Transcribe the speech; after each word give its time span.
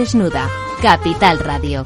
Desnuda. 0.00 0.48
Capital 0.80 1.38
Radio. 1.40 1.84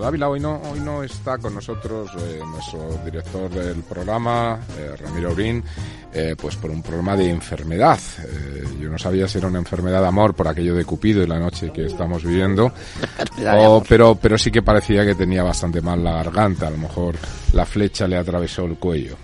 Dávila. 0.00 0.28
Hoy 0.28 0.40
no, 0.40 0.60
hoy 0.70 0.80
no 0.80 1.02
está 1.02 1.38
con 1.38 1.54
nosotros 1.54 2.10
eh, 2.18 2.40
nuestro 2.46 3.00
director 3.04 3.50
del 3.50 3.82
programa, 3.82 4.58
eh, 4.78 4.94
Ramiro 5.00 5.32
Urín, 5.32 5.62
eh, 6.12 6.34
pues 6.40 6.56
por 6.56 6.70
un 6.70 6.82
problema 6.82 7.16
de 7.16 7.30
enfermedad. 7.30 7.98
yo 8.80 8.88
no 8.88 8.98
sabía 8.98 9.28
si 9.28 9.38
era 9.38 9.48
una 9.48 9.58
enfermedad 9.58 10.00
de 10.00 10.08
amor 10.08 10.34
por 10.34 10.48
aquello 10.48 10.74
de 10.74 10.84
Cupido 10.84 11.22
y 11.22 11.26
la 11.26 11.38
noche 11.38 11.70
que 11.72 11.86
estamos 11.86 12.24
viviendo, 12.24 12.72
pero, 13.88 14.18
pero 14.20 14.38
sí 14.38 14.50
que 14.50 14.62
parecía 14.62 15.04
que 15.04 15.14
tenía 15.14 15.42
bastante 15.42 15.80
mal 15.80 16.02
la 16.02 16.12
garganta. 16.12 16.68
A 16.68 16.70
lo 16.70 16.78
mejor 16.78 17.16
la 17.52 17.66
flecha 17.66 18.06
le 18.06 18.16
atravesó 18.16 18.64
el 18.64 18.76
cuello. 18.76 19.16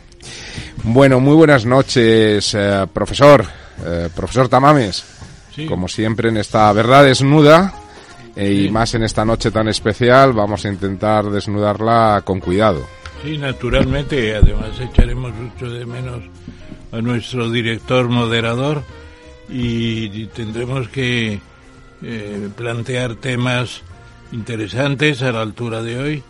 Bueno, 0.85 1.21
muy 1.21 1.35
buenas 1.35 1.65
noches, 1.67 2.57
profesor, 2.93 3.45
profesor 4.15 4.49
Tamames. 4.49 5.05
Como 5.69 5.89
siempre 5.89 6.31
en 6.31 6.39
esta 6.39 6.73
verdad 6.73 7.05
desnuda, 7.05 7.75
y 8.37 8.69
más 8.71 8.95
en 8.95 9.03
esta 9.03 9.25
noche 9.25 9.51
tan 9.51 9.69
especial 9.69 10.33
vamos 10.33 10.65
a 10.65 10.69
intentar 10.69 11.31
desnudarla 11.31 12.23
con 12.25 12.41
cuidado. 12.41 12.87
Sí, 13.23 13.37
naturalmente, 13.37 14.35
además 14.35 14.81
echaremos 14.81 15.35
mucho 15.35 15.69
de 15.69 15.85
menos 15.85 16.23
a 16.93 17.01
nuestro 17.01 17.51
director 17.51 18.09
moderador 18.09 18.83
y 19.49 20.27
tendremos 20.27 20.89
que 20.89 21.41
eh, 22.03 22.49
plantear 22.57 23.17
temas 23.17 23.83
interesantes 24.33 25.23
a 25.23 25.33
la 25.33 25.43
altura 25.43 25.83
de 25.83 25.99
hoy. 25.99 26.23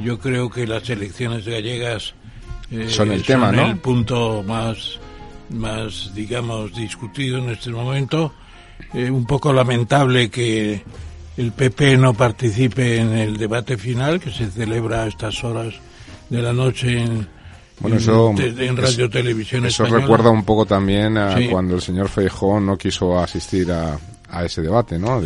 Yo 0.00 0.18
creo 0.18 0.50
que 0.50 0.66
las 0.66 0.88
elecciones 0.90 1.46
gallegas 1.46 2.14
eh, 2.70 2.88
son 2.88 3.12
el 3.12 3.22
tema, 3.22 3.52
¿no? 3.52 3.66
El 3.66 3.76
punto 3.76 4.42
más, 4.42 4.98
más, 5.50 6.12
digamos, 6.14 6.74
discutido 6.74 7.38
en 7.38 7.50
este 7.50 7.70
momento. 7.70 8.32
Eh, 8.92 9.08
un 9.10 9.24
poco 9.24 9.52
lamentable 9.52 10.30
que 10.30 10.82
el 11.36 11.52
PP 11.52 11.96
no 11.96 12.14
participe 12.14 12.98
en 12.98 13.12
el 13.12 13.36
debate 13.36 13.76
final 13.76 14.20
que 14.20 14.30
se 14.30 14.50
celebra 14.50 15.04
a 15.04 15.06
estas 15.08 15.42
horas 15.44 15.74
de 16.30 16.42
la 16.42 16.52
noche 16.52 17.02
en, 17.02 17.28
bueno, 17.80 17.96
eso, 17.96 18.34
en 18.38 18.76
Radio 18.76 19.10
Televisión 19.10 19.66
Eso 19.66 19.84
recuerda 19.84 20.30
un 20.30 20.44
poco 20.44 20.64
también 20.64 21.18
a 21.18 21.36
cuando 21.50 21.74
el 21.74 21.82
señor 21.82 22.08
Feijóo 22.08 22.60
no 22.60 22.76
quiso 22.76 23.18
asistir 23.18 23.70
a, 23.72 23.98
a 24.34 24.44
ese 24.44 24.62
debate, 24.62 24.98
¿no? 24.98 25.22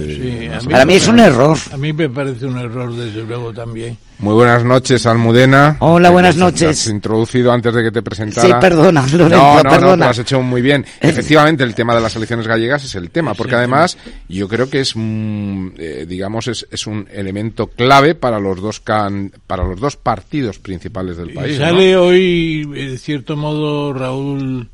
Para 0.71 0.85
mí 0.85 0.95
es 0.95 1.09
un 1.09 1.19
error. 1.19 1.57
A 1.73 1.77
mí 1.79 1.93
me 1.93 2.11
parece 2.11 2.45
un 2.45 2.59
error, 2.59 2.95
desde 2.95 3.23
luego, 3.23 3.53
también. 3.55 3.97
Muy 4.19 4.35
buenas 4.35 4.65
noches, 4.65 5.07
Almudena. 5.07 5.77
Hola, 5.79 6.11
buenas 6.11 6.37
noches. 6.37 6.61
Te 6.61 6.67
has 6.67 6.87
introducido 6.89 7.53
antes 7.53 7.73
de 7.73 7.85
que 7.85 7.91
te 7.91 8.03
presentara. 8.03 8.47
Sí, 8.47 8.55
perdona, 8.61 9.07
Lorenzo, 9.13 9.29
no, 9.29 9.63
no, 9.63 9.79
No, 9.79 9.97
lo 9.97 10.05
has 10.05 10.19
hecho 10.19 10.43
muy 10.43 10.61
bien. 10.61 10.85
Efectivamente, 11.01 11.65
el 11.65 11.75
tema 11.75 11.95
de 11.95 12.03
las 12.03 12.15
elecciones 12.17 12.47
gallegas 12.47 12.85
es 12.85 12.95
el 12.97 13.11
tema, 13.11 13.33
porque 13.33 13.55
además 13.55 13.97
yo 14.29 14.47
creo 14.47 14.69
que 14.69 14.81
es, 14.81 14.93
mm, 14.95 15.69
eh, 15.79 16.07
digamos, 16.07 16.49
es, 16.49 16.67
es, 16.71 16.87
un 16.87 17.09
elemento 17.11 17.69
clave 17.69 18.15
para 18.15 18.39
los 18.39 18.61
dos 18.61 18.81
can, 18.81 19.33
para 19.47 19.65
los 19.65 19.81
dos 19.81 19.97
partidos 19.97 20.59
principales 20.59 21.17
del 21.17 21.33
país. 21.33 21.57
sale 21.57 21.97
hoy, 21.97 22.67
de 22.67 22.99
cierto 22.99 23.37
modo, 23.37 23.95
Raúl, 23.95 24.69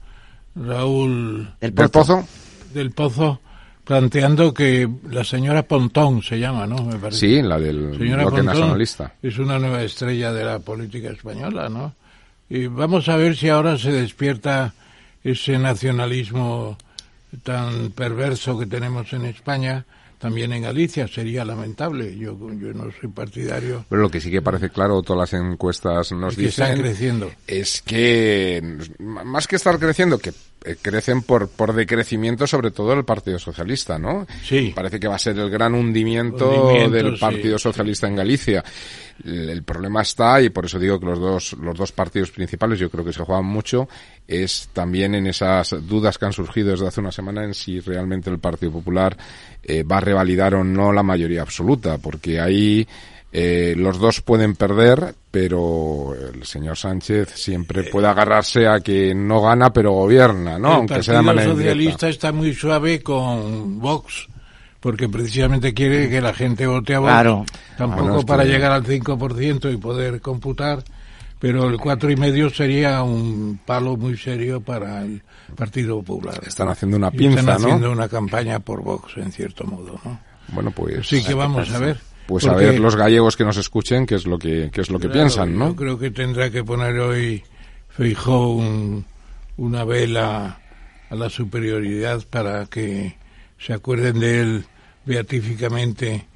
Raúl. 0.57 1.55
¿Del 1.61 1.73
Pozo? 1.73 2.27
Del 2.73 2.91
Pozo 2.91 3.41
planteando 3.85 4.53
que 4.55 4.89
la 5.11 5.25
señora 5.25 5.63
Pontón 5.63 6.23
se 6.23 6.39
llama, 6.39 6.67
¿no? 6.67 6.77
Me 6.85 6.97
parece. 6.97 7.21
Sí, 7.21 7.43
la 7.43 7.59
del 7.59 7.91
bloque 7.91 8.43
nacionalista. 8.43 9.15
Es 9.23 9.39
una 9.39 9.59
nueva 9.59 9.83
estrella 9.83 10.33
de 10.33 10.45
la 10.45 10.59
política 10.59 11.11
española, 11.11 11.69
¿no? 11.69 11.95
Y 12.49 12.67
vamos 12.67 13.09
a 13.09 13.17
ver 13.17 13.37
si 13.37 13.49
ahora 13.49 13.79
se 13.79 13.93
despierta 13.93 14.75
ese 15.23 15.59
nacionalismo 15.59 16.77
tan 17.43 17.91
perverso 17.91 18.59
que 18.59 18.67
tenemos 18.67 19.13
en 19.13 19.27
España 19.27 19.85
también 20.25 20.55
en 20.55 20.63
Galicia 20.63 21.07
sería 21.07 21.45
lamentable. 21.45 22.17
Yo, 22.17 22.35
yo 22.59 22.73
no 22.73 22.91
soy 22.99 23.11
partidario. 23.11 23.85
Pero 23.91 24.01
lo 24.01 24.09
que 24.09 24.23
sí 24.23 24.31
que 24.31 24.41
parece 24.41 24.71
claro, 24.71 25.03
todas 25.03 25.31
las 25.31 25.39
encuestas 25.39 26.13
nos 26.13 26.35
dicen 26.35 26.81
creciendo. 26.81 27.31
es 27.47 27.83
que 27.83 28.79
más 28.99 29.47
que 29.47 29.57
estar 29.57 29.79
creciendo, 29.79 30.17
que 30.17 30.33
eh, 30.65 30.77
crecen 30.81 31.23
por, 31.23 31.49
por 31.49 31.75
decrecimiento 31.75 32.47
sobre 32.47 32.71
todo 32.71 32.95
el 32.95 33.05
Partido 33.05 33.39
Socialista, 33.39 33.99
¿no? 33.99 34.27
Sí. 34.43 34.73
Parece 34.75 34.99
que 34.99 35.09
va 35.09 35.17
a 35.17 35.19
ser 35.19 35.39
el 35.39 35.51
gran 35.51 35.75
hundimiento, 35.75 36.89
del 36.91 37.19
Partido 37.19 37.59
Socialista 37.59 38.09
en 38.09 38.17
Galicia. 38.17 38.65
El, 39.25 39.63
problema 39.63 40.03
está, 40.03 40.41
y 40.41 40.49
por 40.49 40.65
eso 40.65 40.79
digo 40.79 40.99
que 40.99 41.07
los 41.07 41.21
dos, 41.21 41.53
los 41.61 41.77
dos 41.77 41.93
partidos 41.93 42.31
principales 42.31 42.79
yo 42.79 42.91
creo 42.91 43.05
que 43.05 43.13
se 43.13 43.23
juegan 43.23 43.45
mucho, 43.45 43.89
es 44.27 44.71
también 44.73 45.15
en 45.15 45.27
esas 45.27 45.77
dudas 45.87 46.17
que 46.17 46.25
han 46.25 46.33
surgido 46.33 46.71
desde 46.71 46.89
hace 46.89 47.01
una 47.01 47.13
semana 47.13 47.45
en 47.45 47.53
si 47.53 47.81
realmente 47.81 48.31
el 48.31 48.39
Partido 48.39 48.73
Popular 48.73 49.17
eh, 49.63 49.83
va 49.83 49.99
a 49.99 50.01
revalidar 50.01 50.55
o 50.55 50.65
no 50.65 50.93
la 50.93 51.03
mayoría 51.03 51.43
absoluta, 51.43 51.99
porque 51.99 52.41
ahí 52.41 52.89
eh, 53.37 53.75
los 53.77 53.99
dos 53.99 54.21
pueden 54.21 54.55
perder, 54.55 55.13
pero 55.29 56.15
el 56.15 56.45
señor 56.45 56.77
Sánchez 56.77 57.31
siempre 57.35 57.81
eh, 57.81 57.89
puede 57.91 58.07
agarrarse 58.07 58.69
a 58.69 58.79
que 58.79 59.13
no 59.13 59.43
gana 59.43 59.73
pero 59.73 59.91
gobierna, 59.91 60.57
¿no? 60.57 60.75
Aunque 60.75 61.03
sea 61.03 61.17
de 61.17 61.23
manera 61.23 61.51
socialista 61.51 62.09
está 62.09 62.31
muy 62.31 62.55
suave 62.55 63.03
con 63.03 63.81
Vox, 63.81 64.29
porque 64.79 65.09
precisamente 65.09 65.75
quiere 65.75 66.09
que 66.09 66.21
la 66.21 66.33
gente 66.33 66.65
vote 66.69 66.95
a 66.95 67.01
Vox. 67.01 67.11
Claro. 67.11 67.45
Tampoco 67.77 68.25
para 68.25 68.45
llegar 68.45 68.71
al 68.71 68.85
5% 68.85 69.75
y 69.75 69.79
poder 69.79 70.21
computar, 70.21 70.85
pero 71.41 71.69
el 71.69 71.79
cuatro 71.79 72.13
y 72.13 72.17
medio 72.17 72.51
sería 72.51 73.03
un 73.03 73.59
palo 73.67 73.97
muy 73.97 74.17
serio 74.17 74.61
para 74.61 75.03
el 75.03 75.25
Partido 75.57 76.01
Popular. 76.05 76.41
Están 76.47 76.69
haciendo 76.69 76.99
una 76.99 77.11
pinza, 77.11 77.41
Están 77.41 77.57
haciendo 77.57 77.91
una 77.91 78.09
campaña 78.09 78.61
por 78.61 78.81
Vox, 78.85 79.17
en 79.17 79.33
cierto 79.33 79.65
modo, 79.65 79.99
¿no? 80.05 80.21
Bueno, 80.53 80.71
pues. 80.71 81.09
Sí 81.09 81.21
que 81.25 81.35
vamos 81.35 81.69
a 81.73 81.81
ver 81.81 82.14
pues 82.27 82.47
a 82.47 82.55
ver 82.55 82.79
los 82.81 82.97
gallegos 82.97 83.37
que 83.37 83.45
nos 83.45 83.57
escuchen 83.57 84.07
qué 84.07 84.15
es 84.15 84.27
lo 84.27 84.39
que 84.39 84.71
qué 84.73 84.81
es 84.81 84.91
lo 84.91 84.99
que 84.99 85.09
piensan, 85.09 85.57
¿no? 85.59 85.69
Yo 85.69 85.77
creo 85.77 85.99
que 85.99 86.11
tendrá 86.11 86.51
que 86.51 86.65
poner 86.65 86.99
hoy 86.99 87.45
Feijó 87.97 88.61
una 89.57 89.85
vela 89.85 90.59
a 91.09 91.15
la 91.15 91.31
superioridad 91.31 92.25
para 92.29 92.67
que 92.67 93.17
se 93.57 93.73
acuerden 93.73 94.19
de 94.19 94.41
él 94.41 94.65
beatíficamente 95.07 96.27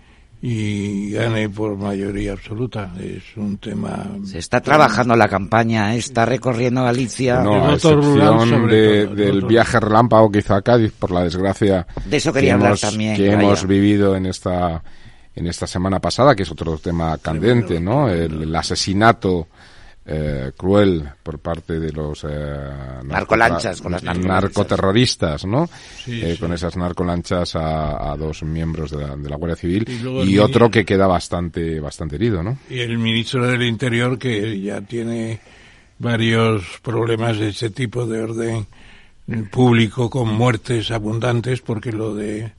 y 0.41 1.11
gane 1.11 1.49
por 1.49 1.77
mayoría 1.77 2.35
absoluta. 2.35 2.93
Es 3.01 3.37
un 3.37 3.59
tema. 3.59 4.07
Se 4.25 4.39
está 4.39 4.61
trabajando 4.61 5.17
la 5.17 5.27
campaña, 5.27 5.97
está 5.97 6.25
recorriendo 6.25 6.85
Galicia. 6.85 7.41
No, 7.41 7.71
a 7.71 7.75
excepción 7.75 8.69
del 8.69 9.45
viaje 9.45 9.81
relámpago 9.81 10.31
que 10.31 10.39
hizo 10.39 10.55
a 10.55 10.63
Cádiz, 10.63 10.93
por 10.93 11.11
la 11.11 11.25
desgracia. 11.25 11.89
De 12.05 12.19
eso 12.19 12.33
quería 12.33 12.55
hablar 12.55 12.79
también. 12.79 13.17
Que 13.17 13.33
hemos 13.33 13.67
vivido 13.67 14.15
en 14.15 14.27
esta 14.27 14.81
en 15.39 15.47
esta 15.47 15.67
semana 15.67 16.01
pasada, 16.01 16.35
que 16.35 16.43
es 16.43 16.51
otro 16.51 16.79
tema 16.79 17.17
candente, 17.19 17.79
¿no? 17.79 18.09
El, 18.09 18.55
asesinato 18.57 19.47
eh, 20.05 20.51
cruel 20.57 21.09
por 21.23 21.39
parte 21.39 21.79
de 21.79 21.93
los 21.93 22.25
eh, 22.29 22.29
narcolanchas, 23.05 23.81
con 23.81 23.93
las 23.93 24.03
narcoterroristas, 24.03 25.45
¿no? 25.45 25.69
Eh, 26.09 26.37
con 26.41 26.53
esas 26.53 26.77
narcolanchas 26.77 27.55
a, 27.55 28.13
a 28.13 28.17
dos 28.17 28.43
miembros 28.43 28.91
de 28.91 29.07
la, 29.07 29.17
de 29.17 29.29
la 29.29 29.37
Guardia 29.37 29.57
Civil 29.57 29.87
y, 30.27 30.39
otro 30.39 30.71
que 30.71 30.85
queda 30.85 31.07
bastante 31.07 31.79
bastante 31.79 32.17
herido, 32.17 32.43
¿no? 32.43 32.59
Y 32.69 32.81
el 32.81 32.99
ministro 32.99 33.47
del 33.47 33.63
Interior 33.63 34.19
que 34.19 34.61
ya 34.61 34.81
tiene 34.81 35.39
varios 36.01 36.65
problemas 36.83 37.39
de 37.39 37.51
ese 37.51 37.71
tipo 37.71 38.07
de 38.07 38.23
orden 38.23 38.67
público 39.53 40.11
con 40.11 40.35
muertes 40.35 40.91
abundantes 40.91 41.61
porque 41.61 41.93
lo 41.93 42.15
de 42.15 42.53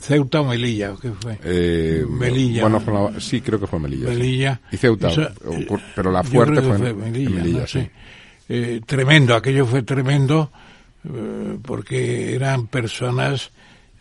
¿Ceuta 0.00 0.40
o 0.40 0.44
Melilla? 0.44 0.94
¿Qué 1.00 1.10
fue? 1.12 1.38
Eh, 1.44 2.04
Melilla. 2.08 2.68
Bueno, 2.68 3.20
sí, 3.20 3.40
creo 3.40 3.58
que 3.60 3.66
fue 3.66 3.78
Melilla. 3.78 4.08
Melilla. 4.08 4.60
Y 4.70 4.76
Ceuta, 4.76 5.10
pero 5.94 6.10
la 6.10 6.22
fuerte 6.22 6.62
fue, 6.62 6.94
Melilla, 6.94 7.66
sí. 7.66 7.88
eh, 8.48 8.80
tremendo, 8.86 9.34
aquello 9.34 9.66
fue 9.66 9.82
tremendo 9.82 10.50
eh, 11.04 11.58
porque 11.62 12.34
eran 12.34 12.66
personas 12.66 13.50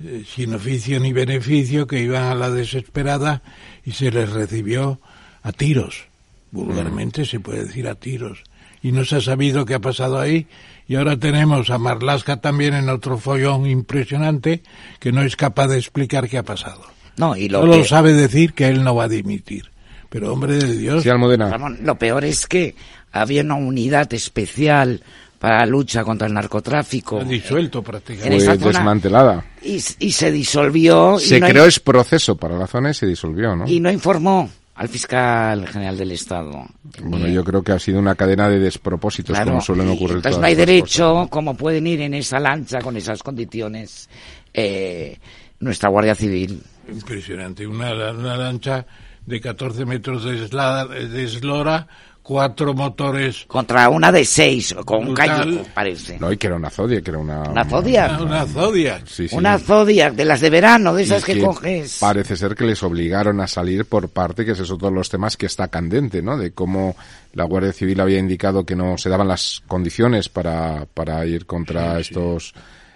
eh, 0.03 0.23
sin 0.27 0.53
oficio 0.53 0.99
ni 0.99 1.13
beneficio 1.13 1.88
que 1.88 2.01
iban 2.01 2.23
a 2.23 2.35
la 2.35 2.51
desesperada 2.51 3.41
y 3.83 3.91
se 3.91 4.11
les 4.11 4.29
recibió 4.29 5.00
a 5.41 5.51
tiros, 5.51 6.05
vulgarmente 6.51 7.25
se 7.25 7.39
puede 7.39 7.65
decir 7.65 7.88
a 7.88 7.95
tiros. 7.95 8.43
Y 8.83 8.91
no 8.91 9.03
se 9.05 9.15
ha 9.15 9.21
sabido 9.21 9.65
qué 9.65 9.73
ha 9.73 9.79
pasado 9.79 10.19
ahí 10.19 10.45
y 10.88 10.95
ahora 10.95 11.18
tenemos 11.18 11.69
a 11.69 11.78
Marlaska 11.78 12.38
también 12.38 12.74
en 12.74 12.89
otro 12.89 13.18
follón 13.18 13.66
impresionante 13.68 14.63
que 15.00 15.12
no 15.12 15.22
es 15.24 15.36
capaz 15.36 15.68
de 15.68 15.78
explicar 15.78 16.28
qué 16.30 16.38
ha 16.38 16.44
pasado. 16.44 16.81
No, 17.18 17.36
y 17.36 17.50
lo 17.50 17.62
Solo 17.62 17.74
que- 17.74 17.84
sabe 17.86 18.13
decir 18.13 18.54
que 18.54 18.68
él 18.68 18.84
no 18.84 18.95
va 18.95 19.06
a 19.06 19.07
dimitir. 19.10 19.72
Pero 20.10 20.31
hombre 20.31 20.56
de 20.57 20.78
Dios, 20.78 21.04
Sí, 21.04 21.10
Almudena. 21.10 21.50
Ramón, 21.50 21.80
lo 21.81 21.95
peor 21.95 22.24
es 22.24 22.48
que 22.48 22.75
había 23.12 23.42
una 23.42 23.56
unidad 23.56 24.13
especial 24.13 25.01
para 25.39 25.60
la 25.60 25.66
lucha 25.66 26.04
contra 26.04 26.28
el 26.28 26.34
narcotráfico 26.34 27.19
ha 27.19 27.24
disuelto 27.24 27.80
en 27.80 27.84
prácticamente. 27.84 28.45
Fue 28.45 28.56
zona. 28.57 28.68
desmantelada. 28.69 29.45
y, 29.62 29.75
y 30.00 30.12
se 30.12 30.31
disolvió 30.31 31.19
Se 31.19 31.38
y, 31.38 31.39
no, 31.42 31.48
creó 31.48 31.66
ese 31.66 31.80
proceso 31.81 32.36
para 32.38 32.57
la 32.57 32.66
zona 32.68 32.89
y 32.92 32.94
se 32.94 33.06
disolvió, 33.06 33.56
¿no? 33.56 33.68
y 33.68 33.80
no 33.80 33.92
informó 33.92 34.50
al 34.77 34.88
fiscal 34.89 35.68
general 35.68 35.97
del 35.97 36.12
Estado. 36.12 36.65
Bueno, 37.01 37.27
yo 37.27 37.44
creo 37.44 37.63
que 37.63 37.71
ha 37.74 37.79
sido 37.79 38.00
una 38.00 38.15
cadena 38.15 38.47
de 38.47 38.59
despropósitos, 38.59 39.35
Claro, 39.35 39.51
como 39.51 39.62
suelen 39.62 39.88
ocurrir 39.89 40.18
entonces 40.18 40.31
todas 40.31 40.39
no 40.41 40.45
hay 40.47 40.56
derecho, 40.56 41.13
cosas. 41.13 41.29
como 41.29 41.57
pueden 41.57 41.88
ir 41.88 42.01
en 42.01 42.13
esa 42.13 42.39
lancha 42.39 42.79
con 42.79 42.95
esas 42.95 43.21
condiciones 43.24 44.09
eh, 44.53 45.18
nuestra 45.59 45.89
Guardia 45.89 46.15
Civil. 46.15 46.62
Impresionante. 46.89 47.65
Una, 47.68 47.91
una 48.12 48.38
lancha 48.38 48.85
de 49.25 49.41
14 49.41 49.85
metros 49.85 50.24
de, 50.24 50.47
esla- 50.47 50.88
de 50.88 51.24
eslora, 51.24 51.88
cuatro 52.27 52.74
motores. 52.74 53.45
Contra 53.47 53.88
una 53.88 54.12
de 54.12 54.25
seis, 54.25 54.75
con 54.85 55.07
un 55.07 55.15
cayuco, 55.15 55.63
parece. 55.74 56.19
No, 56.19 56.29
y 56.29 56.35
que 56.35 56.47
era 56.47 56.57
una 56.57 56.69
Zodiac, 56.69 57.01
que 57.03 57.12
era 57.12 57.19
una... 57.19 57.44
Una 57.44 57.63
Zodiac. 57.63 58.12
Una, 58.19 58.24
una 58.44 58.45
Zodiac. 58.45 59.06
Sí, 59.07 59.29
sí. 59.29 59.35
Una 59.35 59.57
Zodiac 59.57 60.13
de 60.13 60.25
las 60.25 60.41
de 60.41 60.50
verano, 60.50 60.94
de 60.94 61.03
esas 61.03 61.24
que, 61.24 61.35
que 61.35 61.41
coges. 61.41 62.00
Parece 62.01 62.35
ser 62.35 62.53
que 62.53 62.65
les 62.65 62.83
obligaron 62.83 63.39
a 63.39 63.47
salir 63.47 63.85
por 63.85 64.09
parte, 64.09 64.44
que 64.44 64.51
ese 64.51 64.63
es 64.63 64.71
otro 64.71 64.89
de 64.89 64.95
los 64.95 65.09
temas 65.09 65.38
que 65.38 65.45
está 65.45 65.69
candente, 65.69 66.21
¿no? 66.21 66.38
De 66.38 66.51
cómo 66.51 66.97
la 67.33 67.45
Guardia 67.45 67.71
Civil 67.71 68.01
había 68.01 68.19
indicado 68.19 68.65
que 68.65 68.75
no 68.75 68.97
se 68.97 69.07
daban 69.09 69.29
las 69.29 69.63
condiciones 69.65 70.27
para, 70.27 70.85
para 70.94 71.25
ir 71.25 71.45
contra 71.45 71.97
estos 72.00 72.53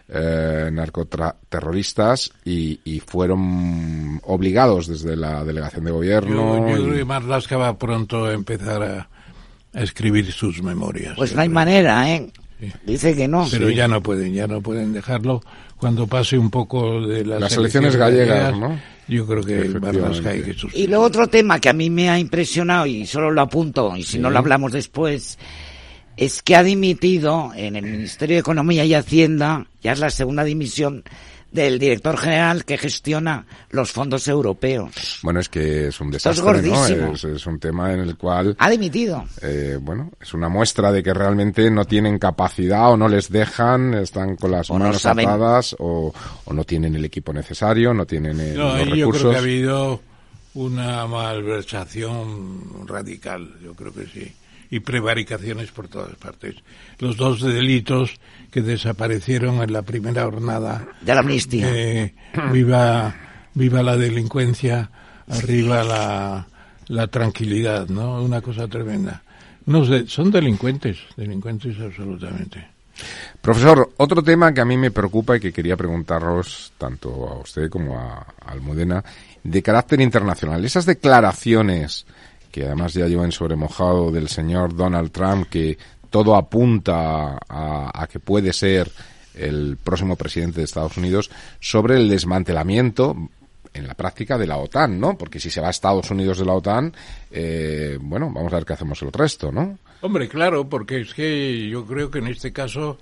eh, 0.09 0.69
narcoterroristas 0.73 2.31
y, 2.43 2.79
y 2.83 2.99
fueron 2.99 4.19
obligados 4.23 4.87
desde 4.87 5.15
la 5.15 5.43
delegación 5.45 5.85
de 5.85 5.91
Yo, 5.91 5.95
gobierno. 5.95 6.67
yo 6.69 6.77
y- 6.77 6.83
creo 6.83 6.95
que 6.95 7.05
Marlaska 7.05 7.57
va 7.57 7.77
pronto 7.77 8.25
a 8.25 8.33
empezar 8.33 8.83
a, 8.83 9.09
a 9.73 9.81
escribir 9.81 10.31
sus 10.31 10.61
memorias. 10.61 11.13
Pues 11.15 11.33
no 11.33 11.41
hay 11.41 11.49
manera, 11.49 12.09
¿eh? 12.11 12.29
Sí. 12.59 12.71
Dice 12.85 13.15
que 13.15 13.27
no. 13.27 13.47
Pero 13.49 13.69
ya 13.69 13.87
no 13.87 14.01
pueden, 14.01 14.33
ya 14.33 14.47
no 14.47 14.61
pueden 14.61 14.93
dejarlo. 14.93 15.41
Cuando 15.77 16.05
pase 16.05 16.37
un 16.37 16.51
poco 16.51 17.01
de 17.07 17.25
las, 17.25 17.41
Las 17.41 17.57
elecciones 17.57 17.95
gallegas, 17.95 18.55
¿no? 18.55 18.79
Yo 19.07 19.25
creo 19.25 19.43
que. 19.43 19.67
Marlaska 19.79 20.29
hay 20.29 20.43
que 20.43 20.55
Y 20.73 20.87
luego 20.87 21.03
otro 21.03 21.27
tema 21.27 21.59
que 21.59 21.69
a 21.69 21.73
mí 21.73 21.89
me 21.89 22.09
ha 22.09 22.19
impresionado, 22.19 22.85
y 22.85 23.05
solo 23.05 23.31
lo 23.31 23.41
apunto, 23.41 23.95
y 23.97 24.03
si 24.03 24.19
no 24.19 24.29
lo 24.29 24.37
hablamos 24.37 24.71
después, 24.71 25.39
es 26.15 26.41
que 26.43 26.55
ha 26.55 26.63
dimitido 26.63 27.51
en 27.55 27.75
el 27.75 27.83
Ministerio 27.83 28.35
de 28.35 28.41
Economía 28.41 28.85
y 28.85 28.93
Hacienda, 28.93 29.65
ya 29.81 29.93
es 29.93 29.99
la 29.99 30.11
segunda 30.11 30.43
dimisión 30.43 31.03
del 31.51 31.77
director 31.79 32.17
general 32.17 32.63
que 32.63 32.77
gestiona 32.77 33.45
los 33.71 33.91
fondos 33.91 34.27
europeos. 34.27 35.19
Bueno, 35.21 35.39
es 35.41 35.49
que 35.49 35.87
es 35.87 35.99
un 35.99 36.13
Esto 36.15 36.29
es 36.29 36.37
desastre, 36.37 36.69
¿no? 36.69 37.13
Es, 37.13 37.23
es 37.25 37.45
un 37.45 37.59
tema 37.59 37.93
en 37.93 37.99
el 37.99 38.15
cual 38.17 38.55
Ha 38.57 38.69
dimitido. 38.69 39.25
eh, 39.41 39.77
bueno, 39.81 40.11
es 40.21 40.33
una 40.33 40.47
muestra 40.47 40.91
de 40.91 41.03
que 41.03 41.13
realmente 41.13 41.69
no 41.69 41.83
tienen 41.85 42.17
capacidad 42.19 42.91
o 42.91 42.97
no 42.97 43.07
les 43.09 43.29
dejan, 43.29 43.93
están 43.95 44.35
con 44.37 44.51
las 44.51 44.69
O 44.69 44.79
manos 44.79 45.05
atadas 45.05 45.75
o, 45.79 46.13
o 46.45 46.53
no 46.53 46.63
tienen 46.63 46.95
el 46.95 47.03
equipo 47.05 47.33
necesario, 47.33 47.93
no 47.93 48.05
tienen 48.05 48.39
eh, 48.39 48.53
No, 48.55 48.63
los 48.69 48.73
ahí 48.75 48.79
yo 48.85 48.85
creo 48.85 48.95
recursos. 49.11 49.31
que 49.31 49.35
ha 49.35 49.39
habido 49.39 50.01
una 50.53 51.05
malversación 51.07 52.87
radical, 52.87 53.49
yo 53.63 53.73
creo 53.73 53.93
que 53.93 54.05
sí. 54.07 54.31
Y 54.71 54.79
prevaricaciones 54.79 55.69
por 55.71 55.89
todas 55.89 56.15
partes. 56.15 56.55
Los 56.97 57.17
dos 57.17 57.41
delitos 57.41 58.15
que 58.49 58.61
desaparecieron 58.61 59.61
en 59.61 59.73
la 59.73 59.81
primera 59.81 60.23
jornada. 60.23 60.87
De 61.01 61.13
la 61.13 61.19
amnistía. 61.19 61.67
eh, 61.69 62.15
viva, 62.53 63.13
viva 63.53 63.83
la 63.83 63.97
delincuencia, 63.97 64.89
arriba 65.27 65.83
la, 65.83 66.47
la 66.87 67.07
tranquilidad, 67.07 67.89
¿no? 67.89 68.23
Una 68.23 68.41
cosa 68.41 68.67
tremenda. 68.67 69.21
No 69.65 69.85
sé, 69.85 70.07
son 70.07 70.31
delincuentes, 70.31 70.97
delincuentes 71.17 71.77
absolutamente. 71.79 72.65
Profesor, 73.41 73.91
otro 73.97 74.23
tema 74.23 74.53
que 74.53 74.61
a 74.61 74.65
mí 74.65 74.77
me 74.77 74.91
preocupa 74.91 75.35
y 75.35 75.39
que 75.39 75.51
quería 75.51 75.75
preguntaros 75.75 76.71
tanto 76.77 77.27
a 77.27 77.39
usted 77.39 77.69
como 77.69 77.99
a, 77.99 78.25
a 78.39 78.51
Almudena, 78.51 79.03
de 79.43 79.61
carácter 79.61 80.01
internacional. 80.01 80.63
Esas 80.63 80.85
declaraciones 80.85 82.05
que 82.51 82.65
además 82.65 82.93
ya 82.93 83.07
llevan 83.07 83.31
sobre 83.31 83.55
mojado 83.55 84.11
del 84.11 84.27
señor 84.27 84.75
Donald 84.75 85.11
Trump, 85.11 85.47
que 85.49 85.77
todo 86.09 86.35
apunta 86.35 87.37
a, 87.47 87.91
a 87.93 88.07
que 88.07 88.19
puede 88.19 88.53
ser 88.53 88.91
el 89.33 89.77
próximo 89.81 90.15
presidente 90.15 90.59
de 90.59 90.65
Estados 90.65 90.97
Unidos, 90.97 91.31
sobre 91.59 91.95
el 91.95 92.09
desmantelamiento 92.09 93.15
en 93.73 93.87
la 93.87 93.93
práctica 93.93 94.37
de 94.37 94.47
la 94.47 94.57
OTAN, 94.57 94.99
¿no? 94.99 95.17
Porque 95.17 95.39
si 95.39 95.49
se 95.49 95.61
va 95.61 95.67
a 95.67 95.71
Estados 95.71 96.11
Unidos 96.11 96.37
de 96.37 96.45
la 96.45 96.53
OTAN, 96.53 96.93
eh, 97.31 97.97
bueno, 98.01 98.31
vamos 98.33 98.51
a 98.51 98.57
ver 98.57 98.65
qué 98.65 98.73
hacemos 98.73 99.01
el 99.01 99.11
resto, 99.11 99.51
¿no? 99.51 99.77
Hombre, 100.01 100.27
claro, 100.27 100.67
porque 100.67 101.01
es 101.01 101.13
que 101.13 101.69
yo 101.69 101.85
creo 101.85 102.11
que 102.11 102.19
en 102.19 102.27
este 102.27 102.51
caso 102.51 102.97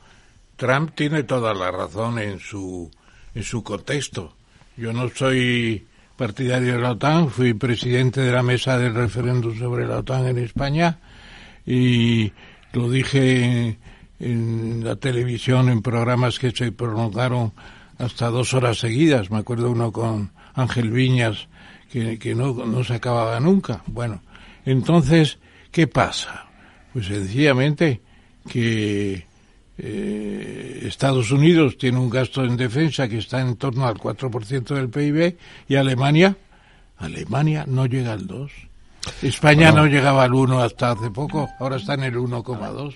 Trump 0.58 0.92
tiene 0.96 1.24
toda 1.24 1.54
la 1.54 1.72
razón 1.72 2.20
en 2.20 2.40
su 2.40 2.92
en 3.34 3.44
su 3.44 3.64
contexto. 3.64 4.34
Yo 4.76 4.92
no 4.94 5.10
soy 5.10 5.88
partidario 6.20 6.74
de 6.74 6.82
la 6.82 6.92
OTAN, 6.92 7.30
fui 7.30 7.54
presidente 7.54 8.20
de 8.20 8.34
la 8.34 8.44
mesa 8.44 8.78
del 8.78 8.94
referéndum 8.94 9.58
sobre 9.58 9.88
la 9.88 10.00
OTAN 10.00 10.28
en 10.28 10.38
España 10.40 11.00
y 11.66 12.34
lo 12.74 12.92
dije 12.92 13.46
en, 13.46 13.80
en 14.20 14.84
la 14.84 14.98
televisión 14.98 15.70
en 15.70 15.82
programas 15.82 16.38
que 16.38 16.52
se 16.52 16.74
prolongaron 16.74 17.54
hasta 17.98 18.28
dos 18.28 18.54
horas 18.54 18.80
seguidas. 18.80 19.32
Me 19.32 19.38
acuerdo 19.38 19.72
uno 19.72 19.94
con 19.94 20.34
Ángel 20.56 20.92
Viñas 20.92 21.48
que, 21.90 22.36
no 22.36 22.84
se 22.84 22.96
acababa 22.96 23.40
nunca. 23.40 23.82
Bueno, 23.88 24.22
entonces, 24.66 25.40
¿qué 25.72 25.88
pasa? 25.88 26.48
Pues 26.92 27.06
sencillamente 27.06 28.02
que 28.50 29.26
eh, 29.82 30.84
Estados 30.86 31.32
Unidos 31.32 31.78
tiene 31.78 31.98
un 32.00 32.10
gasto 32.10 32.44
en 32.44 32.58
defensa 32.58 33.08
que 33.08 33.18
está 33.18 33.40
en 33.42 33.56
torno 33.56 33.86
al 33.88 33.96
4% 33.96 34.76
del 34.76 34.90
PIB 34.90 35.38
y 35.68 35.76
Alemania, 35.76 36.36
Alemania 36.98 37.66
no 37.68 37.86
llega 37.86 38.14
al 38.14 38.28
2. 38.28 38.52
España 39.22 39.72
no 39.72 39.86
llegaba 39.88 40.24
al 40.26 40.34
1 40.34 40.60
hasta 40.62 40.92
hace 40.92 41.10
poco, 41.10 41.50
ahora 41.60 41.78
está 41.78 41.94
en 41.94 42.04
el 42.04 42.16
1,2. 42.18 42.96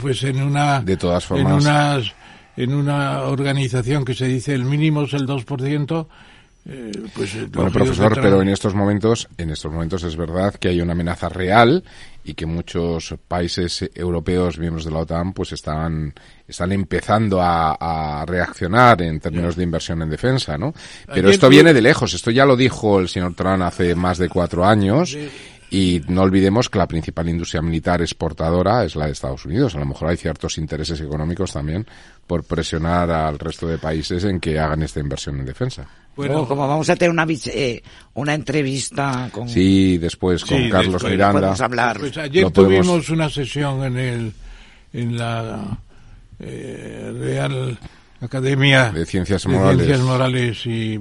Pues 0.00 0.22
en 0.24 0.40
una 0.42 0.80
De 0.80 0.96
todas 0.96 1.24
en 1.30 1.38
formas- 1.38 1.62
unas 1.62 2.12
en 2.56 2.72
una 2.72 3.22
organización 3.24 4.04
que 4.04 4.14
se 4.14 4.26
dice 4.26 4.54
el 4.54 4.64
mínimo 4.64 5.02
es 5.02 5.12
el 5.12 5.26
2%, 5.26 6.06
eh, 6.68 6.90
pues 7.14 7.34
eh, 7.34 7.46
Bueno, 7.52 7.70
profesor, 7.70 8.12
pero 8.22 8.42
en 8.42 8.48
estos 8.48 8.74
momentos, 8.74 9.28
en 9.38 9.50
estos 9.50 9.70
momentos 9.72 10.02
es 10.02 10.16
verdad 10.16 10.54
que 10.54 10.68
hay 10.68 10.80
una 10.80 10.92
amenaza 10.92 11.28
real 11.28 11.84
y 12.24 12.34
que 12.34 12.44
muchos 12.44 13.14
países 13.28 13.88
europeos 13.94 14.58
miembros 14.58 14.84
de 14.84 14.90
la 14.90 14.98
OTAN 14.98 15.32
pues 15.32 15.52
están 15.52 16.12
están 16.48 16.72
empezando 16.72 17.40
a, 17.40 18.20
a 18.20 18.26
reaccionar 18.26 19.00
en 19.02 19.20
términos 19.20 19.54
de 19.56 19.62
inversión 19.64 20.02
en 20.02 20.10
defensa, 20.10 20.58
¿no? 20.58 20.72
Pero 21.06 21.12
Ayer 21.18 21.26
esto 21.30 21.46
fue- 21.46 21.54
viene 21.56 21.72
de 21.72 21.82
lejos. 21.82 22.14
Esto 22.14 22.30
ya 22.32 22.44
lo 22.44 22.56
dijo 22.56 22.98
el 23.00 23.08
señor 23.08 23.34
Trump 23.34 23.62
hace 23.62 23.94
más 23.94 24.18
de 24.18 24.28
cuatro 24.28 24.64
años. 24.64 25.16
Y 25.70 26.00
no 26.08 26.22
olvidemos 26.22 26.68
que 26.70 26.78
la 26.78 26.86
principal 26.86 27.28
industria 27.28 27.60
militar 27.60 28.00
exportadora 28.00 28.84
es 28.84 28.94
la 28.94 29.06
de 29.06 29.12
Estados 29.12 29.44
Unidos. 29.46 29.74
A 29.74 29.80
lo 29.80 29.86
mejor 29.86 30.08
hay 30.10 30.16
ciertos 30.16 30.58
intereses 30.58 31.00
económicos 31.00 31.52
también 31.52 31.84
por 32.26 32.44
presionar 32.44 33.10
al 33.10 33.38
resto 33.38 33.66
de 33.66 33.78
países 33.78 34.22
en 34.24 34.38
que 34.38 34.58
hagan 34.58 34.82
esta 34.82 35.00
inversión 35.00 35.40
en 35.40 35.44
defensa. 35.46 35.86
Bueno, 36.14 36.46
como 36.46 36.66
vamos 36.66 36.88
a 36.88 36.96
tener 36.96 37.10
una, 37.10 37.26
eh, 37.46 37.82
una 38.14 38.34
entrevista 38.34 39.28
con... 39.32 39.48
Sí, 39.48 39.98
después 39.98 40.44
con 40.44 40.56
Sí, 40.56 40.70
Carlos 40.70 40.94
después 40.94 41.12
Miranda. 41.12 41.40
podemos 41.40 41.60
hablar. 41.60 41.98
Pues 41.98 42.16
ayer 42.16 42.44
No 42.44 42.50
podemos- 42.50 42.86
tuvimos 42.86 43.10
una 43.10 43.28
sesión 43.28 43.82
en 43.84 43.96
el 43.98 44.32
en 44.92 45.18
la 45.18 45.78
eh, 46.38 47.12
Real 47.18 47.78
Academia 48.20 48.90
De 48.92 49.04
Ciencias 49.04 49.42
de 49.42 49.48
Morales. 49.50 49.84
Ciencias 49.86 50.00
Morales 50.06 50.66
y, 50.66 50.98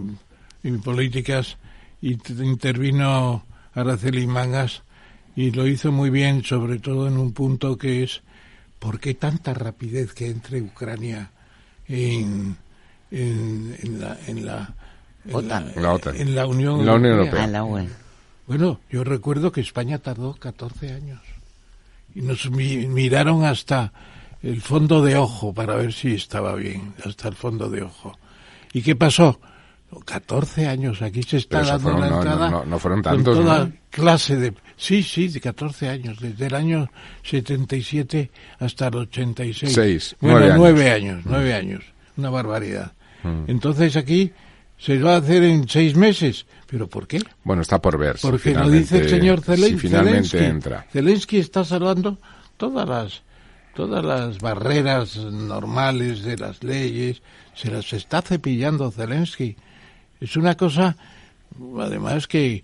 y 0.63 0.72
Políticas 0.84 1.55
y 2.01 2.17
intervino 2.43 3.45
Araceli 3.75 4.25
Mangas 4.25 4.84
y 5.36 5.51
lo 5.51 5.67
hizo 5.67 5.91
muy 5.91 6.10
bien, 6.10 6.44
sobre 6.44 6.79
todo 6.79 7.08
en 7.08 7.17
un 7.17 7.34
punto 7.34 7.77
que 7.77 8.03
es 8.03 8.22
¿por 8.79 9.00
qué 9.00 9.13
tanta 9.13 9.53
rapidez 9.53 10.13
que 10.13 10.29
entre 10.29 10.62
Ucrania 10.62 11.32
en, 11.88 12.58
en, 13.12 13.75
en 13.82 14.00
la 14.01 14.17
en 14.27 14.46
la 14.46 14.74
en 15.25 15.36
OTAN. 15.36 15.72
La 15.75 15.94
OTAN. 15.94 16.15
en 16.15 16.36
la 16.36 16.48
Unión 16.48 16.86
La 16.86 16.94
Unión 16.96 17.13
Europea? 17.13 17.46
Europea. 17.46 17.48
La 17.48 17.63
UE. 17.63 17.88
Bueno, 18.48 18.79
yo 18.91 19.03
recuerdo 19.03 19.51
que 19.51 19.62
España 19.62 19.98
tardó 20.00 20.34
14 20.36 20.94
años. 20.94 21.20
y 22.13 22.22
nos 22.22 22.50
miraron 22.51 23.44
hasta 23.44 23.91
el 24.41 24.62
fondo 24.62 25.01
de 25.03 25.17
ojo 25.17 25.53
para 25.53 25.75
ver 25.75 25.91
si 25.91 26.13
estaba 26.13 26.55
bien, 26.55 26.94
hasta 27.03 27.27
el 27.27 27.36
fondo 27.36 27.70
de 27.70 27.82
ojo. 27.82 28.17
¿Y 28.72 28.84
qué 28.84 28.96
pasó? 28.96 29.39
14 30.05 30.67
años, 30.67 31.01
aquí 31.01 31.23
se 31.23 31.37
está 31.37 31.61
dando 31.63 31.97
la 31.97 32.07
entrada 32.07 32.49
no, 32.49 32.65
no, 32.65 32.79
fueron 32.79 33.01
tantos, 33.01 33.35
con 33.35 33.45
toda 33.45 33.69
clase 33.89 34.35
de... 34.35 34.53
Sí, 34.77 35.03
sí, 35.03 35.29
de 35.29 35.39
14 35.39 35.89
años, 35.89 36.19
desde 36.19 36.47
el 36.47 36.55
año 36.55 36.89
77 37.23 38.29
hasta 38.59 38.87
el 38.87 38.95
86. 38.95 39.73
Seis, 39.73 40.15
bueno, 40.19 40.57
nueve 40.57 40.91
años. 40.91 41.23
Nueve 41.25 41.53
años, 41.53 41.83
una 42.17 42.29
barbaridad. 42.29 42.91
Mm. 43.23 43.45
Entonces 43.47 43.95
aquí 43.95 44.33
se 44.77 44.99
va 44.99 45.15
a 45.15 45.17
hacer 45.17 45.43
en 45.43 45.69
seis 45.69 45.95
meses. 45.95 46.45
¿Pero 46.67 46.89
por 46.89 47.07
qué? 47.07 47.19
Bueno, 47.43 47.61
está 47.61 47.81
por 47.81 47.97
ver. 47.97 48.17
Porque 48.21 48.53
lo 48.53 48.69
dice 48.69 48.99
el 48.99 49.09
señor 49.09 49.41
Zelensky. 49.41 49.79
Si 49.79 49.87
finalmente 49.87 50.45
entra. 50.45 50.85
Zelensky 50.91 51.37
está 51.37 51.63
salvando 51.63 52.17
todas 52.57 52.87
las 52.87 53.23
todas 53.75 54.03
las 54.03 54.39
barreras 54.39 55.17
normales 55.17 56.23
de 56.23 56.37
las 56.37 56.63
leyes, 56.63 57.21
se 57.53 57.69
las 57.69 57.91
está 57.93 58.21
cepillando 58.21 58.89
Zelensky. 58.89 59.57
Es 60.19 60.38
una 60.38 60.55
cosa, 60.55 60.95
además 61.79 62.27
que 62.27 62.63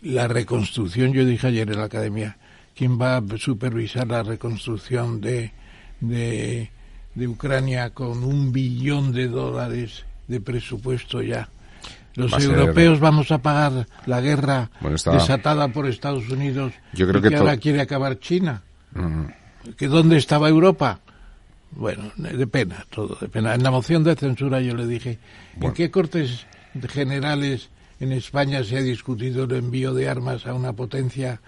la 0.00 0.28
reconstrucción, 0.28 1.12
yo 1.12 1.24
dije 1.24 1.46
ayer 1.48 1.70
en 1.70 1.78
la 1.78 1.84
academia, 1.84 2.36
¿quién 2.74 3.00
va 3.00 3.16
a 3.16 3.22
supervisar 3.38 4.06
la 4.08 4.22
reconstrucción 4.22 5.20
de, 5.20 5.52
de, 6.00 6.70
de 7.14 7.28
Ucrania 7.28 7.90
con 7.90 8.24
un 8.24 8.52
billón 8.52 9.12
de 9.12 9.28
dólares 9.28 10.04
de 10.28 10.40
presupuesto 10.40 11.22
ya? 11.22 11.48
Los 12.16 12.32
europeos 12.42 12.98
vamos 12.98 13.30
a 13.30 13.38
pagar 13.38 13.86
la 14.06 14.22
guerra 14.22 14.70
desatada 15.12 15.68
por 15.68 15.86
Estados 15.86 16.28
Unidos 16.30 16.72
yo 16.94 17.06
creo 17.06 17.20
que, 17.20 17.36
ahora 17.36 17.58
quiere 17.58 17.82
acabar 17.82 18.18
China. 18.18 18.62
¿Que 19.76 19.86
dónde 19.86 20.16
estaba 20.16 20.48
Europa? 20.48 21.00
Bueno, 21.72 22.10
de 22.16 22.46
pena, 22.46 22.86
todo 22.88 23.18
de 23.20 23.28
pena. 23.28 23.54
En 23.54 23.62
la 23.62 23.70
moción 23.70 24.02
de 24.02 24.16
censura 24.16 24.62
yo 24.62 24.74
le 24.74 24.86
dije, 24.86 25.18
¿en 25.60 25.72
qué 25.74 25.90
cortes 25.90 26.46
generales 26.88 27.70
en 28.00 28.12
España 28.12 28.62
se 28.64 28.76
ha 28.76 28.82
discutido 28.82 29.44
el 29.44 29.52
envío 29.52 29.94
de 29.94 30.08
armas 30.08 30.46
a 30.46 30.54
una 30.54 30.72
potencia 30.72 31.40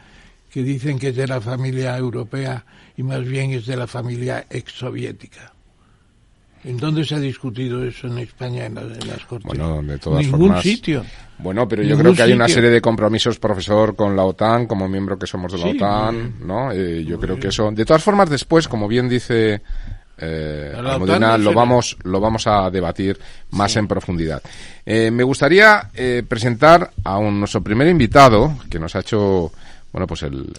que 0.51 0.63
dicen 0.63 0.99
que 0.99 1.09
es 1.09 1.17
de 1.17 1.27
la 1.27 1.41
familia 1.41 1.97
europea 1.97 2.65
y 2.97 3.03
más 3.03 3.25
bien 3.25 3.53
es 3.53 3.67
de 3.67 3.77
la 3.77 3.87
familia 3.87 4.47
exsoviética. 4.51 5.53
¿En 6.65 6.77
dónde 6.77 7.05
se 7.05 7.15
ha 7.15 7.21
discutido 7.21 7.85
eso 7.85 8.09
en 8.09 8.19
España 8.19 8.67
en, 8.67 8.75
las 8.75 9.25
Cortes? 9.27 9.47
Bueno, 9.47 9.81
de 9.83 9.99
todas 9.99 10.25
Ningún 10.25 10.61
sitio. 10.61 11.05
Bueno, 11.39 11.69
pero 11.69 11.85
yo 11.85 11.97
creo 11.97 12.15
que 12.15 12.23
hay 12.23 12.33
una 12.33 12.49
serie 12.49 12.71
de 12.71 12.81
compromisos, 12.81 13.39
profesor, 13.39 13.95
con 13.95 14.17
la 14.17 14.25
OTAN, 14.25 14.67
como 14.67 14.89
miembro 14.89 15.17
que 15.19 15.27
somos 15.27 15.53
de 15.53 15.59
la 15.59 15.67
OTAN, 15.67 16.35
¿no? 16.45 16.73
Eh, 16.73 17.05
yo 17.05 17.21
creo 17.21 17.39
que 17.39 17.49
eso... 17.49 17.71
De 17.71 17.85
todas 17.85 18.03
formas, 18.03 18.29
después, 18.29 18.67
como 18.67 18.89
bien 18.89 19.09
dice 19.09 19.63
eh, 20.21 20.73
lo 21.39 21.53
vamos 21.53 21.97
lo 22.03 22.21
vamos 22.21 22.47
a 22.47 22.71
debatir 22.71 23.19
más 23.53 23.77
en 23.77 23.87
profundidad. 23.87 24.43
Eh, 24.85 25.11
me 25.11 25.23
gustaría 25.23 25.91
eh, 25.95 26.23
presentar 26.27 26.91
a 27.05 27.19
un, 27.19 27.39
nuestro 27.39 27.63
primer 27.63 27.89
invitado 27.89 28.59
que 28.71 28.79
nos 28.79 28.95
ha 28.97 29.01
hecho 29.01 29.53
bueno 29.93 30.07
pues 30.07 30.23
el, 30.23 30.53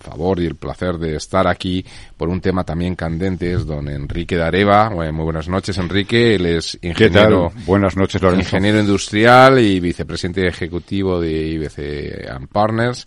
favor 0.00 0.40
y 0.40 0.46
el 0.46 0.56
placer 0.56 0.98
de 0.98 1.16
estar 1.16 1.46
aquí 1.46 1.84
por 2.16 2.28
un 2.28 2.40
tema 2.40 2.64
también 2.64 2.96
candente 2.96 3.52
es 3.52 3.66
don 3.66 3.88
Enrique 3.88 4.36
Dareva. 4.36 4.90
muy 4.90 5.24
buenas 5.24 5.48
noches 5.48 5.78
Enrique, 5.78 6.34
él 6.34 6.46
es 6.46 6.78
ingeniero 6.82 7.52
buenas 7.66 7.96
noches 7.96 8.20
ingeniero 8.22 8.80
industrial 8.80 9.60
y 9.60 9.78
vicepresidente 9.80 10.46
ejecutivo 10.46 11.20
de 11.20 11.30
IBC 11.30 12.30
and 12.30 12.48
Partners 12.48 13.06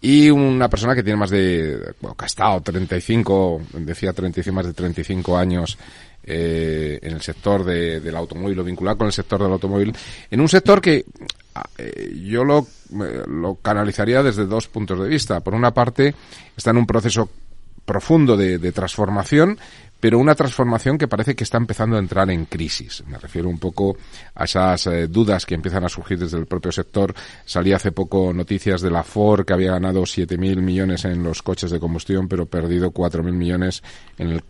y 0.00 0.30
una 0.30 0.68
persona 0.68 0.94
que 0.94 1.02
tiene 1.02 1.18
más 1.18 1.30
de, 1.30 1.94
bueno, 2.00 2.16
que 2.16 2.24
ha 2.24 2.26
estado 2.26 2.60
35, 2.60 3.62
decía 3.74 4.12
35, 4.12 4.54
más 4.54 4.66
de 4.66 4.72
35 4.72 5.36
años 5.36 5.78
eh, 6.22 6.98
en 7.02 7.12
el 7.12 7.22
sector 7.22 7.64
de, 7.64 8.00
del 8.00 8.16
automóvil 8.16 8.58
o 8.58 8.64
vinculado 8.64 8.98
con 8.98 9.06
el 9.06 9.12
sector 9.12 9.42
del 9.42 9.52
automóvil, 9.52 9.94
en 10.30 10.40
un 10.40 10.48
sector 10.48 10.80
que 10.80 11.04
eh, 11.78 12.20
yo 12.24 12.44
lo, 12.44 12.66
lo 13.26 13.54
canalizaría 13.56 14.22
desde 14.22 14.46
dos 14.46 14.68
puntos 14.68 15.00
de 15.00 15.08
vista. 15.08 15.40
Por 15.40 15.54
una 15.54 15.72
parte, 15.72 16.14
está 16.56 16.70
en 16.70 16.78
un 16.78 16.86
proceso 16.86 17.28
profundo 17.84 18.36
de 18.36 18.72
transformación 18.72 19.58
pero 20.00 20.18
una 20.18 20.34
transformación 20.34 20.98
que 20.98 21.08
parece 21.08 21.34
que 21.34 21.44
está 21.44 21.56
empezando 21.56 21.96
a 21.96 21.98
entrar 21.98 22.30
en 22.30 22.44
crisis. 22.44 23.02
Me 23.06 23.18
refiero 23.18 23.48
un 23.48 23.58
poco 23.58 23.96
a 24.34 24.44
esas 24.44 24.86
eh, 24.86 25.06
dudas 25.08 25.46
que 25.46 25.54
empiezan 25.54 25.84
a 25.84 25.88
surgir 25.88 26.18
desde 26.18 26.38
el 26.38 26.46
propio 26.46 26.72
sector. 26.72 27.14
Salía 27.44 27.76
hace 27.76 27.92
poco 27.92 28.32
noticias 28.32 28.80
de 28.82 28.90
la 28.90 29.02
Ford 29.02 29.44
que 29.44 29.52
había 29.52 29.72
ganado 29.72 30.02
7.000 30.02 30.56
millones 30.60 31.04
en 31.04 31.22
los 31.22 31.42
coches 31.42 31.70
de 31.70 31.80
combustión, 31.80 32.28
pero 32.28 32.46
perdido 32.46 32.92
4.000 32.92 33.32
millones 33.32 33.82
en 34.18 34.28
el 34.28 34.44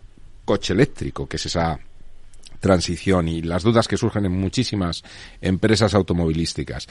coche 0.45 0.73
eléctrico, 0.73 1.27
que 1.27 1.37
es 1.37 1.45
esa 1.45 1.79
transición 2.59 3.27
y 3.27 3.41
las 3.41 3.63
dudas 3.63 3.87
que 3.87 3.97
surgen 3.97 4.25
en 4.25 4.31
muchísimas 4.31 5.03
empresas 5.41 5.93
automovilísticas. 5.93 6.87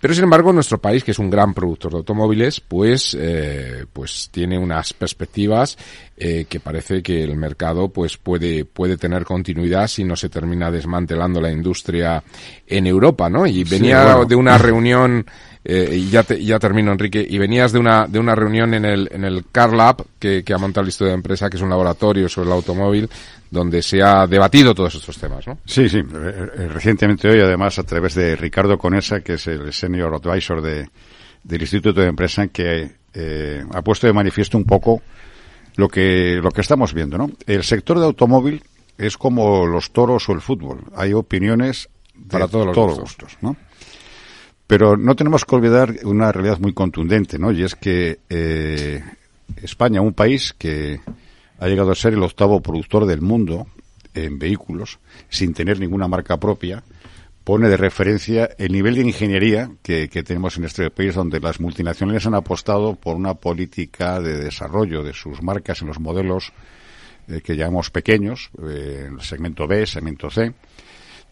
Pero 0.00 0.14
sin 0.14 0.24
embargo, 0.24 0.52
nuestro 0.52 0.78
país, 0.78 1.04
que 1.04 1.12
es 1.12 1.18
un 1.18 1.30
gran 1.30 1.54
productor 1.54 1.92
de 1.92 1.98
automóviles, 1.98 2.60
pues, 2.60 3.16
eh, 3.18 3.86
pues 3.92 4.28
tiene 4.30 4.58
unas 4.58 4.92
perspectivas 4.92 5.76
eh, 6.16 6.46
que 6.48 6.60
parece 6.60 7.02
que 7.02 7.22
el 7.22 7.36
mercado 7.36 7.88
pues 7.90 8.16
puede 8.16 8.64
puede 8.64 8.96
tener 8.96 9.24
continuidad 9.24 9.86
si 9.86 10.04
no 10.04 10.16
se 10.16 10.28
termina 10.28 10.70
desmantelando 10.70 11.40
la 11.40 11.50
industria 11.50 12.22
en 12.66 12.86
Europa, 12.86 13.30
¿no? 13.30 13.46
Y 13.46 13.64
venía 13.64 14.24
de 14.26 14.34
una 14.34 14.58
reunión 14.58 15.24
eh, 15.64 15.96
y 15.96 16.08
ya, 16.08 16.24
ya 16.24 16.58
termino, 16.58 16.92
Enrique, 16.92 17.26
y 17.28 17.36
venías 17.36 17.72
de 17.72 17.78
una, 17.78 18.06
de 18.06 18.18
una 18.18 18.34
reunión 18.34 18.72
en 18.74 18.84
el, 18.84 19.08
en 19.12 19.24
el 19.24 19.44
Car 19.52 19.72
Lab, 19.74 20.02
que, 20.18 20.42
que 20.42 20.54
ha 20.54 20.58
montado 20.58 20.82
el 20.82 20.88
Instituto 20.88 21.08
de 21.10 21.14
Empresa, 21.14 21.50
que 21.50 21.56
es 21.56 21.62
un 21.62 21.68
laboratorio 21.68 22.28
sobre 22.28 22.48
el 22.48 22.54
automóvil, 22.54 23.10
donde 23.50 23.82
se 23.82 24.02
ha 24.02 24.26
debatido 24.26 24.74
todos 24.74 24.94
estos 24.94 25.16
temas, 25.18 25.46
¿no? 25.46 25.58
Sí, 25.64 25.88
sí. 25.88 25.98
Eh, 25.98 26.68
recientemente 26.68 27.28
hoy, 27.28 27.40
además, 27.40 27.78
a 27.78 27.82
través 27.84 28.14
de 28.14 28.36
Ricardo 28.36 28.76
Conesa, 28.78 29.20
que 29.20 29.34
es 29.34 29.46
el 29.46 29.72
senior 29.72 30.14
advisor 30.14 30.60
de, 30.60 30.88
del 31.42 31.60
Instituto 31.60 32.00
de 32.00 32.08
Empresa, 32.08 32.48
que 32.48 32.90
eh, 33.14 33.64
ha 33.72 33.82
puesto 33.82 34.06
de 34.06 34.12
manifiesto 34.12 34.58
un 34.58 34.64
poco 34.64 35.02
lo 35.76 35.88
que, 35.88 36.40
lo 36.42 36.50
que 36.50 36.60
estamos 36.60 36.92
viendo, 36.92 37.16
¿no? 37.16 37.30
El 37.46 37.64
sector 37.64 37.98
de 37.98 38.04
automóvil 38.04 38.62
es 38.98 39.16
como 39.16 39.66
los 39.66 39.92
toros 39.92 40.28
o 40.28 40.32
el 40.32 40.40
fútbol. 40.40 40.80
Hay 40.94 41.12
opiniones 41.12 41.88
para 42.30 42.48
todos 42.48 42.66
los 42.66 42.98
gustos, 42.98 43.38
¿no? 43.40 43.56
Pero 44.66 44.96
no 44.98 45.16
tenemos 45.16 45.46
que 45.46 45.54
olvidar 45.54 45.94
una 46.04 46.30
realidad 46.30 46.58
muy 46.58 46.74
contundente, 46.74 47.38
¿no? 47.38 47.52
Y 47.52 47.62
es 47.62 47.74
que 47.74 48.18
eh, 48.28 49.02
España, 49.62 50.02
un 50.02 50.12
país 50.12 50.54
que 50.58 51.00
ha 51.58 51.66
llegado 51.68 51.90
a 51.90 51.94
ser 51.94 52.14
el 52.14 52.22
octavo 52.22 52.60
productor 52.60 53.06
del 53.06 53.20
mundo 53.20 53.66
en 54.14 54.38
vehículos, 54.38 54.98
sin 55.28 55.54
tener 55.54 55.80
ninguna 55.80 56.08
marca 56.08 56.38
propia, 56.38 56.82
pone 57.44 57.68
de 57.68 57.78
referencia 57.78 58.50
el 58.58 58.72
nivel 58.72 58.94
de 58.94 59.00
ingeniería 59.02 59.70
que, 59.82 60.08
tenemos 60.08 60.58
en 60.58 60.64
este 60.64 60.90
país, 60.90 61.14
donde 61.14 61.40
las 61.40 61.60
multinacionales 61.60 62.26
han 62.26 62.34
apostado 62.34 62.94
por 62.94 63.16
una 63.16 63.34
política 63.34 64.20
de 64.20 64.36
desarrollo 64.36 65.02
de 65.02 65.14
sus 65.14 65.42
marcas 65.42 65.80
en 65.80 65.88
los 65.88 65.98
modelos 65.98 66.52
eh, 67.26 67.40
que 67.40 67.56
llamamos 67.56 67.90
pequeños, 67.90 68.50
eh, 68.62 69.06
en 69.08 69.14
el 69.14 69.22
segmento 69.22 69.66
B, 69.66 69.86
segmento 69.86 70.30
C, 70.30 70.52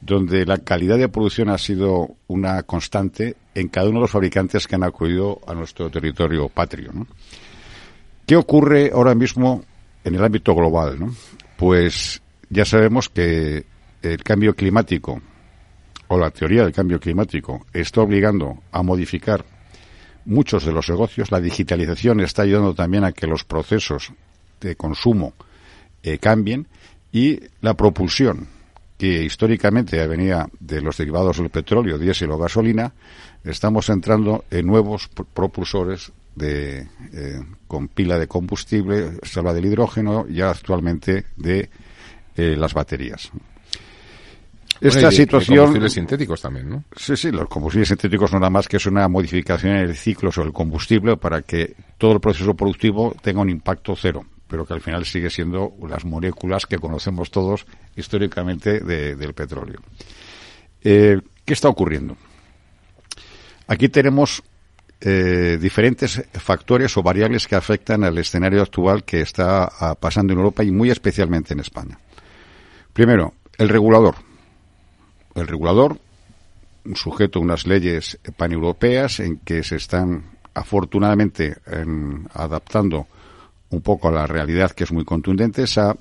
donde 0.00 0.47
la 0.47 0.56
calidad 0.56 0.97
de 0.97 1.09
producción 1.09 1.50
ha 1.50 1.59
sido 1.59 2.16
una 2.28 2.62
constante 2.62 3.37
en 3.54 3.68
cada 3.68 3.90
uno 3.90 3.99
de 3.99 4.02
los 4.04 4.11
fabricantes 4.11 4.66
que 4.66 4.75
han 4.75 4.85
acudido 4.85 5.40
a 5.47 5.52
nuestro 5.52 5.90
territorio 5.90 6.49
patrio. 6.49 6.92
¿Qué 8.26 8.37
ocurre 8.37 8.90
ahora 8.92 9.14
mismo 9.14 9.64
en 10.06 10.14
el 10.14 10.25
ámbito 10.25 10.54
global? 10.54 10.98
Pues 11.56 12.22
ya 12.48 12.64
sabemos 12.64 13.08
que 13.08 13.66
el 14.02 14.22
cambio 14.22 14.54
climático 14.54 15.20
o 16.08 16.16
la 16.16 16.30
teoría 16.30 16.62
del 16.62 16.72
cambio 16.72 17.00
climático 17.00 17.66
está 17.72 18.02
obligando 18.02 18.62
a 18.70 18.82
modificar 18.84 19.44
muchos 20.25 20.64
de 20.64 20.72
los 20.72 20.88
negocios. 20.88 21.32
La 21.32 21.40
digitalización 21.40 22.20
está 22.20 22.42
ayudando 22.42 22.72
también 22.72 23.02
a 23.02 23.10
que 23.10 23.26
los 23.26 23.42
procesos 23.42 24.12
de 24.60 24.76
consumo 24.76 25.34
eh, 26.04 26.18
cambien 26.18 26.68
y 27.10 27.40
la 27.60 27.75
propulsión 27.75 28.46
que 28.96 29.25
históricamente 29.25 30.06
venía 30.06 30.48
de 30.60 30.80
los 30.80 30.96
derivados 30.96 31.38
del 31.38 31.50
petróleo, 31.50 31.98
diésel 31.98 32.30
o 32.30 32.38
gasolina, 32.38 32.94
estamos 33.44 33.90
entrando 33.90 34.44
en 34.50 34.66
nuevos 34.66 35.08
propulsores 35.08 36.12
de, 36.37 36.87
eh, 37.12 37.40
con 37.66 37.88
pila 37.88 38.19
de 38.19 38.28
combustible, 38.28 39.19
salva 39.23 39.52
del 39.52 39.66
hidrógeno, 39.66 40.26
ya 40.28 40.50
actualmente 40.50 41.25
de 41.37 41.69
eh, 42.37 42.55
las 42.57 42.73
baterías. 42.75 43.33
Esta 44.81 45.11
situación. 45.11 45.57
combustibles 45.57 45.93
sintéticos 45.95 46.40
también, 46.40 46.69
¿no? 46.69 46.85
Sí, 46.95 47.16
sí, 47.16 47.33
los 47.33 47.49
combustibles 47.49 47.88
sintéticos 47.88 48.33
no 48.33 48.38
nada 48.38 48.50
más 48.50 48.69
que 48.69 48.76
es 48.76 48.87
una 48.87 49.09
modificación 49.09 49.73
en 49.75 49.81
el 49.81 49.97
ciclo 49.97 50.31
sobre 50.31 50.49
el 50.49 50.52
combustible 50.52 51.16
para 51.16 51.43
que 51.43 51.75
todo 51.97 52.12
el 52.12 52.21
proceso 52.21 52.55
productivo 52.55 53.16
tenga 53.23 53.40
un 53.40 53.50
impacto 53.50 53.97
cero 53.97 54.25
pero 54.49 54.64
que 54.64 54.75
al 54.75 54.81
final 54.81 55.05
sigue 55.05 55.31
siendo 55.31 55.75
las 55.88 56.05
moléculas 56.05 56.66
que 56.66 56.78
conocemos 56.78 57.31
todos 57.31 57.66
históricamente 57.97 58.81
del 58.81 59.35
petróleo. 59.35 59.81
Eh, 60.83 61.21
¿Qué 61.45 61.52
está 61.52 61.69
ocurriendo? 61.69 62.16
Aquí 63.66 63.88
tenemos 63.88 64.43
eh, 65.00 65.58
diferentes 65.60 66.22
factores 66.32 66.96
o 66.96 67.02
variables 67.02 67.46
que 67.46 67.54
afectan 67.54 68.04
al 68.04 68.16
escenario 68.18 68.62
actual 68.62 69.04
que 69.04 69.20
está 69.20 69.64
ah, 69.64 69.94
pasando 69.94 70.32
en 70.32 70.38
Europa 70.38 70.64
y 70.64 70.70
muy 70.70 70.90
especialmente 70.90 71.54
en 71.54 71.60
España. 71.60 71.98
Primero, 72.92 73.34
el 73.58 73.68
regulador. 73.68 74.16
El 75.34 75.46
regulador, 75.46 75.98
sujeto 76.94 77.38
a 77.38 77.42
unas 77.42 77.66
leyes 77.66 78.18
paneuropeas 78.36 79.20
en 79.20 79.38
que 79.38 79.62
se 79.62 79.76
están 79.76 80.24
afortunadamente 80.54 81.56
adaptando 82.32 83.06
un 83.68 83.82
poco 83.82 84.08
a 84.08 84.12
la 84.12 84.26
realidad 84.26 84.70
que 84.70 84.84
es 84.84 84.92
muy 84.92 85.04
contundente, 85.04 85.66
se 85.66 85.80
ha 85.80 85.94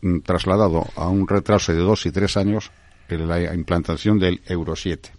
mm, 0.00 0.20
trasladado 0.20 0.88
a 0.96 1.08
un 1.08 1.28
retraso 1.28 1.72
de 1.72 1.78
dos 1.78 2.04
y 2.06 2.10
tres 2.10 2.36
años 2.36 2.72
la 3.18 3.54
implantación 3.54 4.18
del 4.18 4.40
Euro 4.46 4.76
7. 4.76 5.10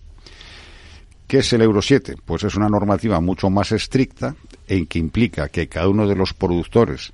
¿Qué 1.28 1.40
es 1.40 1.54
el 1.54 1.62
Euro 1.64 1.82
7? 1.82 2.18
Pues 2.24 2.44
es 2.44 2.56
una 2.56 2.70
normativa 2.70 3.20
mucho 3.20 3.50
más 3.50 3.72
estricta 3.72 4.36
en 4.68 4.86
que 4.86 5.00
implica 5.00 5.50
que 5.50 5.68
cada 5.68 5.88
uno 5.88 6.08
de 6.08 6.16
los 6.16 6.34
productores 6.34 7.14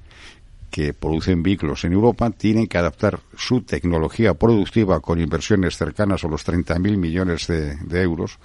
que 0.70 0.94
producen 0.94 1.44
vehículos 1.44 1.84
en 1.84 1.94
Europa 1.94 2.30
tienen 2.32 2.68
que 2.68 2.78
adaptar 2.78 3.20
su 3.38 3.62
tecnología 3.62 4.34
productiva 4.34 5.00
con 5.02 5.20
inversiones 5.20 5.78
cercanas 5.78 6.24
a 6.24 6.28
los 6.28 6.46
30.000 6.46 6.98
millones 6.98 7.48
de, 7.48 8.02
euros 8.02 8.40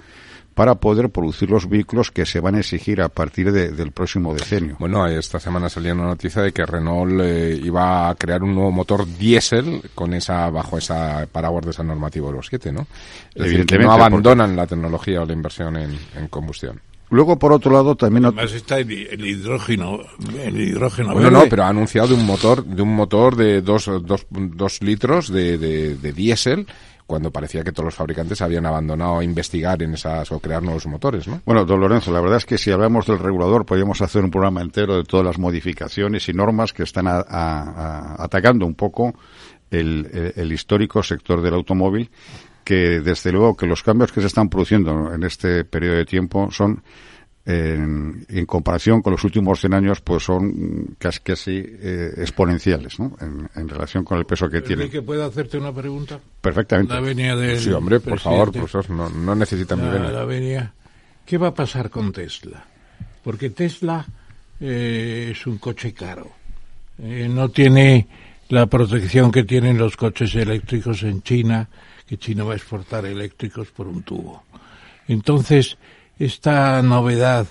para 0.56 0.76
poder 0.76 1.10
producir 1.10 1.50
los 1.50 1.68
vehículos 1.68 2.10
que 2.10 2.24
se 2.24 2.40
van 2.40 2.54
a 2.54 2.60
exigir 2.60 3.02
a 3.02 3.10
partir 3.10 3.52
del 3.52 3.92
próximo 3.92 4.32
decenio. 4.32 4.76
Bueno, 4.78 5.06
esta 5.06 5.38
semana 5.38 5.68
salió 5.68 5.92
una 5.92 6.06
noticia 6.06 6.40
de 6.40 6.50
que 6.52 6.64
Renault 6.64 7.20
eh, 7.20 7.60
iba 7.62 8.08
a 8.08 8.14
crear 8.14 8.42
un 8.42 8.54
nuevo 8.54 8.72
motor 8.72 9.06
diésel 9.06 9.82
con 9.94 10.14
esa 10.14 10.48
bajo 10.48 10.78
esa 10.78 11.28
paraguas 11.30 11.66
de 11.66 11.72
esa 11.72 11.82
normativa 11.82 12.28
Euro 12.28 12.42
7, 12.42 12.72
¿no? 12.72 12.86
Evidentemente, 13.34 13.84
no 13.84 13.92
abandonan 13.92 14.56
la 14.56 14.66
tecnología 14.66 15.20
o 15.20 15.26
la 15.26 15.34
inversión 15.34 15.76
en 15.76 16.28
combustión. 16.30 16.80
Luego, 17.08 17.38
por 17.38 17.52
otro 17.52 17.72
lado, 17.72 17.94
también... 17.94 18.24
Además 18.24 18.52
está 18.52 18.78
el, 18.78 18.90
hidrógeno, 18.90 20.00
el 20.42 20.60
hidrógeno 20.60 21.12
bueno, 21.12 21.30
no, 21.30 21.44
pero 21.48 21.62
ha 21.62 21.68
anunciado 21.68 22.08
de 22.08 22.14
un 22.14 22.26
motor, 22.26 22.64
de 22.64 22.82
un 22.82 22.96
motor 22.96 23.36
de 23.36 23.62
dos, 23.62 23.88
dos, 24.02 24.26
dos 24.30 24.82
litros 24.82 25.30
de, 25.30 25.56
de, 25.56 26.12
diésel 26.12 26.66
cuando 27.06 27.30
parecía 27.30 27.62
que 27.62 27.72
todos 27.72 27.86
los 27.86 27.94
fabricantes 27.94 28.42
habían 28.42 28.66
abandonado 28.66 29.22
investigar 29.22 29.82
en 29.82 29.94
esas 29.94 30.30
o 30.32 30.40
crear 30.40 30.62
nuevos 30.62 30.86
motores, 30.86 31.28
¿no? 31.28 31.40
Bueno, 31.44 31.64
don 31.64 31.80
Lorenzo, 31.80 32.12
la 32.12 32.20
verdad 32.20 32.38
es 32.38 32.46
que 32.46 32.58
si 32.58 32.70
hablamos 32.70 33.06
del 33.06 33.18
regulador 33.18 33.64
podríamos 33.64 34.02
hacer 34.02 34.24
un 34.24 34.30
programa 34.30 34.60
entero 34.60 34.96
de 34.96 35.04
todas 35.04 35.24
las 35.24 35.38
modificaciones 35.38 36.28
y 36.28 36.32
normas 36.32 36.72
que 36.72 36.82
están 36.82 37.06
atacando 37.06 38.66
un 38.66 38.74
poco 38.74 39.14
el, 39.70 40.32
el, 40.36 40.52
histórico 40.52 41.02
sector 41.02 41.42
del 41.42 41.54
automóvil 41.54 42.10
que 42.64 43.00
desde 43.00 43.30
luego 43.30 43.56
que 43.56 43.66
los 43.66 43.82
cambios 43.82 44.10
que 44.10 44.20
se 44.20 44.26
están 44.26 44.48
produciendo 44.48 45.14
en 45.14 45.22
este 45.22 45.64
periodo 45.64 45.96
de 45.96 46.04
tiempo 46.04 46.50
son 46.50 46.82
en, 47.46 48.44
comparación 48.46 49.02
con 49.02 49.12
los 49.12 49.22
últimos 49.22 49.60
100 49.60 49.74
años, 49.74 50.00
pues 50.00 50.24
son 50.24 50.96
casi, 50.98 51.20
casi 51.20 51.62
eh, 51.64 52.12
exponenciales, 52.16 52.98
¿no? 52.98 53.16
En, 53.20 53.68
relación 53.68 54.04
con 54.04 54.18
el 54.18 54.26
peso 54.26 54.48
que 54.50 54.60
tiene. 54.60 54.90
que 54.90 55.02
puedo 55.02 55.24
hacerte 55.24 55.56
una 55.56 55.72
pregunta? 55.72 56.18
Perfectamente. 56.40 56.92
La 56.92 57.00
venia 57.00 57.36
del 57.36 57.58
Sí, 57.58 57.70
hombre, 57.70 58.00
por 58.00 58.18
favor, 58.18 58.52
pues 58.52 58.90
no, 58.90 59.08
no 59.08 59.34
necesitan 59.34 59.80
mi 59.80 59.88
venia. 59.88 60.10
La 60.10 60.24
venia. 60.24 60.72
¿Qué 61.24 61.38
va 61.38 61.48
a 61.48 61.54
pasar 61.54 61.88
con 61.90 62.12
Tesla? 62.12 62.64
Porque 63.22 63.50
Tesla 63.50 64.04
eh, 64.60 65.28
es 65.32 65.46
un 65.46 65.58
coche 65.58 65.92
caro. 65.92 66.30
Eh, 66.98 67.28
no 67.28 67.48
tiene 67.48 68.06
la 68.48 68.66
protección 68.66 69.30
que 69.30 69.44
tienen 69.44 69.78
los 69.78 69.96
coches 69.96 70.34
eléctricos 70.34 71.02
en 71.02 71.22
China 71.22 71.68
que 72.06 72.16
China 72.18 72.44
va 72.44 72.52
a 72.52 72.56
exportar 72.56 73.04
eléctricos 73.04 73.70
por 73.72 73.88
un 73.88 74.02
tubo. 74.02 74.44
Entonces, 75.08 75.76
esta 76.18 76.80
novedad 76.82 77.46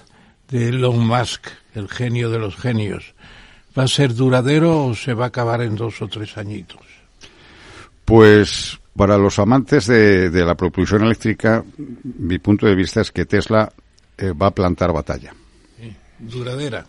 de 0.50 0.70
Elon 0.70 1.06
Musk, 1.06 1.48
el 1.74 1.88
genio 1.90 2.30
de 2.30 2.40
los 2.40 2.56
genios, 2.56 3.14
¿va 3.78 3.84
a 3.84 3.88
ser 3.88 4.14
duradero 4.14 4.86
o 4.86 4.96
se 4.96 5.14
va 5.14 5.26
a 5.26 5.28
acabar 5.28 5.62
en 5.62 5.76
dos 5.76 6.02
o 6.02 6.08
tres 6.08 6.38
añitos? 6.38 6.82
Pues 8.06 8.80
para 8.96 9.18
los 9.18 9.40
amantes 9.40 9.88
de, 9.88 10.30
la 10.32 10.56
propulsión 10.56 11.04
eléctrica, 11.04 11.64
mi 12.04 12.40
punto 12.40 12.66
de 12.66 12.76
vista 12.76 13.02
es 13.02 13.12
que 13.12 13.26
Tesla 13.26 13.72
eh, 14.18 14.32
va 14.32 14.48
a 14.48 14.52
plantar 14.52 14.94
batalla. 14.94 15.34
duradera 16.20 16.86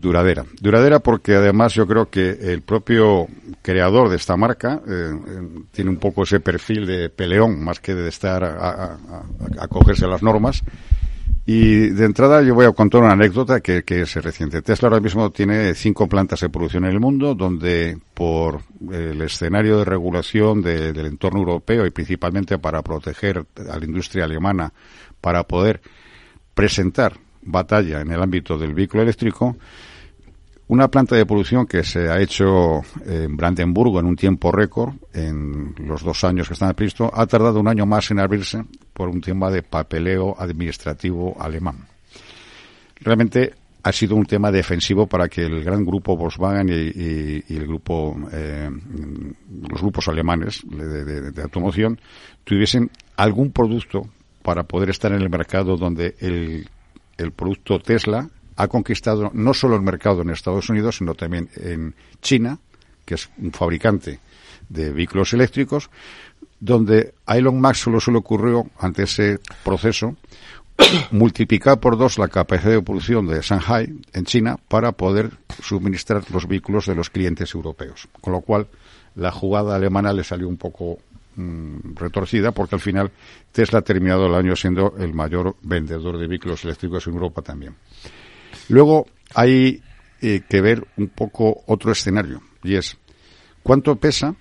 duradera. 0.00 0.44
Duradera 0.60 0.98
porque 1.00 1.34
además 1.34 1.74
yo 1.74 1.86
creo 1.86 2.08
que 2.08 2.30
el 2.30 2.62
propio 2.62 3.28
creador 3.62 4.08
de 4.08 4.16
esta 4.16 4.36
marca 4.36 4.80
eh, 4.86 5.12
tiene 5.72 5.90
un 5.90 5.98
poco 5.98 6.22
ese 6.22 6.40
perfil 6.40 6.86
de 6.86 7.10
peleón 7.10 7.62
más 7.62 7.80
que 7.80 7.94
de 7.94 8.08
estar 8.08 8.42
a, 8.42 8.98
acogerse 9.60 10.06
a, 10.06 10.08
las 10.08 10.22
normas. 10.22 10.62
Y 11.52 11.88
de 11.88 12.04
entrada 12.04 12.42
yo 12.42 12.54
voy 12.54 12.64
a 12.64 12.70
contar 12.70 13.00
una 13.00 13.14
anécdota 13.14 13.60
que, 13.60 13.82
es 13.84 14.14
reciente. 14.14 14.62
Tesla 14.62 14.86
ahora 14.86 15.00
mismo 15.00 15.30
tiene 15.30 15.74
cinco 15.74 16.06
plantas 16.06 16.38
de 16.38 16.48
producción 16.48 16.84
en 16.84 16.92
el 16.92 17.00
mundo 17.00 17.34
donde 17.34 17.98
por 18.14 18.60
el 18.92 19.20
escenario 19.20 19.78
de 19.78 19.84
regulación 19.84 20.62
del 20.62 21.04
entorno 21.04 21.40
europeo 21.40 21.84
y 21.84 21.90
principalmente 21.90 22.58
para 22.58 22.82
proteger 22.82 23.44
a 23.68 23.80
la 23.80 23.84
industria 23.84 24.26
alemana 24.26 24.72
para 25.20 25.42
poder 25.42 25.80
presentar 26.54 27.14
batalla 27.42 28.00
en 28.00 28.12
el 28.12 28.22
ámbito 28.22 28.56
del 28.56 28.72
vehículo 28.72 29.02
eléctrico, 29.02 29.56
una 30.70 30.86
planta 30.86 31.16
de 31.16 31.26
producción 31.26 31.66
que 31.66 31.82
se 31.82 32.08
ha 32.08 32.20
hecho 32.20 32.82
en 33.04 33.36
Brandenburgo 33.36 33.98
en 33.98 34.06
un 34.06 34.14
tiempo 34.14 34.52
récord, 34.52 34.94
en 35.12 35.74
los 35.78 36.04
dos 36.04 36.22
años 36.22 36.46
que 36.46 36.54
están 36.54 36.72
previstos, 36.74 37.10
ha 37.12 37.26
tardado 37.26 37.58
un 37.58 37.66
año 37.66 37.86
más 37.86 38.08
en 38.12 38.20
abrirse 38.20 38.64
por 38.92 39.08
un 39.08 39.20
tema 39.20 39.50
de 39.50 39.64
papeleo 39.64 40.36
administrativo 40.38 41.36
alemán. 41.40 41.88
Realmente 43.00 43.52
ha 43.82 43.90
sido 43.90 44.14
un 44.14 44.26
tema 44.26 44.52
defensivo 44.52 45.08
para 45.08 45.28
que 45.28 45.42
el 45.42 45.64
gran 45.64 45.84
grupo 45.84 46.16
Volkswagen 46.16 46.68
y, 46.68 47.52
el 47.52 47.66
grupo, 47.66 48.16
eh, 48.30 48.70
los 49.68 49.80
grupos 49.80 50.06
alemanes 50.06 50.62
de, 50.68 51.42
automoción 51.42 52.00
tuviesen 52.44 52.92
algún 53.16 53.50
producto 53.50 54.02
para 54.42 54.62
poder 54.62 54.90
estar 54.90 55.10
en 55.10 55.20
el 55.20 55.30
mercado 55.30 55.76
donde 55.76 56.14
el 56.20 57.32
producto 57.32 57.80
Tesla 57.80 58.30
ha 58.60 58.68
conquistado 58.68 59.30
no 59.32 59.54
solo 59.54 59.76
el 59.76 59.82
mercado 59.82 60.20
en 60.20 60.30
Estados 60.30 60.68
Unidos, 60.68 60.98
sino 60.98 61.14
también 61.14 61.48
en 61.56 61.94
China, 62.20 62.58
que 63.06 63.14
es 63.14 63.30
un 63.38 63.52
fabricante 63.52 64.20
de 64.68 64.92
vehículos 64.92 65.32
eléctricos, 65.32 65.88
donde 66.60 67.14
a 67.24 67.38
Elon 67.38 67.58
Musk 67.58 67.76
solo 67.76 68.00
se 68.00 68.12
le 68.12 68.18
ocurrió, 68.18 68.66
ante 68.78 69.04
ese 69.04 69.38
proceso, 69.64 70.14
multiplicar 71.10 71.80
por 71.80 71.96
dos 71.96 72.18
la 72.18 72.28
capacidad 72.28 72.72
de 72.72 72.82
producción 72.82 73.26
de 73.26 73.40
Shanghai, 73.40 73.94
en 74.12 74.24
China, 74.26 74.58
para 74.68 74.92
poder 74.92 75.30
suministrar 75.62 76.22
los 76.30 76.46
vehículos 76.46 76.84
de 76.84 76.94
los 76.94 77.08
clientes 77.08 77.54
europeos. 77.54 78.08
Con 78.20 78.34
lo 78.34 78.42
cual, 78.42 78.66
la 79.14 79.30
jugada 79.32 79.74
alemana 79.74 80.12
le 80.12 80.22
salió 80.22 80.46
un 80.46 80.58
poco 80.58 80.98
mm, 81.36 81.94
retorcida, 81.96 82.52
porque 82.52 82.74
al 82.74 82.82
final 82.82 83.10
Tesla 83.52 83.78
ha 83.78 83.82
terminado 83.82 84.26
el 84.26 84.34
año 84.34 84.54
siendo 84.54 84.94
el 84.98 85.14
mayor 85.14 85.56
vendedor 85.62 86.18
de 86.18 86.26
vehículos 86.26 86.62
eléctricos 86.64 87.06
en 87.06 87.14
Europa 87.14 87.40
también. 87.40 87.74
Luego 88.68 89.06
hay 89.34 89.82
eh, 90.20 90.42
que 90.48 90.60
ver 90.60 90.86
un 90.96 91.08
poco 91.08 91.62
otro 91.66 91.92
escenario 91.92 92.42
y 92.62 92.74
es 92.74 92.98
cuánto 93.62 93.96
pesa 93.96 94.34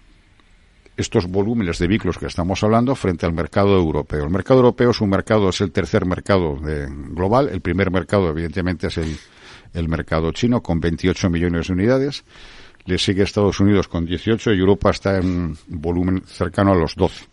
estos 0.98 1.28
volúmenes 1.28 1.80
de 1.80 1.88
vehículos 1.88 2.18
que 2.18 2.26
estamos 2.26 2.62
hablando 2.64 2.94
frente 2.94 3.26
al 3.26 3.32
mercado 3.32 3.78
europeo. 3.78 4.26
El 4.26 4.30
mercado 4.30 4.60
europeo 4.60 4.92
es 4.92 5.00
un 5.00 5.10
mercado, 5.10 5.48
es 5.50 5.62
el 5.62 5.72
tercer 5.72 6.06
mercado 6.06 6.58
global. 6.58 7.48
El 7.48 7.62
primer 7.62 7.90
mercado, 7.90 8.30
evidentemente, 8.30 8.88
es 8.88 8.98
el, 8.98 9.16
el 9.74 9.88
mercado 9.88 10.32
chino 10.34 10.62
con 10.62 10.82
28 10.82 11.30
millones 11.30 11.68
de 11.68 11.74
unidades. 11.74 12.26
Le 12.86 12.98
sigue 12.98 13.24
Estados 13.24 13.62
Unidos 13.62 13.88
con 13.88 14.06
18 14.06 14.52
y 14.52 14.60
Europa 14.60 14.90
está 14.90 15.18
en 15.18 15.56
volumen 15.68 16.24
cercano 16.26 16.74
a 16.74 16.76
los 16.76 16.96
12. 16.96 17.26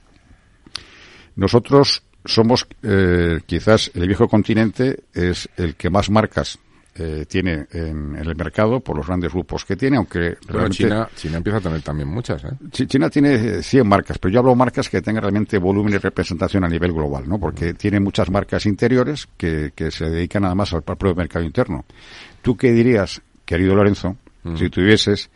Nosotros 1.37 2.05
somos, 2.25 2.67
eh, 2.83 3.41
quizás 3.47 3.91
el 3.95 4.07
viejo 4.07 4.29
continente 4.29 5.05
es 5.13 5.49
el 5.57 5.75
que 5.77 5.91
más 5.91 6.11
marcas 6.11 6.59
eh, 6.99 7.27
tiene 7.29 7.67
en, 7.73 8.17
el 8.17 8.35
mercado 8.37 8.81
por 8.81 8.97
los 8.97 9.07
grandes 9.07 9.33
grupos 9.33 9.65
que 9.65 9.77
tiene, 9.77 9.97
aunque 9.97 10.37
China, 10.71 11.09
China 11.15 11.37
empieza 11.39 11.59
a 11.59 11.61
tener 11.61 11.83
también 11.83 12.09
muchas. 12.09 12.45
¿eh? 12.45 12.51
China 12.71 13.11
tiene 13.11 13.63
100 13.63 13.87
marcas, 13.87 14.19
pero 14.19 14.33
yo 14.33 14.41
hablo 14.41 14.53
de 14.53 14.57
marcas 14.57 14.89
que 14.89 15.03
tengan 15.03 15.23
realmente 15.23 15.59
volumen 15.59 15.95
y 15.95 15.99
representación 15.99 16.65
a 16.65 16.69
nivel 16.69 16.93
global, 16.93 17.29
¿no? 17.29 17.39
Porque 17.39 17.75
tiene 17.75 18.01
muchas 18.01 18.31
marcas 18.31 18.67
interiores 18.67 19.29
que, 19.37 19.73
que 19.75 19.91
se 19.91 20.09
dedican 20.09 20.43
nada 20.43 20.55
más 20.55 20.73
al 20.73 20.83
propio 20.83 21.15
mercado 21.15 21.45
interno. 21.45 21.85
¿Tú 22.43 22.57
qué 22.57 22.73
dirías, 22.73 23.21
querido 23.45 23.75
Lorenzo, 23.75 24.17
mm. 24.45 24.57
si 24.57 24.71
tuvieses 24.71 25.31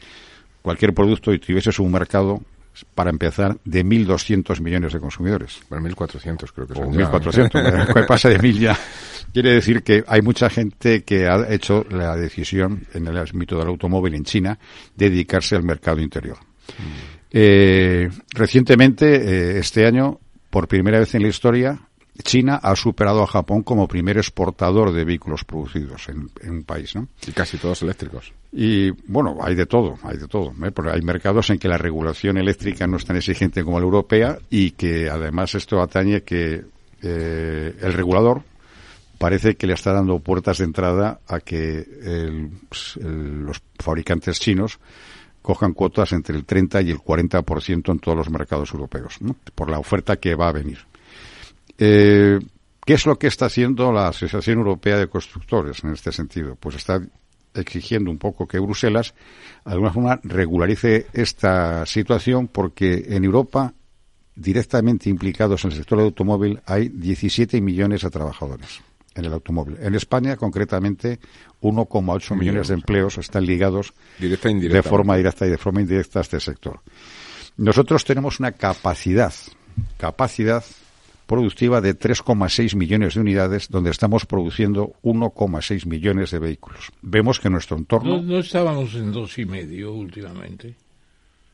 cualquier 0.63 0.95
producto 0.95 1.33
y 1.33 1.39
tuvieses 1.39 1.79
un 1.79 1.93
mercado 1.93 2.41
para 2.95 3.11
empezar, 3.11 3.59
de 3.65 3.85
1.200 3.85 4.61
millones 4.61 4.93
de 4.93 5.01
consumidores. 5.01 5.61
Bueno, 5.69 5.89
1.400 5.89 6.51
creo 6.55 6.67
que 6.67 6.75
son. 6.75 6.85
O 6.85 6.91
1.400, 6.91 7.95
¿qué 7.95 8.03
pasa 8.03 8.29
de 8.29 8.39
mil 8.39 8.59
ya? 8.59 8.79
Quiere 9.33 9.55
decir 9.55 9.83
que 9.83 10.05
hay 10.07 10.23
mucha 10.23 10.51
gente 10.51 11.03
que 11.03 11.27
ha 11.27 11.53
hecho 11.53 11.85
la 11.91 12.17
decisión 12.17 12.87
en 12.95 13.07
el 13.07 13.17
ámbito 13.17 13.59
del 13.59 13.69
automóvil 13.69 14.15
en 14.15 14.25
China 14.25 14.59
de 14.97 15.11
dedicarse 15.11 15.57
al 15.57 15.63
mercado 15.63 16.01
interior. 16.01 16.39
Mm. 16.39 17.21
Eh, 17.33 18.11
recientemente, 18.31 19.15
eh, 19.15 19.59
este 19.59 19.87
año, 19.87 20.19
por 20.49 20.67
primera 20.67 20.99
vez 20.99 21.15
en 21.15 21.23
la 21.23 21.29
historia, 21.29 21.81
China 22.23 22.61
ha 22.63 22.75
superado 22.77 23.23
a 23.23 23.27
Japón 23.27 23.63
como 23.63 23.89
primer 23.89 24.17
exportador 24.17 24.93
de 24.93 25.05
vehículos 25.05 25.45
producidos 25.45 26.09
en, 26.09 26.31
un 26.49 26.65
país, 26.65 26.95
¿no? 26.95 27.09
Y 27.27 27.33
casi 27.33 27.59
todos 27.59 27.83
eléctricos. 27.83 28.33
Y 28.53 28.91
bueno, 29.11 29.39
hay 29.41 29.55
de 29.55 29.67
todo, 29.67 29.99
hay 30.03 30.19
de 30.19 30.27
todo. 30.27 30.53
¿eh? 30.65 30.71
Porque 30.73 30.91
hay 30.91 31.03
mercados 31.03 31.51
en 31.51 31.59
que 31.59 31.69
la 31.69 31.79
regulación 31.79 32.37
eléctrica 32.37 32.87
no 32.87 32.97
es 32.97 33.05
tan 33.05 33.17
exigente 33.17 33.63
como 33.63 33.79
la 33.79 33.85
europea 33.85 34.39
y 34.51 34.73
que 34.73 35.09
además 35.09 35.55
esto 35.55 35.81
atañe 35.81 36.23
que 36.23 36.65
eh, 37.03 37.77
el 37.81 37.93
regulador 37.93 38.43
parece 39.19 39.57
que 39.57 39.67
le 39.67 39.75
está 39.75 39.93
dando 39.93 40.19
puertas 40.19 40.59
de 40.59 40.65
entrada 40.65 41.21
a 41.29 41.41
que 41.41 41.87
los 43.05 43.63
fabricantes 43.79 44.41
chinos 44.41 44.81
cojan 45.43 45.75
cuotas 45.75 46.13
entre 46.13 46.37
el 46.37 46.45
30 46.45 46.83
y 46.83 46.91
el 46.91 46.99
40% 46.99 47.93
en 47.93 47.99
todos 47.99 48.17
los 48.17 48.31
mercados 48.31 48.73
europeos, 48.73 49.19
por 49.55 49.71
la 49.71 49.79
oferta 49.79 50.17
que 50.17 50.35
va 50.35 50.49
a 50.49 50.53
venir. 50.53 50.90
Eh, 51.81 52.39
¿Qué 52.85 52.95
es 52.95 53.07
lo 53.07 53.19
que 53.19 53.27
está 53.27 53.47
haciendo 53.47 53.91
la 53.91 54.09
Asociación 54.09 54.59
Europea 54.59 54.99
de 54.99 55.09
Constructores 55.09 55.83
en 55.83 55.93
este 55.93 56.13
sentido? 56.13 56.57
Pues 56.57 56.77
está 56.77 57.01
exigiendo 57.55 58.11
un 58.11 58.19
poco 58.19 58.47
que 58.47 58.59
Bruselas, 58.59 59.15
de 59.65 59.73
alguna 59.73 59.93
forma, 59.93 60.21
regularice 60.23 61.07
esta 61.13 61.85
situación 61.87 62.49
porque 62.49 63.07
en 63.09 63.25
Europa, 63.25 63.73
directamente 64.35 65.09
implicados 65.09 65.65
en 65.65 65.73
el 65.73 65.79
sector 65.79 65.99
del 65.99 66.09
automóvil, 66.09 66.61
hay 66.67 66.89
17 66.89 67.61
millones 67.61 68.03
de 68.03 68.11
trabajadores 68.11 68.81
en 69.15 69.25
el 69.25 69.33
automóvil. 69.33 69.77
En 69.81 69.95
España, 69.95 70.37
concretamente, 70.37 71.19
1,8 71.63 72.37
millones 72.37 72.69
de 72.69 72.75
empleos 72.75 73.19
están 73.19 73.47
ligados 73.47 73.95
de 74.19 74.83
forma 74.83 75.17
directa 75.17 75.47
y 75.47 75.51
de 75.51 75.59
forma 75.59 75.81
indirecta 75.81 76.21
a 76.21 76.23
este 76.23 76.41
sector. 76.41 76.81
Nosotros 77.57 78.05
tenemos 78.05 78.39
una 78.39 78.53
capacidad, 78.53 79.33
capacidad 79.97 80.65
productiva 81.31 81.81
de 81.81 81.97
3,6 81.97 82.75
millones 82.75 83.15
de 83.15 83.21
unidades, 83.21 83.69
donde 83.69 83.91
estamos 83.91 84.27
produciendo 84.27 84.95
1,6 85.05 85.87
millones 85.87 86.33
de 86.33 86.41
vehículos. 86.41 86.91
Vemos 87.03 87.39
que 87.39 87.49
nuestro 87.49 87.77
entorno... 87.77 88.21
No, 88.21 88.41
estábamos 88.41 88.97
en 88.97 89.13
dos 89.13 89.39
y 89.39 89.45
medio 89.45 89.93
últimamente. 89.93 90.75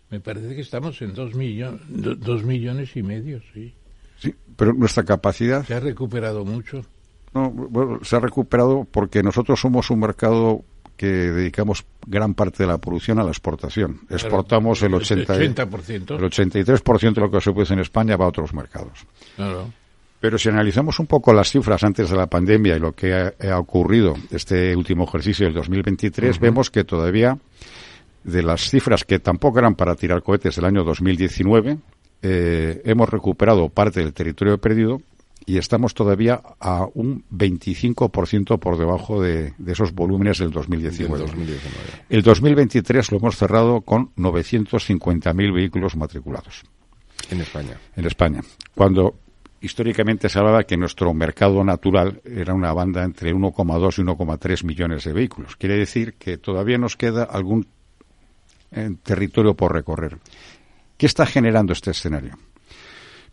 Me 0.09 0.19
parece 0.19 0.55
que 0.55 0.63
estamos 0.63 1.03
en 1.03 1.13
dos, 1.13 1.35
millones 1.35 1.83
dos 1.91 2.43
millones 2.43 2.97
y 2.97 3.03
medio, 3.03 3.39
sí. 3.53 3.75
Sí, 4.19 4.35
pero 4.57 4.73
nuestra 4.73 5.05
capacidad... 5.05 5.63
Se 5.67 5.75
ha 5.75 5.81
recuperado 5.81 6.43
mucho. 6.43 6.83
No, 7.35 7.51
bueno, 7.51 8.01
se 8.03 8.17
ha 8.17 8.21
recuperado 8.21 8.87
porque 8.91 9.23
nosotros 9.23 9.61
somos 9.61 9.91
un 9.91 10.01
mercado 10.01 10.65
que 10.97 11.07
dedicamos 11.07 11.85
gran 12.07 12.35
parte 12.35 12.63
de 12.63 12.69
la 12.69 12.79
producción 12.79 13.19
a 13.19 13.25
la 13.25 13.31
exportación. 13.31 14.01
Exportamos 14.09 14.83
el 14.83 14.95
80, 14.95 15.37
80%. 15.37 16.17
El 16.17 16.31
83% 16.31 17.15
de 17.15 17.21
lo 17.21 17.31
que 17.31 17.41
se 17.41 17.53
produce 17.53 17.75
en 17.75 17.81
España 17.81 18.17
va 18.17 18.25
a 18.25 18.29
otros 18.29 18.55
mercados. 18.55 19.07
Pero 20.21 20.39
si 20.39 20.49
analizamos 20.49 20.99
un 20.99 21.07
poco 21.07 21.33
las 21.33 21.51
cifras 21.51 21.85
antes 21.85 22.11
de 22.11 22.17
la 22.17 22.27
pandemia 22.27 22.77
y 22.77 22.81
lo 22.81 22.93
que 22.93 23.13
ha, 23.15 23.59
ocurrido 23.59 24.15
este 24.31 24.75
último 24.75 25.05
ejercicio 25.05 25.47
del 25.47 25.55
2023, 25.55 26.41
vemos 26.41 26.71
que 26.71 26.85
todavía 26.85 27.39
de 28.25 28.43
las 28.43 28.71
cifras 28.71 29.05
que 29.05 29.19
tampoco 29.19 29.59
eran 29.59 29.75
para 29.75 29.95
tirar 29.95 30.23
cohetes 30.23 30.57
del 30.57 30.65
año 30.65 30.83
2019, 30.83 31.79
eh, 32.23 32.83
hemos 32.85 33.09
recuperado 33.09 33.69
parte 33.69 34.01
del 34.01 34.13
territorio 34.13 34.59
perdido 34.59 35.01
y 35.47 35.59
estamos 35.59 35.95
todavía 35.95 36.43
a 36.59 36.87
un 36.93 37.25
25% 37.31 38.59
por 38.59 38.77
debajo 38.77 39.23
de, 39.23 39.55
esos 39.65 39.93
volúmenes 39.93 40.39
del 40.39 40.51
2019. 40.51 41.21
2019. 41.21 41.71
El 42.09 42.23
2023 42.23 43.13
lo 43.13 43.19
hemos 43.19 43.37
cerrado 43.37 43.81
con 43.83 44.13
950.000 44.17 45.55
vehículos 45.55 45.97
matriculados. 45.97 46.65
En 47.31 47.41
España. 47.41 47.79
En 47.95 48.07
España. 48.07 48.41
Cuando 48.75 49.15
históricamente 49.61 50.29
se 50.29 50.39
hablaba 50.39 50.65
que 50.65 50.77
nuestro 50.77 51.15
mercado 51.15 51.63
natural 51.63 52.21
era 52.25 52.53
una 52.53 52.73
banda 52.73 53.05
entre 53.05 53.33
1,2 53.33 53.99
y 53.99 54.03
1,3 54.03 54.65
millones 54.65 55.05
de 55.05 55.13
vehículos. 55.13 55.55
Quiere 55.55 55.77
decir 55.77 56.15
que 56.15 56.39
todavía 56.39 56.77
nos 56.77 56.97
queda 56.97 57.23
algún 57.23 57.69
eh, 58.73 58.91
territorio 59.05 59.55
por 59.55 59.73
recorrer. 59.73 60.19
¿Qué 60.97 61.07
está 61.07 61.25
generando 61.25 61.73
este 61.73 61.93
escenario? 61.93 62.37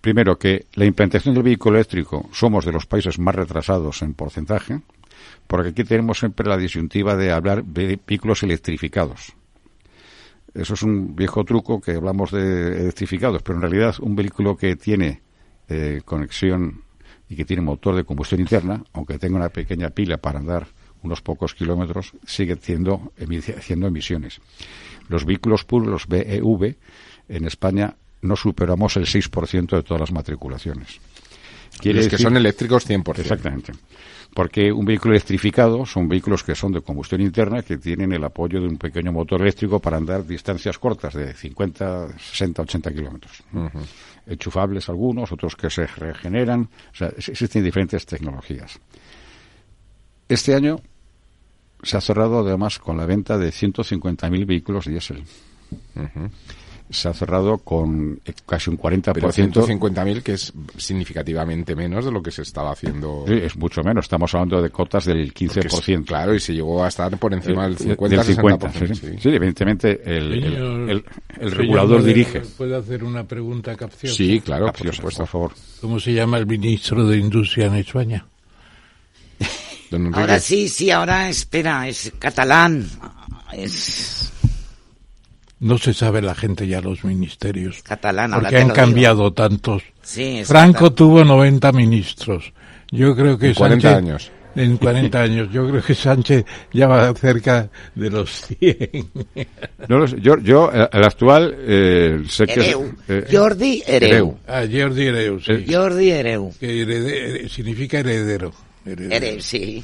Primero, 0.03 0.37
que 0.37 0.65
la 0.73 0.83
implantación 0.83 1.33
del 1.33 1.43
vehículo 1.43 1.77
eléctrico 1.77 2.27
somos 2.33 2.65
de 2.65 2.73
los 2.73 2.85
países 2.85 3.19
más 3.19 3.35
retrasados 3.35 4.01
en 4.01 4.13
porcentaje, 4.13 4.81
porque 5.47 5.69
aquí 5.69 5.85
tenemos 5.85 6.19
siempre 6.19 6.45
la 6.45 6.57
disyuntiva 6.57 7.15
de 7.15 7.31
hablar 7.31 7.63
de 7.63 7.97
vehículos 8.05 8.43
electrificados. 8.43 9.31
Eso 10.53 10.73
es 10.73 10.83
un 10.83 11.15
viejo 11.15 11.45
truco 11.45 11.79
que 11.79 11.91
hablamos 11.91 12.31
de 12.31 12.81
electrificados, 12.81 13.43
pero 13.43 13.55
en 13.55 13.61
realidad 13.61 13.95
un 14.01 14.13
vehículo 14.17 14.57
que 14.57 14.75
tiene 14.75 15.21
eh, 15.69 16.01
conexión 16.03 16.83
y 17.29 17.37
que 17.37 17.45
tiene 17.45 17.61
motor 17.61 17.95
de 17.95 18.03
combustión 18.03 18.41
interna, 18.41 18.83
aunque 18.91 19.17
tenga 19.17 19.37
una 19.37 19.47
pequeña 19.47 19.91
pila 19.91 20.17
para 20.17 20.39
andar 20.39 20.67
unos 21.01 21.21
pocos 21.21 21.55
kilómetros, 21.55 22.11
sigue 22.25 22.55
haciendo, 22.55 23.13
emisiones. 23.17 24.41
Los 25.07 25.23
vehículos 25.23 25.63
puros, 25.63 25.87
los 25.87 26.07
BEV, 26.07 26.75
en 27.29 27.45
España 27.45 27.95
no 28.23 28.35
superamos 28.35 28.97
el 28.97 29.05
6% 29.05 29.75
de 29.75 29.83
todas 29.83 30.01
las 30.01 30.11
matriculaciones. 30.11 30.99
Quiere 31.79 32.07
que 32.07 32.17
son 32.17 32.37
eléctricos 32.37 32.87
100%. 32.87 33.19
Exactamente. 33.19 33.73
Porque 34.33 34.71
un 34.71 34.85
vehículo 34.85 35.13
electrificado 35.13 35.85
son 35.85 36.07
vehículos 36.07 36.43
que 36.43 36.55
son 36.55 36.71
de 36.71 36.81
combustión 36.81 37.21
interna 37.21 37.61
que 37.61 37.77
tienen 37.77 38.13
el 38.13 38.23
apoyo 38.23 38.59
de 38.59 38.67
un 38.67 38.77
pequeño 38.77 39.11
motor 39.11 39.41
eléctrico 39.41 39.79
para 39.79 39.97
andar 39.97 40.25
distancias 40.25 40.79
cortas 40.79 41.13
de 41.13 41.33
50, 41.33 42.17
60, 42.17 42.61
80 42.63 42.93
kilómetros. 42.93 43.43
Enchufables 44.25 44.89
algunos, 44.89 45.31
otros 45.31 45.55
que 45.55 45.69
se 45.69 45.85
regeneran. 45.85 46.61
O 46.61 46.95
sea, 46.95 47.09
existen 47.09 47.63
diferentes 47.63 48.05
tecnologías. 48.05 48.79
Este 50.27 50.55
año 50.55 50.79
se 51.83 51.97
ha 51.97 52.01
cerrado 52.01 52.39
además 52.39 52.79
con 52.79 52.97
la 52.97 53.05
venta 53.05 53.37
de 53.37 53.49
150.000 53.49 54.45
vehículos 54.47 54.85
diésel 54.85 55.23
se 56.93 57.09
ha 57.09 57.13
cerrado 57.13 57.57
con 57.57 58.19
casi 58.45 58.69
un 58.69 58.77
40%. 58.77 59.13
Pero 59.13 59.29
150.000, 59.29 60.21
que 60.21 60.33
es 60.33 60.53
significativamente 60.77 61.75
menos 61.75 62.05
de 62.05 62.11
lo 62.11 62.21
que 62.21 62.31
se 62.31 62.43
estaba 62.43 62.71
haciendo. 62.71 63.25
Sí, 63.27 63.33
es 63.33 63.57
mucho 63.57 63.81
menos. 63.83 64.05
Estamos 64.05 64.33
hablando 64.33 64.61
de 64.61 64.69
cotas 64.69 65.05
del 65.05 65.33
15%. 65.33 66.05
claro, 66.05 66.33
y 66.33 66.39
se 66.39 66.53
llegó 66.53 66.83
a 66.83 66.87
estar 66.87 67.17
por 67.17 67.33
encima 67.33 67.63
del 67.63 67.77
50%. 67.77 68.09
Del 68.09 68.23
50 68.23 68.71
sí, 69.19 69.29
evidentemente 69.29 70.01
el, 70.05 71.03
el, 71.39 71.51
regulador 71.51 72.03
dirige. 72.03 72.41
¿Puede 72.57 72.75
hacer 72.75 73.03
una 73.03 73.23
pregunta 73.23 73.75
capciosa? 73.75 74.15
Sí, 74.15 74.39
claro, 74.41 74.67
por 74.67 74.93
supuesto. 74.93 75.23
Por 75.23 75.27
favor. 75.27 75.51
¿Cómo 75.81 75.99
se 75.99 76.13
llama 76.13 76.37
el 76.37 76.45
ministro 76.45 77.07
de 77.07 77.17
Industria 77.17 77.67
en 77.67 77.75
España? 77.75 78.25
ahora 80.13 80.39
sí, 80.39 80.69
sí, 80.69 80.91
ahora 80.91 81.29
espera, 81.29 81.87
es 81.87 82.11
catalán. 82.19 82.87
Es 83.51 84.31
no 85.63 85.77
se 85.77 85.93
sabe 85.93 86.21
la 86.21 86.35
gente 86.35 86.67
ya 86.67 86.81
los 86.81 87.03
ministerios. 87.05 87.81
Catalán, 87.83 88.31
porque 88.31 88.57
han 88.57 88.69
cambiado 88.69 89.31
tantos. 89.31 89.81
Franco 90.45 90.91
tuvo 90.91 91.23
90 91.23 91.71
ministros. 91.71 92.53
Yo 92.91 93.15
creo 93.15 93.37
que 93.37 93.47
en 93.47 93.53
40 93.53 93.95
años. 93.95 94.31
En 94.55 94.77
40 94.77 95.21
años. 95.21 95.49
Yo 95.51 95.67
creo 95.69 95.81
que 95.81 95.95
Sánchez 95.95 96.45
ya 96.73 96.87
va 96.87 97.13
cerca 97.13 97.69
de 97.95 98.09
los 98.09 98.29
100. 98.59 99.11
No 99.87 100.05
yo, 100.05 100.37
yo, 100.39 100.69
el 100.69 101.03
actual, 101.03 101.55
eh, 101.59 102.23
sé 102.27 102.45
que... 102.45 102.75
Eh, 103.07 103.25
Jordi 103.31 103.81
Ereu. 103.87 104.37
Ah, 104.45 104.63
Jordi 104.69 105.07
Ereu, 105.07 105.39
sí. 105.39 105.65
Jordi 105.67 106.11
Ereu. 106.11 106.53
Que 106.59 107.47
significa 107.49 107.99
heredero. 107.99 108.53
Heredero, 108.85 109.41
sí, 109.41 109.83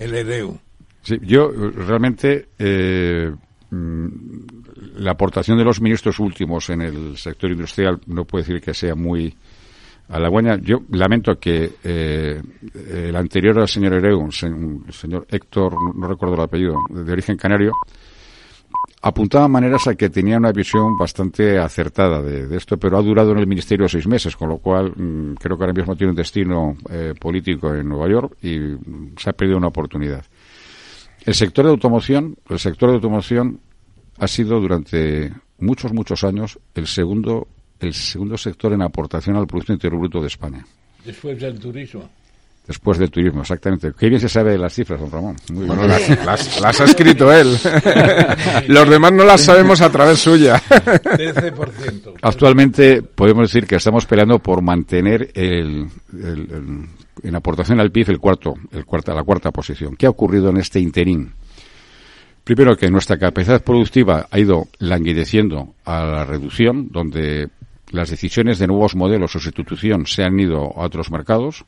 El 0.00 0.14
Ereu. 0.14 0.58
Sí, 1.02 1.16
yo 1.22 1.48
realmente... 1.48 2.48
La 4.96 5.12
aportación 5.12 5.58
de 5.58 5.64
los 5.64 5.80
ministros 5.80 6.18
últimos 6.18 6.68
en 6.70 6.82
el 6.82 7.16
sector 7.16 7.50
industrial 7.50 8.00
no 8.06 8.24
puede 8.24 8.44
decir 8.44 8.60
que 8.60 8.74
sea 8.74 8.94
muy 8.94 9.34
halagüeña. 10.08 10.58
Yo 10.60 10.82
lamento 10.90 11.38
que 11.38 11.72
eh, 11.82 12.40
el 12.90 13.16
anterior 13.16 13.58
al 13.58 13.68
señor 13.68 13.94
Ereu, 13.94 14.24
el 14.24 14.92
señor 14.92 15.26
Héctor, 15.30 15.74
no 15.94 16.06
recuerdo 16.06 16.34
el 16.34 16.42
apellido, 16.42 16.76
de 16.90 17.12
origen 17.12 17.36
canario, 17.36 17.72
apuntaba 19.02 19.48
maneras 19.48 19.88
a 19.88 19.94
que 19.94 20.10
tenía 20.10 20.36
una 20.36 20.52
visión 20.52 20.96
bastante 20.96 21.58
acertada 21.58 22.22
de, 22.22 22.56
esto, 22.56 22.76
pero 22.76 22.98
ha 22.98 23.02
durado 23.02 23.32
en 23.32 23.38
el 23.38 23.46
ministerio 23.46 23.88
seis 23.88 24.06
meses, 24.06 24.36
con 24.36 24.48
lo 24.48 24.58
cual 24.58 24.92
mm, 24.94 25.34
creo 25.34 25.56
que 25.56 25.64
ahora 25.64 25.74
mismo 25.74 25.96
tiene 25.96 26.10
un 26.10 26.16
destino 26.16 26.76
eh, 26.88 27.14
político 27.18 27.74
en 27.74 27.88
Nueva 27.88 28.08
York 28.08 28.36
y 28.42 28.58
mm, 28.58 29.14
se 29.16 29.30
ha 29.30 29.32
perdido 29.32 29.58
una 29.58 29.68
oportunidad. 29.68 30.24
El 31.24 31.34
sector 31.34 31.64
de 31.64 31.70
automoción, 31.70 32.36
el 32.48 32.58
sector 32.58 32.90
de 32.90 32.96
automoción 32.96 33.60
ha 34.18 34.28
sido 34.28 34.60
durante 34.60 35.32
muchos, 35.58 35.92
muchos 35.92 36.24
años 36.24 36.58
el 36.74 36.86
segundo, 36.86 37.48
el 37.80 37.94
segundo 37.94 38.36
sector 38.36 38.72
en 38.72 38.82
aportación 38.82 39.36
al 39.36 39.46
Producto 39.46 39.72
Interior 39.72 40.00
Bruto 40.00 40.20
de 40.20 40.26
España. 40.26 40.64
Después 41.04 41.40
del 41.40 41.58
turismo. 41.58 42.08
después 42.66 42.98
del 42.98 43.10
turismo, 43.10 43.40
exactamente. 43.40 43.92
Qué 43.98 44.08
bien 44.08 44.20
se 44.20 44.28
sabe 44.28 44.52
de 44.52 44.58
las 44.58 44.72
cifras, 44.72 45.00
don 45.00 45.10
Ramón. 45.10 45.36
Muy 45.52 45.66
bueno, 45.66 45.86
las, 45.86 46.08
las, 46.24 46.60
las, 46.60 46.80
ha 46.80 46.84
escrito 46.84 47.32
él. 47.32 47.56
Los 48.68 48.88
demás 48.88 49.12
no 49.12 49.24
las 49.24 49.40
sabemos 49.40 49.80
a 49.80 49.90
través 49.90 50.20
suya. 50.20 50.62
13%. 50.68 52.14
Actualmente 52.22 53.02
podemos 53.02 53.48
decir 53.48 53.66
que 53.66 53.76
estamos 53.76 54.06
peleando 54.06 54.38
por 54.38 54.62
mantener 54.62 55.30
el, 55.34 55.88
el, 56.12 56.22
el, 56.22 56.88
en 57.22 57.34
aportación 57.34 57.80
al 57.80 57.90
PIB 57.90 58.10
el 58.10 58.18
cuarto, 58.20 58.54
el 58.70 58.84
cuarta, 58.84 59.12
la 59.12 59.24
cuarta 59.24 59.50
posición. 59.50 59.96
¿Qué 59.96 60.06
ha 60.06 60.10
ocurrido 60.10 60.50
en 60.50 60.58
este 60.58 60.78
interín? 60.78 61.32
Primero 62.44 62.76
que 62.76 62.90
nuestra 62.90 63.18
capacidad 63.18 63.62
productiva 63.62 64.26
ha 64.30 64.38
ido 64.38 64.66
languideciendo 64.78 65.74
a 65.84 66.04
la 66.04 66.24
reducción, 66.24 66.88
donde 66.90 67.48
las 67.92 68.10
decisiones 68.10 68.58
de 68.58 68.66
nuevos 68.66 68.96
modelos 68.96 69.36
o 69.36 69.38
sustitución 69.38 70.06
se 70.06 70.24
han 70.24 70.40
ido 70.40 70.58
a 70.76 70.84
otros 70.86 71.10
mercados, 71.10 71.64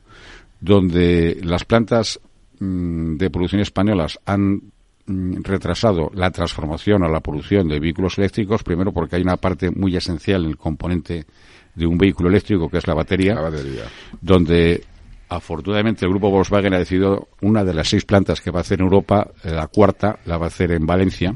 donde 0.59 1.39
las 1.43 1.63
plantas 1.63 2.19
mmm, 2.59 3.15
de 3.15 3.29
producción 3.29 3.61
españolas 3.61 4.19
han 4.25 4.63
mmm, 5.05 5.41
retrasado 5.43 6.11
la 6.13 6.31
transformación 6.31 7.03
a 7.03 7.09
la 7.09 7.21
producción 7.21 7.69
de 7.69 7.79
vehículos 7.79 8.17
eléctricos, 8.17 8.63
primero 8.63 8.91
porque 8.91 9.15
hay 9.15 9.21
una 9.21 9.37
parte 9.37 9.71
muy 9.71 9.95
esencial 9.95 10.43
en 10.43 10.49
el 10.49 10.57
componente 10.57 11.25
de 11.73 11.85
un 11.85 11.97
vehículo 11.97 12.29
eléctrico, 12.29 12.69
que 12.69 12.79
es 12.79 12.87
la 12.87 12.93
batería, 12.95 13.35
La 13.35 13.41
batería. 13.41 13.83
donde 14.19 14.83
afortunadamente 15.29 16.05
el 16.05 16.11
grupo 16.11 16.29
Volkswagen 16.29 16.73
ha 16.73 16.79
decidido 16.79 17.27
una 17.41 17.63
de 17.63 17.73
las 17.73 17.89
seis 17.89 18.05
plantas 18.05 18.41
que 18.41 18.51
va 18.51 18.59
a 18.59 18.61
hacer 18.61 18.79
en 18.79 18.85
Europa, 18.85 19.27
eh, 19.43 19.51
la 19.51 19.67
cuarta 19.67 20.19
la 20.25 20.37
va 20.37 20.45
a 20.45 20.47
hacer 20.47 20.71
en 20.71 20.85
Valencia, 20.85 21.35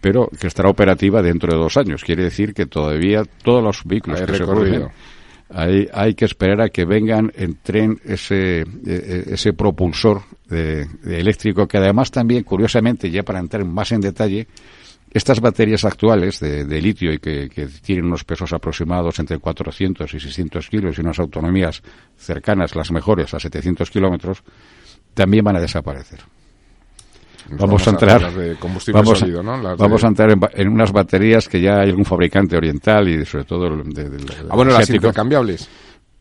pero 0.00 0.28
que 0.28 0.46
estará 0.46 0.70
operativa 0.70 1.22
dentro 1.22 1.52
de 1.52 1.58
dos 1.58 1.76
años. 1.76 2.04
Quiere 2.04 2.24
decir 2.24 2.54
que 2.54 2.66
todavía 2.66 3.22
todos 3.42 3.62
los 3.62 3.84
vehículos 3.84 4.20
Hay 4.20 4.26
que 4.26 4.34
se 4.34 4.44
producen, 4.44 4.88
hay, 5.50 5.88
hay 5.92 6.14
que 6.14 6.24
esperar 6.24 6.60
a 6.62 6.68
que 6.68 6.84
vengan, 6.84 7.32
entren 7.34 8.00
ese, 8.04 8.60
eh, 8.60 9.24
ese 9.26 9.52
propulsor 9.52 10.22
de, 10.48 10.86
de 11.02 11.20
eléctrico, 11.20 11.66
que 11.66 11.78
además 11.78 12.10
también, 12.10 12.44
curiosamente, 12.44 13.10
ya 13.10 13.22
para 13.22 13.40
entrar 13.40 13.64
más 13.64 13.92
en 13.92 14.00
detalle, 14.00 14.46
estas 15.10 15.40
baterías 15.40 15.84
actuales 15.84 16.38
de, 16.40 16.64
de 16.64 16.80
litio 16.82 17.12
y 17.12 17.18
que, 17.18 17.48
que, 17.48 17.66
tienen 17.66 18.06
unos 18.06 18.24
pesos 18.24 18.52
aproximados 18.52 19.18
entre 19.18 19.38
400 19.38 20.12
y 20.14 20.20
600 20.20 20.68
kilos 20.68 20.98
y 20.98 21.00
unas 21.00 21.18
autonomías 21.18 21.82
cercanas, 22.16 22.76
las 22.76 22.92
mejores, 22.92 23.34
a 23.34 23.40
700 23.40 23.90
kilómetros, 23.90 24.42
también 25.14 25.44
van 25.44 25.56
a 25.56 25.60
desaparecer. 25.60 26.20
Vamos, 27.52 27.86
a 27.86 27.90
entrar, 27.90 28.32
de 28.32 28.54
combustible 28.56 29.00
vamos, 29.00 29.18
sólido, 29.18 29.42
¿no? 29.42 29.76
Vamos 29.76 30.04
a 30.04 30.08
entrar 30.08 30.30
en, 30.30 30.40
en 30.52 30.68
unas 30.68 30.92
baterías 30.92 31.48
que 31.48 31.60
ya 31.60 31.80
hay 31.80 31.88
algún 31.90 32.04
fabricante 32.04 32.56
oriental 32.56 33.08
y 33.08 33.24
sobre 33.24 33.44
todo 33.44 33.66
el 33.66 33.92
de, 33.92 34.08
de- 34.08 34.34
Ah, 34.48 34.54
bueno, 34.54 34.72
las 34.72 34.88
intercambiables. 34.88 35.68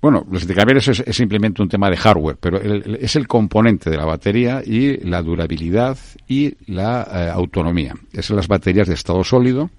Bueno, 0.01 0.25
los 0.31 0.43
intercambiadores 0.43 0.87
es, 0.87 0.99
es 1.05 1.15
simplemente 1.15 1.61
un 1.61 1.67
tema 1.67 1.89
de 1.89 1.97
hardware, 1.97 2.37
pero 2.39 2.59
el- 2.61 2.83
el- 2.85 2.95
es 3.01 3.15
el 3.17 3.27
componente 3.27 3.89
de 3.89 3.97
la 3.97 4.05
batería 4.05 4.61
y 4.65 4.97
la 5.05 5.21
durabilidad 5.21 5.97
y 6.27 6.53
la 6.71 7.05
eh, 7.11 7.29
autonomía. 7.33 7.93
Esas 8.13 8.27
son 8.27 8.37
las 8.37 8.47
baterías 8.47 8.87
de 8.87 8.93
estado 8.93 9.23
sólido, 9.25 9.69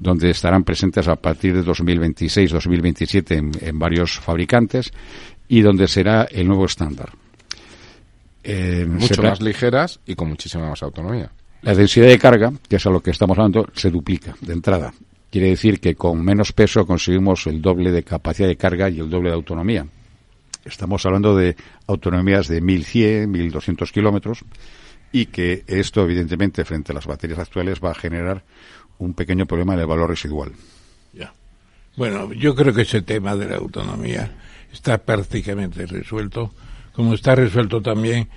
donde 0.00 0.30
estarán 0.30 0.64
presentes 0.64 1.06
a 1.06 1.14
partir 1.14 1.54
de 1.54 1.62
2026-2027 1.64 3.36
en, 3.36 3.52
en 3.60 3.78
varios 3.78 4.18
fabricantes 4.18 4.90
y 5.46 5.60
donde 5.60 5.86
será 5.86 6.24
el 6.24 6.48
nuevo 6.48 6.64
estándar. 6.64 7.10
Eh, 8.42 8.84
Mucho 8.88 9.22
más 9.22 9.40
ligeras 9.40 10.00
y 10.06 10.16
con 10.16 10.28
muchísima 10.28 10.68
más 10.68 10.82
autonomía. 10.82 11.30
la 11.62 11.74
densidad 11.74 12.08
de 12.08 12.18
carga, 12.18 12.52
que 12.68 12.76
es 12.76 12.86
a 12.86 12.90
lo 12.90 13.00
que 13.00 13.12
estamos 13.12 13.38
hablando, 13.38 13.68
se 13.74 13.90
duplica 13.90 14.34
de 14.40 14.52
entrada. 14.54 14.92
Quiere 15.32 15.48
decir 15.48 15.80
que 15.80 15.94
con 15.94 16.22
menos 16.22 16.52
peso 16.52 16.86
conseguimos 16.86 17.46
el 17.46 17.62
doble 17.62 17.90
de 17.90 18.02
capacidad 18.02 18.46
de 18.46 18.58
carga 18.58 18.90
y 18.90 19.00
el 19.00 19.08
doble 19.08 19.30
de 19.30 19.34
autonomía. 19.34 19.86
Estamos 20.62 21.06
hablando 21.06 21.34
de 21.34 21.56
autonomías 21.86 22.48
de 22.48 22.60
1100, 22.60 23.30
1200 23.30 23.92
kilómetros 23.92 24.44
y 25.10 25.24
que 25.24 25.64
esto, 25.66 26.02
evidentemente, 26.02 26.66
frente 26.66 26.92
a 26.92 26.96
las 26.96 27.06
baterías 27.06 27.38
actuales 27.38 27.80
va 27.82 27.92
a 27.92 27.94
generar 27.94 28.44
un 28.98 29.14
pequeño 29.14 29.46
problema 29.46 29.72
en 29.72 29.80
el 29.80 29.86
valor 29.86 30.10
residual. 30.10 30.52
Ya. 31.14 31.32
Bueno, 31.96 32.30
yo 32.34 32.54
creo 32.54 32.74
que 32.74 32.82
ese 32.82 33.00
tema 33.00 33.34
de 33.34 33.48
la 33.48 33.56
autonomía 33.56 34.30
está 34.70 34.98
prácticamente 34.98 35.86
resuelto, 35.86 36.52
como 36.92 37.14
está 37.14 37.34
resuelto 37.34 37.80
también 37.80 38.28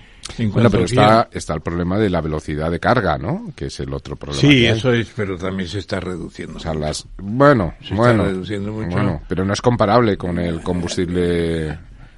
Bueno, 0.51 0.69
pero 0.69 0.85
está, 0.85 1.29
está 1.31 1.53
el 1.53 1.61
problema 1.61 1.97
de 1.99 2.09
la 2.09 2.21
velocidad 2.21 2.71
de 2.71 2.79
carga, 2.79 3.17
¿no? 3.17 3.51
Que 3.55 3.67
es 3.67 3.79
el 3.79 3.93
otro 3.93 4.15
problema. 4.15 4.41
Sí, 4.41 4.65
eso 4.65 4.91
es, 4.91 5.11
pero 5.15 5.37
también 5.37 5.69
se 5.69 5.79
está 5.79 5.99
reduciendo. 5.99 6.57
O 6.57 6.59
sea, 6.59 6.73
las, 6.73 7.07
bueno, 7.17 7.73
Se 7.79 7.85
está 7.85 7.95
bueno, 7.95 8.23
reduciendo 8.25 8.71
mucho. 8.71 8.89
bueno, 8.89 9.21
pero 9.27 9.45
no 9.45 9.53
es 9.53 9.61
comparable 9.61 10.17
con 10.17 10.39
el 10.39 10.61
combustible. 10.61 11.77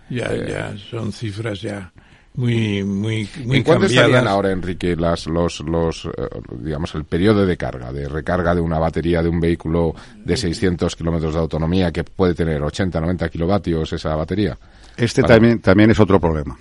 Ya, 0.09 0.27
Eh, 0.31 0.45
ya, 0.49 0.75
son 0.89 1.11
cifras 1.11 1.61
ya 1.61 1.91
muy, 2.37 2.83
muy, 2.83 3.27
muy 3.43 3.57
¿En 3.57 3.63
cuánto 3.63 3.87
estarían 3.87 4.27
ahora, 4.27 4.51
Enrique, 4.51 4.95
las, 4.95 5.25
los, 5.25 5.59
los, 5.61 6.05
eh, 6.05 6.11
digamos, 6.59 6.93
el 6.93 7.03
periodo 7.03 7.47
de 7.47 7.57
carga, 7.57 7.91
de 7.91 8.07
recarga 8.07 8.53
de 8.53 8.61
una 8.61 8.77
batería 8.77 9.23
de 9.23 9.29
un 9.29 9.39
vehículo 9.39 9.95
de 10.23 10.37
600 10.37 10.95
kilómetros 10.95 11.33
de 11.33 11.39
autonomía 11.39 11.91
que 11.91 12.03
puede 12.03 12.35
tener 12.35 12.61
80, 12.61 13.01
90 13.01 13.29
kilovatios 13.29 13.91
esa 13.91 14.15
batería? 14.15 14.55
Este 14.95 15.23
Vale. 15.23 15.33
también, 15.33 15.61
también 15.61 15.89
es 15.89 15.99
otro 15.99 16.19
problema. 16.19 16.55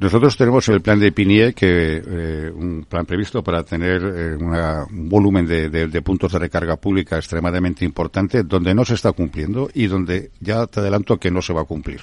Nosotros 0.00 0.34
tenemos 0.36 0.66
el 0.70 0.80
plan 0.80 0.98
de 0.98 1.12
PINIE, 1.12 1.52
que 1.52 2.02
eh, 2.06 2.50
un 2.54 2.86
plan 2.88 3.04
previsto 3.04 3.42
para 3.44 3.62
tener 3.62 4.02
eh, 4.02 4.34
una- 4.36 4.84
un 4.90 5.08
volumen 5.10 5.46
de, 5.46 5.68
de- 5.68 5.88
de 5.88 6.02
puntos 6.02 6.32
de 6.32 6.38
recarga 6.38 6.76
pública 6.76 7.16
extremadamente 7.18 7.84
importante, 7.84 8.42
donde 8.42 8.74
no 8.74 8.84
se 8.86 8.94
está 8.94 9.12
cumpliendo 9.12 9.68
y 9.74 9.86
donde 9.88 10.30
ya 10.40 10.66
te 10.66 10.80
adelanto 10.80 11.18
que 11.18 11.30
no 11.30 11.42
se 11.42 11.52
va 11.52 11.60
a 11.62 11.64
cumplir. 11.66 12.00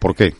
¿Por 0.00 0.16
qué? 0.16 0.34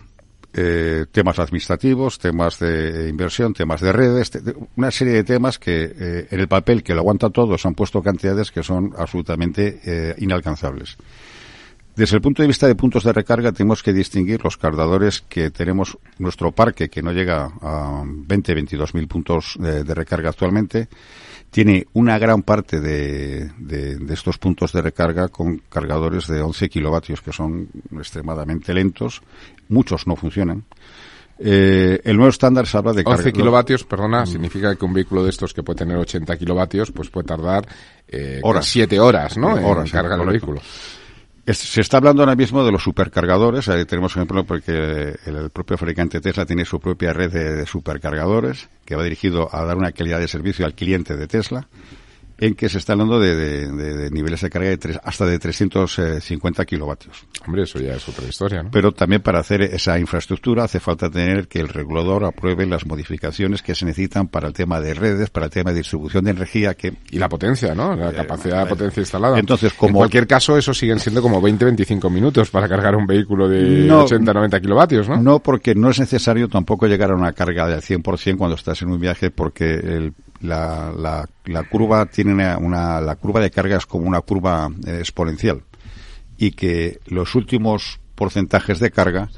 Eh, 0.56 1.06
temas 1.10 1.38
administrativos, 1.38 2.18
temas 2.18 2.58
de 2.58 3.08
inversión, 3.08 3.54
temas 3.54 3.80
de 3.80 3.92
redes, 3.92 4.30
te- 4.30 4.40
de- 4.40 4.54
una 4.76 4.90
serie 4.90 5.14
de 5.14 5.24
temas 5.24 5.58
que 5.60 5.84
eh, 5.96 6.26
en 6.30 6.40
el 6.40 6.48
papel 6.48 6.82
que 6.82 6.94
lo 6.94 7.00
aguanta 7.00 7.30
todo 7.30 7.56
se 7.58 7.68
han 7.68 7.74
puesto 7.74 8.02
cantidades 8.02 8.50
que 8.50 8.62
son 8.64 8.92
absolutamente 8.96 9.80
eh, 9.84 10.14
inalcanzables. 10.18 10.96
Desde 11.96 12.16
el 12.16 12.22
punto 12.22 12.42
de 12.42 12.48
vista 12.48 12.66
de 12.66 12.74
puntos 12.74 13.04
de 13.04 13.12
recarga 13.12 13.52
tenemos 13.52 13.82
que 13.82 13.92
distinguir 13.92 14.42
los 14.42 14.56
cargadores 14.56 15.20
que 15.28 15.50
tenemos 15.50 15.96
nuestro 16.18 16.50
parque 16.50 16.88
que 16.88 17.02
no 17.02 17.12
llega 17.12 17.48
a 17.62 18.02
20, 18.04 18.52
22 18.54 18.94
mil 18.94 19.06
puntos 19.06 19.54
de, 19.60 19.84
de 19.84 19.94
recarga 19.94 20.30
actualmente. 20.30 20.88
Tiene 21.50 21.86
una 21.92 22.18
gran 22.18 22.42
parte 22.42 22.80
de, 22.80 23.48
de- 23.58 23.94
de 23.96 24.14
estos 24.14 24.38
puntos 24.38 24.72
de 24.72 24.82
recarga 24.82 25.28
con 25.28 25.58
cargadores 25.68 26.26
de 26.26 26.42
11 26.42 26.68
kilovatios 26.68 27.20
que 27.20 27.32
son 27.32 27.68
extremadamente 27.96 28.74
lentos. 28.74 29.22
Muchos 29.68 30.08
no 30.08 30.16
funcionan. 30.16 30.64
Eh, 31.38 32.00
el 32.04 32.16
nuevo 32.16 32.30
estándar 32.30 32.66
se 32.66 32.76
habla 32.76 32.92
de 32.92 33.02
11 33.06 33.22
carga- 33.22 33.32
kilovatios, 33.32 33.84
perdona, 33.84 34.26
significa 34.26 34.74
que 34.74 34.84
un 34.84 34.94
vehículo 34.94 35.22
de 35.22 35.30
estos 35.30 35.54
que 35.54 35.62
puede 35.62 35.78
tener 35.78 35.96
80 35.96 36.36
kilovatios, 36.38 36.90
pues 36.90 37.08
puede 37.08 37.26
tardar 37.28 37.68
eh, 38.08 38.40
Horas. 38.42 38.66
7 38.66 38.98
horas, 38.98 39.36
¿no? 39.36 39.56
En 39.56 39.64
Horas, 39.64 39.90
cargar 39.92 40.18
el 40.20 40.26
vehículo. 40.26 40.60
Se 41.46 41.82
está 41.82 41.98
hablando 41.98 42.22
ahora 42.22 42.36
mismo 42.36 42.64
de 42.64 42.72
los 42.72 42.82
supercargadores. 42.82 43.68
Ahí 43.68 43.84
tenemos 43.84 44.16
ejemplo 44.16 44.44
porque 44.44 44.72
el, 45.26 45.36
el 45.36 45.50
propio 45.50 45.76
fabricante 45.76 46.20
Tesla 46.20 46.46
tiene 46.46 46.64
su 46.64 46.80
propia 46.80 47.12
red 47.12 47.30
de, 47.30 47.52
de 47.54 47.66
supercargadores 47.66 48.70
que 48.86 48.96
va 48.96 49.02
dirigido 49.02 49.54
a 49.54 49.64
dar 49.64 49.76
una 49.76 49.92
calidad 49.92 50.20
de 50.20 50.28
servicio 50.28 50.64
al 50.64 50.74
cliente 50.74 51.16
de 51.16 51.26
Tesla. 51.26 51.68
En 52.36 52.54
que 52.54 52.68
se 52.68 52.78
está 52.78 52.94
hablando 52.94 53.20
de, 53.20 53.34
de- 53.36 53.70
de- 53.72 53.94
de 53.96 54.10
niveles 54.10 54.40
de 54.40 54.50
carga 54.50 54.68
de 54.68 54.76
tres- 54.76 54.98
hasta 55.04 55.24
de 55.24 55.38
350 55.38 56.64
kilovatios. 56.64 57.26
Hombre, 57.46 57.62
eso 57.62 57.78
ya 57.78 57.94
es 57.94 58.08
otra 58.08 58.26
historia, 58.26 58.62
¿no? 58.62 58.70
Pero 58.70 58.92
también 58.92 59.22
para 59.22 59.38
hacer 59.38 59.62
esa 59.62 59.98
infraestructura 59.98 60.64
hace 60.64 60.80
falta 60.80 61.08
tener 61.10 61.46
que 61.48 61.60
el 61.60 61.68
regulador 61.68 62.24
apruebe 62.24 62.66
las 62.66 62.86
modificaciones 62.86 63.62
que 63.62 63.74
se 63.74 63.84
necesitan 63.86 64.28
para 64.28 64.48
el 64.48 64.52
tema 64.52 64.80
de 64.80 64.94
redes, 64.94 65.30
para 65.30 65.46
el 65.46 65.52
tema 65.52 65.70
de 65.72 65.78
distribución 65.78 66.24
de 66.24 66.32
energía, 66.32 66.74
que 66.74 66.94
Y 67.10 67.18
la 67.18 67.28
potencia, 67.28 67.74
¿no? 67.74 67.94
La 67.94 68.10
Eh, 68.10 68.14
capacidad 68.14 68.64
de 68.64 68.66
potencia 68.66 69.00
instalada. 69.00 69.38
Entonces, 69.38 69.72
En 69.72 69.78
como- 69.78 69.98
cualquier 69.98 70.26
caso, 70.26 70.58
eso 70.58 70.74
siguen 70.74 70.98
siendo 70.98 71.22
como 71.22 71.40
20-25 71.40 72.10
minutos 72.10 72.50
para 72.50 72.68
cargar 72.68 72.96
un 72.96 73.06
vehículo 73.06 73.48
de 73.48 73.86
No, 73.86 74.04
80-90 74.06 74.60
kilovatios, 74.60 75.08
¿no? 75.08 75.16
No, 75.22 75.38
porque 75.38 75.74
no 75.74 75.90
es 75.90 76.00
necesario 76.00 76.48
tampoco 76.48 76.86
llegar 76.86 77.10
a 77.10 77.14
una 77.14 77.32
carga 77.32 77.68
del 77.68 77.80
100% 77.80 78.38
cuando 78.38 78.56
estás 78.56 78.82
en 78.82 78.90
un 78.90 79.00
viaje, 79.00 79.30
porque 79.30 79.74
el- 79.74 80.12
la, 80.44 80.92
la, 80.96 81.28
la 81.46 81.62
curva 81.64 82.06
tiene 82.06 82.32
una, 82.56 83.00
la 83.00 83.16
curva 83.16 83.40
de 83.40 83.50
carga 83.50 83.78
es 83.78 83.86
como 83.86 84.06
una 84.06 84.20
curva 84.20 84.70
eh, 84.86 84.98
exponencial. 84.98 85.62
Y 86.36 86.52
que 86.52 87.00
los 87.06 87.34
últimos 87.34 88.00
porcentajes 88.14 88.78
de 88.78 88.90
carga 88.90 89.28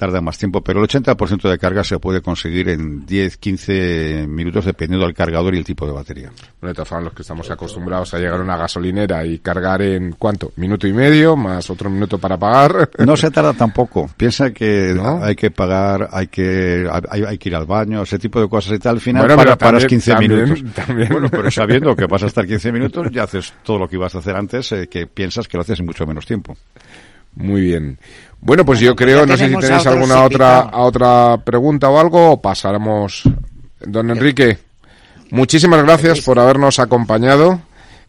tardan 0.00 0.24
más 0.24 0.38
tiempo, 0.38 0.62
pero 0.62 0.80
el 0.82 0.88
80% 0.88 1.48
de 1.50 1.58
carga 1.58 1.84
se 1.84 1.98
puede 1.98 2.22
conseguir 2.22 2.70
en 2.70 3.04
10, 3.04 3.36
15 3.36 4.26
minutos 4.26 4.64
dependiendo 4.64 5.04
del 5.04 5.14
cargador 5.14 5.54
y 5.54 5.58
el 5.58 5.64
tipo 5.64 5.86
de 5.86 5.92
batería. 5.92 6.30
Bueno, 6.58 6.70
de 6.70 6.74
todas 6.74 6.88
formas, 6.88 7.04
los 7.04 7.12
que 7.14 7.20
estamos 7.22 7.50
acostumbrados 7.50 8.14
a 8.14 8.18
llegar 8.18 8.40
a 8.40 8.42
una 8.42 8.56
gasolinera 8.56 9.26
y 9.26 9.40
cargar 9.40 9.82
en, 9.82 10.12
¿cuánto? 10.12 10.52
Minuto 10.56 10.88
y 10.88 10.94
medio, 10.94 11.36
más 11.36 11.68
otro 11.68 11.90
minuto 11.90 12.16
para 12.18 12.38
pagar. 12.38 12.88
No 13.10 13.16
se 13.16 13.30
tarda 13.30 13.52
tampoco. 13.52 14.08
Piensa 14.16 14.50
que 14.52 14.94
¿No? 14.96 15.22
hay 15.22 15.36
que 15.36 15.50
pagar, 15.50 16.08
hay 16.12 16.28
que 16.28 16.88
hay, 17.10 17.24
hay 17.24 17.36
que 17.38 17.48
ir 17.50 17.54
al 17.56 17.66
baño, 17.66 18.02
ese 18.02 18.18
tipo 18.18 18.40
de 18.40 18.48
cosas 18.48 18.72
y 18.74 18.78
tal. 18.78 18.94
Al 18.96 19.00
final 19.00 19.22
Bueno, 19.22 19.36
para, 19.36 19.56
pero 19.56 19.58
paras 19.58 19.82
también- 19.82 20.00
15 20.00 20.10
también- 20.12 20.44
minutos. 20.44 20.74
también. 20.74 21.08
Bueno, 21.12 21.28
pero 21.30 21.50
sabiendo 21.50 21.94
que 21.94 22.06
vas 22.06 22.22
a 22.22 22.26
estar 22.26 22.46
15 22.46 22.72
minutos, 22.72 23.08
ya 23.12 23.24
haces 23.24 23.52
todo 23.62 23.78
lo 23.78 23.86
que 23.88 23.96
ibas 23.96 24.14
a 24.14 24.18
hacer 24.18 24.34
antes, 24.34 24.72
eh, 24.72 24.88
que 24.88 25.06
piensas 25.06 25.46
que 25.46 25.56
lo 25.58 25.62
haces 25.62 25.78
en 25.80 25.86
mucho 25.86 26.06
menos 26.06 26.24
tiempo. 26.24 26.56
Muy 27.34 27.60
bien. 27.62 27.98
Bueno, 28.40 28.64
pues 28.64 28.80
yo 28.80 28.96
creo, 28.96 29.26
no 29.26 29.36
sé 29.36 29.48
si 29.48 29.56
tenéis 29.56 29.86
alguna 29.86 30.22
otra, 30.24 30.70
otra 30.72 31.38
pregunta 31.44 31.88
o 31.90 31.98
algo, 31.98 32.32
o 32.32 32.40
pasaremos. 32.40 33.22
Don 33.80 34.10
Enrique, 34.10 34.58
muchísimas 35.30 35.82
gracias 35.82 36.20
por 36.22 36.38
habernos 36.38 36.78
acompañado. 36.78 37.60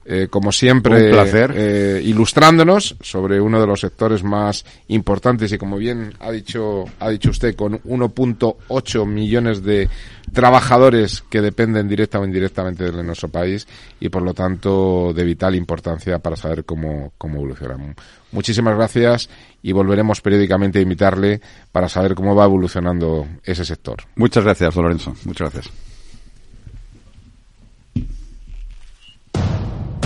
Eh, 0.03 0.27
como 0.31 0.51
siempre, 0.51 1.11
eh, 1.11 2.01
ilustrándonos 2.03 2.95
sobre 3.01 3.39
uno 3.39 3.61
de 3.61 3.67
los 3.67 3.81
sectores 3.81 4.23
más 4.23 4.65
importantes 4.87 5.51
y 5.51 5.59
como 5.59 5.77
bien 5.77 6.15
ha 6.19 6.31
dicho, 6.31 6.85
ha 6.99 7.09
dicho 7.09 7.29
usted, 7.29 7.55
con 7.55 7.79
1.8 7.83 9.05
millones 9.05 9.61
de 9.63 9.89
trabajadores 10.33 11.23
que 11.29 11.41
dependen 11.41 11.87
directa 11.87 12.19
o 12.19 12.25
indirectamente 12.25 12.91
de 12.91 13.03
nuestro 13.03 13.29
país 13.29 13.67
y 13.99 14.09
por 14.09 14.23
lo 14.23 14.33
tanto 14.33 15.13
de 15.13 15.23
vital 15.23 15.53
importancia 15.53 16.17
para 16.17 16.35
saber 16.35 16.65
cómo, 16.65 17.13
cómo 17.19 17.35
evolucionan. 17.35 17.95
Muchísimas 18.31 18.75
gracias 18.75 19.29
y 19.61 19.71
volveremos 19.71 20.19
periódicamente 20.21 20.79
a 20.79 20.81
invitarle 20.81 21.41
para 21.71 21.87
saber 21.89 22.15
cómo 22.15 22.35
va 22.35 22.45
evolucionando 22.45 23.27
ese 23.43 23.65
sector. 23.65 23.97
Muchas 24.15 24.43
gracias, 24.43 24.75
Lorenzo. 24.75 25.15
Muchas 25.25 25.53
gracias. 25.53 25.90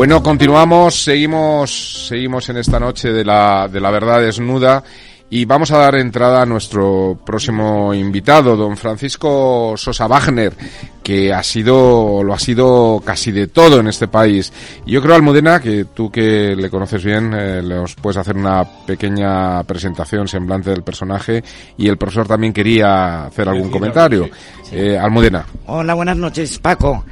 Bueno, 0.00 0.22
continuamos, 0.22 1.04
seguimos, 1.04 2.06
seguimos 2.08 2.48
en 2.48 2.56
esta 2.56 2.80
noche 2.80 3.12
de 3.12 3.22
la, 3.22 3.68
de 3.70 3.82
la 3.82 3.90
verdad 3.90 4.22
desnuda 4.22 4.82
y 5.28 5.44
vamos 5.44 5.72
a 5.72 5.76
dar 5.76 5.94
entrada 5.96 6.40
a 6.40 6.46
nuestro 6.46 7.18
próximo 7.22 7.92
invitado, 7.92 8.56
don 8.56 8.78
Francisco 8.78 9.74
Sosa 9.76 10.06
Wagner, 10.06 10.54
que 11.02 11.34
ha 11.34 11.42
sido, 11.42 12.22
lo 12.24 12.32
ha 12.32 12.38
sido 12.38 13.02
casi 13.04 13.30
de 13.30 13.48
todo 13.48 13.80
en 13.80 13.88
este 13.88 14.08
país. 14.08 14.50
Y 14.86 14.92
yo 14.92 15.02
creo, 15.02 15.16
Almudena, 15.16 15.60
que 15.60 15.84
tú 15.84 16.10
que 16.10 16.56
le 16.56 16.70
conoces 16.70 17.04
bien, 17.04 17.34
eh, 17.38 17.60
nos 17.62 17.94
puedes 17.94 18.16
hacer 18.16 18.38
una 18.38 18.64
pequeña 18.64 19.62
presentación 19.64 20.26
semblante 20.28 20.70
del 20.70 20.82
personaje 20.82 21.44
y 21.76 21.88
el 21.88 21.98
profesor 21.98 22.26
también 22.26 22.54
quería 22.54 23.26
hacer 23.26 23.50
algún 23.50 23.70
comentario. 23.70 24.30
Eh, 24.72 24.96
Almudena. 24.96 25.44
Hola, 25.66 25.92
buenas 25.92 26.16
noches, 26.16 26.58
Paco. 26.58 27.04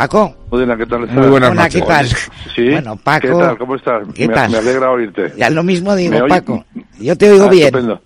Paco. 0.00 0.34
¿qué 0.50 0.86
tal 0.86 1.06
Muy 1.08 1.28
buenas 1.28 1.54
noches. 1.54 1.74
¿qué 1.74 1.82
tal? 1.82 2.06
Sí. 2.54 2.70
Bueno, 2.70 2.96
Paco. 2.96 3.26
¿Qué 3.26 3.34
tal? 3.34 3.58
¿Cómo 3.58 3.74
estás? 3.76 4.08
¿Qué 4.14 4.28
me, 4.28 4.34
tal? 4.34 4.50
me 4.50 4.56
alegra 4.56 4.90
oírte. 4.90 5.34
Ya 5.36 5.50
lo 5.50 5.62
mismo 5.62 5.94
digo, 5.94 6.26
Paco. 6.26 6.64
Yo 6.98 7.16
te 7.18 7.30
oigo 7.30 7.44
ah, 7.44 7.50
bien. 7.50 7.66
Estupendo. 7.66 8.00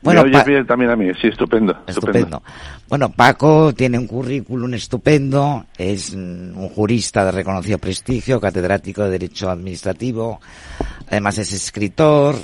Bueno, 0.00 0.22
me 0.22 0.28
oyes 0.28 0.44
bien 0.44 0.66
también 0.66 0.90
a 0.92 0.96
mí, 0.96 1.10
sí, 1.20 1.28
estupendo, 1.28 1.74
estupendo. 1.86 2.42
Bueno, 2.88 3.08
Paco 3.10 3.72
tiene 3.72 3.98
un 3.98 4.06
currículum 4.06 4.74
estupendo, 4.74 5.64
es 5.78 6.10
un 6.10 6.68
jurista 6.68 7.24
de 7.24 7.32
reconocido 7.32 7.78
prestigio, 7.78 8.38
catedrático 8.38 9.02
de 9.02 9.10
Derecho 9.10 9.48
Administrativo, 9.48 10.40
además 11.08 11.38
es 11.38 11.54
escritor, 11.54 12.36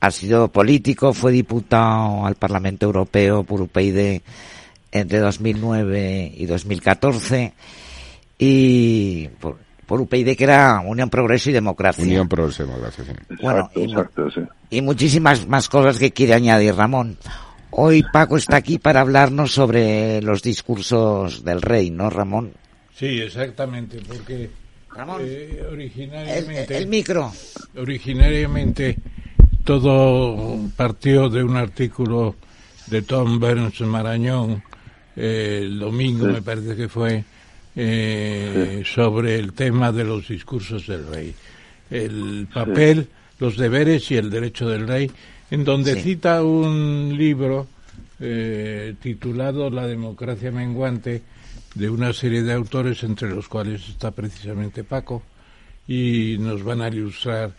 ha 0.00 0.10
sido 0.10 0.48
político, 0.48 1.12
fue 1.12 1.30
diputado 1.30 2.26
al 2.26 2.34
Parlamento 2.34 2.86
Europeo 2.86 3.44
por 3.44 3.62
UPyD 3.62 4.20
entre 4.90 5.18
2009 5.20 6.32
y 6.36 6.46
2014 6.46 7.54
y 8.38 9.28
por, 9.40 9.58
por 9.86 10.00
UPyD 10.00 10.36
que 10.36 10.44
era 10.44 10.80
Unión 10.80 11.10
Progreso 11.10 11.50
y 11.50 11.52
Democracia. 11.52 12.04
Unión 12.04 12.28
Progreso 12.28 12.62
y 12.62 12.66
Democracia, 12.66 13.04
sí. 13.04 13.36
Bueno, 13.42 13.70
exacto, 13.74 14.28
y, 14.28 14.30
sí. 14.30 14.40
y 14.70 14.82
muchísimas 14.82 15.46
más 15.46 15.68
cosas 15.68 15.98
que 15.98 16.12
quiere 16.12 16.34
añadir 16.34 16.74
Ramón. 16.74 17.18
Hoy 17.70 18.02
Paco 18.12 18.36
está 18.36 18.56
aquí 18.56 18.78
para 18.78 19.00
hablarnos 19.00 19.52
sobre 19.52 20.22
los 20.22 20.42
discursos 20.42 21.44
del 21.44 21.60
rey, 21.60 21.90
¿no, 21.90 22.08
Ramón? 22.08 22.52
Sí, 22.94 23.20
exactamente, 23.20 24.00
porque 24.06 24.50
Ramón, 24.94 25.20
eh, 25.24 25.62
originariamente... 25.70 26.76
El, 26.76 26.82
el, 26.82 26.88
micro. 26.88 27.32
Originariamente 27.76 28.96
todo 29.68 30.58
partió 30.76 31.28
de 31.28 31.44
un 31.44 31.56
artículo 31.56 32.36
de 32.86 33.02
Tom 33.02 33.38
Burns 33.38 33.82
Marañón, 33.82 34.62
eh, 35.14 35.60
el 35.62 35.78
domingo 35.78 36.26
sí. 36.26 36.32
me 36.32 36.40
parece 36.40 36.74
que 36.74 36.88
fue, 36.88 37.22
eh, 37.80 38.82
sí. 38.84 38.92
sobre 38.92 39.38
el 39.38 39.52
tema 39.52 39.92
de 39.92 40.02
los 40.04 40.26
discursos 40.26 40.86
del 40.88 41.06
rey. 41.06 41.34
El 41.90 42.48
papel, 42.52 43.04
sí. 43.04 43.10
los 43.38 43.56
deberes 43.56 44.10
y 44.10 44.16
el 44.16 44.30
derecho 44.30 44.68
del 44.68 44.88
rey, 44.88 45.10
en 45.50 45.64
donde 45.64 46.00
cita 46.02 46.42
un 46.42 47.14
libro 47.16 47.68
eh, 48.18 48.94
titulado 49.00 49.70
La 49.70 49.86
democracia 49.86 50.50
menguante, 50.50 51.22
de 51.76 51.88
una 51.88 52.12
serie 52.12 52.42
de 52.42 52.52
autores, 52.52 53.04
entre 53.04 53.30
los 53.30 53.46
cuales 53.46 53.88
está 53.88 54.10
precisamente 54.10 54.82
Paco, 54.82 55.22
y 55.86 56.36
nos 56.40 56.64
van 56.64 56.82
a 56.82 56.88
ilustrar 56.88 57.52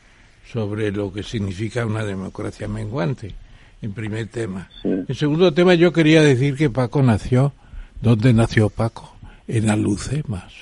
sobre 0.51 0.91
lo 0.91 1.13
que 1.13 1.23
significa 1.23 1.85
una 1.85 2.03
democracia 2.03 2.67
menguante, 2.67 3.33
en 3.81 3.93
primer 3.93 4.27
tema. 4.27 4.69
En 4.83 5.15
segundo 5.15 5.53
tema, 5.53 5.75
yo 5.75 5.93
quería 5.93 6.21
decir 6.21 6.55
que 6.55 6.69
Paco 6.69 7.01
nació, 7.01 7.53
¿dónde 8.01 8.33
nació 8.33 8.69
Paco? 8.69 9.15
En 9.49 9.67
Alucemas. 9.67 10.53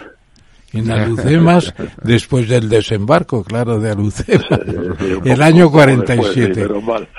En 0.71 0.89
Alucemas, 0.89 1.73
después 2.03 2.47
del 2.47 2.69
desembarco, 2.69 3.43
claro, 3.43 3.79
de 3.81 3.91
Alucemas. 3.91 4.45
El 5.25 5.41
año 5.41 5.69
47. 5.69 6.67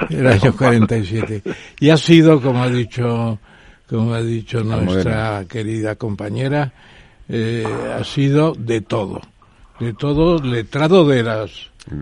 El 0.08 0.26
año 0.26 0.56
47. 0.56 1.42
Y 1.80 1.90
ha 1.90 1.98
sido, 1.98 2.40
como 2.40 2.62
ha 2.62 2.70
dicho, 2.70 3.38
como 3.88 4.14
ha 4.14 4.22
dicho 4.22 4.64
nuestra 4.64 5.44
querida 5.46 5.96
compañera, 5.96 6.72
eh, 7.28 7.66
ha 7.98 8.02
sido 8.02 8.54
de 8.54 8.80
todo. 8.80 9.20
De 9.78 9.92
todo, 9.92 10.42
letrado 10.42 11.06
de 11.06 11.22
las 11.22 11.50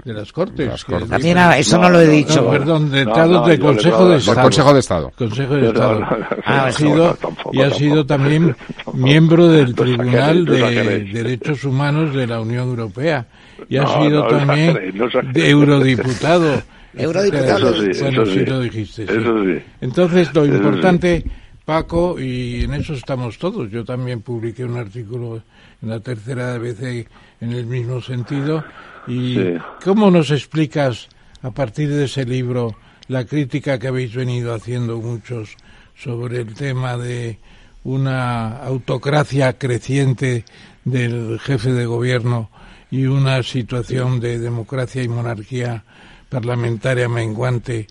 de 0.04 0.12
las 0.12 0.32
Cortes. 0.32 0.66
Las 0.66 0.84
cortes. 0.84 1.08
También 1.08 1.38
ah, 1.38 1.58
eso 1.58 1.76
no, 1.76 1.84
no, 1.84 1.90
lo 1.90 2.00
he 2.00 2.08
dicho. 2.08 2.42
No, 2.42 2.50
perdón, 2.50 2.90
letrado 2.90 3.40
no, 3.40 3.46
del 3.46 3.60
Consejo 3.60 4.08
de 4.08 4.16
Estado. 4.16 4.42
Consejo 4.42 4.74
de 4.74 4.80
Estado. 4.80 5.12
Consejo 5.16 5.54
de 5.54 5.68
Estado. 5.68 6.00
Ah, 6.44 6.66
ha 6.66 6.72
sido, 6.72 7.18
y 7.52 7.62
ha 7.62 7.70
sido 7.70 8.06
también 8.06 8.56
miembro 8.94 9.48
del 9.48 9.74
Tribunal 9.74 10.44
de 10.44 11.04
Derechos 11.12 11.64
Humanos 11.64 12.14
de 12.14 12.26
la 12.26 12.40
Unión 12.40 12.68
Europea. 12.68 13.26
Y 13.68 13.76
ha 13.76 13.86
sido 13.86 14.26
también 14.26 14.94
de 15.32 15.50
eurodiputado. 15.50 16.62
Eurodiputado. 16.94 17.70
Eso 17.70 17.92
sí, 17.94 18.02
bueno, 18.02 18.22
eso 18.22 18.32
sí, 18.32 18.38
sí. 18.38 18.46
lo 18.46 18.60
dijiste. 18.60 19.02
Eso 19.04 19.44
sí. 19.44 19.64
Entonces, 19.80 20.34
lo 20.34 20.46
importante, 20.46 21.24
Paco, 21.64 22.18
y 22.18 22.64
en 22.64 22.74
eso 22.74 22.94
estamos 22.94 23.38
todos. 23.38 23.70
Yo 23.70 23.84
también 23.84 24.22
publiqué 24.22 24.64
un 24.64 24.76
artículo 24.76 25.42
en 25.82 25.90
la 25.90 26.00
tercera 26.00 26.56
vez 26.58 26.80
en 26.80 27.52
el 27.52 27.66
mismo 27.66 28.00
sentido 28.00 28.64
¿Y 29.06 29.34
sí. 29.34 29.54
cómo 29.84 30.10
nos 30.10 30.30
explicas, 30.30 31.08
a 31.42 31.50
partir 31.50 31.88
de 31.88 32.04
ese 32.04 32.24
libro, 32.24 32.76
la 33.08 33.24
crítica 33.24 33.78
que 33.78 33.88
habéis 33.88 34.14
venido 34.14 34.54
haciendo 34.54 34.98
muchos 34.98 35.56
sobre 35.94 36.40
el 36.40 36.54
tema 36.54 36.96
de 36.96 37.38
una 37.84 38.58
autocracia 38.58 39.58
creciente 39.58 40.44
del 40.84 41.38
jefe 41.40 41.72
de 41.72 41.86
gobierno 41.86 42.50
y 42.90 43.06
una 43.06 43.42
situación 43.42 44.20
de 44.20 44.38
democracia 44.38 45.02
y 45.02 45.08
monarquía 45.08 45.84
parlamentaria 46.28 47.08
menguante 47.08 47.86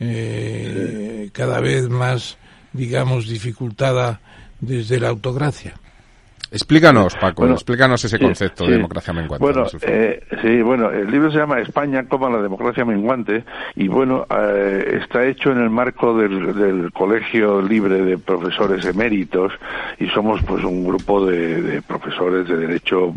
eh, 0.00 1.30
cada 1.32 1.60
vez 1.60 1.88
más, 1.88 2.38
digamos, 2.72 3.28
dificultada 3.28 4.20
desde 4.60 5.00
la 5.00 5.08
autocracia? 5.08 5.74
Explícanos, 6.50 7.16
Paco, 7.16 7.46
explícanos 7.46 8.04
ese 8.04 8.18
concepto 8.18 8.66
de 8.66 8.72
democracia 8.72 9.12
menguante. 9.12 9.44
Bueno, 9.44 9.66
eh, 9.82 10.20
sí, 10.42 10.62
bueno, 10.62 10.90
el 10.90 11.10
libro 11.10 11.30
se 11.30 11.38
llama 11.38 11.60
España 11.60 12.04
como 12.08 12.28
la 12.30 12.40
democracia 12.40 12.84
menguante 12.84 13.44
y 13.74 13.88
bueno, 13.88 14.26
eh, 14.30 15.00
está 15.02 15.26
hecho 15.26 15.50
en 15.50 15.58
el 15.58 15.70
marco 15.70 16.16
del, 16.16 16.54
del, 16.54 16.92
Colegio 16.92 17.60
Libre 17.60 18.02
de 18.02 18.18
Profesores 18.18 18.84
Eméritos 18.84 19.52
y 19.98 20.08
somos 20.08 20.42
pues 20.44 20.62
un 20.62 20.86
grupo 20.86 21.26
de, 21.26 21.62
de 21.62 21.82
profesores 21.82 22.46
de 22.46 22.56
Derecho 22.56 23.12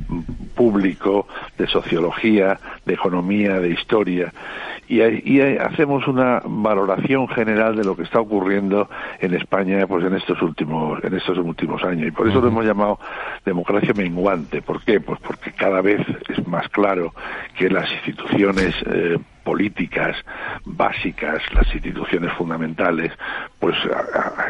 Público, 0.56 1.28
de 1.58 1.68
Sociología, 1.68 2.60
de 2.86 2.94
Economía, 2.96 3.60
de 3.60 3.70
Historia 3.70 4.34
y, 4.90 5.02
y, 5.02 5.58
hacemos 5.60 6.08
una 6.08 6.42
valoración 6.44 7.28
general 7.28 7.76
de 7.76 7.84
lo 7.84 7.96
que 7.96 8.04
está 8.04 8.20
ocurriendo 8.20 8.90
en 9.20 9.36
España 9.36 9.86
pues 9.88 10.04
en 10.04 10.16
estos 10.16 10.42
últimos 10.42 11.02
en 11.04 11.14
estos 11.14 11.38
últimos 11.38 11.84
años 11.84 12.08
y 12.08 12.12
por 12.12 12.28
eso 12.28 12.42
lo 12.42 12.48
hemos 12.48 12.66
llamado 12.66 13.00
democracia 13.46 13.94
menguante 13.96 14.62
¿por 14.62 14.84
qué? 14.84 15.00
pues 15.00 15.20
porque 15.20 15.52
cada 15.52 15.82
vez 15.82 16.02
es 16.30 16.48
más 16.48 16.68
claro 16.70 17.14
que 17.58 17.70
las 17.70 17.92
instituciones 17.92 18.76
eh, 18.86 19.18
políticas 19.50 20.16
básicas, 20.64 21.42
las 21.54 21.74
instituciones 21.74 22.32
fundamentales, 22.34 23.12
pues 23.58 23.76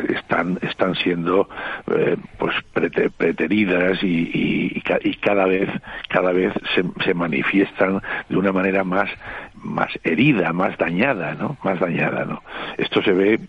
están 0.09 0.59
están 0.61 0.93
siendo 0.95 1.47
eh, 1.89 2.17
pues 2.37 2.53
preteridas 2.73 4.03
y, 4.03 4.29
y, 4.33 4.83
y, 5.03 5.13
cada 5.15 5.45
vez 5.45 5.69
cada 6.09 6.33
vez 6.33 6.53
se, 6.75 6.83
se 7.05 7.13
manifiestan 7.13 8.01
de 8.27 8.37
una 8.37 8.51
manera 8.51 8.83
más 8.83 9.09
más 9.53 9.89
herida, 10.03 10.51
más 10.51 10.77
dañada, 10.77 11.33
¿no? 11.33 11.57
Más 11.63 11.79
dañada, 11.79 12.25
¿no? 12.25 12.43
Esto 12.77 13.01
se 13.01 13.13
ve 13.13 13.39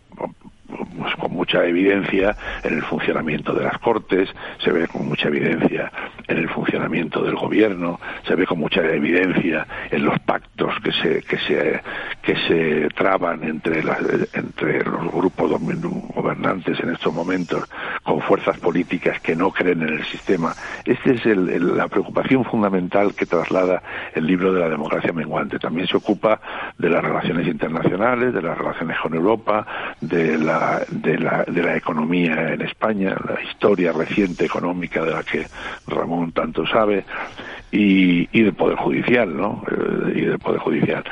mucha 1.51 1.66
evidencia 1.66 2.36
en 2.62 2.74
el 2.74 2.82
funcionamiento 2.82 3.53
de 3.53 3.64
las 3.64 3.76
Cortes, 3.78 4.28
se 4.62 4.70
ve 4.70 4.86
con 4.86 5.09
mucha 5.09 5.26
evidencia 5.26 5.90
en 6.31 6.39
el 6.39 6.49
funcionamiento 6.49 7.22
del 7.22 7.35
gobierno, 7.35 8.01
se 8.26 8.35
ve 8.35 8.47
con 8.47 8.59
mucha 8.59 8.83
evidencia 8.83 9.66
en 9.91 10.05
los 10.05 10.18
pactos 10.20 10.74
que 10.83 10.93
se 10.93 11.22
que 11.22 11.39
se 11.39 11.81
que 12.22 12.37
se 12.47 12.89
traban 12.95 13.43
entre 13.43 13.83
las, 13.83 13.99
entre 14.35 14.85
los 14.85 15.11
grupos 15.12 15.51
gobernantes 16.14 16.78
en 16.81 16.91
estos 16.91 17.12
momentos 17.12 17.64
con 18.03 18.20
fuerzas 18.20 18.59
políticas 18.59 19.20
que 19.20 19.35
no 19.35 19.51
creen 19.51 19.83
en 19.83 19.95
el 19.95 20.05
sistema. 20.05 20.55
Esta 20.85 21.11
es 21.11 21.26
el, 21.26 21.76
la 21.76 21.89
preocupación 21.89 22.45
fundamental 22.45 23.14
que 23.14 23.26
traslada 23.26 23.83
el 24.14 24.26
libro 24.26 24.53
de 24.53 24.61
la 24.61 24.68
democracia 24.68 25.12
menguante. 25.12 25.59
También 25.59 25.87
se 25.87 25.97
ocupa 25.97 26.41
de 26.78 26.89
las 26.89 27.03
relaciones 27.03 27.47
internacionales, 27.47 28.35
de 28.35 28.43
las 28.43 28.57
relaciones 28.57 28.99
con 29.01 29.14
Europa, 29.14 29.66
de 30.01 30.39
la 30.39 30.83
de 30.89 31.18
la, 31.18 31.45
de 31.45 31.62
la 31.62 31.76
economía 31.76 32.53
en 32.53 32.62
España, 32.62 33.16
la 33.26 33.41
historia 33.43 33.93
reciente 33.93 34.45
económica 34.45 35.03
de 35.05 35.11
la 35.11 35.22
que 35.22 35.47
Ramón 35.87 36.20
tanto 36.33 36.66
sabe, 36.66 37.05
y, 37.73 38.29
y 38.33 38.43
del 38.43 38.55
Poder 38.55 38.77
Judicial, 38.77 39.37
¿no? 39.37 39.62
Eh, 39.71 40.12
y 40.16 40.21
del 40.23 40.39
Poder 40.39 40.61
Judicial. 40.61 41.05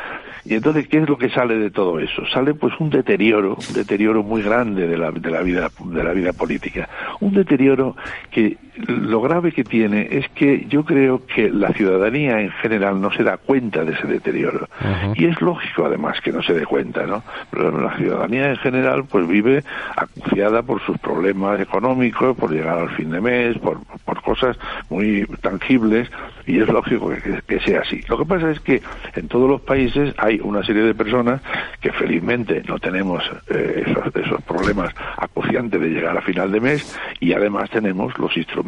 Y 0.45 0.55
entonces, 0.55 0.89
¿qué 0.89 0.99
es 0.99 1.09
lo 1.09 1.19
que 1.19 1.29
sale 1.29 1.57
de 1.57 1.71
todo 1.71 1.99
eso? 1.99 2.27
Sale 2.33 2.55
pues 2.55 2.73
un 2.81 2.89
deterioro, 2.89 3.57
un 3.69 3.75
deterioro 3.75 4.23
muy 4.23 4.43
grande 4.43 4.87
de 4.87 4.97
la, 4.97 5.11
de 5.11 5.31
la 5.31 5.43
vida, 5.43 5.71
de 5.85 6.05
la 6.05 6.13
vida 6.13 6.33
política. 6.33 6.89
Un 7.21 7.35
deterioro 7.35 7.97
que 8.31 8.57
lo 8.87 9.21
grave 9.21 9.53
que 9.53 9.65
tiene 9.65 10.09
es 10.11 10.29
que 10.31 10.67
yo 10.69 10.85
creo 10.85 11.27
que 11.27 11.51
la 11.51 11.73
ciudadanía 11.73 12.41
en 12.41 12.51
general 12.51 13.01
no 13.01 13.11
se 13.13 13.25
da 13.25 13.37
cuenta 13.37 13.85
de 13.85 13.93
ese 13.93 14.07
deterioro. 14.07 14.69
Y 15.15 15.27
es 15.27 15.41
lógico 15.41 15.87
además 15.87 16.21
que 16.21 16.33
no 16.33 16.43
se 16.43 16.55
dé 16.55 16.65
cuenta, 16.65 17.07
¿no? 17.07 17.23
Pero 17.51 17.81
la 17.81 17.97
ciudadanía 17.97 18.51
en 18.51 18.57
general 18.57 19.05
pues 19.05 19.27
vive 19.27 19.65
acuciada 19.97 20.63
por 20.63 20.81
sus 20.83 20.99
problemas 20.99 21.61
económicos, 21.61 22.37
por 22.37 22.51
llegar 22.53 22.79
al 22.79 22.91
fin 22.91 23.11
de 23.11 23.21
mes, 23.21 23.59
por, 23.59 23.81
por 24.05 24.23
cosas 24.23 24.57
muy 24.91 25.27
tangibles 25.41 26.11
y 26.47 26.61
es 26.61 26.69
lógico 26.69 27.11
que, 27.47 27.61
sea 27.61 27.81
así. 27.81 28.01
Lo 28.09 28.17
que 28.17 28.25
pasa 28.25 28.51
es 28.51 28.61
que 28.61 28.81
en 29.15 29.29
todos 29.29 29.51
los 29.51 29.61
países 29.61 30.15
hay 30.17 30.41
una 30.43 30.63
serie 30.63 30.83
de 30.83 30.95
personas 30.95 31.41
que 31.81 31.93
felizmente 31.93 32.63
no 32.67 32.79
tenemos 32.79 33.23
eh, 33.49 33.85
esos, 33.87 34.15
esos 34.15 34.43
problemas 34.43 34.95
acuciantes 35.17 35.81
de 35.81 35.89
llegar 35.89 36.17
a 36.17 36.23
final 36.23 36.53
de 36.53 36.61
mes 36.61 36.99
y 37.21 37.33
además 37.33 37.69
tenemos 37.71 38.17
los 38.19 38.37
instrumentos 38.37 38.68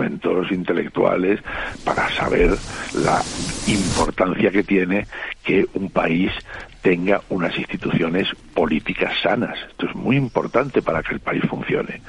intelectuales 0.50 1.40
para 1.84 2.08
saber 2.10 2.56
la 2.94 3.22
importancia 3.66 4.50
que 4.50 4.62
tiene 4.62 5.06
que 5.44 5.66
un 5.74 5.90
país 5.90 6.32
tenga 6.82 7.20
unas 7.28 7.56
instituciones 7.58 8.28
políticas 8.54 9.12
sanas. 9.22 9.58
Esto 9.68 9.86
es 9.86 9.94
muy 9.94 10.16
importante 10.16 10.82
para 10.82 11.02
que 11.02 11.14
el 11.14 11.20
país 11.20 11.42
funcione. 11.48 12.00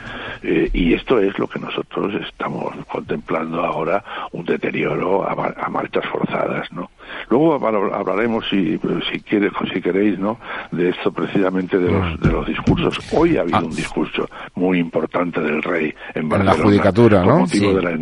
Eh, 0.43 0.69
y 0.73 0.93
esto 0.93 1.19
es 1.19 1.37
lo 1.37 1.47
que 1.47 1.59
nosotros 1.59 2.13
estamos 2.27 2.73
contemplando 2.87 3.63
ahora, 3.63 4.03
un 4.31 4.45
deterioro 4.45 5.27
a, 5.27 5.69
marchas 5.69 6.05
forzadas, 6.05 6.71
¿no? 6.71 6.89
Luego 7.29 7.53
hablaremos, 7.55 8.45
si, 8.49 8.79
si, 9.11 9.19
quiere, 9.21 9.49
si 9.73 9.81
queréis, 9.81 10.19
¿no? 10.19 10.39
De 10.71 10.89
esto 10.89 11.11
precisamente 11.11 11.77
de 11.77 11.91
los, 11.91 12.19
de 12.19 12.31
los 12.31 12.47
discursos. 12.47 12.99
Hoy 13.13 13.37
ha 13.37 13.41
habido 13.41 13.57
ah. 13.57 13.63
un 13.63 13.75
discurso 13.75 14.29
muy 14.55 14.79
importante 14.79 15.39
del 15.39 15.61
rey 15.61 15.93
en 16.13 16.29
Barcelona. 16.29 16.53
En 16.53 16.57
la 16.57 16.63
judicatura, 16.63 17.25
¿no? 17.25 17.39
Motivo 17.39 17.73
de 17.73 17.81
la, 17.81 17.97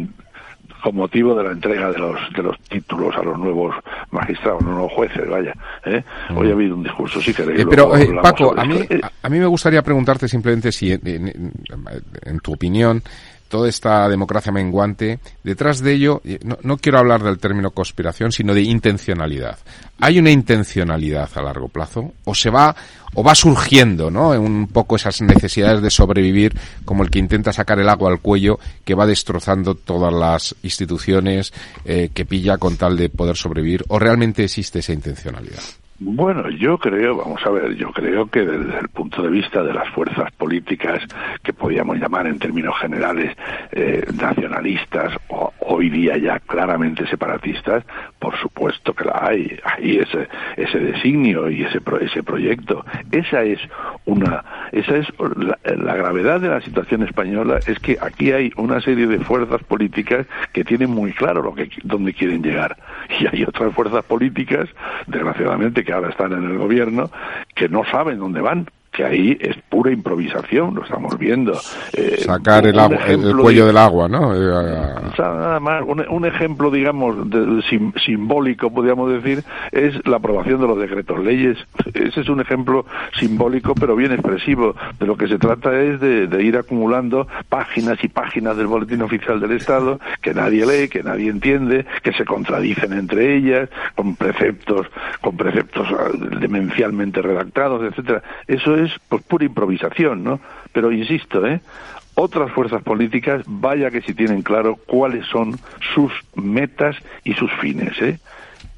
con 0.81 0.95
motivo 0.95 1.35
de 1.35 1.43
la 1.43 1.51
entrega 1.51 1.91
de 1.91 1.97
los 1.97 2.17
de 2.35 2.43
los 2.43 2.59
títulos 2.61 3.15
a 3.15 3.23
los 3.23 3.37
nuevos 3.37 3.75
magistrados, 4.11 4.61
no 4.61 4.71
nuevos 4.71 4.93
jueces, 4.93 5.27
vaya. 5.29 5.53
¿eh? 5.85 6.03
Hoy 6.35 6.49
ha 6.49 6.53
habido 6.53 6.75
un 6.75 6.83
discurso, 6.83 7.21
si 7.21 7.33
queréis. 7.33 7.61
Eh, 7.61 7.65
pero, 7.69 7.95
eh, 7.97 8.09
Paco, 8.21 8.53
a 8.57 8.65
mí, 8.65 8.79
a 9.21 9.29
mí 9.29 9.39
me 9.39 9.45
gustaría 9.45 9.81
preguntarte 9.81 10.27
simplemente 10.27 10.71
si, 10.71 10.91
en 10.91 12.39
tu 12.41 12.53
opinión, 12.53 13.01
toda 13.49 13.67
esta 13.67 14.07
democracia 14.07 14.51
menguante, 14.51 15.19
detrás 15.43 15.81
de 15.81 15.93
ello, 15.93 16.21
no, 16.63 16.77
quiero 16.77 16.99
hablar 16.99 17.23
del 17.23 17.39
término 17.39 17.71
conspiración, 17.71 18.31
sino 18.31 18.53
de 18.53 18.61
intencionalidad. 18.61 19.57
¿Hay 19.99 20.19
una 20.19 20.31
intencionalidad 20.31 21.29
a 21.35 21.41
largo 21.41 21.67
plazo? 21.67 22.13
¿O 22.23 22.33
se 22.33 22.49
va, 22.49 22.73
o 23.15 23.23
va 23.23 23.35
surgiendo, 23.35 24.09
¿no? 24.09 24.29
Un 24.29 24.67
poco 24.67 24.95
esas 24.95 25.21
necesidades 25.21 25.81
de 25.81 25.89
sobrevivir, 25.89 26.55
como 26.85 27.03
el 27.03 27.09
que 27.09 27.19
intenta 27.19 27.51
sacar 27.51 27.79
el 27.79 27.89
agua 27.89 28.11
al 28.11 28.21
cuello, 28.21 28.59
que 28.85 28.95
va 28.95 29.05
destrozando 29.05 29.75
todas 29.75 30.13
las 30.13 30.55
instituciones 30.63 31.51
eh, 31.83 32.11
que 32.13 32.25
pilla 32.25 32.57
con 32.57 32.77
tal 32.77 32.95
de 32.95 33.09
poder 33.09 33.35
sobrevivir? 33.35 33.83
¿O 33.89 33.99
realmente 33.99 34.43
existe 34.43 34.79
esa 34.79 34.93
intencionalidad? 34.93 35.63
Bueno, 36.01 36.49
yo 36.49 36.77
creo, 36.77 37.17
vamos 37.17 37.45
a 37.45 37.49
ver, 37.49 37.75
yo 37.75 37.91
creo 37.91 38.27
que 38.27 38.45
desde 38.45 38.79
el 38.79 38.87
punto 38.87 39.21
de 39.21 39.29
vista 39.29 39.61
de 39.61 39.73
las 39.73 39.89
fuerzas 39.89 40.31
políticas 40.31 41.03
que 41.43 41.51
podríamos 41.51 41.97
llamar 41.97 42.25
en 42.25 42.39
términos 42.39 42.73
generales 42.79 43.35
eh, 43.73 44.05
nacionalistas 44.17 45.13
o 45.27 45.51
hoy 45.59 45.89
día 45.89 46.17
ya 46.17 46.39
claramente 46.39 47.05
separatistas, 47.07 47.83
por 48.17 48.37
supuesto 48.37 48.93
que 48.93 49.03
la 49.03 49.19
hay, 49.21 49.59
hay 49.65 49.97
ese 49.97 50.29
ese 50.55 50.79
designio 50.79 51.49
y 51.49 51.63
ese 51.63 51.81
ese 51.99 52.23
proyecto. 52.23 52.85
Esa 53.11 53.43
es 53.43 53.59
una, 54.05 54.45
esa 54.71 54.95
es 54.95 55.07
la, 55.65 55.95
gravedad 55.95 56.39
de 56.39 56.47
la 56.47 56.61
situación 56.61 57.03
española 57.03 57.59
es 57.67 57.77
que 57.79 57.97
aquí 57.99 58.31
hay 58.31 58.51
una 58.55 58.79
serie 58.79 59.05
de 59.05 59.19
fuerzas 59.19 59.61
políticas 59.63 60.25
que 60.53 60.63
tienen 60.63 60.91
muy 60.91 61.11
claro 61.11 61.41
lo 61.41 61.53
que 61.53 61.69
dónde 61.83 62.13
quieren 62.13 62.41
llegar 62.41 62.77
y 63.19 63.27
hay 63.27 63.43
otras 63.43 63.73
fuerzas 63.73 64.05
políticas, 64.05 64.69
desgraciadamente 65.07 65.83
que 65.89 65.93
ahora 65.95 66.09
están 66.09 66.33
en 66.33 66.43
el 66.43 66.59
gobierno, 66.59 67.09
que 67.55 67.67
no 67.67 67.83
saben 67.83 68.19
dónde 68.19 68.41
van 68.41 68.67
que 68.91 69.03
ahí 69.03 69.37
es 69.39 69.55
pura 69.69 69.91
improvisación, 69.91 70.75
lo 70.75 70.83
estamos 70.83 71.17
viendo. 71.17 71.53
Eh, 71.93 72.21
Sacar 72.25 72.65
el, 72.65 72.77
agua, 72.79 72.97
el, 73.07 73.35
cuello 73.35 73.65
del 73.65 73.77
agua, 73.77 74.07
¿no? 74.07 74.35
Eh, 74.35 74.93
nada 75.17 75.59
más, 75.59 75.83
un, 75.85 76.25
ejemplo, 76.25 76.71
digamos, 76.71 77.15
simbólico, 78.03 78.71
podríamos 78.71 79.11
decir, 79.11 79.43
es 79.71 79.95
la 80.07 80.17
aprobación 80.17 80.61
de 80.61 80.67
los 80.67 80.79
decretos 80.79 81.19
leyes. 81.23 81.57
Ese 81.93 82.21
es 82.21 82.29
un 82.29 82.41
ejemplo 82.41 82.85
simbólico, 83.19 83.75
pero 83.75 83.95
bien 83.95 84.11
expresivo. 84.11 84.75
De 84.99 85.05
lo 85.05 85.15
que 85.17 85.27
se 85.27 85.37
trata 85.37 85.79
es 85.81 85.99
de, 85.99 86.27
de 86.27 86.43
ir 86.43 86.57
acumulando 86.57 87.27
páginas 87.47 88.03
y 88.03 88.07
páginas 88.07 88.57
del 88.57 88.67
Boletín 88.67 89.01
Oficial 89.01 89.39
del 89.39 89.51
Estado 89.51 89.99
que 90.21 90.33
nadie 90.33 90.65
lee, 90.65 90.89
que 90.89 91.03
nadie 91.03 91.29
entiende, 91.29 91.85
que 92.03 92.13
se 92.13 92.25
contradicen 92.25 92.93
entre 92.93 93.35
ellas, 93.35 93.69
con 93.95 94.15
preceptos, 94.15 94.87
con 95.21 95.37
preceptos 95.37 95.87
ah, 95.91 96.09
demencialmente 96.39 97.21
redactados, 97.21 97.83
etcétera. 97.83 98.21
Eso 98.47 98.75
es 98.79 98.91
pues 99.07 99.21
pura 99.23 99.45
improvisación, 99.45 100.23
¿no? 100.23 100.39
Pero 100.73 100.91
insisto, 100.91 101.45
¿eh? 101.45 101.61
Otras 102.15 102.51
fuerzas 102.51 102.83
políticas, 102.83 103.43
vaya 103.45 103.91
que 103.91 104.01
si 104.01 104.13
tienen 104.13 104.41
claro 104.41 104.75
cuáles 104.75 105.25
son 105.27 105.57
sus 105.93 106.11
metas 106.35 106.97
y 107.23 107.33
sus 107.33 107.51
fines, 107.53 108.01
¿eh? 108.01 108.19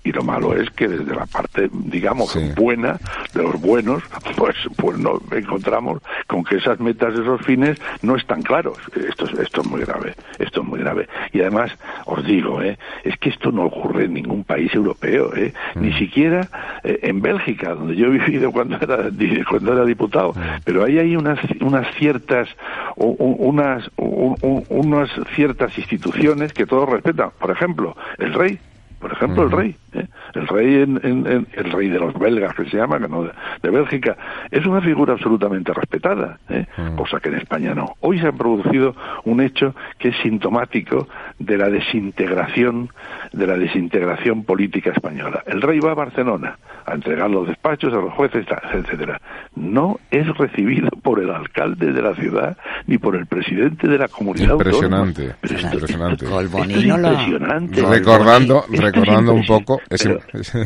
Y 0.04 0.12
lo 0.12 0.24
malo 0.24 0.54
es 0.56 0.70
que 0.72 0.88
desde 0.88 1.16
la 1.16 1.26
parte, 1.26 1.70
digamos, 1.72 2.36
buena, 2.56 3.00
de 3.34 3.44
los 3.44 3.60
buenos, 3.62 4.04
pues, 4.36 4.56
pues 4.76 4.98
nos 4.98 5.22
encontramos 5.32 6.02
con 6.28 6.44
que 6.44 6.58
esas 6.58 6.80
metas, 6.80 7.14
esos 7.14 7.42
fines 7.42 7.80
no 8.02 8.16
están 8.16 8.42
claros. 8.42 8.78
Esto 8.96 9.26
es, 9.26 9.34
esto 9.40 9.62
es 9.62 9.68
muy 9.68 9.82
grave, 9.82 10.16
esto 10.40 10.62
es 10.62 10.68
muy 10.68 10.80
grave. 10.80 11.08
Y 11.34 11.42
además, 11.42 11.72
os 12.06 12.26
digo, 12.26 12.62
¿eh? 12.62 12.78
es 13.04 13.18
que 13.18 13.30
esto 13.30 13.52
no 13.52 13.66
ocurre 13.66 14.06
en 14.06 14.14
ningún 14.14 14.44
país 14.44 14.74
europeo, 14.74 15.36
¿eh? 15.36 15.54
ni 15.76 15.90
mm. 15.90 15.98
siquiera 15.98 16.48
eh, 16.84 17.00
en 17.04 17.22
Bélgica, 17.22 17.76
donde 17.76 17.96
yo 17.96 18.08
he 18.08 18.18
vivido 18.18 18.52
cuando 18.62 18.78
era, 18.78 19.10
cuando 19.48 19.74
era 19.74 19.86
diputado. 19.86 20.34
Mm. 20.34 20.62
Pero 20.64 20.84
ahí 20.84 20.98
hay 20.98 21.16
unas, 21.16 21.40
unas 21.60 21.88
ciertas, 21.96 22.50
unas, 22.96 23.90
unas 23.98 25.10
ciertas 25.36 25.78
instituciones 25.78 26.54
que 26.54 26.66
todos 26.66 26.90
respetan. 26.90 27.30
Por 27.40 27.52
ejemplo, 27.52 27.96
el 28.18 28.34
rey 28.34 28.60
por 29.02 29.12
ejemplo, 29.12 29.44
el 29.44 29.52
rey, 29.52 29.76
¿eh? 29.94 30.06
el 30.36 30.48
rey 30.48 30.76
en, 30.76 31.48
el 31.54 31.72
rey 31.72 31.90
de 31.90 32.00
los 32.00 32.14
belgas 32.18 32.54
que 32.56 32.66
se 32.66 32.78
llama, 32.78 33.00
que 33.00 33.08
no 33.08 33.24
de, 33.24 33.70
Bélgica, 33.70 34.16
es 34.52 34.66
una 34.66 34.80
figura 34.80 35.14
absolutamente 35.14 35.74
respetada, 35.74 36.38
¿eh? 36.50 36.66
cosa 36.96 37.20
que 37.20 37.30
en 37.30 37.36
España 37.36 37.74
no. 37.74 37.96
Hoy 38.02 38.20
se 38.20 38.28
ha 38.28 38.32
producido 38.32 38.96
un 39.26 39.42
hecho 39.42 39.76
que 39.98 40.10
es 40.10 40.16
sintomático 40.18 41.08
de 41.40 41.58
la 41.58 41.70
desintegración, 41.70 42.90
de 43.32 43.48
la 43.48 43.58
desintegración 43.58 44.44
política 44.44 44.92
española. 44.92 45.44
El 45.46 45.62
rey 45.62 45.80
va 45.80 45.92
a 45.92 45.96
Barcelona 45.96 46.58
a 46.86 46.94
entregar 46.94 47.30
los 47.30 47.48
despachos 47.48 47.94
a 47.94 47.98
los 47.98 48.14
jueces, 48.14 48.46
etcétera. 48.74 49.20
No 49.56 50.00
es 50.10 50.28
recibido 50.38 50.90
por 51.02 51.20
el 51.20 51.30
alcalde 51.30 51.94
de 51.94 52.02
la 52.02 52.16
ciudad 52.16 52.58
ni 52.88 52.98
por 52.98 53.16
el 53.16 53.26
presidente 53.26 53.88
de 53.88 53.98
la 53.98 54.08
comunidad 54.08 54.54
impresionante, 54.54 55.24
impresionante. 55.24 56.26
impresionante. 56.26 57.82
Recordando, 57.82 58.66
recordando 58.70 59.34
un 59.34 59.46
poco. 59.46 59.82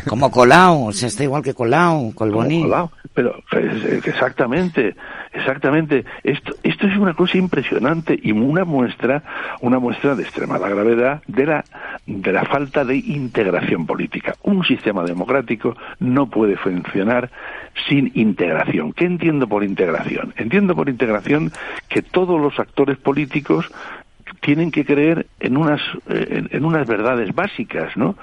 como 0.08 0.32
Colau, 0.32 0.88
o 0.88 0.92
sea, 0.92 1.08
está 1.08 1.24
igual 1.24 1.44
que 1.44 1.54
Colau, 1.54 2.14
Colboní. 2.14 2.64
pero 3.14 3.36
exactamente, 4.06 4.96
exactamente. 5.36 6.06
Esto, 6.24 6.56
esto 6.64 6.88
es 6.88 6.98
una 6.98 7.14
cosa 7.14 7.38
impresionante 7.38 8.20
y 8.22 8.32
una 8.32 8.66
muestra, 8.66 9.24
una 9.62 9.80
muestra 9.80 10.16
de 10.16 10.24
extremada 10.24 10.68
gravedad 10.70 11.22
de 11.28 11.46
la, 11.46 11.66
de 12.06 12.32
la 12.32 12.46
falta 12.46 12.84
de 12.84 12.98
integración 12.98 13.86
política. 13.86 14.36
Un 14.44 14.64
sistema 14.64 15.04
democrático 15.04 15.76
no 16.00 16.28
puede 16.28 16.58
funcionar 16.58 17.30
sin 17.88 18.12
integración. 18.16 18.94
¿Qué 18.94 19.06
entiendo 19.06 19.48
por 19.48 19.64
integración? 19.64 20.34
Entiendo 20.38 20.76
por 20.76 20.90
integración 20.90 21.52
que 21.90 22.02
todos 22.02 22.40
los 22.40 22.60
actores 22.60 22.98
políticos 22.98 23.72
tienen 24.46 24.70
que 24.70 24.86
creer 24.86 25.26
en 25.40 25.58
unas 25.58 25.82
en, 26.08 26.64
unas 26.64 26.88
verdades 26.88 27.34
básicas, 27.34 27.98
¿no? 27.98 28.16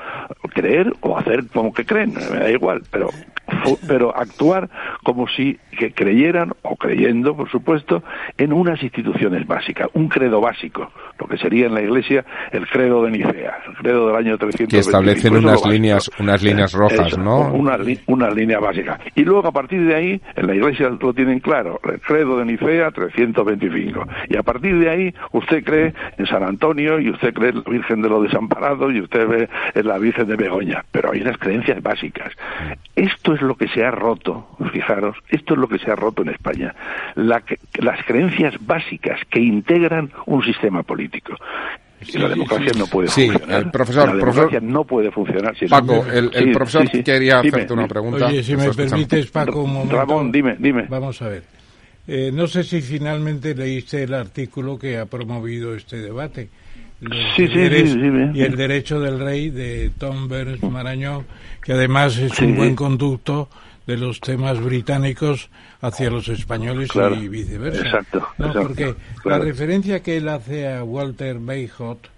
Creer 0.54 0.92
o 1.00 1.18
hacer 1.18 1.48
como 1.52 1.74
que 1.74 1.84
creen, 1.84 2.14
me 2.14 2.38
da 2.38 2.48
igual, 2.48 2.82
pero 2.92 3.10
pero 3.88 4.16
actuar 4.16 4.70
como 5.02 5.26
si 5.26 5.58
que 5.76 5.92
creyeran 5.92 6.52
o 6.62 6.76
creyendo, 6.76 7.36
por 7.36 7.50
supuesto, 7.50 8.04
en 8.38 8.52
unas 8.52 8.80
instituciones 8.82 9.46
básicas, 9.46 9.88
un 9.94 10.08
credo 10.08 10.40
básico, 10.40 10.92
lo 11.18 11.26
que 11.26 11.36
sería 11.38 11.66
en 11.66 11.74
la 11.74 11.82
Iglesia 11.82 12.24
el 12.52 12.68
credo 12.68 13.02
de 13.04 13.10
Nicea, 13.10 13.58
el 13.66 13.74
credo 13.78 14.06
del 14.06 14.16
año 14.16 14.38
300 14.38 14.68
que 14.68 14.78
establecen 14.78 15.36
unas 15.36 15.66
líneas 15.66 16.08
unas 16.20 16.42
líneas 16.42 16.72
rojas, 16.72 17.18
¿no? 17.18 17.52
Una, 17.52 17.76
una 18.06 18.30
línea 18.30 18.60
básica. 18.60 19.00
Y 19.16 19.24
luego 19.24 19.48
a 19.48 19.52
partir 19.52 19.84
de 19.86 19.94
ahí 19.96 20.20
en 20.36 20.46
la 20.46 20.54
Iglesia 20.54 20.88
lo 20.88 21.12
tienen 21.12 21.40
claro, 21.40 21.80
el 21.84 22.00
credo 22.00 22.38
de 22.38 22.44
Nicea 22.44 22.92
325. 22.92 24.06
Y 24.28 24.36
a 24.36 24.42
partir 24.44 24.78
de 24.78 24.88
ahí 24.88 25.14
usted 25.32 25.64
cree 25.64 25.94
en 26.18 26.26
San 26.26 26.42
Antonio 26.42 27.00
y 27.00 27.10
usted 27.10 27.32
cree 27.32 27.50
en 27.50 27.56
la 27.56 27.70
Virgen 27.70 28.02
de 28.02 28.08
los 28.08 28.22
Desamparados 28.24 28.92
y 28.92 29.00
usted 29.00 29.26
ve 29.26 29.48
en 29.74 29.86
la 29.86 29.98
Virgen 29.98 30.26
de 30.26 30.36
Begoña, 30.36 30.84
pero 30.90 31.12
hay 31.12 31.20
unas 31.20 31.38
creencias 31.38 31.82
básicas. 31.82 32.32
Esto 32.94 33.34
es 33.34 33.42
lo 33.42 33.56
que 33.56 33.68
se 33.68 33.84
ha 33.84 33.90
roto, 33.90 34.48
fijaros, 34.72 35.16
esto 35.28 35.54
es 35.54 35.60
lo 35.60 35.68
que 35.68 35.78
se 35.78 35.90
ha 35.90 35.96
roto 35.96 36.22
en 36.22 36.30
España. 36.30 36.74
las 37.16 38.04
creencias 38.06 38.54
básicas 38.60 39.20
que 39.30 39.40
integran 39.40 40.10
un 40.26 40.42
sistema 40.44 40.82
político. 40.82 41.34
y 42.00 42.18
la 42.18 42.28
democracia 42.28 42.72
no 42.76 42.86
puede 42.86 43.08
funcionar. 43.08 43.62
El 43.62 43.70
profesor, 43.70 44.08
la 44.08 44.14
democracia 44.16 44.60
no 44.60 44.84
puede 44.84 45.10
funcionar. 45.10 45.54
Paco, 45.68 46.04
el, 46.12 46.52
profesor 46.52 46.90
quería 46.90 47.40
hacerte 47.40 47.72
una 47.72 47.88
pregunta. 47.88 48.26
Oye, 48.26 48.42
si 48.42 48.56
me 48.56 48.70
permites, 48.70 49.30
Paco, 49.30 49.62
un 49.62 49.72
momento. 49.72 49.96
Ramón, 49.96 50.32
dime, 50.32 50.56
dime. 50.58 50.86
Vamos 50.88 51.20
a 51.22 51.28
ver. 51.28 51.61
Eh, 52.06 52.30
no 52.32 52.46
sé 52.46 52.64
si 52.64 52.80
finalmente 52.82 53.54
leíste 53.54 54.02
el 54.02 54.14
artículo 54.14 54.78
que 54.78 54.98
ha 54.98 55.06
promovido 55.06 55.74
este 55.74 55.98
debate. 55.98 56.48
Sí, 57.36 57.48
sí, 57.48 57.48
sí, 57.48 57.98
y 58.34 58.42
el 58.42 58.54
derecho 58.54 59.00
del 59.00 59.18
rey 59.18 59.50
de 59.50 59.90
Tom 59.98 60.28
Burns 60.28 60.62
Marañón, 60.62 61.26
que 61.60 61.72
además 61.72 62.16
es 62.16 62.38
un 62.38 62.56
buen 62.56 62.76
conducto 62.76 63.48
de 63.86 63.96
los 63.96 64.20
temas 64.20 64.60
británicos 64.60 65.50
hacia 65.80 66.10
los 66.10 66.28
españoles 66.28 66.90
y 67.20 67.28
viceversa. 67.28 67.82
Exacto. 67.82 68.28
porque 68.36 68.94
la 69.24 69.38
referencia 69.38 70.00
que 70.00 70.18
él 70.18 70.28
hace 70.28 70.72
a 70.72 70.84
Walter 70.84 71.38
Bayhot 71.40 72.08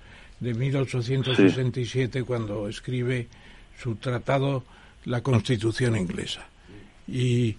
de 0.41 0.53
1867 0.53 2.23
cuando 2.25 2.69
escribe 2.69 3.27
su 3.83 3.95
tratado 3.97 4.65
La 5.07 5.23
Constitución 5.23 5.97
inglesa. 5.97 6.47
Y 7.09 7.57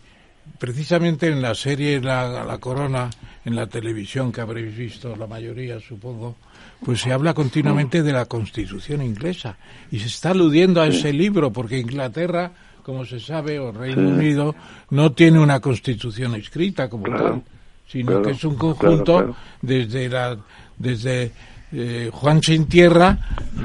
precisamente 0.57 1.27
en 1.27 1.41
la 1.41 1.55
serie 1.55 1.99
la, 2.01 2.57
Corona, 2.59 3.09
en 3.43 3.55
la 3.55 3.67
televisión 3.67 4.31
que 4.31 4.41
habréis 4.41 4.75
visto 4.75 5.15
la 5.15 5.27
mayoría, 5.27 5.79
supongo, 5.79 6.35
pues 6.83 7.01
se 7.01 7.11
habla 7.11 7.33
continuamente 7.33 8.03
de 8.03 8.13
la 8.13 8.25
Constitución 8.25 9.01
inglesa. 9.01 9.57
Y 9.91 9.99
se 9.99 10.07
está 10.07 10.31
aludiendo 10.31 10.81
a 10.81 10.87
ese 10.87 11.13
libro 11.13 11.51
porque 11.51 11.79
Inglaterra, 11.79 12.51
como 12.83 13.05
se 13.05 13.19
sabe, 13.19 13.59
o 13.59 13.71
Reino 13.71 14.09
Unido, 14.09 14.55
no 14.89 15.11
tiene 15.11 15.39
una 15.39 15.59
Constitución 15.59 16.35
escrita 16.35 16.89
como 16.89 17.05
tal, 17.07 17.43
sino 17.87 18.21
que 18.21 18.31
es 18.31 18.43
un 18.43 18.55
conjunto 18.55 19.35
desde 19.61 20.09
la 20.09 20.37
desde 20.77 21.31
eh, 21.71 22.09
Juan 22.11 22.43
sin 22.43 22.67
tierra, 22.67 23.17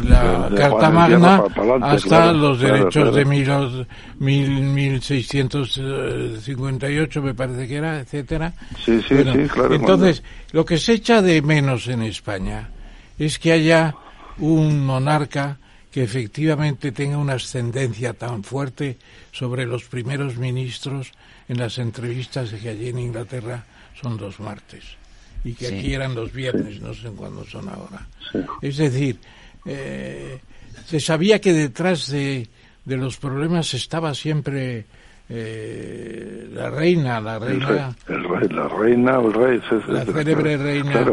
la 0.04 0.48
Carta 0.56 0.88
Magna, 0.90 1.42
hasta 1.82 2.32
los 2.32 2.60
derechos 2.60 3.14
de 3.14 3.26
mil, 3.26 3.46
mil, 4.18 4.62
1658, 4.72 7.22
me 7.22 7.34
parece 7.34 7.68
que 7.68 7.76
era, 7.76 8.00
etcétera. 8.00 8.52
Sí, 8.84 9.00
sí, 9.06 9.16
sí, 9.16 9.48
claro. 9.48 9.74
Entonces, 9.74 10.24
lo 10.52 10.64
que 10.64 10.78
se 10.78 10.94
echa 10.94 11.22
de 11.22 11.42
menos 11.42 11.86
en 11.88 12.02
España 12.02 12.70
es 13.18 13.38
que 13.38 13.52
haya 13.52 13.94
un 14.38 14.84
monarca 14.84 15.58
que 15.90 16.02
efectivamente 16.02 16.92
tenga 16.92 17.18
una 17.18 17.34
ascendencia 17.34 18.14
tan 18.14 18.42
fuerte 18.44 18.96
sobre 19.32 19.66
los 19.66 19.84
primeros 19.84 20.36
ministros 20.36 21.12
en 21.48 21.58
las 21.58 21.78
entrevistas 21.78 22.50
que 22.50 22.70
allí 22.70 22.88
en 22.88 22.98
Inglaterra 22.98 23.64
son 24.00 24.16
dos 24.16 24.40
martes 24.40 24.99
y 25.44 25.54
que 25.54 25.68
aquí 25.68 25.94
eran 25.94 26.14
los 26.14 26.32
viernes, 26.32 26.80
no 26.80 26.92
sé 26.94 27.08
cuándo 27.10 27.44
son 27.44 27.68
ahora. 27.68 28.06
Es 28.60 28.76
decir, 28.76 29.18
eh, 29.64 30.38
se 30.86 31.00
sabía 31.00 31.40
que 31.40 31.52
detrás 31.52 32.10
de, 32.10 32.48
de 32.84 32.96
los 32.96 33.16
problemas 33.16 33.72
estaba 33.74 34.14
siempre 34.14 34.84
eh, 35.32 36.48
la 36.52 36.70
reina, 36.70 37.20
la 37.20 37.38
reina, 37.38 37.94
el 38.08 38.28
rey, 38.28 38.48
la 38.48 38.68
reina, 38.68 39.20
el 39.20 39.32
rey, 39.32 39.60
la 39.86 40.04
célebre 40.04 40.56
reina, 40.56 41.06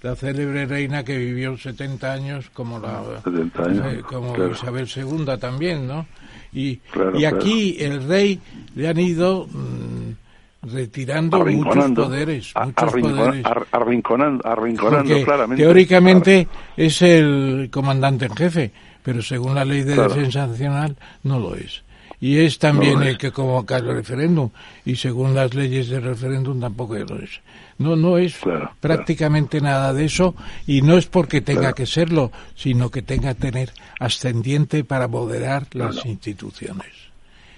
la 0.00 0.14
célebre 0.14 0.66
reina 0.66 1.02
que 1.02 1.18
vivió 1.18 1.56
70 1.56 2.12
años 2.12 2.50
como 2.50 2.78
la, 2.78 3.02
eh, 3.26 4.02
como 4.06 4.36
Isabel 4.46 4.86
II 4.94 5.24
también, 5.40 5.88
¿no? 5.88 6.06
Y, 6.52 6.80
y 7.14 7.24
aquí 7.24 7.76
el 7.80 8.06
rey 8.06 8.38
le 8.76 8.86
han 8.86 8.98
ido 9.00 9.48
mm, 9.48 10.23
retirando 10.64 11.44
muchos 11.44 11.90
poderes, 11.92 12.52
muchos 12.56 12.92
poderes. 12.92 13.46
arrinconando, 13.72 14.46
arrinconando 14.46 15.22
claramente. 15.24 15.62
Teóricamente 15.62 16.48
es 16.76 17.02
el 17.02 17.68
comandante 17.70 18.26
en 18.26 18.36
jefe, 18.36 18.72
pero 19.02 19.22
según 19.22 19.54
la 19.54 19.64
ley 19.64 19.82
de 19.82 19.96
defensa 19.96 20.46
nacional 20.46 20.96
no 21.22 21.38
lo 21.38 21.54
es. 21.54 21.82
Y 22.20 22.38
es 22.38 22.58
también 22.58 23.02
el 23.02 23.18
que 23.18 23.32
convoca 23.32 23.76
el 23.76 23.86
referéndum, 23.86 24.48
y 24.86 24.96
según 24.96 25.34
las 25.34 25.52
leyes 25.52 25.90
del 25.90 26.04
referéndum 26.04 26.58
tampoco 26.58 26.94
lo 26.94 27.18
es. 27.18 27.40
No, 27.76 27.96
no 27.96 28.16
es 28.16 28.38
prácticamente 28.80 29.60
nada 29.60 29.92
de 29.92 30.06
eso, 30.06 30.34
y 30.66 30.80
no 30.80 30.96
es 30.96 31.06
porque 31.06 31.42
tenga 31.42 31.74
que 31.74 31.84
serlo, 31.84 32.32
sino 32.54 32.90
que 32.90 33.02
tenga 33.02 33.34
que 33.34 33.40
tener 33.40 33.72
ascendiente 33.98 34.84
para 34.84 35.06
moderar 35.06 35.66
las 35.72 36.06
instituciones. 36.06 37.04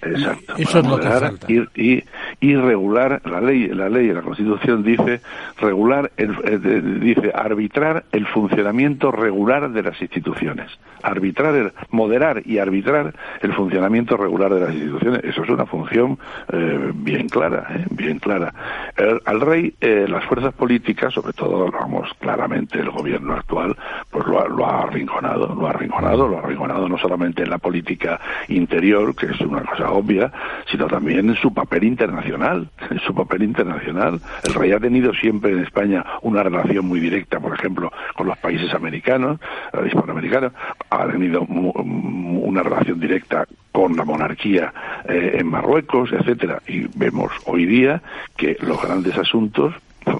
Exacto. 0.01 0.55
Eso 0.57 0.79
es 0.79 0.85
lo 0.85 0.99
que 0.99 1.67
Y, 1.75 1.93
y, 1.97 2.03
regular 2.41 3.21
la 3.25 3.41
ley, 3.41 3.67
la 3.67 3.89
ley, 3.89 4.11
la 4.13 4.21
Constitución 4.21 4.83
dice 4.83 5.21
regular, 5.59 6.11
el, 6.17 6.35
eh, 6.43 6.59
dice 6.99 7.31
arbitrar 7.33 8.05
el 8.11 8.27
funcionamiento 8.27 9.11
regular 9.11 9.71
de 9.71 9.81
las 9.81 9.99
instituciones, 10.01 10.71
arbitrar, 11.01 11.55
el, 11.55 11.73
moderar 11.89 12.43
y 12.45 12.59
arbitrar 12.59 13.13
el 13.41 13.53
funcionamiento 13.53 14.17
regular 14.17 14.53
de 14.53 14.59
las 14.59 14.73
instituciones. 14.73 15.23
Eso 15.23 15.43
es 15.43 15.49
una 15.49 15.65
función 15.65 16.19
eh, 16.51 16.91
bien 16.93 17.27
clara, 17.27 17.67
eh, 17.71 17.85
bien 17.89 18.19
clara. 18.19 18.53
al 19.25 19.41
rey, 19.41 19.73
las 19.79 20.23
fuerzas 20.25 20.53
políticas, 20.53 21.13
sobre 21.13 21.33
todo, 21.33 21.71
vamos, 21.71 22.09
claramente 22.19 22.79
el 22.79 22.91
gobierno 22.91 23.33
actual, 23.33 23.75
pues 24.11 24.25
lo 24.27 24.41
ha, 24.41 24.47
lo 24.47 24.65
ha 24.65 24.83
arrinconado, 24.83 25.53
lo 25.55 25.67
ha 25.67 25.71
arrinconado, 25.71 26.27
lo 26.27 26.37
ha 26.37 26.41
arrinconado 26.41 26.87
no 26.87 26.97
solamente 26.97 27.43
en 27.43 27.49
la 27.49 27.57
política 27.57 28.19
interior, 28.47 29.15
que 29.15 29.27
es 29.27 29.41
una 29.41 29.61
cosa 29.61 29.91
obvia, 29.91 30.31
sino 30.69 30.87
también 30.87 31.29
en 31.29 31.35
su 31.35 31.53
papel 31.53 31.83
internacional 31.83 32.26
internacional, 32.27 32.69
su 33.05 33.13
papel 33.13 33.43
internacional. 33.43 34.19
El 34.43 34.53
rey 34.53 34.71
ha 34.71 34.79
tenido 34.79 35.13
siempre 35.13 35.51
en 35.51 35.59
España 35.59 36.05
una 36.21 36.43
relación 36.43 36.85
muy 36.85 36.99
directa, 36.99 37.39
por 37.39 37.53
ejemplo, 37.53 37.91
con 38.15 38.27
los 38.27 38.37
países 38.37 38.73
americanos, 38.73 39.39
hispanoamericanos, 39.85 40.53
ha 40.89 41.07
tenido 41.07 41.41
una 41.41 42.63
relación 42.63 42.99
directa 42.99 43.45
con 43.71 43.95
la 43.95 44.03
monarquía 44.03 44.73
eh, 45.07 45.37
en 45.39 45.47
Marruecos, 45.47 46.11
etcétera, 46.11 46.61
y 46.67 46.87
vemos 46.95 47.31
hoy 47.45 47.65
día 47.65 48.01
que 48.35 48.57
los 48.61 48.81
grandes 48.81 49.17
asuntos 49.17 49.73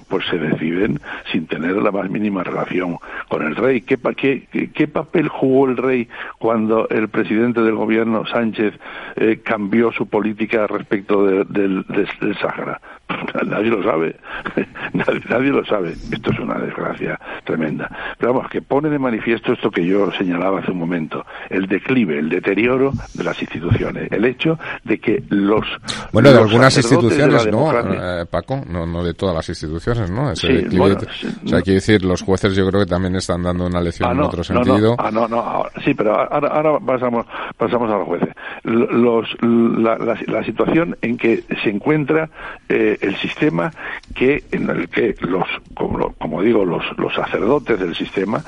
pues 0.08 0.24
se 0.26 0.38
deciden 0.38 1.00
sin 1.30 1.46
tener 1.46 1.76
la 1.76 1.90
más 1.90 2.08
mínima 2.10 2.42
relación 2.42 2.98
con 3.28 3.42
el 3.42 3.56
rey. 3.56 3.82
¿Qué, 3.82 3.98
qué, 4.16 4.70
qué 4.72 4.88
papel 4.88 5.28
jugó 5.28 5.68
el 5.68 5.76
rey 5.76 6.08
cuando 6.38 6.88
el 6.88 7.08
presidente 7.08 7.60
del 7.60 7.74
gobierno, 7.74 8.26
Sánchez, 8.26 8.74
eh, 9.16 9.40
cambió 9.42 9.92
su 9.92 10.06
política 10.06 10.66
respecto 10.66 11.24
del, 11.24 11.84
del 11.86 12.36
Sáhara? 12.40 12.80
nadie 13.46 13.70
lo 13.70 13.82
sabe, 13.82 14.16
nadie, 14.92 15.50
lo 15.50 15.64
sabe. 15.64 15.92
Esto 16.10 16.30
es 16.32 16.38
una 16.38 16.58
desgracia 16.58 17.18
tremenda. 17.44 17.90
Pero 18.18 18.34
vamos, 18.34 18.50
que 18.50 18.62
pone 18.62 18.88
de 18.90 18.98
manifiesto 18.98 19.52
esto 19.52 19.70
que 19.70 19.86
yo 19.86 20.10
señalaba 20.12 20.60
hace 20.60 20.72
un 20.72 20.78
momento, 20.78 21.24
el 21.48 21.66
declive, 21.66 22.18
el 22.18 22.28
deterioro 22.28 22.92
de 23.14 23.24
las 23.24 23.40
instituciones, 23.40 24.10
el 24.12 24.24
hecho 24.24 24.58
de 24.84 24.98
que 24.98 25.22
los... 25.28 25.66
Bueno, 26.12 26.32
de 26.32 26.38
algunas 26.38 26.76
instituciones, 26.76 27.46
¿no, 27.46 27.72
eh, 27.72 28.26
Paco? 28.26 28.62
No, 28.66 28.86
no 28.86 29.04
de 29.04 29.14
todas 29.14 29.34
las 29.34 29.48
instituciones, 29.48 30.10
¿no? 30.10 30.30
Ese 30.32 30.48
declive, 30.48 30.96
o 31.44 31.48
sea, 31.48 31.62
quiero 31.62 31.74
decir, 31.74 32.04
los 32.04 32.22
jueces 32.22 32.54
yo 32.54 32.68
creo 32.68 32.84
que 32.84 32.90
también 32.90 33.16
están 33.16 33.42
dando 33.42 33.66
una 33.66 33.80
lección 33.80 34.08
ah, 34.08 34.12
en 34.12 34.20
otro 34.20 34.44
sentido. 34.44 34.96
Ah, 34.98 35.10
no, 35.10 35.28
no, 35.28 35.64
sí, 35.84 35.94
pero 35.94 36.14
ahora, 36.14 36.48
ahora 36.48 36.78
pasamos, 36.80 37.26
pasamos 37.56 37.90
a 37.90 37.98
los 37.98 38.06
jueces. 38.06 38.28
Los, 38.64 39.28
la, 39.42 39.96
la, 39.98 40.44
situación 40.44 40.96
en 41.02 41.16
que 41.16 41.44
se 41.62 41.70
encuentra 41.70 42.28
eh, 42.68 42.97
el 43.00 43.16
sistema 43.16 43.72
que 44.14 44.44
en 44.52 44.68
el 44.70 44.88
que 44.88 45.14
los 45.20 45.46
como, 45.74 46.12
como 46.14 46.42
digo 46.42 46.64
los, 46.64 46.84
los 46.98 47.14
sacerdotes 47.14 47.78
del 47.78 47.94
sistema 47.94 48.42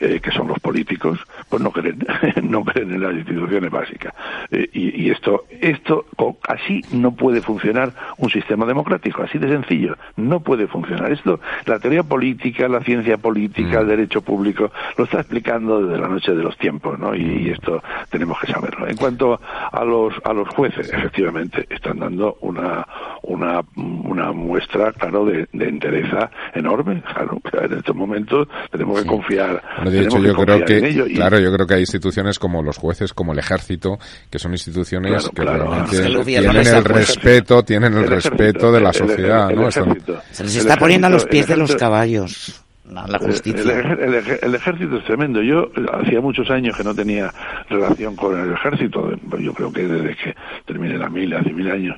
eh, 0.00 0.20
que 0.20 0.30
son 0.30 0.48
los 0.48 0.58
políticos 0.60 1.18
pues 1.48 1.62
no 1.62 1.70
creen 1.70 1.98
no 2.42 2.64
creen 2.64 2.92
en 2.92 3.02
las 3.02 3.14
instituciones 3.14 3.70
básicas. 3.70 4.14
Eh, 4.50 4.68
y, 4.72 5.04
y, 5.04 5.10
esto 5.10 5.44
esto 5.60 6.06
así 6.48 6.82
no 6.92 7.12
puede 7.12 7.40
funcionar 7.40 7.92
un 8.18 8.30
sistema 8.30 8.66
democrático 8.66 9.22
así 9.22 9.38
de 9.38 9.48
sencillo. 9.48 9.96
No 10.16 10.40
puede 10.40 10.66
funcionar. 10.66 11.12
Esto 11.12 11.40
la 11.66 11.78
teoría 11.78 12.02
política 12.02 12.68
la 12.68 12.80
ciencia 12.80 13.16
política 13.16 13.80
el 13.80 13.88
derecho 13.88 14.22
público 14.22 14.70
lo 14.96 15.04
está 15.04 15.20
explicando 15.20 15.86
desde 15.86 16.00
la 16.00 16.08
noche 16.08 16.32
de 16.32 16.42
los 16.42 16.56
tiempos 16.58 16.98
no 16.98 17.14
y, 17.14 17.46
y 17.46 17.50
esto 17.50 17.82
tenemos 18.10 18.38
que 18.40 18.52
saberlo. 18.52 18.86
En 18.88 18.96
cuanto 18.96 19.40
a 19.72 19.84
los 19.84 20.14
a 20.24 20.32
los 20.32 20.48
jueces 20.48 20.92
efectivamente 20.92 21.66
están 21.70 21.98
dando 21.98 22.38
una 22.40 22.86
una 23.22 23.62
una 23.76 24.32
muestra, 24.32 24.92
claro, 24.92 25.26
de, 25.26 25.46
de 25.52 25.68
entereza 25.68 26.30
enorme. 26.54 27.02
Claro, 27.02 27.40
en 27.52 27.78
estos 27.78 27.94
momentos 27.94 28.48
tenemos 28.70 29.02
que 29.02 29.06
confiar. 29.06 29.62
de 29.84 30.02
hecho, 30.02 30.18
yo 30.18 30.34
creo 30.34 30.64
que, 30.64 31.12
claro, 31.14 31.38
yo 31.38 31.52
creo 31.52 31.66
que 31.66 31.74
hay 31.74 31.80
instituciones 31.80 32.38
como 32.38 32.62
los 32.62 32.78
jueces, 32.78 33.12
como 33.12 33.32
el 33.32 33.38
ejército, 33.38 33.98
que 34.30 34.38
son 34.38 34.52
instituciones 34.52 35.28
que 35.30 35.42
realmente 35.42 36.24
tienen 36.24 36.66
el 36.66 36.84
respeto, 36.84 37.62
tienen 37.62 37.94
el, 37.94 38.06
respeto 38.06 38.72
de 38.72 38.80
la 38.80 38.92
sociedad, 38.92 39.50
¿no? 39.50 39.70
Se 39.70 40.44
les 40.44 40.56
está 40.56 40.76
poniendo 40.76 41.06
a 41.06 41.10
los 41.10 41.26
pies 41.26 41.46
de 41.46 41.56
los 41.56 41.74
caballos. 41.76 42.62
la 42.88 43.18
justicia. 43.18 43.62
El, 43.62 44.54
ejército 44.54 44.96
es 44.96 45.04
tremendo. 45.04 45.42
Yo 45.42 45.70
hacía 45.92 46.20
muchos 46.20 46.50
años 46.50 46.76
que 46.76 46.84
no 46.84 46.94
tenía 46.94 47.32
relación 47.68 48.16
con 48.16 48.38
el 48.38 48.52
ejército. 48.52 49.10
Yo 49.38 49.52
creo 49.52 49.72
que 49.72 49.86
desde 49.86 50.16
que 50.16 50.34
terminé 50.64 50.96
la 50.96 51.08
mil, 51.08 51.34
hace 51.34 51.52
mil 51.52 51.70
años 51.70 51.96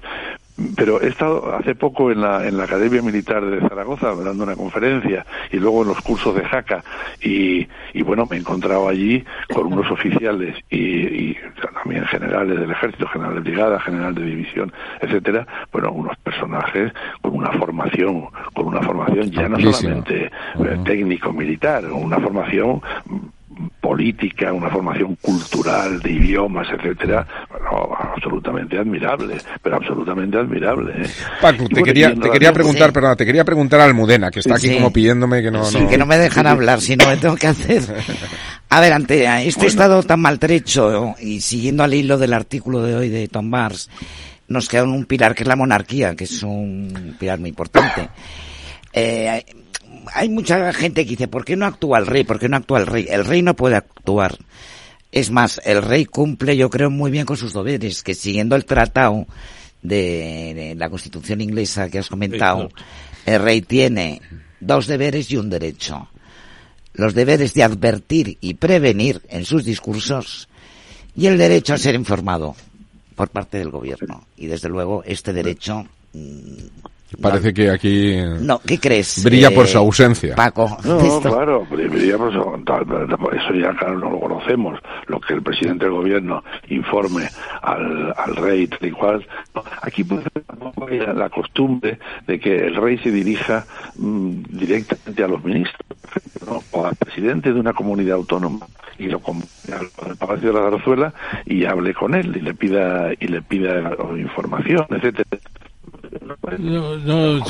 pero 0.76 1.00
he 1.00 1.08
estado 1.08 1.54
hace 1.54 1.74
poco 1.74 2.10
en 2.10 2.20
la, 2.20 2.46
en 2.46 2.56
la 2.56 2.64
Academia 2.64 3.00
Militar 3.02 3.44
de 3.44 3.60
Zaragoza 3.60 4.14
dando 4.14 4.44
una 4.44 4.56
conferencia 4.56 5.24
y 5.52 5.58
luego 5.58 5.82
en 5.82 5.88
los 5.88 6.00
cursos 6.00 6.34
de 6.34 6.44
Jaca. 6.44 6.82
Y, 7.22 7.66
y 7.94 8.02
bueno, 8.02 8.26
me 8.28 8.36
he 8.36 8.40
encontrado 8.40 8.88
allí 8.88 9.24
con 9.52 9.72
unos 9.72 9.90
oficiales 9.90 10.56
y, 10.70 10.78
y 10.78 11.36
también 11.72 12.04
generales 12.06 12.58
del 12.58 12.70
ejército, 12.70 13.06
general 13.08 13.34
de 13.34 13.40
brigada, 13.40 13.80
general 13.80 14.14
de 14.14 14.24
división, 14.24 14.72
etcétera, 15.00 15.46
bueno, 15.72 15.92
unos 15.92 16.16
personajes 16.18 16.92
con 17.22 17.34
una 17.34 17.52
formación, 17.52 18.26
con 18.54 18.66
una 18.66 18.82
formación 18.82 19.30
ya 19.30 19.48
no 19.48 19.58
solamente 19.72 20.26
eh, 20.26 20.78
técnico 20.84 21.32
militar, 21.32 21.84
una 21.86 22.18
formación 22.18 22.82
política, 23.80 24.52
una 24.52 24.70
formación 24.70 25.16
cultural 25.16 26.00
de 26.00 26.12
idiomas, 26.12 26.68
etcétera, 26.70 27.26
bueno, 27.50 27.94
absolutamente 27.98 28.78
admirable, 28.78 29.36
pero 29.62 29.76
absolutamente 29.76 30.38
admirable. 30.38 30.92
¿eh? 31.02 31.10
Paco, 31.40 31.68
te, 31.68 31.82
quería, 31.82 32.14
te 32.14 32.30
quería 32.30 32.52
preguntar, 32.52 32.92
perdón, 32.92 33.16
te 33.16 33.26
quería 33.26 33.44
preguntar 33.44 33.80
a 33.80 33.84
Almudena, 33.84 34.30
que 34.30 34.40
está 34.40 34.56
aquí 34.56 34.74
como 34.74 34.92
pidiéndome 34.92 35.42
que 35.42 35.50
no, 35.50 35.64
sí, 35.64 35.78
que 35.88 35.98
no 35.98 36.06
me 36.06 36.18
dejan 36.18 36.46
hablar, 36.46 36.80
si 36.80 36.96
no 36.96 37.06
me 37.06 37.16
tengo 37.16 37.36
que 37.36 37.46
hacer. 37.46 37.82
A 38.70 38.80
ver, 38.80 38.92
ante 38.92 39.24
este 39.48 39.66
estado 39.66 40.02
tan 40.02 40.20
maltrecho 40.20 41.14
y 41.20 41.40
siguiendo 41.40 41.84
al 41.84 41.94
hilo 41.94 42.18
del 42.18 42.34
artículo 42.34 42.82
de 42.82 42.94
hoy 42.94 43.08
de 43.08 43.26
Tom 43.26 43.50
Bars, 43.50 43.88
nos 44.48 44.68
queda 44.68 44.84
un 44.84 45.06
pilar 45.06 45.34
que 45.34 45.44
es 45.44 45.48
la 45.48 45.56
monarquía, 45.56 46.14
que 46.14 46.24
es 46.24 46.42
un 46.42 47.16
pilar 47.18 47.38
muy 47.38 47.48
importante. 47.48 48.10
Eh, 48.92 49.44
hay 50.14 50.28
mucha 50.28 50.72
gente 50.72 51.04
que 51.04 51.10
dice, 51.10 51.28
¿por 51.28 51.44
qué 51.44 51.56
no 51.56 51.66
actúa 51.66 51.98
el 51.98 52.06
rey? 52.06 52.24
¿Por 52.24 52.38
qué 52.38 52.48
no 52.48 52.56
actúa 52.56 52.80
el 52.80 52.86
rey? 52.86 53.06
El 53.08 53.24
rey 53.24 53.42
no 53.42 53.54
puede 53.54 53.76
actuar. 53.76 54.38
Es 55.10 55.30
más, 55.30 55.60
el 55.64 55.82
rey 55.82 56.04
cumple, 56.04 56.56
yo 56.56 56.68
creo, 56.70 56.90
muy 56.90 57.10
bien 57.10 57.26
con 57.26 57.36
sus 57.36 57.54
deberes, 57.54 58.02
que 58.02 58.14
siguiendo 58.14 58.56
el 58.56 58.64
tratado 58.64 59.26
de, 59.82 60.74
la 60.76 60.90
Constitución 60.90 61.40
inglesa 61.40 61.88
que 61.88 61.98
has 61.98 62.08
comentado, 62.08 62.68
el 63.24 63.42
rey 63.42 63.62
tiene 63.62 64.20
dos 64.60 64.86
deberes 64.86 65.30
y 65.30 65.36
un 65.36 65.50
derecho. 65.50 66.08
Los 66.94 67.14
deberes 67.14 67.54
de 67.54 67.62
advertir 67.62 68.38
y 68.40 68.54
prevenir 68.54 69.22
en 69.28 69.44
sus 69.44 69.64
discursos 69.64 70.48
y 71.14 71.26
el 71.26 71.38
derecho 71.38 71.74
a 71.74 71.78
ser 71.78 71.94
informado 71.94 72.56
por 73.14 73.30
parte 73.30 73.58
del 73.58 73.70
gobierno. 73.70 74.26
Y 74.36 74.46
desde 74.46 74.68
luego 74.68 75.02
este 75.04 75.32
derecho 75.32 75.86
Parece 77.20 77.54
que 77.54 77.70
aquí 77.70 78.16
no, 78.40 78.60
¿qué 78.60 78.78
crees? 78.78 79.24
brilla 79.24 79.50
por 79.50 79.66
su 79.66 79.78
ausencia. 79.78 80.34
Paco. 80.34 80.76
No, 80.84 81.20
claro, 81.20 81.66
brilla 81.70 82.18
por 82.18 82.32
su 82.32 82.40
Eso 83.32 83.54
ya 83.54 83.74
claro, 83.74 83.98
no 83.98 84.10
lo 84.10 84.20
conocemos. 84.20 84.78
Lo 85.06 85.18
que 85.18 85.34
el 85.34 85.42
presidente 85.42 85.86
del 85.86 85.94
gobierno 85.94 86.44
informe 86.68 87.28
al, 87.62 88.12
al 88.16 88.36
rey, 88.36 88.66
tal 88.66 88.86
y 88.86 88.90
cual. 88.90 89.26
Aquí 89.82 90.04
puede 90.04 90.24
ser 90.24 91.16
la 91.16 91.30
costumbre 91.30 91.98
de 92.26 92.38
que 92.38 92.66
el 92.66 92.76
rey 92.76 92.98
se 92.98 93.10
dirija 93.10 93.64
mm, 93.96 94.42
directamente 94.50 95.24
a 95.24 95.28
los 95.28 95.42
ministros 95.42 95.88
o 96.72 96.86
al 96.86 96.96
presidente 96.96 97.52
de 97.52 97.60
una 97.60 97.72
comunidad 97.72 98.16
autónoma 98.16 98.66
y 98.98 99.06
lo 99.06 99.20
al, 99.26 100.16
Palacio 100.16 100.52
de 100.52 100.60
la 100.60 100.70
Zarzuela 100.70 101.14
y 101.46 101.64
hable 101.64 101.94
con 101.94 102.14
él 102.14 102.36
y 102.36 102.40
le 102.40 102.54
pida 102.54 103.12
y 103.18 103.28
le 103.28 103.42
pida 103.42 103.96
información, 104.16 104.86
etcétera 104.90 105.38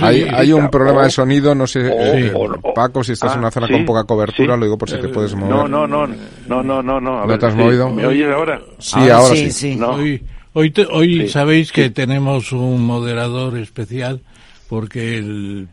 hay, 0.01 0.53
un 0.53 0.69
problema 0.71 1.05
de 1.05 1.11
sonido, 1.11 1.55
no 1.55 1.67
sé, 1.67 1.81
eh, 1.87 2.33
Paco, 2.75 3.03
si 3.05 3.13
estás 3.13 3.35
en 3.35 3.41
una 3.41 3.49
ah, 3.49 3.51
zona 3.51 3.69
con 3.69 3.85
poca 3.85 4.05
cobertura, 4.05 4.57
lo 4.57 4.65
digo 4.65 4.79
por 4.79 4.91
si 4.91 4.99
te 4.99 5.09
puedes 5.09 5.35
mover. 5.35 5.51
No, 5.51 5.69
no, 5.69 5.87
no, 5.87 6.07
no, 6.07 6.63
no, 6.63 6.83
no, 6.83 7.01
no. 7.01 7.27
¿No 7.27 7.39
te 7.39 7.47
has 7.47 7.55
movido? 7.55 7.91
¿Me 7.91 8.07
oyes 8.07 8.33
ahora? 8.33 8.61
Sí, 8.79 9.09
ahora, 9.09 9.37
sí. 9.37 9.79
Hoy, 9.81 10.23
hoy, 10.53 10.73
hoy 10.91 11.29
sabéis 11.29 11.73
que 11.73 11.91
tenemos 11.91 12.53
un 12.53 12.85
moderador 12.85 13.57
especial 13.59 14.21
porque 14.69 15.19
el 15.19 15.69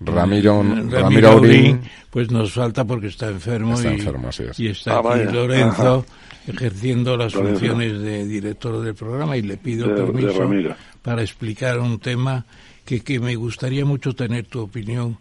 Ramiro, 0.00 0.62
Ramiro, 0.90 1.40
pues 2.10 2.30
nos 2.30 2.52
falta 2.52 2.84
porque 2.84 3.06
está 3.08 3.28
enfermo, 3.28 3.74
está 3.74 3.90
y, 3.90 3.94
enfermo 3.94 4.28
así 4.28 4.44
y, 4.58 4.68
está 4.68 4.98
ah, 4.98 5.14
aquí 5.14 5.32
Lorenzo 5.32 6.04
ejerciendo 6.46 7.16
las 7.16 7.34
funciones 7.34 8.00
de 8.00 8.24
director 8.24 8.80
del 8.80 8.94
programa 8.94 9.36
y 9.36 9.42
le 9.42 9.56
pido 9.56 9.94
permiso 9.94 10.48
para 11.02 11.22
explicar 11.22 11.80
un 11.80 11.98
tema 11.98 12.46
que, 12.84 13.00
que 13.00 13.18
me 13.18 13.34
gustaría 13.34 13.84
mucho 13.84 14.14
tener 14.14 14.46
tu 14.46 14.60
opinión, 14.60 15.18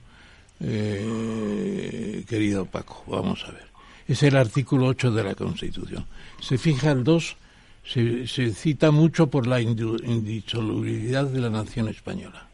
eh, 0.59 2.23
querido 2.27 2.65
Paco. 2.65 3.03
Vamos 3.07 3.43
a 3.47 3.51
ver. 3.51 3.65
Es 4.07 4.21
el 4.21 4.35
artículo 4.35 4.85
8 4.87 5.11
de 5.11 5.23
la 5.23 5.33
Constitución. 5.33 6.05
Se 6.39 6.59
fija 6.59 6.91
el 6.91 7.03
2, 7.03 7.37
se, 7.83 8.27
se 8.27 8.53
cita 8.53 8.91
mucho 8.91 9.27
por 9.27 9.47
la 9.47 9.59
indisolubilidad 9.61 11.25
de 11.25 11.39
la 11.39 11.49
nación 11.49 11.89
española. 11.89 12.47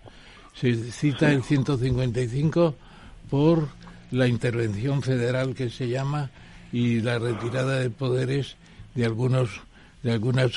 Se 0.53 0.75
cita 0.91 1.31
el 1.31 1.43
155 1.43 2.75
por 3.29 3.67
la 4.11 4.27
intervención 4.27 5.01
federal 5.01 5.55
que 5.55 5.69
se 5.69 5.89
llama 5.89 6.29
y 6.71 7.01
la 7.01 7.19
retirada 7.19 7.79
de 7.79 7.89
poderes 7.89 8.55
de 8.95 9.05
algunos 9.05 9.49
de 10.03 10.11
algunas 10.11 10.51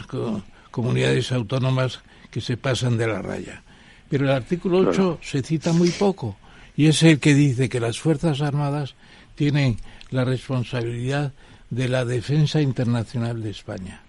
comunidades 0.70 1.32
autónomas 1.32 2.01
que 2.30 2.41
se 2.41 2.57
pasan 2.57 2.97
de 2.97 3.07
la 3.07 3.22
raya. 3.22 3.62
Pero 4.09 4.24
el 4.24 4.30
artículo 4.30 4.78
8 4.78 5.18
se 5.22 5.43
cita 5.43 5.72
muy 5.72 5.91
poco 5.91 6.37
y 6.76 6.87
es 6.87 7.03
el 7.03 7.20
que 7.20 7.35
dice 7.35 7.68
que 7.68 7.80
las 7.80 7.99
Fuerzas 7.99 8.41
Armadas 8.41 8.95
tienen 9.35 9.76
la 10.11 10.24
responsabilidad 10.24 11.32
de 11.70 11.89
la 11.89 12.05
defensa 12.05 12.61
internacional 12.61 13.43
de 13.43 13.51
España, 13.51 14.03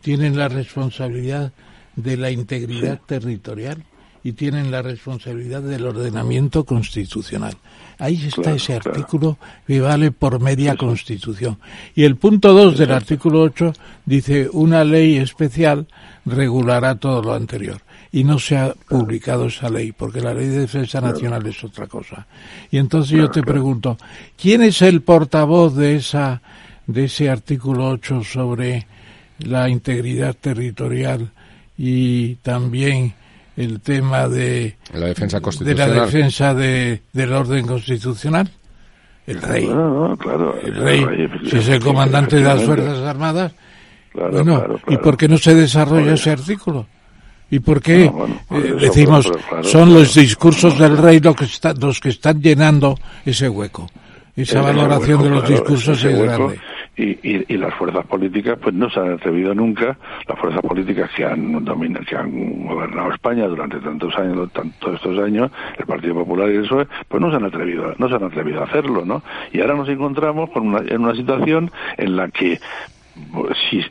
tienen 0.00 0.36
la 0.36 0.48
responsabilidad 0.48 1.52
de 1.96 2.16
la 2.16 2.30
integridad 2.30 3.00
territorial 3.06 3.84
y 4.22 4.32
tienen 4.32 4.70
la 4.70 4.82
responsabilidad 4.82 5.62
del 5.62 5.86
ordenamiento 5.86 6.64
constitucional. 6.64 7.56
Ahí 7.98 8.26
está 8.26 8.52
ese 8.52 8.74
artículo 8.74 9.38
que 9.66 9.80
vale 9.80 10.12
por 10.12 10.40
media 10.40 10.76
constitución. 10.76 11.58
Y 11.94 12.04
el 12.04 12.16
punto 12.16 12.52
2 12.52 12.78
del 12.78 12.92
artículo 12.92 13.42
8 13.42 13.72
dice 14.06 14.48
una 14.52 14.84
ley 14.84 15.16
especial 15.16 15.86
regulará 16.24 16.94
todo 16.94 17.22
lo 17.22 17.34
anterior. 17.34 17.80
Y 18.12 18.24
no 18.24 18.38
se 18.38 18.56
ha 18.56 18.72
publicado 18.88 19.46
esa 19.46 19.68
ley, 19.68 19.92
porque 19.92 20.20
la 20.20 20.32
ley 20.32 20.46
de 20.46 20.60
defensa 20.60 21.00
nacional 21.00 21.44
es 21.46 21.62
otra 21.62 21.86
cosa. 21.86 22.26
Y 22.70 22.78
entonces 22.78 23.18
yo 23.18 23.30
te 23.30 23.42
pregunto, 23.42 23.98
¿quién 24.40 24.62
es 24.62 24.80
el 24.80 25.02
portavoz 25.02 25.74
de 25.74 25.96
esa 25.96 26.40
de 26.88 27.04
ese 27.04 27.28
artículo 27.28 27.88
8 27.90 28.24
sobre 28.24 28.86
la 29.40 29.68
integridad 29.68 30.34
territorial 30.34 31.30
y 31.76 32.36
también 32.36 33.14
el 33.58 33.80
tema 33.80 34.28
de 34.28 34.76
la 34.92 35.06
defensa 35.06 35.40
de 35.40 35.74
la 35.74 35.88
defensa 35.88 36.54
de, 36.54 37.02
del 37.12 37.32
orden 37.32 37.66
constitucional 37.66 38.48
el 39.26 39.42
rey. 39.42 39.66
Claro, 39.66 40.58
el 40.62 40.74
rey, 40.74 41.28
si 41.50 41.58
es 41.58 41.68
el 41.68 41.80
comandante 41.80 42.36
de 42.36 42.42
las 42.42 42.62
fuerzas 42.62 42.98
armadas. 43.00 43.52
Bueno 44.14 44.80
y 44.86 44.96
por 44.96 45.16
qué 45.16 45.28
no 45.28 45.36
se 45.36 45.54
desarrolla 45.54 46.14
ese 46.14 46.30
artículo 46.30 46.86
y 47.50 47.58
por 47.58 47.80
qué 47.80 48.04
eh, 48.04 48.76
decimos 48.80 49.30
son 49.62 49.92
los 49.92 50.14
discursos 50.14 50.78
del 50.78 50.96
rey 50.96 51.20
los 51.20 51.36
que 51.36 51.44
están 51.44 51.78
los 51.78 52.00
que 52.00 52.08
están 52.08 52.40
llenando 52.40 52.98
ese 53.24 53.48
hueco 53.48 53.88
esa 54.34 54.62
valoración 54.62 55.22
de 55.22 55.30
los 55.30 55.48
discursos 55.48 56.02
es 56.02 56.18
grande 56.18 56.58
y, 56.98 57.52
y, 57.52 57.56
las 57.56 57.72
fuerzas 57.74 58.04
políticas 58.06 58.58
pues 58.60 58.74
no 58.74 58.90
se 58.90 58.98
han 58.98 59.12
atrevido 59.12 59.54
nunca, 59.54 59.96
las 60.26 60.38
fuerzas 60.38 60.62
políticas 60.62 61.10
que 61.14 61.24
han 61.24 61.64
dominado, 61.64 62.04
que 62.04 62.16
han 62.16 62.66
gobernado 62.66 63.12
España 63.12 63.46
durante 63.46 63.78
tantos 63.78 64.16
años, 64.18 64.52
tantos 64.52 64.94
estos 64.94 65.18
años, 65.18 65.50
el 65.78 65.86
Partido 65.86 66.14
Popular 66.14 66.50
y 66.50 66.56
el 66.56 66.62
PSOE, 66.62 66.86
pues 67.08 67.20
no 67.20 67.30
se 67.30 67.36
han 67.36 67.44
atrevido, 67.44 67.94
no 67.98 68.08
se 68.08 68.14
han 68.16 68.24
atrevido 68.24 68.60
a 68.60 68.64
hacerlo, 68.64 69.04
¿no? 69.04 69.22
Y 69.52 69.60
ahora 69.60 69.74
nos 69.74 69.88
encontramos 69.88 70.50
con 70.50 70.68
una, 70.68 70.80
en 70.80 71.02
una 71.02 71.14
situación 71.14 71.70
en 71.96 72.16
la 72.16 72.28
que 72.28 72.58
si 73.70 73.82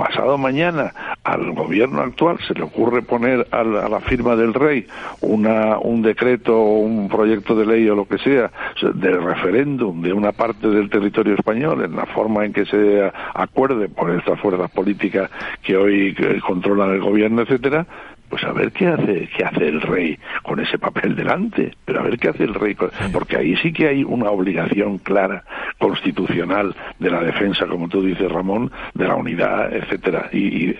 pasado 0.00 0.38
mañana 0.38 0.92
al 1.24 1.52
gobierno 1.52 2.00
actual 2.00 2.38
se 2.48 2.54
le 2.54 2.62
ocurre 2.62 3.02
poner 3.02 3.46
a 3.50 3.62
la, 3.62 4.00
firma 4.00 4.34
del 4.34 4.54
rey 4.54 4.86
una, 5.20 5.78
un 5.78 6.00
decreto 6.00 6.58
o 6.58 6.78
un 6.78 7.08
proyecto 7.08 7.54
de 7.54 7.66
ley 7.66 7.88
o 7.88 7.94
lo 7.94 8.08
que 8.08 8.16
sea 8.18 8.50
de 8.80 9.10
referéndum 9.12 10.00
de 10.00 10.12
una 10.12 10.32
parte 10.32 10.68
del 10.68 10.88
territorio 10.88 11.34
español 11.34 11.84
en 11.84 11.96
la 11.96 12.06
forma 12.06 12.46
en 12.46 12.52
que 12.52 12.64
se 12.64 13.12
acuerde 13.34 13.88
por 13.88 14.10
estas 14.10 14.40
fuerzas 14.40 14.70
políticas 14.70 15.30
que 15.62 15.76
hoy 15.76 16.16
controlan 16.46 16.90
el 16.90 17.00
gobierno, 17.00 17.42
etcétera, 17.42 17.86
pues 18.30 18.44
a 18.44 18.52
ver 18.52 18.70
qué 18.72 18.86
hace, 18.86 19.28
qué 19.36 19.44
hace 19.44 19.68
el 19.68 19.82
rey 19.82 20.18
con 20.42 20.60
ese 20.60 20.78
papel 20.78 21.16
delante, 21.16 21.72
pero 21.84 22.00
a 22.00 22.04
ver 22.04 22.18
qué 22.18 22.28
hace 22.28 22.44
el 22.44 22.54
rey, 22.54 22.76
porque 23.12 23.36
ahí 23.36 23.56
sí 23.56 23.72
que 23.72 23.88
hay 23.88 24.04
una 24.04 24.30
obligación 24.30 24.98
clara 24.98 25.42
constitucional 25.78 26.74
de 26.98 27.10
la 27.10 27.22
defensa, 27.22 27.66
como 27.66 27.88
tú 27.88 28.02
dices, 28.02 28.30
Ramón, 28.30 28.70
de 28.94 29.08
la 29.08 29.16
unidad, 29.16 29.74
etcétera, 29.74 30.30
y, 30.32 30.76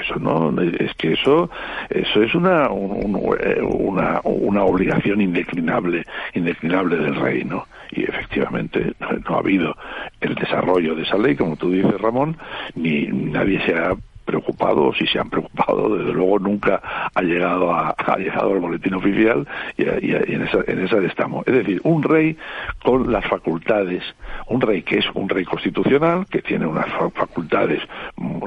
eso 0.00 0.16
no 0.16 0.54
es 0.60 0.94
que 0.94 1.14
eso 1.14 1.50
eso 1.88 2.22
es 2.22 2.34
una 2.34 2.68
una 2.68 4.20
una 4.22 4.64
obligación 4.64 5.20
indeclinable 5.20 6.04
indeclinable 6.34 6.96
del 6.96 7.16
rey 7.16 7.42
no 7.42 7.66
y 7.90 8.02
efectivamente 8.02 8.92
no 9.28 9.36
ha 9.36 9.38
habido 9.38 9.74
el 10.20 10.34
desarrollo 10.34 10.94
de 10.94 11.02
esa 11.02 11.16
ley 11.16 11.34
como 11.36 11.56
tú 11.56 11.70
dices 11.70 12.00
Ramón 12.00 12.36
ni 12.74 13.06
nadie 13.06 13.60
se 13.64 13.74
ha 13.74 13.96
preocupados 14.28 14.98
si 14.98 15.06
se 15.06 15.18
han 15.18 15.30
preocupado, 15.30 15.96
desde 15.96 16.12
luego 16.12 16.38
nunca 16.38 17.10
ha 17.14 17.22
llegado 17.22 17.72
a, 17.72 17.94
ha 17.96 18.18
llegado 18.18 18.52
al 18.52 18.60
boletín 18.60 18.92
oficial 18.92 19.48
y, 19.78 19.84
en, 19.84 20.42
esa, 20.42 20.58
en 20.66 20.84
esa 20.84 20.98
estamos. 20.98 21.46
Es 21.46 21.54
decir, 21.54 21.80
un 21.82 22.02
rey 22.02 22.36
con 22.84 23.10
las 23.10 23.26
facultades, 23.26 24.02
un 24.48 24.60
rey 24.60 24.82
que 24.82 24.98
es 24.98 25.06
un 25.14 25.30
rey 25.30 25.46
constitucional, 25.46 26.26
que 26.26 26.42
tiene 26.42 26.66
unas 26.66 26.88
facultades 27.14 27.80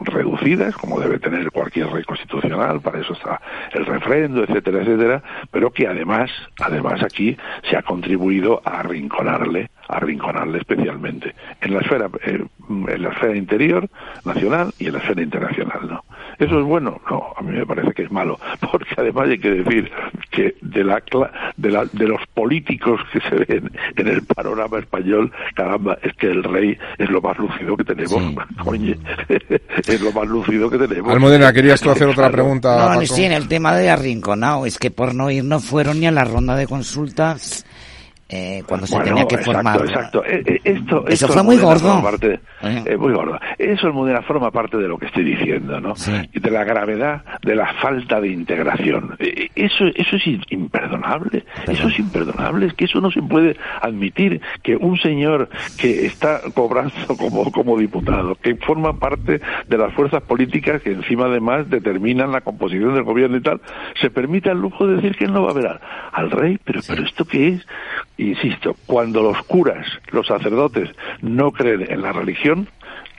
reducidas, 0.06 0.76
como 0.76 1.00
debe 1.00 1.18
tener 1.18 1.50
cualquier 1.50 1.88
rey 1.88 2.04
constitucional, 2.04 2.80
para 2.80 3.00
eso 3.00 3.14
está 3.14 3.42
el 3.74 3.88
refrendo, 3.88 4.44
etcétera, 4.44 4.82
etcétera, 4.82 5.24
pero 5.50 5.72
que 5.72 5.88
además, 5.88 6.30
además 6.60 7.02
aquí 7.02 7.36
se 7.68 7.76
ha 7.76 7.82
contribuido 7.82 8.62
a 8.64 8.82
arrinconarle 8.82 9.72
arrinconarle 9.92 10.60
especialmente. 10.60 11.36
En 11.62 11.74
la 11.74 11.82
esfera 11.82 12.10
eh, 12.26 12.44
en 12.70 13.02
la 13.02 13.10
esfera 13.10 13.36
interior 13.36 13.90
nacional 14.26 14.74
y 14.80 14.88
en 14.88 14.94
la 14.94 15.00
esfera 15.00 15.22
internacional 15.22 15.80
no 15.90 16.04
eso 16.40 16.60
es 16.60 16.66
bueno 16.66 17.02
no 17.10 17.34
a 17.36 17.42
mí 17.42 17.58
me 17.58 17.66
parece 17.66 17.92
que 17.94 18.04
es 18.04 18.12
malo 18.12 18.40
porque 18.72 18.94
además 18.98 19.30
hay 19.30 19.40
que 19.40 19.52
decir 19.52 19.92
que 20.30 20.56
de 20.62 20.84
la 20.84 21.02
de, 21.58 21.72
la, 21.72 21.86
de 21.86 22.08
los 22.08 22.22
políticos 22.34 23.02
que 23.12 23.20
se 23.22 23.36
ven 23.36 23.72
en 23.96 24.08
el 24.08 24.24
panorama 24.24 24.80
español 24.80 25.32
caramba 25.56 25.98
es 26.02 26.14
que 26.14 26.28
el 26.28 26.44
rey 26.44 26.78
es 26.98 27.10
lo 27.10 27.22
más 27.22 27.38
lúcido 27.38 27.76
que 27.76 27.84
tenemos. 27.84 28.22
Oye, 28.66 28.98
es 29.88 30.02
lo 30.02 30.12
más 30.12 30.28
lúcido 30.28 30.70
que 30.70 30.78
tenemos. 30.78 31.12
Almudena 31.12 31.52
querías 31.52 31.82
tú 31.82 31.90
hacer 31.90 32.08
otra 32.08 32.30
pregunta 32.30 32.96
no 32.96 33.02
sí 33.06 33.24
en 33.24 33.34
el 33.34 33.48
tema 33.48 33.76
de 33.76 33.90
arrinconado 33.90 34.66
es 34.66 34.78
que 34.78 34.92
por 34.92 35.14
no 35.14 35.30
ir 35.30 35.44
no 35.44 35.60
fueron 35.60 36.00
ni 36.00 36.08
a 36.08 36.12
la 36.12 36.24
ronda 36.24 36.56
de 36.56 36.68
consultas 36.68 37.66
eh, 38.34 38.64
cuando 38.66 38.88
se 38.88 38.98
tenía 39.02 39.26
que 39.26 39.38
formar. 39.40 39.82
Exacto, 39.82 40.24
eh, 40.24 40.42
eh, 40.46 40.62
esto, 40.64 41.06
Eso 41.06 41.28
fue 41.28 41.44
muy 41.44 41.58
gordo. 41.58 42.02
Parte, 42.02 42.40
muy 42.98 43.12
gordo. 43.12 43.38
Eso, 43.58 43.88
Almudena, 43.88 44.22
forma 44.22 44.52
parte 44.52 44.78
de 44.78 44.88
lo 44.88 44.98
que 44.98 45.08
estoy 45.08 45.26
diciendo, 45.26 45.82
¿no? 45.82 45.96
De 46.34 46.52
la 46.52 46.64
gravedad 46.64 47.26
de 47.42 47.56
la 47.56 47.74
falta 47.82 48.22
de 48.22 48.30
integración. 48.30 49.18
Eso, 49.54 49.86
eso 49.94 50.16
es 50.16 50.24
imperdonable. 50.50 51.44
Eso 51.68 51.90
es 51.90 52.00
imperdonable. 52.00 52.68
Es 52.68 52.74
que 52.74 52.86
eso 52.86 53.02
no 53.02 53.12
se 53.12 53.22
puede 53.22 53.58
admitir 53.82 54.40
que 54.64 54.78
un 54.78 54.98
señor 54.98 55.50
que 55.78 56.06
está 56.06 56.40
cobrando 56.54 56.94
como, 57.18 57.52
como 57.52 57.78
diputado, 57.78 58.36
que 58.36 58.56
forma 58.56 58.98
parte 58.98 59.42
de 59.68 59.78
las 59.78 59.94
fuerzas 59.94 60.24
políticas 60.24 60.82
que 60.82 60.92
encima 60.92 61.26
además 61.26 61.70
determinan 61.70 62.32
la 62.32 62.40
composición 62.40 62.94
del 62.94 63.04
gobierno 63.04 63.36
y 63.36 63.42
tal, 63.42 63.60
se 64.00 64.10
permita 64.10 64.52
el 64.52 64.60
lujo 64.60 64.88
de 64.88 64.96
decir 64.96 65.18
que 65.18 65.26
él 65.26 65.34
no 65.34 65.44
va 65.44 65.52
a 65.52 65.54
ver 65.54 65.68
al, 65.68 65.82
al 66.14 66.32
rey. 66.32 66.58
Pero, 66.64 66.80
pero 66.88 67.04
¿esto 67.04 67.26
qué 67.26 67.50
es? 67.50 67.68
Insisto, 68.30 68.76
cuando 68.86 69.22
los 69.22 69.42
curas, 69.44 69.88
los 70.12 70.28
sacerdotes, 70.28 70.90
no 71.22 71.52
creen 71.52 71.86
en 71.90 72.02
la 72.02 72.12
religión, 72.12 72.68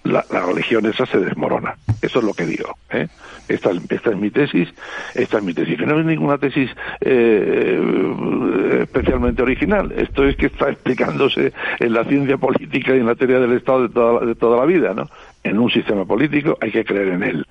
la, 0.04 0.24
religión 0.46 0.86
esa 0.86 1.06
se 1.06 1.18
desmorona. 1.18 1.76
Eso 2.00 2.18
es 2.18 2.24
lo 2.24 2.34
que 2.34 2.44
digo. 2.44 2.76
¿eh? 2.90 3.08
Esta, 3.48 3.70
es 3.70 4.16
mi 4.16 4.30
tesis, 4.30 4.68
esta 5.14 5.38
es 5.38 5.44
mi 5.44 5.54
tesis. 5.54 5.78
Que 5.78 5.86
no 5.86 5.98
es 5.98 6.06
ninguna 6.06 6.38
tesis 6.38 6.70
eh, 7.00 8.80
especialmente 8.82 9.42
original. 9.42 9.92
Esto 9.96 10.24
es 10.24 10.36
que 10.36 10.46
está 10.46 10.70
explicándose 10.70 11.52
en 11.78 11.92
la 11.92 12.04
ciencia 12.04 12.36
política 12.36 12.94
y 12.96 13.00
en 13.00 13.06
la 13.06 13.14
teoría 13.14 13.38
del 13.38 13.52
Estado 13.52 13.82
de 13.82 13.88
toda, 13.90 14.26
de 14.26 14.34
toda 14.34 14.58
la 14.58 14.66
vida. 14.66 14.92
¿no? 14.94 15.08
En 15.44 15.58
un 15.58 15.70
sistema 15.70 16.04
político 16.04 16.58
hay 16.60 16.72
que 16.72 16.84
creer 16.84 17.08
en 17.08 17.22
él 17.22 17.46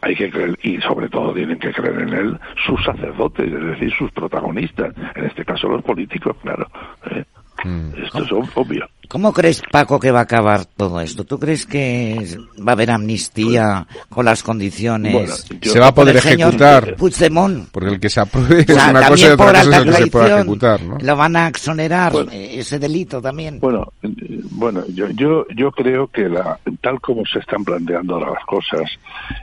hay 0.00 0.14
que 0.14 0.30
creer, 0.30 0.58
y 0.62 0.80
sobre 0.80 1.08
todo 1.08 1.32
tienen 1.32 1.58
que 1.58 1.72
creer 1.72 2.00
en 2.00 2.12
él 2.14 2.38
sus 2.66 2.82
sacerdotes, 2.84 3.52
es 3.52 3.64
decir, 3.64 3.92
sus 3.96 4.10
protagonistas, 4.12 4.94
en 5.14 5.24
este 5.24 5.44
caso 5.44 5.68
los 5.68 5.82
políticos, 5.82 6.36
claro. 6.42 6.68
¿eh? 7.10 7.24
Mm. 7.64 7.90
Esto 8.02 8.22
es 8.22 8.32
obvio. 8.54 8.86
¿Cómo 9.08 9.32
crees, 9.32 9.62
Paco, 9.70 10.00
que 10.00 10.10
va 10.10 10.20
a 10.20 10.22
acabar 10.22 10.64
todo 10.64 11.00
esto? 11.00 11.24
¿Tú 11.24 11.38
crees 11.38 11.66
que 11.66 12.36
va 12.58 12.72
a 12.72 12.74
haber 12.74 12.90
amnistía 12.90 13.86
con 14.08 14.24
las 14.24 14.42
condiciones? 14.42 15.46
se 15.60 15.78
va 15.78 15.88
a 15.88 15.94
poder 15.94 16.16
ejecutar. 16.16 16.96
Puigdemont. 16.96 17.68
Porque 17.70 17.90
el 17.90 18.00
que 18.00 18.08
se 18.08 18.20
apruebe 18.20 18.60
es 18.60 18.70
una 18.70 19.08
cosa 19.08 19.26
y 19.26 19.30
otra 19.30 19.36
cosa 19.36 19.60
es 19.60 19.66
el 19.66 19.84
que 19.84 19.92
se 19.92 20.06
puede 20.08 20.34
ejecutar, 20.34 20.82
¿no? 20.82 20.98
Lo 21.00 21.16
van 21.16 21.36
a 21.36 21.48
exonerar 21.48 22.12
eh, 22.32 22.58
ese 22.58 22.78
delito 22.78 23.20
también. 23.20 23.60
Bueno, 23.60 23.92
eh, 24.02 24.08
bueno, 24.50 24.84
yo 24.88 25.08
yo 25.10 25.46
yo 25.54 25.70
creo 25.70 26.08
que 26.08 26.28
la 26.28 26.58
tal 26.80 27.00
como 27.00 27.24
se 27.26 27.38
están 27.38 27.64
planteando 27.64 28.14
ahora 28.14 28.32
las 28.32 28.44
cosas, 28.44 28.90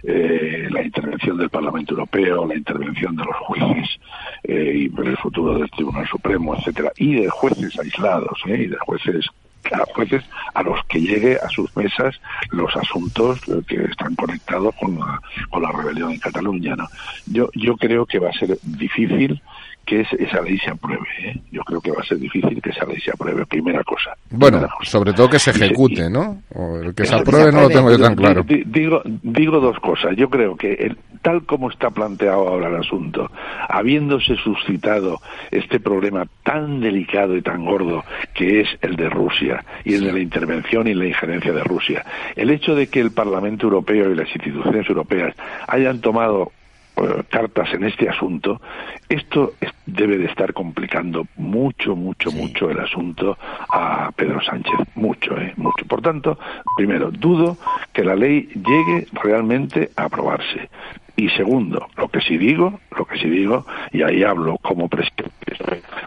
eh, 0.03 0.68
la 0.70 0.84
intervención 0.84 1.38
del 1.38 1.49
Parlamento 1.49 1.93
Europeo, 1.93 2.45
la 2.45 2.55
intervención 2.55 3.16
de 3.16 3.24
los 3.24 3.36
jueces 3.38 3.89
y 4.43 4.86
el 4.86 5.18
futuro 5.18 5.57
del 5.57 5.70
Tribunal 5.72 6.07
Supremo, 6.07 6.55
etcétera, 6.55 6.91
y 6.97 7.22
de 7.22 7.30
jueces 7.30 7.80
aislados, 7.80 8.38
y 8.45 8.68
de 8.68 8.78
jueces 8.86 9.26
a 9.72 9.86
jueces 9.93 10.24
a 10.53 10.64
los 10.64 10.84
que 10.86 10.99
llegue 10.99 11.38
a 11.38 11.49
sus 11.49 11.76
mesas 11.76 12.20
los 12.51 12.76
asuntos 12.76 13.39
que 13.68 13.84
están 13.86 14.16
conectados 14.16 14.74
con 14.76 14.99
la, 14.99 15.22
con 15.49 15.64
la 15.64 15.72
rebelión 15.72 16.11
en 16.11 16.20
Cataluña. 16.20 16.76
¿no? 16.76 16.88
Yo, 17.28 17.49
yo 17.53 17.76
creo 17.78 18.05
que 18.05 18.20
va 18.20 18.30
a 18.30 18.34
ser 18.34 18.57
difícil 18.64 19.41
que 19.86 20.02
esa 20.02 20.42
ley 20.42 20.58
se 20.60 20.72
apruebe. 20.72 21.08
¿eh? 21.20 21.40
Yo 21.52 21.62
creo 21.64 21.82
que 21.82 21.92
va 21.92 22.02
a 22.02 22.06
ser 22.06 22.18
difícil 22.18 22.62
que 22.62 22.70
esa 22.70 22.86
ley 22.86 23.00
se 23.00 23.12
apruebe, 23.12 23.46
primera 23.46 23.84
cosa. 23.84 24.16
Bueno, 24.30 24.68
sobre 24.84 25.14
todo 25.14 25.30
que 25.30 25.40
se 25.40 25.52
ejecute, 25.52 26.10
¿no? 26.10 26.42
O 26.54 26.78
el 26.78 26.96
que 26.96 27.06
se 27.06 27.16
apruebe 27.16 27.52
no 27.52 27.62
lo 27.62 27.70
tengo 27.70 27.92
yo 27.92 28.00
tan 28.00 28.16
claro. 28.16 28.44
Digo, 28.44 29.02
digo 29.06 29.60
dos 29.60 29.80
cosas. 29.80 30.16
Yo 30.16 30.30
creo 30.30 30.56
que 30.56 30.74
el, 30.74 30.98
tal 31.22 31.46
como 31.46 31.70
está 31.70 31.90
planteado 31.90 32.48
ahora 32.48 32.70
el 32.70 32.76
asunto, 32.76 33.32
habiéndose 33.68 34.36
suscitado 34.36 35.20
este 35.52 35.80
problema 35.80 36.28
tan 36.44 36.80
delicado 36.80 37.36
y 37.36 37.42
tan 37.42 37.66
gordo 37.66 38.04
que 38.34 38.62
es 38.62 38.70
el 38.82 38.96
de 38.96 39.10
Rusia 39.10 39.66
y 39.84 39.96
el 39.96 40.04
de 40.06 40.14
la 40.14 40.20
intervención 40.20 40.88
y 40.88 40.94
la 40.94 41.08
injerencia 41.08 41.52
de 41.52 41.64
Rusia, 41.64 42.06
el 42.36 42.50
hecho 42.52 42.76
de 42.76 42.88
que 42.88 43.00
el 43.00 43.12
Parlamento 43.12 43.66
Europeo 43.66 44.12
y 44.12 44.16
las 44.16 44.28
instituciones 44.36 44.88
europeas 44.88 45.36
hayan 45.68 46.02
tomado 46.02 46.52
cartas 47.30 47.74
en 47.74 47.84
este 47.84 48.10
asunto, 48.10 48.62
esto 49.10 49.54
debe 49.86 50.18
de 50.18 50.26
estar 50.26 50.54
complicando 50.54 51.28
mucho, 51.36 51.96
mucho, 51.96 52.32
mucho 52.32 52.70
el 52.70 52.80
asunto 52.80 53.38
a 53.70 54.12
Pedro 54.16 54.41
Sánchez. 54.41 54.74
Mucho, 54.96 55.38
¿eh? 55.38 55.54
Mucho. 55.58 55.86
Por 55.86 56.02
tanto, 56.02 56.38
primero, 56.78 57.12
dudo 57.12 57.58
que 57.91 58.04
la 58.04 58.16
ley 58.16 58.50
llegue 58.56 59.08
realmente 59.14 59.91
a 59.96 60.06
aprobarse. 60.06 60.70
Y 61.16 61.30
segundo, 61.30 61.88
lo 61.96 62.08
que 62.08 62.22
sí 62.22 62.38
digo, 62.38 62.80
lo 62.98 63.06
que 63.06 63.20
sí 63.20 63.30
digo, 63.30 63.66
y 63.91 64.02
ahí 64.02 64.24
hablo 64.24 64.58
como 64.58 64.88
presidente 64.88 65.34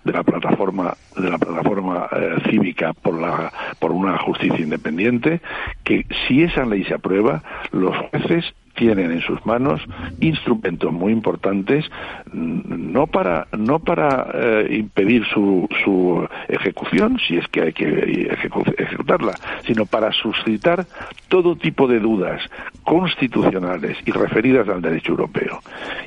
de 0.04 0.12
la 0.12 0.24
plataforma 0.24 0.96
de 1.16 1.30
la 1.30 1.38
plataforma 1.38 2.08
eh, 2.10 2.36
cívica 2.50 2.92
por 2.92 3.20
la 3.20 3.52
por 3.78 3.92
una 3.92 4.18
justicia 4.18 4.60
independiente, 4.60 5.40
que 5.84 6.06
si 6.26 6.42
esa 6.42 6.64
ley 6.64 6.84
se 6.84 6.94
aprueba, 6.94 7.42
los 7.70 7.96
jueces 7.96 8.52
tienen 8.76 9.10
en 9.10 9.20
sus 9.22 9.44
manos 9.44 9.80
instrumentos 10.20 10.92
muy 10.92 11.12
importantes 11.12 11.84
mm, 12.32 12.92
no 12.92 13.06
para 13.06 13.48
no 13.56 13.78
para 13.78 14.28
eh, 14.32 14.68
impedir 14.70 15.24
su, 15.26 15.68
su 15.84 16.26
ejecución 16.48 17.18
si 17.26 17.36
es 17.36 17.48
que 17.48 17.62
hay 17.62 17.72
que 17.72 18.30
ejecutarla 18.78 19.34
sino 19.66 19.86
para 19.86 20.12
suscitar 20.12 20.86
todo 21.28 21.56
tipo 21.56 21.88
de 21.88 21.98
dudas 21.98 22.40
constitucionales 22.84 23.96
y 24.04 24.12
referidas 24.12 24.68
al 24.68 24.80
derecho 24.80 25.12
europeo. 25.12 25.60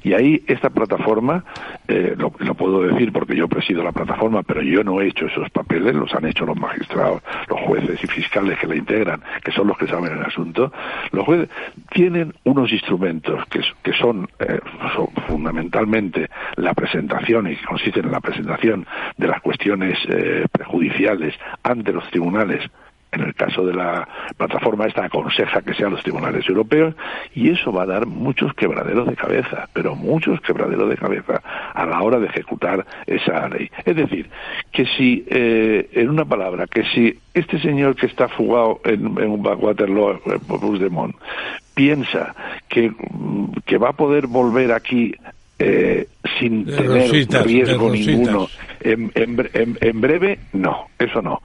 Y 0.03 0.13
ahí 0.13 0.41
esta 0.47 0.70
plataforma 0.70 1.43
eh, 1.88 2.15
lo, 2.17 2.32
lo, 2.39 2.53
puedo 2.53 2.84
decir 2.84 3.11
porque 3.11 3.36
yo 3.36 3.47
presido 3.47 3.84
la 3.84 3.91
plataforma 3.91 4.43
pero 4.43 4.61
yo 4.61 4.84
no 4.84 5.01
he 5.01 5.07
hecho 5.07 5.26
esos 5.26 5.49
papeles 5.49 5.95
los 5.95 6.13
han 6.13 6.26
hecho 6.26 6.45
los 6.45 6.57
magistrados 6.57 7.22
los 7.49 7.59
jueces 7.61 8.01
y 8.03 8.07
fiscales 8.07 8.57
que 8.59 8.67
la 8.67 8.76
integran 8.76 9.22
que 9.43 9.51
son 9.51 9.67
los 9.67 9.78
que 9.78 9.88
saben 9.88 10.13
el 10.13 10.24
asunto. 10.24 10.72
Los 11.11 11.26
jueces 11.26 11.49
tienen 11.91 12.34
un 12.43 12.59
instrumentos 12.68 13.43
que, 13.47 13.93
son, 13.93 14.28
eh, 14.39 14.60
fundamentalmente 15.28 16.30
la 16.55 16.74
presentación 16.74 17.51
y 17.51 17.55
que 17.55 17.66
consisten 17.66 18.05
en 18.05 18.12
la 18.12 18.22
presentación 18.22 18.86
de 19.18 19.28
las 19.28 19.41
cuestiones 19.41 19.97
eh, 20.07 20.45
prejudiciales 20.51 21.36
ante 21.64 21.93
los 21.93 22.10
tribunales 22.10 22.70
en 23.12 23.22
el 23.22 23.34
caso 23.34 23.66
de 23.66 23.74
la 23.74 24.07
plataforma 24.38 24.86
esta 24.86 25.05
aconseja 25.05 25.62
que 25.62 25.74
sean 25.74 25.91
los 25.91 26.03
tribunales 26.03 26.47
europeos 26.47 26.95
y 27.34 27.49
eso 27.49 27.72
va 27.72 27.84
a 27.84 27.88
dar 27.88 28.05
muchos 28.05 28.53
quebraderos 28.53 29.07
de 29.07 29.16
cabeza, 29.16 29.68
pero 29.74 29.95
muchos 29.95 30.39
quebraderos 30.41 30.89
de 30.89 30.97
cabeza 30.97 31.41
a 31.74 31.86
la 31.86 32.01
hora 32.01 32.20
de 32.20 32.28
ejecutar 32.28 32.86
esa 33.07 33.47
ley. 33.49 33.70
Es 33.86 33.95
decir, 33.95 34.30
que 34.72 34.86
si, 34.86 35.26
eh, 35.28 35.89
en 35.93 36.10
una 36.10 36.26
palabra, 36.26 36.68
que 36.68 36.84
si 36.84 37.18
este 37.34 37.60
señor 37.60 37.95
que 37.95 38.05
está 38.05 38.28
fugado 38.28 38.80
en, 38.84 39.07
un 39.07 39.45
Waterloo, 39.45 40.20
de 40.80 40.89
Mont, 40.89 41.16
piensa 41.80 42.36
que, 42.67 42.91
que 43.65 43.77
va 43.77 43.91
a 43.91 43.93
poder 43.93 44.27
volver 44.27 44.73
aquí 44.73 45.15
eh, 45.57 46.09
sin 46.38 46.65
tener 46.65 47.09
riesgo 47.45 47.89
ninguno 47.89 48.49
en, 48.82 49.09
en, 49.15 49.77
en, 49.80 50.01
breve, 50.01 50.39
no, 50.51 50.88
eso 50.99 51.21
no. 51.21 51.41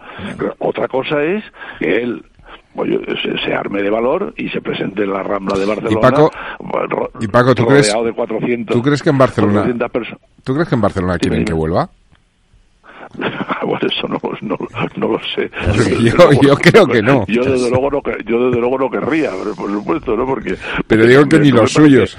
Otra 0.59 0.89
cosa 0.89 1.23
es 1.23 1.45
que 1.79 2.03
él 2.03 2.25
pues 2.75 2.91
se, 3.45 3.55
arme 3.55 3.81
de 3.81 3.91
valor 3.91 4.35
y 4.37 4.49
se 4.49 4.61
presente 4.61 5.05
en 5.05 5.13
la 5.13 5.23
Rambla 5.23 5.57
de 5.57 5.67
Barcelona. 5.67 5.99
Y 7.21 7.29
Paco, 7.29 7.55
¿tú, 7.55 7.65
crees, 7.65 7.95
¿tú 8.67 8.83
crees 8.83 9.03
que 9.05 9.11
en 9.11 9.19
Barcelona, 9.19 9.73
¿tú 10.43 10.53
crees 10.53 10.69
que 10.69 10.75
en 10.75 10.81
Barcelona 10.81 11.17
quieren 11.17 11.45
que 11.45 11.53
vuelva? 11.53 11.89
bueno, 13.63 13.87
eso 13.87 14.09
no, 14.09 14.21
no, 14.43 14.59
no 14.97 15.09
lo 15.09 15.21
sé. 15.35 15.51
Yo, 16.01 16.33
yo, 16.43 16.57
creo 16.57 16.87
que 16.87 17.03
no. 17.03 17.25
Yo 17.27 17.45
desde 17.45 17.71
luego 17.71 17.91
no, 17.91 18.03
yo 18.25 18.47
desde 18.47 18.61
luego 18.61 18.79
no 18.79 18.91
querría, 18.91 19.31
por 19.57 19.71
supuesto, 19.71 20.17
¿no? 20.17 20.27
Porque... 20.27 20.57
Pero 20.87 21.07
digo 21.07 21.29
que 21.29 21.39
ni 21.39 21.51
los 21.51 21.73
suyos. 21.73 22.17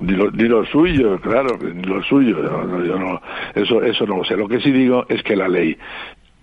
ni, 0.00 0.14
ni 0.14 0.48
los 0.48 0.68
suyos, 0.68 1.20
claro, 1.20 1.58
ni 1.58 1.82
los 1.82 2.06
suyos. 2.06 2.38
yo 2.42 2.98
no, 2.98 3.20
eso, 3.54 3.82
eso 3.82 4.06
no 4.06 4.18
lo 4.18 4.24
sé. 4.24 4.36
Lo 4.36 4.48
que 4.48 4.60
sí 4.60 4.70
digo 4.70 5.06
es 5.08 5.22
que 5.22 5.36
la 5.36 5.48
ley 5.48 5.76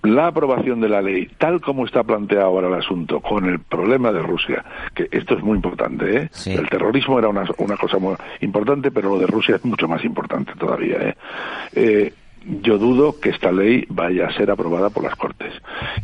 la 0.04 0.28
aprobación 0.28 0.82
de 0.82 0.90
la 0.90 1.02
ley, 1.02 1.30
tal 1.38 1.62
como 1.62 1.86
está 1.86 2.04
planteado 2.04 2.46
ahora 2.48 2.68
el 2.68 2.74
asunto, 2.74 3.22
con 3.22 3.46
el 3.46 3.60
problema 3.60 4.12
de 4.12 4.22
Rusia, 4.22 4.64
que 4.94 5.08
esto 5.10 5.36
es 5.36 5.44
muy 5.44 5.56
importante, 5.56 6.18
¿eh? 6.18 6.30
El 6.46 6.68
terrorismo 6.70 7.20
era 7.20 7.30
una, 7.30 7.46
una 7.58 7.78
cosa 7.78 8.00
muy 8.00 8.16
importante, 8.42 8.92
pero 8.92 9.12
lo 9.12 9.20
de 9.20 9.28
Rusia 9.28 9.56
es 9.56 9.64
mucho 9.64 9.88
más 9.88 10.04
importante 10.04 10.52
todavía, 10.60 10.98
¿eh? 10.98 11.16
eh 11.74 12.14
yo 12.62 12.78
dudo 12.78 13.20
que 13.20 13.30
esta 13.30 13.52
ley 13.52 13.86
vaya 13.90 14.28
a 14.28 14.34
ser 14.34 14.52
aprobada 14.52 14.90
por 14.90 15.04
las 15.04 15.16
Cortes. 15.16 15.54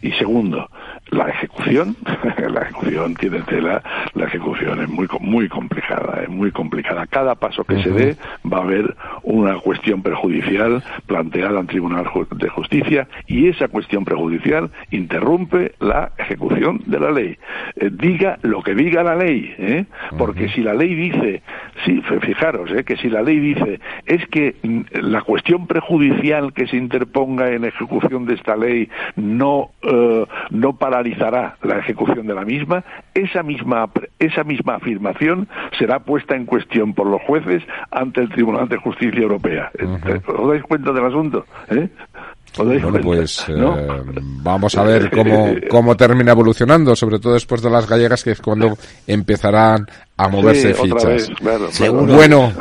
Y 0.02 0.12
segundo, 0.14 0.70
la 1.10 1.30
ejecución, 1.30 1.96
la 2.50 2.62
ejecución 2.62 3.16
tiene 3.16 3.40
tela, 3.42 3.84
la 4.14 4.26
ejecución 4.26 4.82
es 4.82 4.90
muy 4.90 5.08
muy 5.20 5.50
complicada, 5.50 6.24
es 6.24 6.30
muy 6.30 6.52
complicada. 6.52 7.08
Cada 7.08 7.36
paso 7.36 7.64
que 7.64 7.82
se 7.84 7.92
dé 7.92 8.18
va 8.52 8.60
a 8.60 8.64
haber 8.64 8.96
una 9.24 9.56
cuestión 9.60 10.02
perjudicial 10.02 10.84
planteada 11.08 11.60
en 11.60 11.68
Tribunal 11.68 12.06
de 12.32 12.50
Justicia 12.50 13.08
y 13.28 13.48
esa 13.48 13.68
cuestión 13.68 14.06
perjudicial 14.06 14.70
interrumpe 14.92 15.74
la 15.80 16.12
ejecución 16.18 16.82
de 16.86 17.00
la 17.00 17.12
ley. 17.12 17.38
Eh, 17.76 17.90
diga 17.92 18.40
lo 18.42 18.62
que 18.62 18.76
diga 18.76 19.04
la 19.04 19.16
ley, 19.16 19.54
¿eh? 19.58 19.86
porque 20.18 20.50
si 20.50 20.62
la 20.62 20.74
ley 20.74 20.94
dice, 20.96 21.42
sí, 21.86 22.02
fijaros, 22.22 22.72
¿eh? 22.72 22.84
que 22.84 22.98
si 22.98 23.10
la 23.10 23.22
ley 23.22 23.40
dice 23.40 23.80
es 24.06 24.26
que 24.28 24.56
mm, 24.64 24.82
la 25.02 25.22
cuestión 25.22 25.68
prejudicial 25.68 26.54
que 26.54 26.68
se 26.68 26.78
interponga 26.78 27.52
en 27.52 27.66
ejecución 27.66 28.26
de 28.26 28.36
esta 28.36 28.56
ley 28.56 28.90
no 29.16 29.72
eh, 29.82 30.26
no 30.50 30.78
paralizará 30.78 31.58
la 31.64 31.80
ejecución 31.80 32.28
de 32.28 32.34
la 32.34 32.46
misma, 32.46 32.84
esa 33.14 33.44
misma 33.44 33.90
esa 34.20 34.44
misma 34.44 34.76
afirmación 34.76 35.48
será 35.78 36.00
puesta 36.00 36.36
en 36.36 36.46
cuestión 36.46 36.94
por 36.94 37.08
los 37.08 37.22
jueces 37.22 37.64
ante 37.92 38.22
el 38.22 38.30
Tribunal 38.30 38.68
de 38.68 38.78
Justicia 38.78 39.22
Europea. 39.22 39.72
¿Os 40.28 40.50
dais 40.50 40.64
cuenta 40.64 40.92
del 40.92 41.06
asunto? 41.06 41.46
¿Eh? 41.70 41.90
Bueno, 42.58 42.92
pues 43.02 43.46
eh, 43.48 43.56
vamos 44.18 44.76
a 44.78 44.84
ver 44.84 45.10
cómo, 45.16 45.56
cómo 45.70 45.96
termina 45.96 46.32
evolucionando, 46.32 46.96
sobre 46.96 47.20
todo 47.20 47.34
después 47.34 47.62
de 47.62 47.70
las 47.70 47.88
gallegas, 47.88 48.24
que 48.24 48.32
es 48.32 48.42
cuando 48.42 48.78
empezarán 49.08 49.88
a 50.18 50.28
moverse 50.28 50.74
fichas. 50.74 51.30
Bueno, 51.92 52.52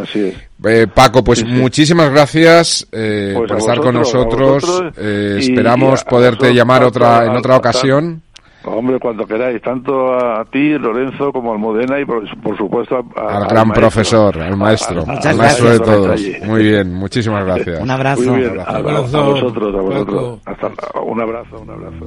eh, 0.64 0.86
Paco, 0.93 1.24
pues 1.24 1.45
muchísimas 1.45 2.11
gracias 2.11 2.86
eh, 2.93 3.32
pues 3.36 3.49
por 3.49 3.59
estar 3.59 3.80
con 3.80 3.95
nosotros. 3.95 4.82
esperamos 4.97 6.05
poderte 6.05 6.53
llamar 6.55 6.84
otra 6.84 7.24
en 7.24 7.36
otra 7.36 7.57
ocasión. 7.57 8.22
Hombre, 8.65 8.99
cuando 8.99 9.25
queráis, 9.25 9.63
tanto 9.63 10.13
a 10.15 10.45
ti, 10.45 10.77
Lorenzo, 10.79 11.33
como 11.33 11.53
al 11.53 11.59
Modena 11.59 11.99
y 12.01 12.05
por, 12.05 12.27
supuesto 12.57 13.05
al 13.17 13.47
gran 13.47 13.71
profesor, 13.71 14.41
al 14.41 14.57
maestro, 14.57 15.05
al 15.07 15.37
maestro 15.37 15.71
de 15.71 15.81
todos. 15.81 16.21
Muy 16.45 16.63
bien, 16.63 16.93
muchísimas 16.95 17.45
gracias. 17.45 17.81
Un 17.81 17.91
abrazo. 17.91 18.31
Muy 18.31 18.41
bien, 18.41 18.59
a, 18.61 18.79
vosotros, 18.81 19.75
a 19.75 19.81
vosotros. 19.81 20.41
Hasta, 20.45 21.01
un 21.01 21.21
abrazo, 21.21 21.61
un 21.61 21.71
abrazo. 21.71 22.07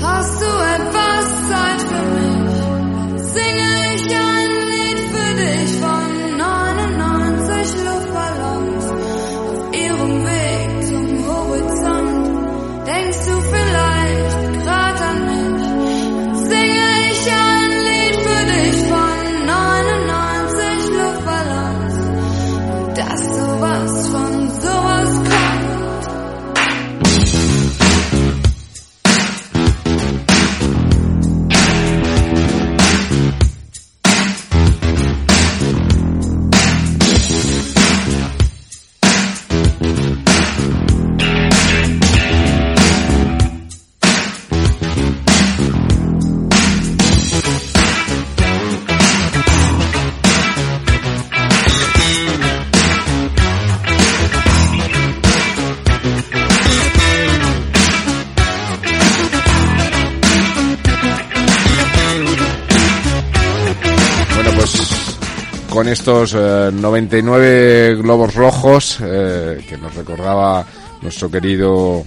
Hast 0.00 0.40
du 0.40 0.46
etwas 0.46 1.48
Zeit 1.48 1.80
für 1.82 2.04
mich? 2.14 2.38
Singe 3.32 3.70
ich 3.94 4.06
ein 4.14 4.50
Lied 4.70 5.00
für 5.12 5.32
dich 5.42 5.70
von 5.80 6.38
99 6.38 7.84
Luftballons 7.84 8.67
Denkst 12.88 13.22
du 13.26 13.34
vielleicht 13.52 14.64
grad 14.64 15.00
an 15.10 15.18
mich? 15.26 15.62
Dann 16.16 16.34
singe 16.36 16.88
ich 17.10 17.22
ein 17.30 17.70
Lied 17.86 18.16
für 18.26 18.42
dich 18.52 18.78
von 18.92 19.18
99 19.46 20.88
Luftballons. 20.96 21.96
Und 22.72 22.98
dass 22.98 23.20
sowas 23.36 24.08
von 24.08 24.37
con 65.88 65.92
estos 65.92 66.34
99 66.34 67.46
eh, 67.46 67.94
globos 67.94 68.34
rojos 68.34 68.98
eh, 69.00 69.64
que 69.66 69.78
nos 69.78 69.94
recordaba 69.94 70.66
nuestro 71.00 71.30
querido 71.30 72.04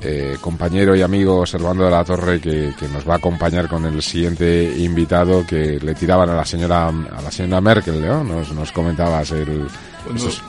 eh, 0.00 0.36
compañero 0.40 0.94
y 0.94 1.02
amigo 1.02 1.44
Servando 1.44 1.84
de 1.84 1.90
la 1.90 2.04
Torre 2.04 2.40
que, 2.40 2.72
nos 2.92 3.08
va 3.08 3.14
a 3.14 3.16
acompañar 3.16 3.66
con 3.66 3.84
el 3.86 4.00
siguiente 4.02 4.72
invitado 4.78 5.44
que 5.44 5.80
le 5.80 5.94
tiraban 5.96 6.30
a 6.30 6.34
la 6.34 6.44
señora 6.44 6.86
a 6.86 7.20
la 7.20 7.30
señora 7.32 7.60
Merkel, 7.60 8.00
¿no? 8.00 8.22
Nos, 8.22 8.52
nos 8.52 8.70
comentabas 8.70 9.32
el 9.32 9.66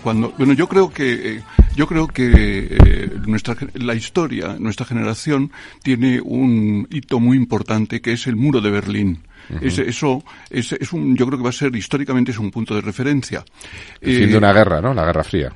cuando, 0.03 0.34
bueno, 0.38 0.53
yo 0.53 0.67
creo 0.67 0.89
que 0.89 1.38
eh, 1.38 1.43
yo 1.76 1.88
creo 1.88 2.07
que 2.07 2.67
eh, 2.70 3.09
nuestra 3.26 3.55
la 3.74 3.95
historia, 3.95 4.55
nuestra 4.59 4.86
generación 4.86 5.51
tiene 5.84 6.22
un 6.22 6.88
hito 6.89 7.20
muy 7.20 7.38
importante 7.38 8.01
que 8.01 8.13
es 8.13 8.28
el 8.28 8.36
muro 8.36 8.61
de 8.61 8.70
Berlín. 8.70 9.20
Eso 9.62 10.24
es, 10.50 10.72
es, 10.74 10.93
un, 10.93 11.16
yo 11.16 11.26
creo 11.26 11.38
que 11.38 11.43
va 11.43 11.50
a 11.50 11.54
ser 11.54 11.76
históricamente 11.76 12.32
es 12.32 12.38
un 12.38 12.52
punto 12.52 12.76
de 12.76 12.82
referencia. 12.82 13.43
El 14.02 14.18
fin 14.18 14.32
de 14.32 14.38
una 14.38 14.54
guerra, 14.54 14.82
¿no? 14.82 14.93
La 14.93 15.06
Guerra 15.06 15.24
Fría 15.24 15.52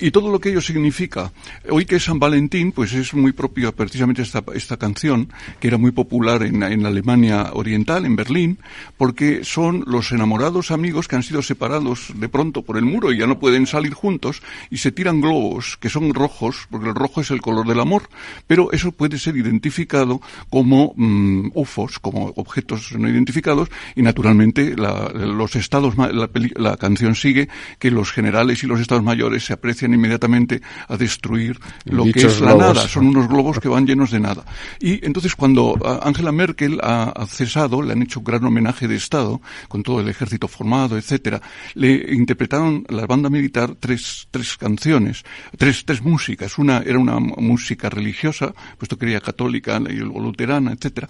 y 0.00 0.10
todo 0.10 0.30
lo 0.30 0.40
que 0.40 0.50
ello 0.50 0.60
significa. 0.60 1.32
Hoy 1.70 1.84
que 1.84 1.96
es 1.96 2.04
San 2.04 2.18
Valentín, 2.18 2.72
pues 2.72 2.92
es 2.92 3.14
muy 3.14 3.32
propio 3.32 3.72
precisamente 3.74 4.22
esta, 4.22 4.42
esta 4.54 4.76
canción, 4.76 5.28
que 5.60 5.68
era 5.68 5.78
muy 5.78 5.90
popular 5.90 6.42
en, 6.42 6.62
en 6.62 6.86
Alemania 6.86 7.50
Oriental, 7.52 8.04
en 8.04 8.16
Berlín, 8.16 8.58
porque 8.96 9.44
son 9.44 9.84
los 9.86 10.12
enamorados 10.12 10.70
amigos 10.70 11.08
que 11.08 11.16
han 11.16 11.22
sido 11.22 11.42
separados 11.42 12.12
de 12.14 12.28
pronto 12.28 12.62
por 12.62 12.76
el 12.76 12.84
muro 12.84 13.12
y 13.12 13.18
ya 13.18 13.26
no 13.26 13.38
pueden 13.38 13.66
salir 13.66 13.94
juntos 13.94 14.42
y 14.70 14.78
se 14.78 14.92
tiran 14.92 15.20
globos, 15.20 15.76
que 15.76 15.88
son 15.88 16.14
rojos, 16.14 16.66
porque 16.70 16.88
el 16.88 16.94
rojo 16.94 17.20
es 17.20 17.30
el 17.30 17.40
color 17.40 17.66
del 17.66 17.80
amor, 17.80 18.08
pero 18.46 18.72
eso 18.72 18.92
puede 18.92 19.18
ser 19.18 19.36
identificado 19.36 20.20
como 20.50 20.92
mm, 20.96 21.50
UFOs, 21.54 21.98
como 21.98 22.32
objetos 22.36 22.92
no 22.98 23.08
identificados, 23.08 23.68
y 23.94 24.02
naturalmente 24.02 24.76
la, 24.76 25.10
los 25.10 25.56
estados, 25.56 25.96
la, 25.96 26.30
la 26.56 26.76
canción 26.76 27.14
sigue 27.14 27.48
que 27.78 27.90
los 27.90 28.12
generales 28.12 28.62
y 28.62 28.66
los 28.66 28.80
estados 28.80 29.04
mayores 29.04 29.44
se 29.44 29.52
aprecian 29.66 29.94
inmediatamente 29.94 30.62
a 30.86 30.96
destruir 30.96 31.58
lo 31.86 32.04
que 32.04 32.20
es 32.20 32.40
la 32.40 32.54
nada. 32.54 32.86
Son 32.86 33.08
unos 33.08 33.28
globos 33.28 33.58
que 33.58 33.68
van 33.68 33.84
llenos 33.84 34.12
de 34.12 34.20
nada. 34.20 34.44
Y 34.78 35.04
entonces 35.04 35.34
cuando 35.34 35.74
ah, 35.84 36.00
Angela 36.04 36.30
Merkel 36.30 36.78
ha, 36.82 37.26
cesado, 37.26 37.82
le 37.82 37.92
han 37.92 38.02
hecho 38.02 38.20
un 38.20 38.24
gran 38.24 38.44
homenaje 38.44 38.86
de 38.86 38.94
Estado, 38.94 39.40
con 39.66 39.82
todo 39.82 40.00
el 40.00 40.08
ejército 40.08 40.46
formado, 40.46 40.96
etcétera, 40.96 41.42
le 41.74 42.14
interpretaron 42.14 42.84
la 42.88 43.06
banda 43.06 43.28
militar 43.28 43.74
tres, 43.80 44.28
tres 44.30 44.56
canciones, 44.56 45.24
tres, 45.58 45.84
tres 45.84 46.00
músicas. 46.00 46.58
Una 46.58 46.78
era 46.78 47.00
una 47.00 47.18
música 47.18 47.90
religiosa, 47.90 48.54
puesto 48.78 48.96
que 48.96 49.10
era 49.10 49.20
católica 49.20 49.78
o 49.78 50.20
luterana, 50.20 50.72
etcétera, 50.72 51.08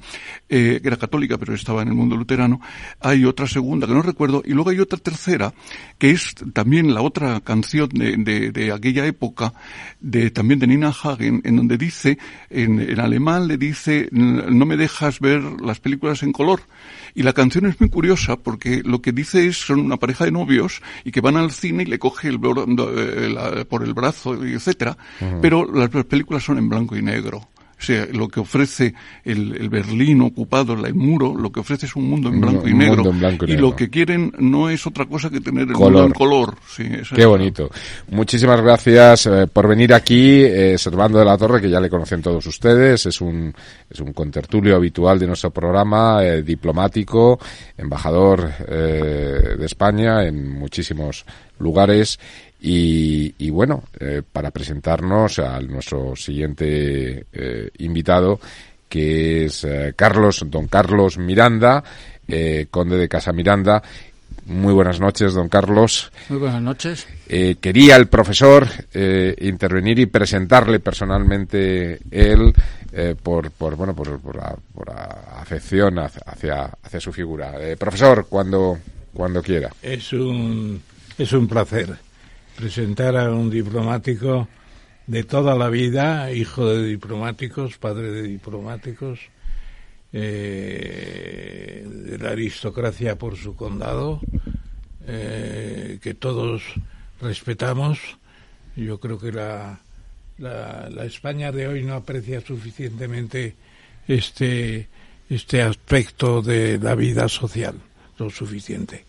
eh, 0.49 0.81
que 0.81 0.89
era 0.89 0.97
católica 0.97 1.37
pero 1.37 1.53
estaba 1.53 1.83
en 1.83 1.89
el 1.89 1.95
mundo 1.95 2.17
luterano. 2.17 2.59
Hay 3.01 3.27
otra 3.27 3.47
segunda 3.47 3.87
que 3.87 3.93
no 3.93 4.01
recuerdo, 4.01 4.43
y 4.47 4.53
luego 4.53 4.71
hay 4.71 4.81
otra 4.81 4.99
tercera, 4.99 5.53
que 5.99 6.13
es 6.13 6.35
también 6.55 6.95
la 6.95 7.03
otra 7.03 7.41
canción 7.41 7.91
de 7.91 8.07
de, 8.17 8.46
aquella 8.73 9.07
época, 9.07 9.53
de, 10.01 10.31
también 10.31 10.61
de 10.61 10.67
Nina 10.67 10.89
Hagen, 10.89 11.41
en 11.45 11.57
donde 11.57 11.79
dice, 11.79 12.19
en, 12.51 12.81
en 12.81 13.01
alemán 13.01 13.49
le 13.49 13.57
dice, 13.57 14.09
no 14.13 14.67
me 14.67 14.77
dejas 14.77 15.21
ver 15.21 15.43
las 15.61 15.81
películas 15.81 16.23
en 16.23 16.33
color. 16.33 16.61
Y 17.15 17.23
la 17.23 17.33
canción 17.33 17.67
es 17.67 17.81
muy 17.81 17.89
curiosa 17.89 18.37
porque 18.37 18.83
lo 18.85 19.01
que 19.01 19.13
dice 19.13 19.47
es, 19.47 19.57
son 19.57 19.81
una 19.81 19.97
pareja 19.97 20.25
de 20.25 20.33
novios 20.33 20.83
y 21.05 21.13
que 21.13 21.21
van 21.21 21.37
al 21.37 21.51
cine 21.51 21.85
y 21.85 21.87
le 21.87 21.99
coge 21.99 22.29
el, 22.29 22.37
eh, 22.37 23.65
por 23.69 23.83
el 23.83 23.95
brazo, 23.95 24.35
etcétera, 24.45 24.97
pero 25.41 25.65
las 25.65 25.89
películas 26.05 26.45
son 26.45 26.59
en 26.59 26.69
blanco 26.69 26.97
y 26.97 27.03
negro. 27.03 27.49
O 27.79 27.83
sea, 27.83 28.07
lo 28.11 28.29
que 28.29 28.41
ofrece 28.41 28.95
el, 29.23 29.69
Berlín 29.69 30.23
ocupado, 30.23 30.73
el 30.73 30.95
muro, 30.95 31.35
lo 31.37 31.53
que 31.53 31.61
ofrece 31.61 31.85
es 31.85 31.95
un 31.95 32.09
mundo 32.09 32.31
en 32.31 32.41
blanco, 32.41 32.67
y, 32.67 32.73
negro, 32.73 33.13
y, 33.47 33.57
lo 33.57 33.77
que 33.77 33.91
quieren 33.91 34.33
no 34.39 34.71
es 34.71 34.87
otra 34.87 35.05
cosa 35.05 35.29
que 35.29 35.41
tener 35.41 35.69
el 35.69 35.75
color. 35.75 35.93
mundo 35.93 36.07
en 36.07 36.13
color. 36.13 36.57
Qué 37.15 37.27
bonito. 37.27 37.71
Muchísimas 38.09 38.63
gracias 38.63 39.27
eh, 39.27 39.47
por 39.53 39.69
venir 39.69 39.93
aquí, 39.93 40.43
eh, 40.43 40.79
Servando 40.79 41.19
de 41.19 41.27
la 41.27 41.37
Torre, 41.37 41.61
que 41.61 41.69
ya 41.69 41.79
le 41.79 41.91
conocen 41.91 42.23
todos 42.23 42.47
ustedes. 42.47 43.05
Es 43.05 43.21
un, 43.21 43.53
es 43.91 44.01
un 44.01 44.15
contertulio 44.15 44.77
habitual 44.77 45.19
de 45.19 45.27
nuestro 45.27 45.51
programa, 45.51 46.25
eh, 46.25 46.43
diplomático, 46.43 47.39
embajador 47.77 48.57
de 48.67 49.65
España 49.67 50.25
en 50.25 50.51
muchísimos 50.51 51.25
lugares 51.59 52.19
y, 52.61 53.51
bueno, 53.51 53.85
eh, 54.01 54.23
para 54.31 54.51
presentarnos 54.51 55.39
a 55.39 55.61
nuestro 55.61 56.17
siguiente 56.17 57.27
eh, 57.33 57.71
invitado, 57.79 58.41
que 58.89 59.45
es 59.45 59.65
eh, 59.65 59.93
Carlos, 59.95 60.45
don 60.47 60.67
Carlos 60.69 61.19
Miranda, 61.19 61.83
conde 62.71 62.97
de 62.97 63.09
Casa 63.09 63.33
Miranda. 63.33 63.83
Muy 64.47 64.73
buenas 64.73 65.01
noches, 65.01 65.35
don 65.35 65.49
Carlos. 65.49 66.11
Muy 66.29 66.39
buenas 66.39 66.63
noches. 66.63 67.07
quería 67.61 67.97
el 67.97 68.09
profesor 68.09 68.67
intervenir 69.41 69.99
y 69.99 70.07
presentarle 70.07 70.81
personalmente 70.81 72.01
él 72.11 72.53
por, 73.23 73.51
por, 73.53 73.77
bueno, 73.77 73.95
por, 73.95 74.21
por, 74.21 74.91
afección 75.37 75.99
hacia, 75.99 76.65
hacia 76.83 77.01
su 77.01 77.13
figura. 77.13 77.55
profesor, 77.79 78.27
cuando, 78.29 78.79
cuando 79.13 79.43
quiera. 79.43 79.71
Es 79.83 80.13
un, 80.13 80.81
es 81.19 81.33
un 81.33 81.47
placer 81.47 81.97
presentar 82.57 83.17
a 83.17 83.31
un 83.31 83.51
diplomático 83.51 84.49
de 85.07 85.23
toda 85.23 85.55
la 85.55 85.69
vida, 85.69 86.33
hijo 86.33 86.67
de 86.67 86.85
diplomáticos, 86.85 87.79
padre 87.79 88.11
de 88.11 88.23
diplomáticos, 88.23 89.21
eh, 90.13 91.87
de 91.87 92.19
la 92.19 92.31
aristocracia 92.31 93.17
por 93.17 93.37
su 93.37 93.55
condado, 93.55 94.21
eh, 95.07 95.99
que 96.03 96.15
todos 96.15 96.63
respetamos. 97.21 97.99
Yo 98.75 98.99
creo 98.99 99.19
que 99.19 99.33
la, 99.33 99.81
la, 100.39 100.89
la, 100.91 101.05
España 101.05 101.53
de 101.53 101.69
hoy 101.69 101.85
no 101.85 101.95
aprecia 101.95 102.41
suficientemente 102.41 103.55
este, 104.09 104.89
este 105.29 105.63
aspecto 105.63 106.43
de 106.43 106.79
la 106.79 106.95
vida 106.95 107.29
social, 107.29 107.77
lo 108.19 108.31
suficiente. 108.31 109.05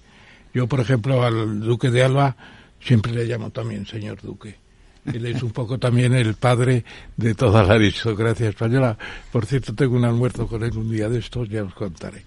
Yo, 0.54 0.68
por 0.68 0.80
ejemplo, 0.80 1.24
al 1.24 1.62
duque 1.62 1.90
de 1.90 2.04
Alba 2.04 2.36
Siempre 2.82 3.12
le 3.12 3.26
llamo 3.26 3.50
también 3.50 3.86
señor 3.86 4.22
Duque. 4.22 4.56
Él 5.06 5.26
es 5.26 5.42
un 5.42 5.52
poco 5.52 5.78
también 5.78 6.14
el 6.14 6.34
padre 6.34 6.84
de 7.16 7.34
toda 7.34 7.64
la 7.64 7.76
aristocracia 7.76 8.50
española. 8.50 8.98
Por 9.32 9.46
cierto, 9.46 9.74
tengo 9.74 9.96
un 9.96 10.04
almuerzo 10.04 10.48
con 10.48 10.64
él 10.64 10.78
un 10.78 10.92
día 10.92 11.08
de 11.08 11.20
estos, 11.20 11.48
ya 11.48 11.64
os 11.64 11.74
contaré. 11.74 12.26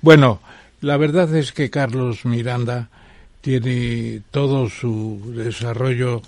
Bueno, 0.00 0.40
la 0.80 0.96
verdad 0.96 1.34
es 1.34 1.52
que 1.52 1.70
Carlos 1.70 2.24
Miranda 2.24 2.88
tiene 3.40 4.22
todo 4.30 4.68
su 4.68 5.32
desarrollo 5.34 6.22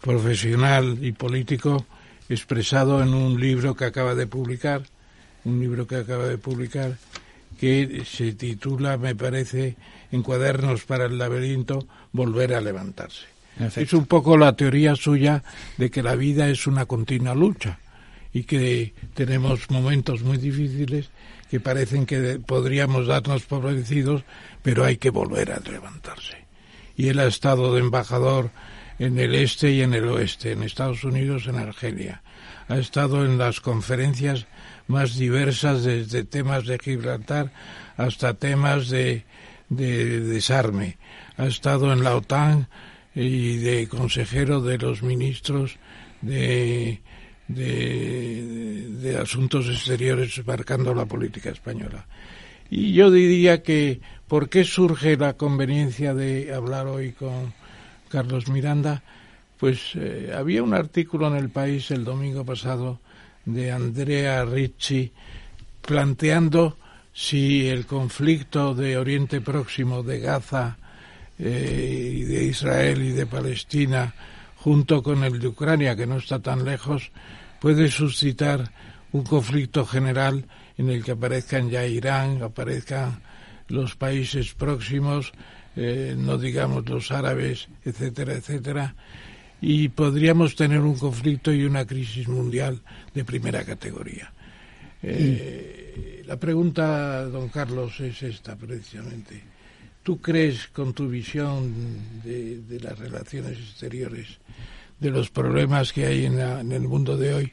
profesional 0.00 0.98
y 1.00 1.12
político 1.12 1.86
expresado 2.28 3.02
en 3.02 3.14
un 3.14 3.40
libro 3.40 3.74
que 3.74 3.84
acaba 3.84 4.14
de 4.14 4.26
publicar, 4.26 4.82
un 5.44 5.60
libro 5.60 5.86
que 5.86 5.96
acaba 5.96 6.26
de 6.26 6.38
publicar, 6.38 6.96
que 7.58 8.02
se 8.04 8.32
titula, 8.32 8.96
me 8.96 9.14
parece, 9.14 9.76
en 10.12 10.22
Cuadernos 10.22 10.84
para 10.84 11.06
el 11.06 11.18
Laberinto, 11.18 11.86
Volver 12.12 12.54
a 12.54 12.60
levantarse. 12.60 13.26
Es 13.76 13.92
un 13.92 14.06
poco 14.06 14.36
la 14.36 14.54
teoría 14.54 14.94
suya 14.94 15.42
de 15.76 15.90
que 15.90 16.02
la 16.02 16.14
vida 16.14 16.48
es 16.48 16.66
una 16.66 16.86
continua 16.86 17.34
lucha 17.34 17.80
y 18.32 18.44
que 18.44 18.94
tenemos 19.14 19.68
momentos 19.70 20.22
muy 20.22 20.38
difíciles 20.38 21.10
que 21.50 21.60
parecen 21.60 22.06
que 22.06 22.40
podríamos 22.44 23.06
darnos 23.06 23.42
por 23.44 23.62
vencidos, 23.62 24.22
pero 24.62 24.84
hay 24.84 24.98
que 24.98 25.10
volver 25.10 25.52
a 25.52 25.60
levantarse. 25.60 26.36
Y 26.96 27.08
él 27.08 27.18
ha 27.18 27.26
estado 27.26 27.74
de 27.74 27.80
embajador 27.80 28.50
en 28.98 29.18
el 29.18 29.34
este 29.34 29.70
y 29.70 29.82
en 29.82 29.94
el 29.94 30.06
oeste, 30.08 30.52
en 30.52 30.62
Estados 30.62 31.04
Unidos, 31.04 31.46
en 31.46 31.56
Argelia. 31.56 32.22
Ha 32.68 32.76
estado 32.76 33.24
en 33.24 33.38
las 33.38 33.60
conferencias 33.60 34.46
más 34.88 35.16
diversas, 35.16 35.84
desde 35.84 36.24
temas 36.24 36.66
de 36.66 36.78
Gibraltar 36.78 37.52
hasta 37.96 38.34
temas 38.34 38.88
de, 38.88 39.24
de 39.68 40.20
desarme. 40.20 40.98
Ha 41.36 41.46
estado 41.46 41.92
en 41.92 42.02
la 42.02 42.16
OTAN 42.16 42.68
y 43.14 43.56
de 43.56 43.88
consejero 43.88 44.60
de 44.60 44.78
los 44.78 45.02
ministros 45.02 45.76
de, 46.20 47.00
de, 47.48 49.18
asuntos 49.20 49.68
exteriores 49.68 50.46
marcando 50.46 50.94
la 50.94 51.06
política 51.06 51.50
española. 51.50 52.06
Y 52.70 52.92
yo 52.92 53.10
diría 53.10 53.62
que, 53.62 54.00
¿por 54.26 54.48
qué 54.48 54.64
surge 54.64 55.16
la 55.16 55.34
conveniencia 55.34 56.14
de 56.14 56.52
hablar 56.52 56.86
hoy 56.86 57.12
con 57.12 57.54
Carlos 58.08 58.48
Miranda? 58.48 59.02
Pues 59.58 59.92
eh, 59.94 60.32
había 60.36 60.62
un 60.62 60.74
artículo 60.74 61.26
en 61.26 61.36
el 61.36 61.48
país 61.48 61.90
el 61.90 62.04
domingo 62.04 62.44
pasado 62.44 63.00
de 63.44 63.72
Andrea 63.72 64.44
Ricci 64.44 65.10
planteando 65.80 66.76
si 67.18 67.66
el 67.66 67.84
conflicto 67.84 68.76
de 68.76 68.96
Oriente 68.96 69.40
Próximo, 69.40 70.04
de 70.04 70.20
Gaza 70.20 70.78
eh, 71.36 72.12
y 72.14 72.22
de 72.22 72.44
Israel 72.44 73.02
y 73.02 73.10
de 73.10 73.26
Palestina, 73.26 74.14
junto 74.54 75.02
con 75.02 75.24
el 75.24 75.40
de 75.40 75.48
Ucrania, 75.48 75.96
que 75.96 76.06
no 76.06 76.18
está 76.18 76.38
tan 76.38 76.64
lejos, 76.64 77.10
puede 77.58 77.90
suscitar 77.90 78.70
un 79.10 79.24
conflicto 79.24 79.84
general 79.84 80.46
en 80.76 80.90
el 80.90 81.02
que 81.02 81.10
aparezcan 81.10 81.68
ya 81.68 81.84
Irán, 81.84 82.40
aparezcan 82.40 83.20
los 83.66 83.96
países 83.96 84.54
próximos, 84.54 85.32
eh, 85.74 86.14
no 86.16 86.38
digamos 86.38 86.88
los 86.88 87.10
árabes, 87.10 87.66
etcétera, 87.84 88.34
etcétera, 88.34 88.94
y 89.60 89.88
podríamos 89.88 90.54
tener 90.54 90.82
un 90.82 90.96
conflicto 90.96 91.52
y 91.52 91.64
una 91.64 91.84
crisis 91.84 92.28
mundial 92.28 92.80
de 93.12 93.24
primera 93.24 93.64
categoría. 93.64 94.32
Eh, 95.02 95.87
la 96.26 96.38
pregunta, 96.38 97.24
don 97.24 97.48
Carlos, 97.48 98.00
es 98.00 98.22
esta 98.22 98.56
precisamente. 98.56 99.42
¿Tú 100.02 100.20
crees 100.20 100.68
con 100.68 100.94
tu 100.94 101.08
visión 101.08 102.22
de, 102.22 102.80
las 102.80 102.98
relaciones 102.98 103.58
exteriores, 103.58 104.38
de 104.98 105.10
los 105.10 105.30
problemas 105.30 105.92
que 105.92 106.06
hay 106.06 106.26
en, 106.26 106.40
en 106.40 106.72
el 106.72 106.82
mundo 106.88 107.16
de 107.16 107.34
hoy, 107.34 107.52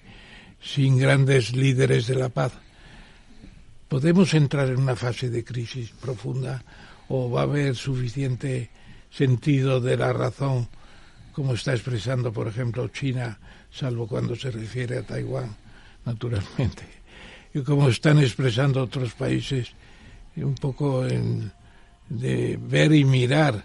sin 0.62 0.98
grandes 0.98 1.56
líderes 1.56 2.08
de 2.08 2.16
la 2.16 2.30
paz, 2.30 2.54
podemos 3.88 4.34
entrar 4.34 4.70
en 4.70 4.80
una 4.80 4.96
fase 4.96 5.30
de 5.30 5.44
crisis 5.44 5.92
profunda 5.92 6.64
o 7.08 7.30
va 7.30 7.42
a 7.42 7.44
haber 7.44 7.76
suficiente 7.76 8.72
sentido 9.10 9.80
de 9.80 9.98
la 9.98 10.12
razón 10.12 10.68
como 11.36 11.54
está 11.54 11.74
expresando, 11.74 12.32
por 12.32 12.48
ejemplo, 12.48 12.88
China, 12.88 13.38
salvo 13.70 14.08
cuando 14.08 14.38
se 14.38 14.52
refiere 14.52 15.00
a 15.00 15.04
Taiwán, 15.04 15.54
naturalmente, 16.06 16.95
y 17.56 17.62
como 17.62 17.88
están 17.88 18.20
expresando 18.20 18.84
otros 18.84 19.14
países, 19.14 19.72
un 20.36 20.56
poco 20.56 21.08
en, 21.08 21.50
de 22.10 22.60
ver 22.62 22.94
y 22.94 23.06
mirar, 23.06 23.64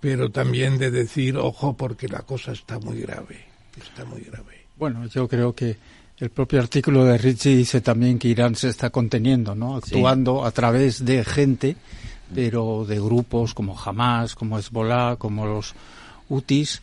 pero 0.00 0.30
también 0.30 0.78
de 0.78 0.90
decir, 0.90 1.36
ojo, 1.36 1.76
porque 1.76 2.08
la 2.08 2.20
cosa 2.20 2.52
está 2.52 2.78
muy 2.78 3.02
grave, 3.02 3.44
está 3.78 4.06
muy 4.06 4.22
grave. 4.22 4.64
Bueno, 4.78 5.04
yo 5.08 5.28
creo 5.28 5.54
que 5.54 5.76
el 6.16 6.30
propio 6.30 6.60
artículo 6.60 7.04
de 7.04 7.18
Richie 7.18 7.56
dice 7.56 7.82
también 7.82 8.18
que 8.18 8.28
Irán 8.28 8.54
se 8.54 8.70
está 8.70 8.88
conteniendo, 8.88 9.54
¿no? 9.54 9.76
Actuando 9.76 10.42
a 10.42 10.50
través 10.50 11.04
de 11.04 11.22
gente, 11.22 11.76
pero 12.34 12.86
de 12.88 12.98
grupos 12.98 13.52
como 13.52 13.78
Hamas, 13.78 14.34
como 14.34 14.58
Hezbollah, 14.58 15.16
como 15.16 15.44
los 15.44 15.74
Houthis, 16.30 16.80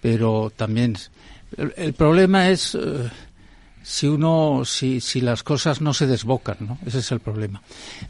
pero 0.00 0.52
también 0.54 0.96
el, 1.76 1.92
problema 1.92 2.48
es 2.48 2.74
eh, 2.74 3.08
si 3.82 4.06
uno 4.06 4.62
si, 4.64 5.00
si 5.00 5.20
las 5.20 5.42
cosas 5.42 5.80
no 5.80 5.92
se 5.92 6.06
desbocan 6.06 6.56
no 6.60 6.78
ese 6.86 6.98
es 6.98 7.12
el 7.12 7.20
problema. 7.20 7.62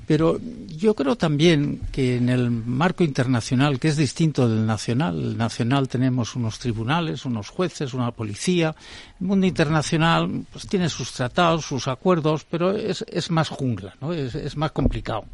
Pero 0.06 0.38
yo 0.68 0.94
creo 0.94 1.16
también 1.16 1.80
que 1.92 2.16
en 2.16 2.28
el 2.28 2.50
marco 2.50 3.04
internacional 3.04 3.78
que 3.78 3.88
es 3.88 3.96
distinto 3.96 4.48
del 4.48 4.66
nacional 4.66 5.18
el 5.18 5.36
nacional 5.36 5.88
tenemos 5.88 6.36
unos 6.36 6.58
tribunales 6.58 7.24
unos 7.24 7.48
jueces 7.48 7.94
una 7.94 8.10
policía 8.10 8.74
el 9.20 9.26
mundo 9.26 9.46
internacional 9.46 10.44
pues 10.52 10.66
tiene 10.66 10.88
sus 10.88 11.12
tratados 11.12 11.64
sus 11.64 11.88
acuerdos 11.88 12.44
pero 12.48 12.72
es, 12.72 13.04
es 13.08 13.30
más 13.30 13.48
jungla 13.48 13.94
no 14.00 14.12
es, 14.12 14.56
más 14.56 14.72
complicado. 14.72 15.24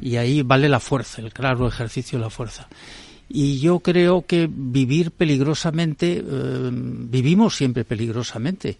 Y 0.00 0.16
ahí 0.16 0.42
vale 0.42 0.68
la 0.68 0.80
fuerza 0.80 1.20
el 1.20 1.32
claro 1.32 1.66
ejercicio 1.68 2.18
de 2.18 2.24
la 2.24 2.30
fuerza. 2.30 2.68
Y 3.28 3.60
yo 3.60 3.80
creo 3.80 4.24
que 4.26 4.48
vivir 4.50 5.12
peligrosamente, 5.12 6.22
eh, 6.24 6.70
vivimos 6.72 7.56
siempre 7.56 7.84
peligrosamente. 7.84 8.78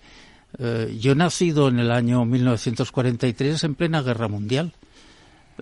Eh, 0.59 0.97
yo 1.01 1.13
he 1.13 1.15
nacido 1.15 1.69
en 1.69 1.79
el 1.79 1.91
año 1.91 2.25
1943 2.25 3.65
en 3.65 3.75
plena 3.75 4.03
guerra 4.03 4.29
mundial. 4.29 4.73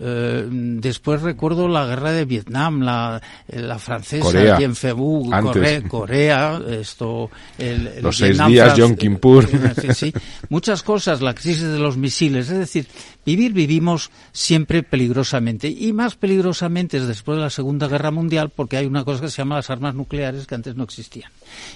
Eh, 0.00 0.46
después 0.48 1.22
recuerdo 1.22 1.66
la 1.66 1.84
guerra 1.86 2.12
de 2.12 2.24
Vietnam, 2.24 2.82
la, 2.82 3.20
eh, 3.48 3.60
la 3.60 3.78
francesa, 3.78 4.22
Corea. 4.24 4.56
Dien 4.56 4.74
Corea, 4.74 5.82
Corea, 5.88 6.60
esto, 6.68 7.30
el, 7.58 8.00
los 8.00 8.16
seis 8.16 8.38
días, 8.46 8.76
Yom 8.76 8.94
Kippur. 8.94 9.48
Sí, 9.94 10.12
muchas 10.48 10.82
cosas, 10.82 11.20
la 11.20 11.34
crisis 11.34 11.62
de 11.62 11.78
los 11.78 11.96
misiles. 11.96 12.48
Es 12.48 12.58
decir, 12.58 12.86
vivir 13.26 13.52
vivimos 13.52 14.10
siempre 14.32 14.82
peligrosamente 14.82 15.68
y 15.68 15.92
más 15.92 16.14
peligrosamente 16.14 16.98
es 16.98 17.06
después 17.06 17.36
de 17.36 17.42
la 17.42 17.50
Segunda 17.50 17.88
Guerra 17.88 18.10
Mundial 18.10 18.50
porque 18.54 18.76
hay 18.76 18.86
una 18.86 19.04
cosa 19.04 19.22
que 19.22 19.30
se 19.30 19.38
llama 19.38 19.56
las 19.56 19.70
armas 19.70 19.94
nucleares 19.94 20.46
que 20.46 20.54
antes 20.54 20.76
no 20.76 20.84
existían. 20.84 21.30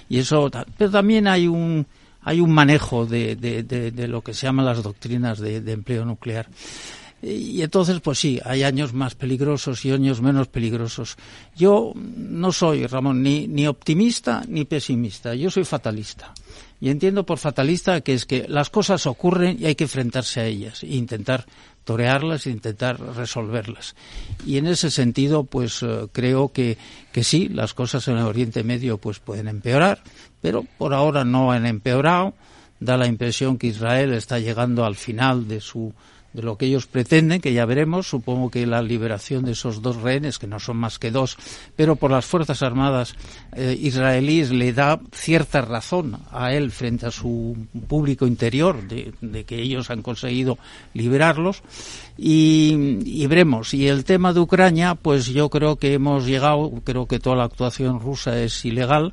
Y 0.08 0.18
eso, 0.18 0.50
pero 0.78 0.90
también 0.90 1.26
hay 1.26 1.48
un 1.48 1.86
hay 2.22 2.40
un 2.40 2.52
manejo 2.52 3.06
de, 3.06 3.36
de, 3.36 3.62
de, 3.62 4.08
lo 4.08 4.22
que 4.22 4.34
se 4.34 4.46
llaman 4.46 4.66
las 4.66 4.82
doctrinas 4.82 5.38
de, 5.38 5.56
empleo 5.72 6.04
nuclear. 6.04 6.48
Y 7.20 7.62
entonces, 7.62 8.00
pues 8.00 8.18
sí, 8.18 8.40
hay 8.44 8.64
años 8.64 8.92
más 8.92 9.14
peligrosos 9.14 9.84
y 9.84 9.92
años 9.92 10.20
menos 10.20 10.48
peligrosos. 10.48 11.16
Yo 11.56 11.92
no 11.94 12.50
soy, 12.50 12.86
Ramón, 12.86 13.22
ni, 13.22 13.46
ni 13.46 13.66
optimista 13.66 14.42
ni 14.48 14.64
pesimista. 14.64 15.34
Yo 15.34 15.50
soy 15.50 15.64
fatalista. 15.64 16.32
Y 16.82 16.90
entiendo 16.90 17.24
por 17.24 17.38
fatalista 17.38 18.00
que 18.00 18.12
es 18.12 18.26
que 18.26 18.48
las 18.48 18.68
cosas 18.68 19.06
ocurren 19.06 19.56
y 19.56 19.66
hay 19.66 19.76
que 19.76 19.84
enfrentarse 19.84 20.40
a 20.40 20.46
ellas 20.46 20.82
e 20.82 20.96
intentar 20.96 21.46
torearlas 21.84 22.48
e 22.48 22.50
intentar 22.50 22.98
resolverlas. 22.98 23.94
Y 24.44 24.56
en 24.56 24.66
ese 24.66 24.90
sentido, 24.90 25.44
pues 25.44 25.84
eh, 25.84 26.08
creo 26.10 26.48
que, 26.48 26.78
que 27.12 27.22
sí, 27.22 27.48
las 27.48 27.72
cosas 27.72 28.08
en 28.08 28.16
el 28.16 28.24
Oriente 28.24 28.64
Medio 28.64 28.98
pues 28.98 29.20
pueden 29.20 29.46
empeorar, 29.46 30.02
pero 30.40 30.66
por 30.76 30.92
ahora 30.92 31.24
no 31.24 31.52
han 31.52 31.66
empeorado. 31.66 32.34
Da 32.80 32.96
la 32.96 33.06
impresión 33.06 33.58
que 33.58 33.68
Israel 33.68 34.12
está 34.12 34.40
llegando 34.40 34.84
al 34.84 34.96
final 34.96 35.46
de 35.46 35.60
su 35.60 35.94
de 36.32 36.42
lo 36.42 36.56
que 36.56 36.66
ellos 36.66 36.86
pretenden, 36.86 37.40
que 37.40 37.52
ya 37.52 37.66
veremos. 37.66 38.08
Supongo 38.08 38.50
que 38.50 38.66
la 38.66 38.82
liberación 38.82 39.44
de 39.44 39.52
esos 39.52 39.82
dos 39.82 39.96
rehenes, 39.96 40.38
que 40.38 40.46
no 40.46 40.58
son 40.58 40.78
más 40.78 40.98
que 40.98 41.10
dos, 41.10 41.36
pero 41.76 41.96
por 41.96 42.10
las 42.10 42.24
Fuerzas 42.24 42.62
Armadas 42.62 43.14
eh, 43.54 43.76
israelíes 43.80 44.50
le 44.50 44.72
da 44.72 45.00
cierta 45.12 45.60
razón 45.60 46.18
a 46.30 46.52
él 46.52 46.70
frente 46.70 47.06
a 47.06 47.10
su 47.10 47.56
público 47.86 48.26
interior 48.26 48.82
de, 48.88 49.44
que 49.44 49.60
ellos 49.60 49.90
han 49.90 50.02
conseguido 50.02 50.58
liberarlos. 50.94 51.62
Y, 52.16 52.98
y, 53.04 53.26
veremos. 53.26 53.74
Y 53.74 53.88
el 53.88 54.04
tema 54.04 54.32
de 54.32 54.40
Ucrania, 54.40 54.94
pues 54.94 55.26
yo 55.26 55.48
creo 55.48 55.76
que 55.76 55.94
hemos 55.94 56.26
llegado, 56.26 56.70
creo 56.84 57.06
que 57.06 57.18
toda 57.18 57.36
la 57.36 57.44
actuación 57.44 58.00
rusa 58.00 58.40
es 58.40 58.64
ilegal. 58.64 59.12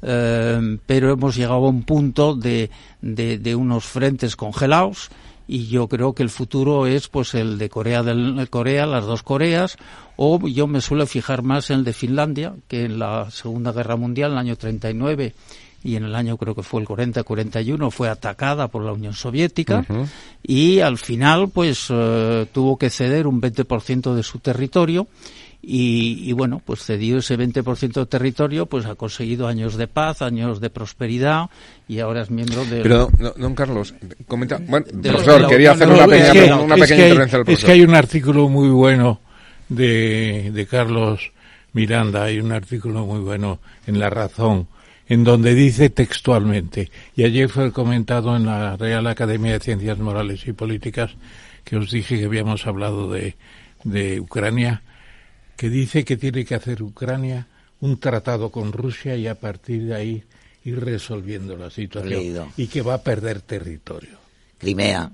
Eh, 0.00 0.78
pero 0.86 1.12
hemos 1.12 1.34
llegado 1.34 1.66
a 1.66 1.70
un 1.70 1.82
punto 1.82 2.36
de, 2.36 2.70
de 3.00 3.54
unos 3.56 3.84
frentes 3.84 4.36
congelados 4.36 5.10
y 5.48 5.66
yo 5.66 5.88
creo 5.88 6.12
que 6.12 6.22
el 6.22 6.28
futuro 6.28 6.86
es 6.86 7.08
pues 7.08 7.34
el 7.34 7.56
de 7.56 7.70
Corea 7.70 8.02
del 8.02 8.48
Corea, 8.50 8.86
las 8.86 9.06
dos 9.06 9.22
Coreas, 9.22 9.78
o 10.16 10.46
yo 10.46 10.66
me 10.66 10.82
suelo 10.82 11.06
fijar 11.06 11.42
más 11.42 11.70
en 11.70 11.78
el 11.78 11.84
de 11.84 11.94
Finlandia, 11.94 12.54
que 12.68 12.84
en 12.84 12.98
la 12.98 13.30
Segunda 13.30 13.72
Guerra 13.72 13.96
Mundial, 13.96 14.32
en 14.32 14.34
el 14.34 14.38
año 14.40 14.56
39 14.56 15.34
y 15.82 15.96
en 15.96 16.04
el 16.04 16.14
año 16.14 16.36
creo 16.36 16.54
que 16.54 16.62
fue 16.62 16.80
el 16.80 16.88
40-41 16.88 17.90
fue 17.90 18.08
atacada 18.08 18.68
por 18.68 18.84
la 18.84 18.92
Unión 18.92 19.14
Soviética 19.14 19.86
y 20.42 20.80
al 20.80 20.98
final 20.98 21.50
pues 21.50 21.86
eh, 21.88 22.46
tuvo 22.52 22.76
que 22.76 22.90
ceder 22.90 23.28
un 23.28 23.40
20% 23.40 24.12
de 24.12 24.22
su 24.24 24.40
territorio 24.40 25.06
y, 25.60 26.32
bueno, 26.32 26.62
pues 26.64 26.84
cedido 26.84 27.18
ese 27.18 27.36
20% 27.36 27.92
de 27.92 28.06
territorio, 28.06 28.66
pues 28.66 28.86
ha 28.86 28.94
conseguido 28.94 29.48
años 29.48 29.76
de 29.76 29.88
paz, 29.88 30.22
años 30.22 30.60
de 30.60 30.70
prosperidad 30.70 31.50
y 31.88 31.98
ahora 31.98 32.22
es 32.22 32.30
miembro 32.30 32.64
de... 32.64 32.80
Pero, 32.82 33.10
don 33.36 33.54
Carlos, 33.54 33.92
comenta... 34.26 34.58
Bueno, 34.66 34.86
profesor, 35.02 35.48
quería 35.48 35.72
hacer 35.72 35.88
una 35.88 36.06
pequeña, 36.06 36.56
una 36.56 36.76
pequeña 36.76 37.08
intervención 37.08 37.44
Es 37.48 37.64
que 37.64 37.72
hay 37.72 37.82
un 37.82 37.94
artículo 37.94 38.48
muy 38.48 38.68
bueno 38.68 39.20
de, 39.68 40.50
de 40.54 40.66
Carlos 40.66 41.32
Miranda, 41.72 42.24
hay 42.24 42.38
un 42.38 42.52
artículo 42.52 43.04
muy 43.04 43.20
bueno 43.20 43.58
en 43.86 43.98
La 43.98 44.10
Razón, 44.10 44.68
en 45.08 45.24
donde 45.24 45.54
dice 45.54 45.90
textualmente, 45.90 46.90
y 47.16 47.24
ayer 47.24 47.48
fue 47.48 47.72
comentado 47.72 48.36
en 48.36 48.46
la 48.46 48.76
Real 48.76 49.06
Academia 49.06 49.54
de 49.54 49.60
Ciencias 49.60 49.98
Morales 49.98 50.46
y 50.46 50.52
Políticas, 50.52 51.10
que 51.64 51.76
os 51.76 51.90
dije 51.90 52.18
que 52.18 52.26
habíamos 52.26 52.66
hablado 52.66 53.10
de, 53.10 53.36
de 53.84 54.20
Ucrania, 54.20 54.82
que 55.58 55.68
dice 55.68 56.04
que 56.04 56.16
tiene 56.16 56.44
que 56.44 56.54
hacer 56.54 56.80
Ucrania 56.84 57.48
un 57.80 57.98
tratado 57.98 58.50
con 58.50 58.72
Rusia 58.72 59.16
y 59.16 59.26
a 59.26 59.34
partir 59.34 59.86
de 59.86 59.94
ahí 59.94 60.22
ir 60.64 60.80
resolviendo 60.80 61.56
la 61.56 61.68
situación 61.68 62.48
y 62.56 62.68
que 62.68 62.80
va 62.80 62.94
a 62.94 63.02
perder 63.02 63.40
territorio. 63.40 64.18
Crimea. 64.56 65.10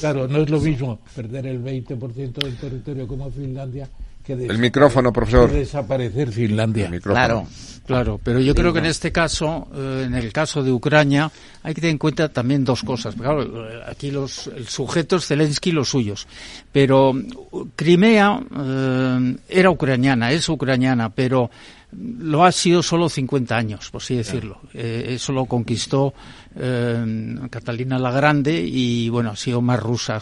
Claro, 0.00 0.26
no 0.26 0.42
es 0.42 0.50
lo 0.50 0.60
mismo 0.60 0.98
perder 1.14 1.46
el 1.46 1.62
20% 1.62 2.32
del 2.32 2.56
territorio 2.56 3.06
como 3.06 3.30
Finlandia 3.30 3.88
el 4.28 4.58
micrófono, 4.58 5.12
profesor. 5.12 5.50
desaparecer 5.50 6.32
Finlandia. 6.32 6.90
Claro. 7.00 7.46
Claro, 7.86 8.20
pero 8.22 8.40
yo 8.40 8.52
creo 8.54 8.72
que 8.72 8.80
en 8.80 8.86
este 8.86 9.12
caso, 9.12 9.68
eh, 9.72 10.02
en 10.06 10.14
el 10.14 10.32
caso 10.32 10.62
de 10.62 10.72
Ucrania, 10.72 11.30
hay 11.62 11.72
que 11.72 11.80
tener 11.80 11.92
en 11.92 11.98
cuenta 11.98 12.28
también 12.28 12.64
dos 12.64 12.82
cosas. 12.82 13.14
Claro, 13.14 13.46
aquí 13.86 14.10
los, 14.10 14.48
el 14.48 14.66
sujeto 14.66 15.16
es 15.16 15.26
Zelensky 15.26 15.70
los 15.70 15.88
suyos, 15.88 16.26
pero 16.72 17.14
Crimea 17.76 18.40
eh, 18.58 19.36
era 19.48 19.70
ucraniana, 19.70 20.32
es 20.32 20.48
ucraniana, 20.48 21.10
pero 21.10 21.48
lo 21.92 22.44
ha 22.44 22.50
sido 22.50 22.82
solo 22.82 23.08
50 23.08 23.56
años, 23.56 23.88
por 23.90 24.02
así 24.02 24.16
decirlo. 24.16 24.60
Eh, 24.74 25.06
eso 25.10 25.32
lo 25.32 25.46
conquistó 25.46 26.12
Catalina 27.50 27.98
la 27.98 28.10
Grande 28.10 28.60
y, 28.60 29.10
bueno, 29.10 29.30
ha 29.30 29.36
sido 29.36 29.60
más 29.60 29.78
rusa. 29.78 30.20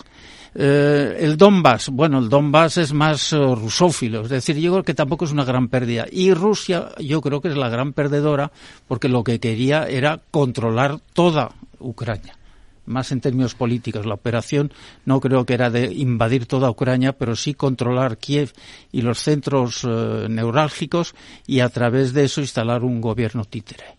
Eh, 0.54 1.16
el 1.20 1.36
Donbass, 1.36 1.88
bueno, 1.88 2.18
el 2.18 2.28
Donbass 2.28 2.78
es 2.78 2.92
más 2.92 3.32
eh, 3.32 3.36
rusófilo, 3.36 4.22
es 4.22 4.28
decir, 4.28 4.56
yo 4.56 4.72
creo 4.72 4.84
que 4.84 4.94
tampoco 4.94 5.24
es 5.24 5.32
una 5.32 5.44
gran 5.44 5.68
pérdida. 5.68 6.06
Y 6.10 6.32
Rusia, 6.32 6.90
yo 7.00 7.20
creo 7.20 7.40
que 7.40 7.48
es 7.48 7.56
la 7.56 7.68
gran 7.68 7.92
perdedora 7.92 8.52
porque 8.86 9.08
lo 9.08 9.24
que 9.24 9.40
quería 9.40 9.88
era 9.88 10.20
controlar 10.30 11.00
toda 11.12 11.50
Ucrania 11.80 12.36
más 12.86 13.12
en 13.12 13.20
términos 13.20 13.54
políticos. 13.54 14.06
La 14.06 14.14
operación 14.14 14.72
no 15.04 15.20
creo 15.20 15.44
que 15.44 15.54
era 15.54 15.70
de 15.70 15.92
invadir 15.92 16.46
toda 16.46 16.70
Ucrania, 16.70 17.12
pero 17.12 17.36
sí 17.36 17.54
controlar 17.54 18.18
Kiev 18.18 18.52
y 18.92 19.02
los 19.02 19.20
centros 19.20 19.84
eh, 19.84 20.26
neurálgicos 20.28 21.14
y 21.46 21.60
a 21.60 21.68
través 21.68 22.12
de 22.12 22.24
eso 22.24 22.40
instalar 22.40 22.84
un 22.84 23.00
gobierno 23.00 23.44
títere. 23.44 23.96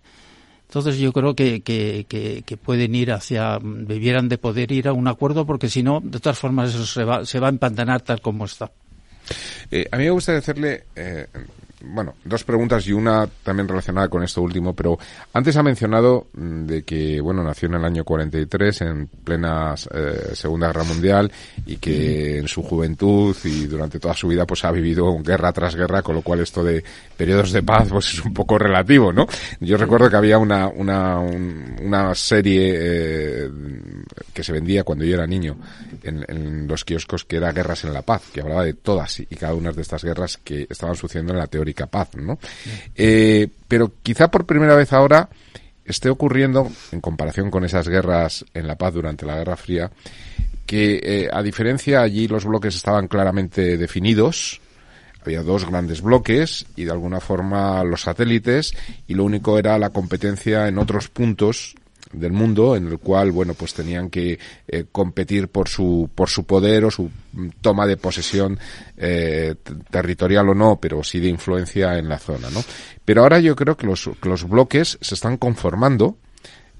Entonces 0.75 0.99
yo 0.99 1.13
creo 1.13 1.33
que, 1.37 1.61
que, 1.63 2.57
pueden 2.57 2.95
ir 2.95 3.13
hacia, 3.13 3.59
debieran 3.63 4.27
de 4.27 4.37
poder 4.37 4.73
ir 4.73 4.89
a 4.89 4.91
un 4.91 5.07
acuerdo 5.07 5.45
porque 5.45 5.69
si 5.69 5.83
no, 5.83 6.01
de 6.03 6.19
todas 6.19 6.37
formas 6.37 6.75
eso 6.75 6.85
se 6.85 7.05
va, 7.05 7.25
se 7.25 7.39
va 7.39 7.47
a 7.47 7.49
empantanar 7.49 8.01
tal 8.01 8.19
como 8.19 8.43
está. 8.43 8.69
Eh, 9.71 9.87
a 9.89 9.95
mí 9.95 10.03
me 10.03 10.09
gustaría 10.09 10.39
hacerle 10.39 10.83
eh, 10.97 11.27
bueno, 11.87 12.15
dos 12.23 12.43
preguntas 12.43 12.87
y 12.87 12.93
una 12.93 13.27
también 13.43 13.67
relacionada 13.67 14.07
con 14.07 14.23
esto 14.23 14.41
último, 14.41 14.73
pero 14.73 14.97
antes 15.33 15.55
ha 15.57 15.63
mencionado 15.63 16.27
mm, 16.33 16.65
de 16.65 16.83
que, 16.83 17.21
bueno, 17.21 17.43
nació 17.43 17.67
en 17.67 17.75
el 17.75 17.85
año 17.85 18.03
43, 18.03 18.81
en 18.81 19.07
plena 19.07 19.75
eh, 19.93 20.31
Segunda 20.33 20.67
Guerra 20.67 20.83
Mundial, 20.83 21.31
y 21.65 21.77
que 21.77 22.39
en 22.39 22.47
su 22.47 22.63
juventud 22.63 23.35
y 23.43 23.65
durante 23.65 23.99
toda 23.99 24.13
su 24.13 24.27
vida, 24.27 24.45
pues 24.45 24.63
ha 24.65 24.71
vivido 24.71 25.17
guerra 25.19 25.51
tras 25.51 25.75
guerra, 25.75 26.01
con 26.01 26.15
lo 26.15 26.21
cual 26.21 26.39
esto 26.39 26.63
de 26.63 26.83
periodos 27.17 27.51
de 27.51 27.63
paz, 27.63 27.87
pues 27.89 28.13
es 28.13 28.25
un 28.25 28.33
poco 28.33 28.57
relativo, 28.57 29.11
¿no? 29.11 29.27
Yo 29.59 29.77
recuerdo 29.77 30.09
que 30.09 30.15
había 30.15 30.37
una, 30.37 30.67
una, 30.67 31.19
una 31.19 32.15
serie 32.15 32.73
eh, 32.75 33.49
que 34.33 34.43
se 34.43 34.51
vendía 34.51 34.83
cuando 34.83 35.05
yo 35.05 35.15
era 35.15 35.27
niño 35.27 35.57
en, 36.03 36.25
en 36.27 36.67
los 36.67 36.83
kioscos 36.83 37.25
que 37.25 37.37
era 37.37 37.51
Guerras 37.51 37.83
en 37.83 37.93
la 37.93 38.01
Paz, 38.01 38.23
que 38.33 38.41
hablaba 38.41 38.63
de 38.63 38.73
todas 38.73 39.19
y 39.19 39.25
cada 39.27 39.53
una 39.53 39.71
de 39.71 39.81
estas 39.81 40.03
guerras 40.03 40.37
que 40.43 40.67
estaban 40.69 40.95
sucediendo 40.95 41.33
en 41.33 41.39
la 41.39 41.47
teoría 41.47 41.74
capaz, 41.75 42.15
¿no? 42.15 42.39
Eh, 42.95 43.47
pero 43.67 43.91
quizá 44.01 44.31
por 44.31 44.45
primera 44.45 44.75
vez 44.75 44.91
ahora 44.93 45.29
esté 45.85 46.09
ocurriendo, 46.09 46.71
en 46.91 47.01
comparación 47.01 47.51
con 47.51 47.63
esas 47.63 47.87
guerras 47.87 48.43
en 48.53 48.67
la 48.67 48.75
paz 48.75 48.93
durante 48.95 49.25
la 49.25 49.35
Guerra 49.35 49.55
Fría, 49.55 49.91
que 50.65 50.99
eh, 51.03 51.29
a 51.31 51.43
diferencia 51.43 52.01
allí 52.01 52.27
los 52.27 52.45
bloques 52.45 52.75
estaban 52.75 53.07
claramente 53.07 53.77
definidos, 53.77 54.61
había 55.23 55.43
dos 55.43 55.67
grandes 55.69 56.01
bloques 56.01 56.65
y 56.75 56.85
de 56.85 56.91
alguna 56.91 57.19
forma 57.19 57.83
los 57.83 58.01
satélites 58.01 58.73
y 59.07 59.13
lo 59.13 59.23
único 59.23 59.57
era 59.57 59.77
la 59.77 59.89
competencia 59.89 60.67
en 60.67 60.77
otros 60.77 61.09
puntos 61.09 61.75
del 62.15 62.31
mundo 62.31 62.75
en 62.75 62.87
el 62.87 62.99
cual 62.99 63.31
bueno 63.31 63.53
pues 63.53 63.73
tenían 63.73 64.09
que 64.09 64.39
eh, 64.67 64.85
competir 64.91 65.47
por 65.47 65.69
su 65.69 66.09
por 66.13 66.29
su 66.29 66.45
poder 66.45 66.85
o 66.85 66.91
su 66.91 67.09
toma 67.61 67.85
de 67.85 67.97
posesión 67.97 68.57
eh, 68.97 69.55
territorial 69.89 70.49
o 70.49 70.55
no 70.55 70.79
pero 70.79 71.03
sí 71.03 71.19
de 71.19 71.29
influencia 71.29 71.97
en 71.97 72.09
la 72.09 72.19
zona 72.19 72.49
no 72.49 72.63
pero 73.03 73.21
ahora 73.21 73.39
yo 73.39 73.55
creo 73.55 73.77
que 73.77 73.87
los, 73.87 74.09
que 74.21 74.29
los 74.29 74.47
bloques 74.47 74.97
se 75.01 75.15
están 75.15 75.37
conformando 75.37 76.17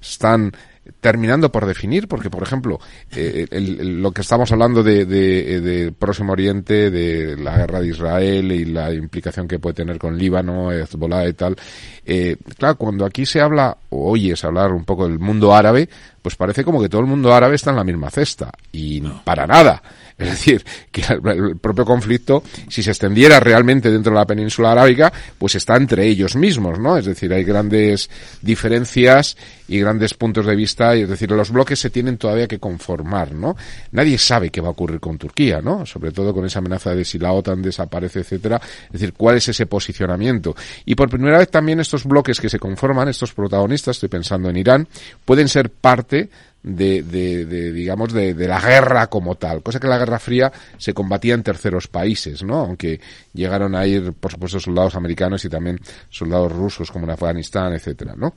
están 0.00 0.52
terminando 1.00 1.50
por 1.50 1.66
definir, 1.66 2.08
porque 2.08 2.30
por 2.30 2.42
ejemplo, 2.42 2.78
eh, 3.14 3.46
lo 3.50 4.12
que 4.12 4.22
estamos 4.22 4.50
hablando 4.52 4.82
de, 4.82 5.04
de, 5.04 5.92
Próximo 5.92 6.32
Oriente, 6.32 6.90
de 6.90 7.36
la 7.36 7.56
guerra 7.56 7.80
de 7.80 7.88
Israel 7.88 8.52
y 8.52 8.64
la 8.64 8.92
implicación 8.92 9.48
que 9.48 9.58
puede 9.58 9.74
tener 9.74 9.98
con 9.98 10.16
Líbano, 10.16 10.72
Hezbollah 10.72 11.28
y 11.28 11.32
tal, 11.32 11.56
eh, 12.04 12.36
claro, 12.58 12.76
cuando 12.76 13.04
aquí 13.04 13.26
se 13.26 13.40
habla, 13.40 13.76
o 13.90 14.10
oyes 14.10 14.44
hablar 14.44 14.72
un 14.72 14.84
poco 14.84 15.08
del 15.08 15.18
mundo 15.18 15.54
árabe, 15.54 15.88
pues 16.22 16.36
parece 16.36 16.64
como 16.64 16.80
que 16.80 16.88
todo 16.88 17.00
el 17.00 17.06
mundo 17.06 17.32
árabe 17.32 17.54
está 17.54 17.70
en 17.70 17.76
la 17.76 17.84
misma 17.84 18.10
cesta, 18.10 18.50
y 18.72 19.00
para 19.00 19.46
nada. 19.46 19.82
Es 20.18 20.30
decir, 20.30 20.64
que 20.90 21.02
el 21.10 21.58
propio 21.58 21.84
conflicto, 21.84 22.42
si 22.68 22.82
se 22.82 22.90
extendiera 22.90 23.38
realmente 23.38 23.90
dentro 23.90 24.12
de 24.12 24.18
la 24.18 24.26
península 24.26 24.72
arábiga, 24.72 25.12
pues 25.38 25.56
está 25.56 25.76
entre 25.76 26.06
ellos 26.06 26.36
mismos, 26.36 26.78
¿no? 26.78 26.96
Es 26.96 27.04
decir, 27.04 27.32
hay 27.34 27.44
grandes 27.44 28.08
diferencias 28.40 29.36
y 29.68 29.80
grandes 29.80 30.14
puntos 30.14 30.46
de 30.46 30.54
vista, 30.54 30.94
es 30.94 31.08
decir, 31.08 31.30
los 31.30 31.50
bloques 31.50 31.78
se 31.78 31.90
tienen 31.90 32.16
todavía 32.16 32.46
que 32.46 32.58
conformar, 32.58 33.32
¿no? 33.32 33.56
Nadie 33.92 34.18
sabe 34.18 34.50
qué 34.50 34.60
va 34.60 34.68
a 34.68 34.72
ocurrir 34.72 35.00
con 35.00 35.18
Turquía, 35.18 35.60
¿no? 35.60 35.84
Sobre 35.86 36.12
todo 36.12 36.32
con 36.32 36.44
esa 36.44 36.60
amenaza 36.60 36.94
de 36.94 37.04
si 37.04 37.18
la 37.18 37.32
OTAN 37.32 37.62
desaparece, 37.62 38.20
etcétera. 38.20 38.60
Es 38.86 38.92
decir, 38.92 39.12
cuál 39.12 39.36
es 39.36 39.48
ese 39.48 39.66
posicionamiento. 39.66 40.54
Y 40.84 40.94
por 40.94 41.10
primera 41.10 41.38
vez 41.38 41.50
también 41.50 41.80
estos 41.80 42.04
bloques 42.04 42.40
que 42.40 42.48
se 42.48 42.58
conforman, 42.58 43.08
estos 43.08 43.32
protagonistas, 43.32 43.96
estoy 43.96 44.08
pensando 44.08 44.48
en 44.50 44.56
Irán, 44.56 44.88
pueden 45.24 45.48
ser 45.48 45.70
parte 45.70 46.28
de, 46.62 47.02
de, 47.02 47.72
digamos, 47.72 48.12
de, 48.12 48.34
de, 48.34 48.48
la 48.48 48.60
guerra 48.60 49.06
como 49.06 49.36
tal. 49.36 49.62
Cosa 49.62 49.78
que 49.78 49.86
la 49.86 49.98
Guerra 49.98 50.18
Fría 50.18 50.52
se 50.76 50.92
combatía 50.92 51.34
en 51.34 51.44
terceros 51.44 51.86
países, 51.86 52.42
¿no? 52.42 52.56
Aunque 52.56 53.00
llegaron 53.32 53.76
a 53.76 53.86
ir, 53.86 54.12
por 54.12 54.32
supuesto, 54.32 54.58
soldados 54.58 54.96
americanos 54.96 55.44
y 55.44 55.48
también 55.48 55.78
soldados 56.10 56.50
rusos 56.50 56.90
como 56.90 57.04
en 57.04 57.12
Afganistán, 57.12 57.72
etcétera, 57.72 58.14
¿no? 58.16 58.34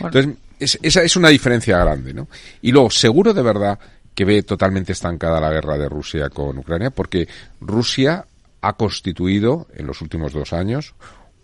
Entonces, 0.00 0.36
esa 0.82 1.02
es 1.02 1.16
una 1.16 1.28
diferencia 1.28 1.78
grande, 1.78 2.14
¿no? 2.14 2.28
Y 2.62 2.72
luego, 2.72 2.90
seguro 2.90 3.34
de 3.34 3.42
verdad 3.42 3.78
que 4.14 4.24
ve 4.24 4.42
totalmente 4.42 4.92
estancada 4.92 5.40
la 5.40 5.50
guerra 5.50 5.76
de 5.76 5.88
Rusia 5.88 6.30
con 6.30 6.56
Ucrania, 6.58 6.90
porque 6.90 7.28
Rusia 7.60 8.24
ha 8.60 8.72
constituido 8.74 9.66
en 9.74 9.86
los 9.86 10.00
últimos 10.00 10.32
dos 10.32 10.52
años 10.52 10.94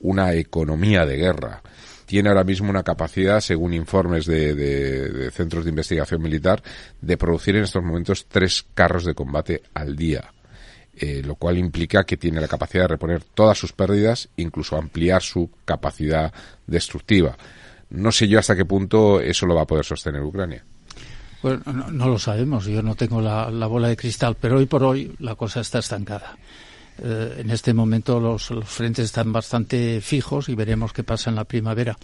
una 0.00 0.32
economía 0.34 1.04
de 1.04 1.16
guerra 1.16 1.62
tiene 2.10 2.28
ahora 2.28 2.42
mismo 2.42 2.68
una 2.68 2.82
capacidad, 2.82 3.40
según 3.40 3.72
informes 3.72 4.26
de, 4.26 5.30
centros 5.32 5.62
de 5.62 5.70
investigación 5.70 6.20
militar, 6.20 6.60
de 7.00 7.16
producir 7.16 7.54
en 7.54 7.62
estos 7.62 7.84
momentos 7.84 8.26
tres 8.26 8.66
carros 8.74 9.04
de 9.04 9.14
combate 9.14 9.62
al 9.74 9.94
día. 9.94 10.32
Eh, 10.92 11.22
lo 11.24 11.36
cual 11.36 11.56
implica 11.56 12.02
que 12.02 12.16
tiene 12.16 12.40
la 12.40 12.48
capacidad 12.48 12.82
de 12.82 12.88
reponer 12.88 13.22
todas 13.22 13.56
sus 13.56 13.72
pérdidas, 13.72 14.28
incluso 14.38 14.76
ampliar 14.76 15.22
su 15.22 15.50
capacidad 15.64 16.34
destructiva. 16.66 17.38
No 17.90 18.12
sé 18.12 18.28
yo 18.28 18.38
hasta 18.38 18.56
qué 18.56 18.64
punto 18.64 19.20
eso 19.20 19.46
lo 19.46 19.54
va 19.54 19.62
a 19.62 19.66
poder 19.66 19.84
sostener 19.84 20.22
Ucrania. 20.22 20.64
Bueno, 21.42 21.62
no, 21.90 22.08
lo 22.08 22.18
sabemos, 22.18 22.66
yo 22.66 22.82
no 22.82 22.94
tengo 22.94 23.20
la, 23.20 23.48
bola 23.66 23.88
de 23.88 23.96
cristal, 23.96 24.36
pero 24.38 24.58
hoy 24.58 24.66
por 24.66 24.84
hoy 24.84 25.14
la 25.20 25.34
cosa 25.34 25.60
está 25.60 25.78
estancada. 25.78 26.36
Eh, 27.02 27.36
en 27.38 27.50
este 27.50 27.72
momento 27.72 28.20
los, 28.20 28.52
frentes 28.64 29.06
están 29.06 29.32
bastante 29.32 30.02
fijos 30.02 30.50
y 30.50 30.54
veremos 30.54 30.92
qué 30.92 31.02
pasa 31.02 31.30
en 31.30 31.36
la 31.36 31.44
primavera. 31.44 31.96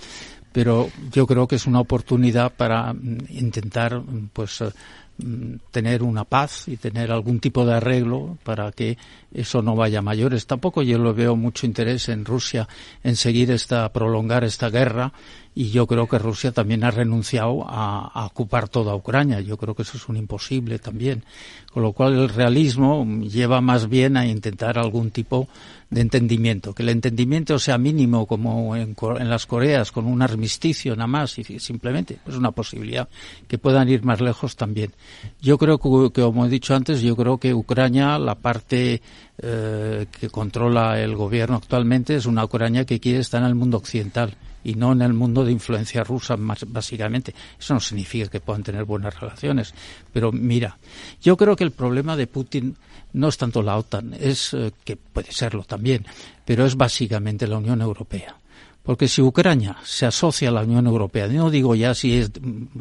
Pero 0.52 0.88
yo 1.12 1.26
creo 1.26 1.46
que 1.46 1.56
es 1.56 1.66
una 1.66 1.80
oportunidad 1.80 2.54
para 2.54 2.94
mm, 2.94 3.26
intentar, 3.28 4.00
mm, 4.00 4.30
pues, 4.32 4.62
eh, 4.62 4.70
mm, 5.18 5.56
tener 5.70 6.02
una 6.02 6.24
paz 6.24 6.66
y 6.66 6.78
tener 6.78 7.12
algún 7.12 7.38
tipo 7.38 7.66
de 7.66 7.74
arreglo 7.74 8.38
para 8.42 8.72
que 8.72 8.96
eso 9.34 9.60
no 9.60 9.76
vaya 9.76 9.98
a 9.98 10.02
mayores. 10.02 10.46
Tampoco 10.46 10.82
yo 10.82 10.96
lo 10.96 11.12
veo 11.12 11.36
mucho 11.36 11.66
interés 11.66 12.08
en 12.08 12.24
Rusia 12.24 12.66
en 13.04 13.16
seguir 13.16 13.50
esta, 13.50 13.92
prolongar 13.92 14.44
esta 14.44 14.70
guerra 14.70 15.12
y 15.59 15.70
yo 15.70 15.87
creo 15.87 16.07
que 16.07 16.19
Rusia 16.19 16.53
también 16.53 16.85
ha 16.85 16.91
renunciado 16.91 17.65
a, 17.66 18.27
ocupar 18.27 18.69
toda 18.69 18.95
Ucrania. 18.95 19.41
Yo 19.41 19.57
creo 19.57 19.74
que 19.74 19.83
eso 19.83 19.97
es 19.97 20.07
un 20.07 20.19
imposible 20.19 20.78
también. 20.78 21.24
Con 21.73 21.83
lo 21.83 21.93
cual 21.93 22.12
el 22.12 22.28
realismo 22.28 23.07
lleva 23.23 23.62
más 23.62 23.89
bien 23.89 24.19
a 24.19 24.27
intentar 24.27 24.78
algún 24.78 25.11
tipo 25.11 25.49
de 25.89 26.03
entendimiento. 26.03 26.74
Que 26.74 26.83
el 26.83 26.91
entendimiento 26.91 27.59
sea 27.59 27.78
mínimo 27.78 28.27
como 28.27 28.77
en, 28.77 28.95
las 29.31 29.47
Coreas, 29.47 29.93
con 29.93 30.05
un 30.05 30.20
armisticio 30.20 30.95
nada 30.95 31.07
más 31.07 31.39
y 31.39 31.59
simplemente 31.59 32.19
es 32.27 32.35
una 32.35 32.51
posibilidad. 32.51 33.09
Que 33.49 33.57
puedan 33.57 33.89
ir 33.89 34.05
más 34.05 34.20
lejos 34.20 34.57
también. 34.57 34.93
Yo 35.41 35.57
creo 35.57 35.78
que, 35.78 36.20
como 36.20 36.45
he 36.45 36.51
dicho 36.51 36.74
antes, 36.74 37.01
yo 37.01 37.16
creo 37.16 37.39
que 37.39 37.55
Ucrania, 37.55 38.19
la 38.19 38.35
parte 38.35 39.01
eh, 39.39 40.07
que 40.20 40.28
controla 40.28 41.01
el 41.01 41.16
gobierno 41.16 41.57
actualmente, 41.57 42.15
es 42.15 42.27
una 42.27 42.45
Ucrania 42.45 42.85
que 42.85 43.01
quiere 43.01 43.20
estar 43.20 43.41
en 43.41 43.49
el 43.49 43.55
mundo 43.55 43.78
occidental 43.78 44.37
y 44.66 44.74
no 44.74 44.90
en 44.90 45.02
el 45.02 45.12
mundo 45.12 45.44
de 45.44 45.52
influencia 45.52 46.02
rusa, 46.02 46.34
básicamente. 46.36 47.32
Eso 47.56 47.74
no 47.74 47.78
significa 47.78 48.26
que 48.26 48.40
puedan 48.40 48.64
tener 48.64 48.84
buenas 48.84 49.18
relaciones. 49.18 49.72
Pero 50.12 50.32
mira, 50.32 50.76
yo 51.22 51.36
creo 51.36 51.55
que 51.55 51.62
el 51.62 51.70
problema 51.70 52.16
de 52.16 52.26
Putin 52.26 52.76
no 53.12 53.28
es 53.28 53.38
tanto 53.38 53.62
la 53.62 53.76
OTAN, 53.76 54.14
es 54.18 54.52
eh, 54.55 54.72
que 54.84 54.97
puede 54.97 55.30
serlo 55.30 55.62
también, 55.62 56.05
pero 56.44 56.66
es 56.66 56.74
básicamente 56.74 57.47
la 57.47 57.59
Unión 57.59 57.80
Europea. 57.80 58.36
Porque 58.82 59.06
si 59.06 59.22
Ucrania 59.22 59.76
se 59.84 60.05
asocia 60.05 60.48
a 60.48 60.52
la 60.52 60.62
Unión 60.62 60.88
Europea, 60.88 61.28
no 61.28 61.48
digo 61.48 61.76
ya 61.76 61.94
si 61.94 62.14
es, 62.18 62.32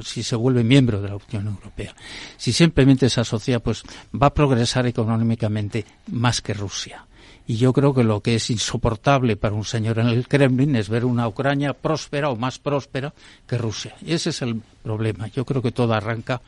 si 0.03 0.23
se 0.23 0.35
vuelve 0.35 0.63
miembro 0.63 1.01
de 1.01 1.09
la 1.09 1.17
Unión 1.17 1.47
Europea, 1.53 1.95
si 2.35 2.51
simplemente 2.51 3.11
se 3.11 3.21
asocia, 3.21 3.59
pues 3.59 3.83
va 4.19 4.27
a 4.27 4.33
progresar 4.33 4.87
económicamente 4.87 5.85
más 6.07 6.41
que 6.41 6.55
Rusia. 6.55 7.05
Y 7.47 7.57
yo 7.57 7.73
creo 7.73 7.93
que 7.93 8.03
lo 8.03 8.21
que 8.21 8.35
es 8.35 8.49
insoportable 8.49 9.35
para 9.35 9.53
un 9.53 9.65
señor 9.65 9.99
en 9.99 10.07
el 10.07 10.27
Kremlin 10.27 10.75
es 10.75 10.89
ver 10.89 11.05
una 11.05 11.27
Ucrania 11.27 11.73
próspera 11.73 12.29
o 12.29 12.35
más 12.35 12.57
próspera 12.57 13.13
que 13.45 13.57
Rusia. 13.57 13.95
Y 14.01 14.13
ese 14.13 14.31
es 14.31 14.41
el 14.41 14.61
problema. 14.83 15.27
Yo 15.27 15.45
creo 15.45 15.61
que 15.61 15.71
todo 15.71 15.93
arranca 15.93 16.41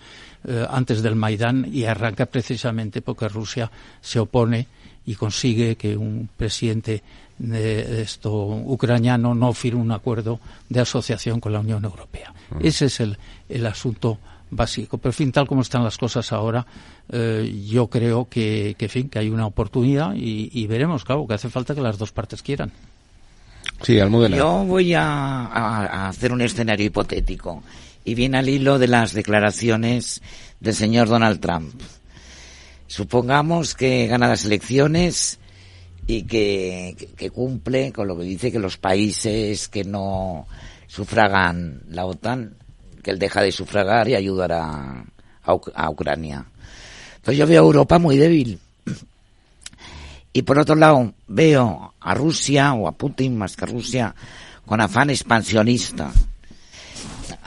eh, 0.47 0.65
antes 0.69 1.03
del 1.03 1.15
Maidán 1.15 1.69
y 1.71 1.85
arranca 1.85 2.25
precisamente 2.25 3.01
porque 3.01 3.29
Rusia 3.29 3.71
se 4.01 4.19
opone 4.19 4.67
y 5.05 5.15
consigue 5.15 5.75
que 5.75 5.95
un 5.95 6.29
presidente 6.35 7.03
de 7.37 8.01
esto 8.01 8.31
ucraniano 8.33 9.35
no 9.35 9.53
firme 9.53 9.81
un 9.81 9.91
acuerdo 9.91 10.39
de 10.69 10.79
asociación 10.79 11.39
con 11.39 11.53
la 11.53 11.59
Unión 11.59 11.83
Europea. 11.85 12.33
Ese 12.59 12.85
es 12.85 12.99
el, 12.99 13.17
el 13.47 13.65
asunto 13.65 14.17
básico. 14.49 14.97
Pero, 14.97 15.09
en 15.09 15.13
fin, 15.13 15.31
tal 15.31 15.47
como 15.47 15.61
están 15.61 15.83
las 15.83 15.97
cosas 15.97 16.31
ahora, 16.31 16.65
eh, 17.09 17.63
yo 17.67 17.87
creo 17.87 18.27
que, 18.29 18.75
que, 18.77 18.87
fin, 18.87 19.09
que 19.09 19.19
hay 19.19 19.29
una 19.29 19.45
oportunidad 19.45 20.13
y, 20.15 20.67
veremos, 20.67 21.03
claro, 21.03 21.27
que 21.27 21.33
hace 21.33 21.49
falta 21.49 21.75
que 21.75 21.81
las 21.81 21.97
dos 21.97 22.11
partes 22.11 22.41
quieran. 22.41 22.71
Sí, 23.81 23.99
Almudena. 23.99 24.37
Yo 24.37 24.65
voy 24.65 24.93
a, 24.93 26.07
hacer 26.07 26.31
un 26.31 26.41
escenario 26.41 26.85
hipotético 26.85 27.63
y 28.05 28.15
viene 28.15 28.37
al 28.37 28.49
hilo 28.49 28.79
de 28.79 28.87
las 28.87 29.13
declaraciones 29.13 30.21
del 30.59 30.73
señor 30.73 31.09
Donald 31.09 31.39
Trump. 31.39 31.79
Supongamos 32.87 33.75
que 33.75 34.07
gana 34.07 34.29
las 34.29 34.45
elecciones 34.45 35.39
y 36.07 36.23
que, 36.23 36.95
que, 37.17 37.29
cumple 37.29 37.91
con 37.91 38.07
lo 38.07 38.17
que 38.17 38.23
dice 38.23 38.51
que 38.51 38.59
los 38.59 38.77
países 38.77 39.67
que 39.67 39.83
no 39.83 40.47
sufragan 40.87 41.81
la 41.89 42.05
OTAN, 42.05 42.55
que 43.07 43.11
él 43.11 43.19
deja 43.19 43.41
de 43.41 43.53
sufragar 43.53 44.09
y 44.09 44.15
ayudar 44.15 44.51
a, 44.51 45.05
a, 45.45 45.89
Ucrania. 45.89 46.43
Entonces 47.15 47.37
yo 47.37 47.47
veo 47.47 47.61
a 47.61 47.65
Europa 47.65 47.99
muy 47.99 48.17
débil. 48.17 48.59
Y 50.33 50.41
por 50.41 50.59
otro 50.59 50.75
lado, 50.75 51.13
veo 51.25 51.93
a 52.01 52.13
Rusia, 52.13 52.73
o 52.73 52.85
a 52.85 52.91
Putin 52.91 53.37
más 53.37 53.55
que 53.55 53.63
a 53.63 53.67
Rusia, 53.69 54.13
con 54.65 54.81
afán 54.81 55.09
expansionista. 55.09 56.11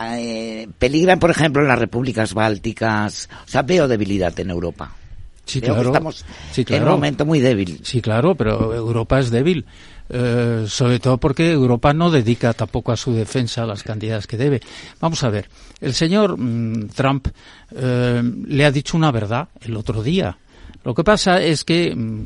Eh, 0.01 0.67
peligran, 0.79 1.19
por 1.19 1.31
ejemplo, 1.31 1.61
en 1.61 1.69
las 1.69 1.79
repúblicas 1.79 2.33
bálticas. 2.33 3.29
O 3.45 3.49
sea, 3.49 3.61
veo 3.61 3.87
debilidad 3.87 4.41
en 4.41 4.49
Europa. 4.49 4.97
Sí, 5.45 5.61
claro. 5.61 5.83
estamos 5.83 6.25
en 6.57 6.83
un 6.85 6.89
momento 6.89 7.27
muy 7.27 7.41
débil. 7.41 7.81
Sí, 7.83 8.01
claro, 8.01 8.35
pero 8.35 8.75
Europa 8.75 9.21
es 9.21 9.31
débil. 9.31 9.67
Eh, 10.13 10.65
sobre 10.67 10.99
todo 10.99 11.19
porque 11.19 11.53
Europa 11.53 11.93
no 11.93 12.11
dedica 12.11 12.53
tampoco 12.53 12.91
a 12.91 12.97
su 12.97 13.13
defensa 13.13 13.65
las 13.65 13.85
cantidades 13.85 14.27
que 14.27 14.37
debe. 14.37 14.61
Vamos 15.01 15.23
a 15.23 15.31
ver, 15.31 15.49
el 15.81 15.95
señor 15.95 16.37
mm, 16.37 16.89
Trump 16.89 17.29
eh, 17.71 18.21
le 18.47 18.65
ha 18.65 18.73
dicho 18.73 18.97
una 18.97 19.13
verdad 19.13 19.49
el 19.61 19.77
otro 19.77 20.03
día. 20.03 20.37
Lo 20.83 20.95
que 20.95 21.05
pasa 21.05 21.41
es 21.41 21.63
que 21.63 21.95
mm, 21.95 22.25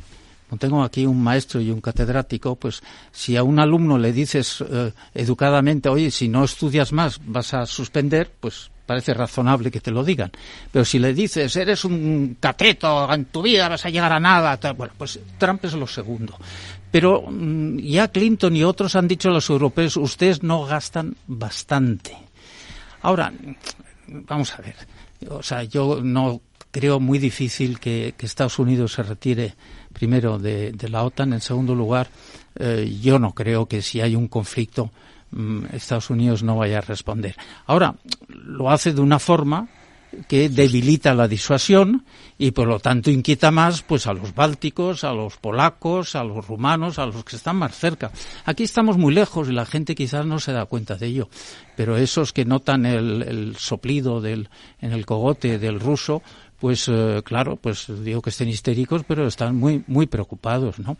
tengo 0.59 0.82
aquí 0.82 1.05
un 1.05 1.23
maestro 1.23 1.61
y 1.61 1.70
un 1.70 1.82
catedrático, 1.82 2.56
pues 2.56 2.82
si 3.12 3.36
a 3.36 3.43
un 3.43 3.59
alumno 3.59 3.98
le 3.98 4.12
dices 4.12 4.65
eh, 4.66 4.93
educadamente, 5.15 5.90
oye, 5.90 6.11
si 6.11 6.28
no 6.28 6.44
estudias 6.44 6.93
más 6.93 7.20
vas 7.24 7.52
a 7.52 7.66
suspender, 7.66 8.31
pues 8.40 8.70
parece 8.86 9.15
razonable 9.15 9.70
que 9.70 9.81
te 9.81 9.90
lo 9.90 10.05
digan. 10.05 10.31
Pero 10.70 10.85
si 10.85 10.98
le 10.98 11.12
dices, 11.12 11.55
eres 11.56 11.85
un 11.85 12.36
cateto, 12.40 13.12
en 13.12 13.27
tu 13.27 13.43
vida 13.43 13.69
vas 13.69 13.85
a 13.85 13.90
llegar 13.90 14.12
a 14.12 14.20
nada, 14.20 14.59
bueno, 14.73 14.94
pues 14.97 15.19
Trump 15.39 15.65
es 15.65 15.74
lo 15.74 15.86
segundo. 15.86 16.36
Pero 16.95 17.25
mm, 17.29 17.79
ya 17.79 18.07
Clinton 18.07 18.55
y 18.55 18.62
otros 18.62 18.95
han 18.95 19.09
dicho 19.09 19.29
a 19.29 19.33
los 19.33 19.51
europeos, 19.51 19.97
ustedes 19.97 20.45
no 20.45 20.65
gastan 20.65 21.16
bastante. 21.27 22.16
Ahora, 23.03 23.33
vamos 24.07 24.55
a 24.55 24.62
ver, 24.62 24.77
o 25.29 25.43
sea, 25.43 25.65
yo 25.65 25.99
no 26.01 26.41
creo 26.71 27.01
muy 27.01 27.19
difícil 27.19 27.81
que 27.81 28.15
Estados 28.16 28.61
Unidos 28.61 28.93
se 28.93 29.03
retire 29.03 29.57
primero 29.93 30.39
de, 30.39 30.73
la 30.89 31.03
OTAN. 31.03 31.33
En 31.33 31.41
segundo 31.41 31.75
lugar, 31.75 32.07
eh, 32.55 32.89
yo 33.03 33.19
no 33.19 33.33
creo 33.33 33.66
que 33.66 33.83
si 33.83 34.01
hay 34.01 34.15
un 34.15 34.29
conflicto 34.29 34.93
mm, 35.33 35.65
Estados 35.73 36.11
Unidos 36.11 36.45
no 36.45 36.59
vaya 36.59 36.79
a 36.79 36.83
responder. 36.83 37.35
Ahora, 37.66 37.97
lo 38.29 38.71
hace 38.71 38.93
de 38.93 39.01
una 39.01 39.19
forma 39.19 39.66
que 40.28 40.49
debilita 40.49 41.15
la 41.15 41.28
disuasión 41.28 42.05
y 42.39 42.51
por 42.51 42.66
lo 42.69 42.81
tanto 42.81 43.11
inquieta 43.11 43.51
más 43.51 43.82
pues 43.82 44.07
a 44.07 44.12
los 44.12 44.35
bálticos, 44.35 45.05
a 45.05 45.12
los 45.12 45.36
polacos, 45.36 46.15
a 46.16 46.24
los 46.24 46.47
rumanos, 46.47 46.99
a 46.99 47.07
los 47.07 47.24
que 47.24 47.36
están 47.36 47.57
más 47.57 47.77
cerca. 47.77 48.11
Aquí 48.45 48.65
estamos 48.65 48.99
muy 48.99 49.15
lejos 49.15 49.49
y 49.49 49.53
la 49.53 49.66
gente 49.66 49.95
quizás 49.95 50.27
no 50.27 50.39
se 50.39 50.53
da 50.53 50.66
cuenta 50.66 50.97
de 50.97 51.07
ello, 51.07 51.28
pero 51.77 51.97
esos 51.97 52.32
que 52.32 52.45
notan 52.45 52.86
el, 52.86 53.23
el 53.23 53.57
soplido 53.57 54.20
del, 54.20 54.49
en 54.81 54.93
el 54.93 55.07
cogote 55.07 55.59
del 55.59 55.81
ruso 55.81 56.23
pues 56.65 56.89
eh, 56.89 57.20
claro, 57.23 57.57
pues 57.57 57.89
digo 58.03 58.23
que 58.23 58.31
estén 58.31 58.49
histéricos, 58.49 59.03
pero 59.07 59.27
están 59.27 59.55
muy 59.55 59.85
muy 59.86 60.07
preocupados, 60.07 60.78
¿no? 60.78 60.97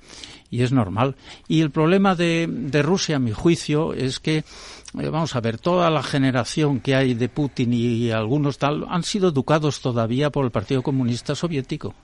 Y 0.51 0.61
es 0.61 0.73
normal. 0.73 1.17
Y 1.49 1.63
el 1.63 1.71
problema 1.71 2.15
de, 2.15 2.47
de 2.47 2.83
Rusia, 2.83 3.17
a 3.17 3.19
mi 3.19 3.33
juicio, 3.33 3.95
es 3.95 4.21
que 4.21 4.37
eh, 4.37 4.45
vamos 4.93 5.35
a 5.35 5.41
ver, 5.41 5.57
toda 5.57 5.89
la 5.89 6.03
generación 6.03 6.81
que 6.81 6.95
hay 6.95 7.15
de 7.15 7.31
Putin 7.31 7.73
y, 7.73 8.11
algunos 8.11 8.59
tal 8.59 8.85
han 8.91 9.05
sido 9.05 9.31
educados 9.31 9.81
todavía 9.81 10.29
por 10.29 10.45
el 10.45 10.51
Partido 10.51 10.83
Comunista 10.83 11.35
Soviético. 11.35 11.95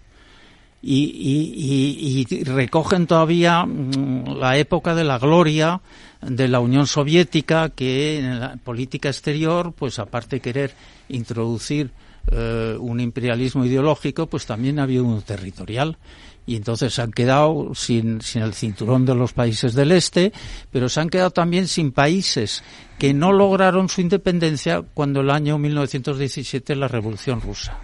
Y, 0.80 1.04
y, 1.04 2.26
y, 2.30 2.44
recogen 2.44 3.06
todavía 3.06 3.66
mm, 3.66 4.38
la 4.38 4.56
época 4.56 4.94
de 4.94 5.04
la 5.04 5.18
gloria 5.18 5.82
de 6.22 6.48
la 6.48 6.60
Unión 6.60 6.86
Soviética 6.86 7.68
que 7.68 8.20
en 8.20 8.40
la 8.40 8.56
política 8.56 9.10
exterior, 9.10 9.74
pues 9.74 9.98
aparte 9.98 10.36
de 10.36 10.40
querer 10.40 10.74
introducir 11.10 11.90
eh, 12.30 12.76
un 12.78 13.00
imperialismo 13.00 13.64
ideológico, 13.64 14.26
pues 14.26 14.46
también 14.46 14.78
ha 14.78 14.84
habido 14.84 15.04
uno 15.04 15.20
territorial. 15.22 15.98
Y 16.46 16.56
entonces 16.56 16.94
se 16.94 17.02
han 17.02 17.12
quedado 17.12 17.74
sin, 17.74 18.20
sin 18.22 18.42
el 18.42 18.54
cinturón 18.54 19.06
de 19.06 19.14
los 19.14 19.32
países 19.32 19.74
del 19.74 19.92
este, 19.92 20.32
pero 20.72 20.88
se 20.88 21.00
han 21.00 21.08
quedado 21.08 21.30
también 21.30 21.68
sin 21.68 21.92
países 21.92 22.64
que 22.98 23.14
no 23.14 23.32
lograron 23.32 23.88
su 23.88 24.00
independencia 24.00 24.82
cuando 24.94 25.20
el 25.20 25.30
año 25.30 25.58
1917 25.58 26.74
la 26.74 26.88
Revolución 26.88 27.40
Rusa 27.40 27.78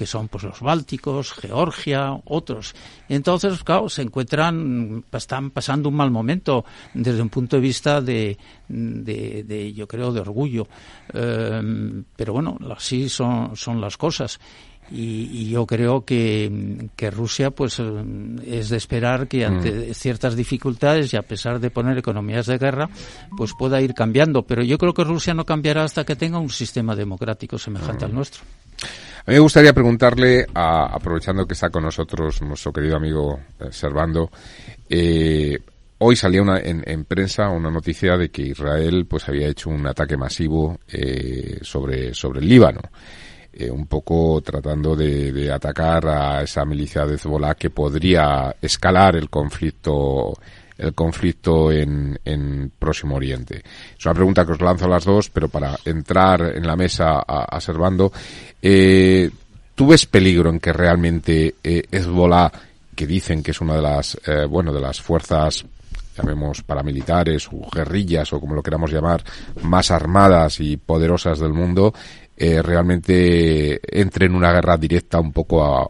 que 0.00 0.06
son 0.06 0.28
pues 0.28 0.44
los 0.44 0.62
bálticos, 0.62 1.34
Georgia, 1.34 2.18
otros. 2.24 2.74
Y 3.06 3.14
entonces, 3.14 3.62
claro, 3.62 3.90
se 3.90 4.00
encuentran, 4.00 5.04
están 5.12 5.50
pasando 5.50 5.90
un 5.90 5.94
mal 5.94 6.10
momento 6.10 6.64
desde 6.94 7.20
un 7.20 7.28
punto 7.28 7.56
de 7.56 7.60
vista 7.60 8.00
de, 8.00 8.38
de, 8.66 9.72
yo 9.74 9.86
creo, 9.86 10.10
de 10.10 10.20
orgullo. 10.20 10.66
Eh, 11.12 12.02
pero 12.16 12.32
bueno, 12.32 12.56
así 12.74 13.10
son, 13.10 13.54
son 13.56 13.78
las 13.78 13.98
cosas. 13.98 14.40
Y, 14.90 15.50
yo 15.50 15.66
creo 15.66 16.06
que, 16.06 16.88
que, 16.96 17.10
Rusia 17.10 17.50
pues 17.50 17.78
es 17.78 18.70
de 18.70 18.76
esperar 18.78 19.28
que 19.28 19.44
ante 19.44 19.90
mm. 19.90 19.94
ciertas 19.94 20.34
dificultades 20.34 21.12
y 21.12 21.18
a 21.18 21.22
pesar 21.22 21.60
de 21.60 21.70
poner 21.70 21.98
economías 21.98 22.46
de 22.46 22.56
guerra 22.56 22.88
pues 23.36 23.52
pueda 23.56 23.80
ir 23.80 23.94
cambiando 23.94 24.42
pero 24.42 24.64
yo 24.64 24.78
creo 24.78 24.92
que 24.92 25.04
Rusia 25.04 25.32
no 25.32 25.46
cambiará 25.46 25.84
hasta 25.84 26.04
que 26.04 26.16
tenga 26.16 26.40
un 26.40 26.50
sistema 26.50 26.96
democrático 26.96 27.56
semejante 27.56 28.04
al 28.04 28.10
mm. 28.10 28.14
nuestro 28.16 28.42
a 29.26 29.30
mí 29.30 29.34
me 29.34 29.40
gustaría 29.40 29.72
preguntarle, 29.72 30.46
aprovechando 30.54 31.46
que 31.46 31.52
está 31.54 31.70
con 31.70 31.84
nosotros 31.84 32.40
nuestro 32.42 32.72
querido 32.72 32.96
amigo 32.96 33.40
eh, 33.58 33.68
Servando, 33.70 34.30
eh, 34.88 35.58
hoy 35.98 36.16
salía 36.16 36.40
una, 36.40 36.58
en, 36.58 37.04
prensa 37.04 37.50
una 37.50 37.70
noticia 37.70 38.16
de 38.16 38.30
que 38.30 38.42
Israel 38.42 39.06
pues 39.06 39.28
había 39.28 39.48
hecho 39.48 39.68
un 39.68 39.86
ataque 39.86 40.16
masivo 40.16 40.78
eh, 40.88 41.58
sobre, 41.60 42.14
sobre 42.14 42.40
el 42.40 42.48
Líbano. 42.48 42.80
un 43.70 43.86
poco 43.86 44.40
tratando 44.40 44.96
de, 44.96 45.52
atacar 45.52 46.08
a 46.08 46.42
esa 46.42 46.64
milicia 46.64 47.04
de 47.04 47.16
Hezbollah 47.16 47.56
que 47.56 47.68
podría 47.68 48.56
escalar 48.62 49.16
el 49.16 49.28
conflicto 49.28 50.32
el 50.80 50.94
conflicto 50.94 51.70
en, 51.70 52.18
en 52.24 52.72
Próximo 52.78 53.16
Oriente. 53.16 53.62
Es 53.98 54.04
una 54.06 54.14
pregunta 54.14 54.46
que 54.46 54.52
os 54.52 54.60
lanzo 54.60 54.86
a 54.86 54.88
las 54.88 55.04
dos, 55.04 55.28
pero 55.30 55.48
para 55.48 55.76
entrar 55.84 56.56
en 56.56 56.66
la 56.66 56.76
mesa 56.76 57.22
a, 57.26 57.44
a 57.44 57.60
Servando, 57.60 58.10
eh, 58.62 59.30
¿tú 59.74 59.88
ves 59.88 60.06
peligro 60.06 60.50
en 60.50 60.58
que 60.58 60.72
realmente 60.72 61.54
eh, 61.62 61.82
Hezbollah, 61.90 62.50
que 62.96 63.06
dicen 63.06 63.42
que 63.42 63.50
es 63.50 63.60
una 63.60 63.76
de 63.76 63.82
las, 63.82 64.18
eh, 64.26 64.46
bueno, 64.46 64.72
de 64.72 64.80
las 64.80 65.00
fuerzas 65.00 65.64
llamemos 66.16 66.62
paramilitares 66.62 67.48
o 67.52 67.68
guerrillas 67.70 68.32
o 68.32 68.40
como 68.40 68.54
lo 68.54 68.62
queramos 68.62 68.92
llamar, 68.92 69.22
más 69.62 69.90
armadas 69.90 70.60
y 70.60 70.76
poderosas 70.76 71.38
del 71.38 71.52
mundo, 71.52 71.94
eh, 72.36 72.62
realmente 72.62 73.80
entre 73.98 74.26
en 74.26 74.34
una 74.34 74.52
guerra 74.52 74.76
directa 74.76 75.20
un 75.20 75.32
poco 75.32 75.64
a, 75.64 75.88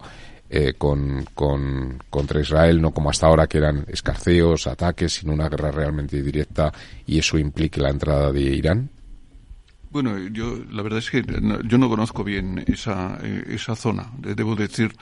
eh, 0.52 0.74
con, 0.76 1.24
con, 1.32 2.02
contra 2.10 2.40
Israel, 2.40 2.82
no 2.82 2.90
como 2.90 3.08
hasta 3.08 3.26
ahora 3.26 3.46
que 3.46 3.58
eran 3.58 3.84
escarceos, 3.86 4.66
ataques, 4.66 5.12
sino 5.12 5.32
una 5.32 5.48
guerra 5.48 5.70
realmente 5.70 6.20
directa 6.20 6.72
y 7.06 7.18
eso 7.20 7.38
implique 7.38 7.80
la 7.80 7.90
entrada 7.90 8.32
de 8.32 8.40
Irán? 8.40 8.90
Bueno, 9.90 10.18
yo 10.18 10.58
la 10.70 10.82
verdad 10.82 10.98
es 10.98 11.10
que 11.10 11.24
yo 11.64 11.78
no 11.78 11.88
conozco 11.88 12.24
bien 12.24 12.64
esa, 12.66 13.18
eh, 13.22 13.44
esa 13.48 13.76
zona. 13.76 14.10
Debo 14.18 14.56
decir, 14.56 14.92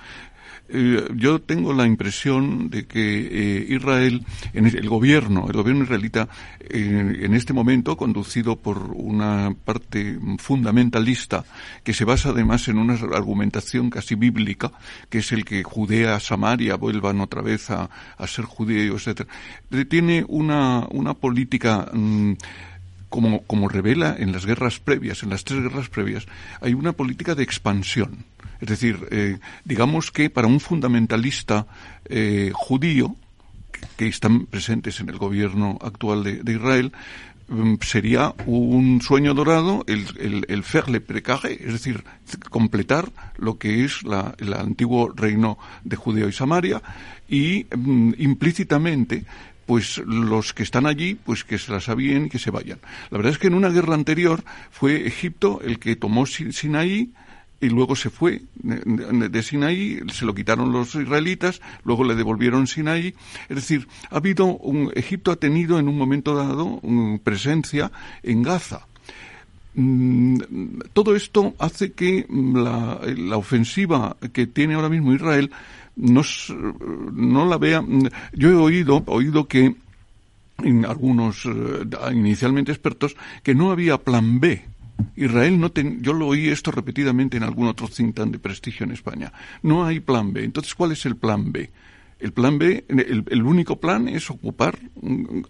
eh, 0.70 1.09
yo 1.16 1.40
tengo 1.40 1.73
la 1.73 1.86
impresión 1.86 2.69
de 2.69 2.86
que 2.86 3.01
eh, 3.01 3.66
Israel, 3.70 4.24
en 4.53 4.66
el 4.66 4.89
gobierno, 4.89 5.47
el 5.49 5.57
gobierno 5.57 5.85
israelita, 5.85 6.28
eh, 6.61 7.20
en 7.23 7.35
este 7.35 7.53
momento, 7.53 7.97
conducido 7.97 8.57
por 8.57 8.78
una 8.95 9.55
parte 9.65 10.19
fundamentalista, 10.39 11.45
que 11.82 11.95
se 11.95 12.05
basa 12.05 12.31
además 12.31 12.69
en 12.69 12.78
una 12.78 12.95
argumentación 12.95 13.89
casi 13.89 14.15
bíblica, 14.15 14.73
que 15.09 15.19
es 15.19 15.32
el 15.32 15.45
que 15.45 15.62
Judea, 15.62 16.20
Samaria 16.20 16.77
vuelvan 16.77 17.20
otra 17.20 17.40
vez 17.40 17.70
a, 17.70 17.89
ser 18.27 18.45
judíos, 18.45 19.07
etc., 19.07 19.27
tiene 19.89 20.24
una, 20.28 20.86
una 20.90 21.15
política 21.15 21.89
mm, 21.93 22.32
como, 23.09 23.43
como 23.45 23.69
revela 23.69 24.16
en 24.19 24.32
las 24.32 24.45
guerras 24.45 24.81
previas, 24.81 25.23
en 25.23 25.31
las 25.31 25.45
tres 25.45 25.62
guerras 25.62 25.89
previas, 25.89 26.27
hay 26.61 26.74
una 26.74 26.93
política 26.93 27.35
de 27.35 27.43
expansión. 27.43 28.24
Es 28.61 28.69
decir, 28.69 29.07
eh, 29.11 29.39
digamos 29.65 30.11
que 30.11 30.31
para 30.31 30.47
un 30.47 30.61
fundamentalista 30.61 31.67
eh, 32.07 32.51
judío, 32.55 33.17
que 33.97 34.09
están 34.09 34.47
presentes 34.47 35.01
en 35.01 35.09
el 35.09 35.19
gobierno 35.19 35.79
actual 35.81 36.25
de, 36.25 36.53
Israel, 36.53 36.93
mm, 37.49 37.75
sería 37.81 38.35
un 38.47 39.01
sueño 39.01 39.35
dorado 39.35 39.85
el, 39.87 40.07
el, 40.19 40.47
el 40.49 40.65
faire 40.65 40.91
es 40.97 41.73
decir, 41.73 42.05
completar 42.51 43.11
lo 43.37 43.59
que 43.59 43.85
es 43.85 44.03
la, 44.03 44.35
el 44.39 44.53
antiguo 44.55 45.13
reino 45.15 45.59
de 45.85 45.97
Judeo 45.97 46.29
y 46.29 46.33
Samaria 46.33 46.83
y 47.29 47.67
mm, 47.77 48.15
implícitamente 48.19 49.25
pues 49.67 49.99
los 49.99 50.55
que 50.55 50.63
están 50.63 50.87
allí, 50.87 51.15
pues 51.15 51.45
que 51.45 51.59
se 51.59 51.71
las 51.71 51.85
sabían 51.85 52.25
y 52.25 52.29
que 52.31 52.39
se 52.39 52.51
vayan. 52.51 52.79
La 53.11 53.19
verdad 53.19 53.35
es 53.35 53.39
que 53.39 53.49
en 53.49 53.55
una 53.55 53.69
guerra 53.69 53.93
anterior 53.93 54.43
fue 54.71 55.07
Egipto 55.07 55.61
el 55.63 55.79
que 55.79 55.95
tomó 55.95 56.25
Sinaí, 56.25 57.13
y 57.61 57.69
luego 57.69 57.97
se 57.97 58.11
fue 58.11 58.43
de, 58.55 59.43
Sinaí, 59.43 60.01
se 60.13 60.25
lo 60.25 60.35
quitaron 60.35 60.73
los 60.73 60.95
israelitas, 60.95 61.61
luego 61.85 62.05
le 62.05 62.15
devolvieron 62.15 62.67
Sinaí. 62.67 63.15
Es 63.49 63.57
decir, 63.57 63.89
ha 64.11 64.17
habido 64.17 64.47
un, 64.47 64.93
Egipto 64.95 65.33
ha 65.33 65.37
tenido 65.37 65.79
en 65.79 65.89
un 65.89 65.99
momento 65.99 66.35
dado 66.35 66.81
presencia 67.25 67.91
en 68.23 68.43
Gaza. 68.43 68.87
Mm, 69.75 70.39
todo 70.93 71.15
esto 71.15 71.55
hace 71.59 71.93
que 71.93 72.27
la, 72.29 73.01
la, 73.17 73.37
ofensiva 73.37 74.17
que 74.33 74.47
tiene 74.47 74.75
ahora 74.75 74.89
mismo 74.89 75.13
Israel 75.13 75.51
no, 75.97 76.23
no 77.13 77.47
la 77.47 77.59
vea. 77.59 77.85
Yo 78.33 78.51
he 78.51 78.55
oído, 78.55 79.03
oído 79.07 79.47
que 79.47 79.75
en 80.63 80.85
algunos 80.85 81.45
eh, 81.47 81.85
inicialmente 82.13 82.73
expertos 82.73 83.17
que 83.43 83.55
no 83.55 83.71
había 83.71 83.99
plan 83.99 84.41
B 84.41 84.65
Israel 85.16 85.59
no 85.59 85.70
ten, 85.70 86.03
yo 86.03 86.12
lo 86.12 86.29
oí 86.29 86.49
esto 86.49 86.70
repetidamente 86.70 87.37
en 87.37 87.43
algún 87.43 87.66
otro 87.66 87.89
think 87.89 88.15
tank 88.15 88.33
de 88.33 88.39
prestigio 88.39 88.85
en 88.85 88.93
España. 88.93 89.33
No 89.62 89.85
hay 89.85 90.01
plan 90.01 90.33
B. 90.33 90.45
Entonces, 90.45 90.75
¿cuál 90.75 90.93
es 90.93 91.07
el 91.07 91.16
plan 91.16 91.53
B? 91.53 91.70
El 92.20 92.33
plan 92.33 92.59
B, 92.59 92.85
el, 92.89 93.43
único 93.43 93.77
plan 93.79 94.09
es 94.09 94.29
ocupar, 94.29 94.79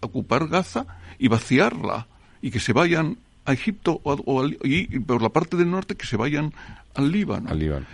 ocupar 0.01 0.49
Gaza 0.49 0.87
y 1.19 1.29
vaciarla 1.29 2.07
y 2.43 2.51
que 2.51 2.61
se 2.61 2.75
vayan 2.75 3.16
a 3.47 3.55
Egipto 3.55 4.01
o, 4.05 4.47
y 4.62 4.99
por 5.01 5.23
la 5.23 5.31
parte 5.31 5.57
del 5.57 5.70
norte 5.70 5.97
que 5.97 6.07
se 6.07 6.19
vayan 6.19 6.53
al 6.95 7.11
Líbano. 7.11 7.49
Al 7.49 7.59
Líbano. 7.59 7.87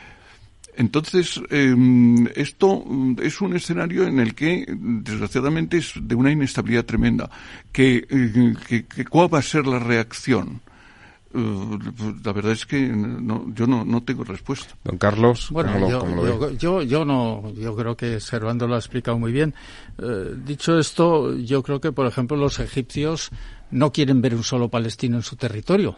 Entonces, 0.77 1.41
em, 1.51 2.27
esto 2.35 2.85
es 3.23 3.41
un 3.41 3.55
escenario 3.55 4.07
en 4.07 4.19
el 4.19 4.35
que, 4.35 4.67
desgraciadamente, 4.69 5.77
es 5.77 5.93
de 6.01 6.15
una 6.17 6.33
inestabilidad 6.33 6.85
tremenda. 6.85 7.31
Que, 7.71 8.05
eh, 8.09 8.85
que, 8.89 9.05
¿Cuál 9.05 9.33
va 9.33 9.39
a 9.39 9.43
ser 9.43 9.67
la 9.67 9.79
reacción? 9.79 10.61
Eh, 11.35 11.79
la 12.25 12.33
verdad 12.33 12.53
es 12.53 12.65
que 12.65 12.81
no, 12.89 13.47
yo 13.55 13.67
no, 13.67 13.85
no 13.85 14.03
tengo 14.03 14.25
respuesta. 14.25 14.75
Don 14.85 14.99
Carlos, 14.99 15.51
bueno, 15.51 15.89
yo, 16.59 16.83
yo, 16.83 17.05
no, 17.05 17.53
yo 17.55 17.75
creo 17.75 17.97
que 17.97 18.21
Servando 18.21 18.67
lo 18.67 18.77
ha 18.77 18.79
explicado 18.79 19.19
muy 19.19 19.33
bien. 19.33 19.55
Eh, 19.99 20.35
dicho 20.45 20.79
esto, 20.79 21.35
yo 21.37 21.63
creo 21.63 21.81
que, 21.81 21.93
por 21.93 22.07
ejemplo, 22.07 22.37
los 22.37 22.61
egipcios 22.61 23.31
no 23.71 23.93
quieren 23.93 24.23
ver 24.23 24.35
un 24.35 24.45
solo 24.45 24.69
palestino 24.69 25.17
en 25.17 25.23
su 25.23 25.37
territorio 25.37 25.97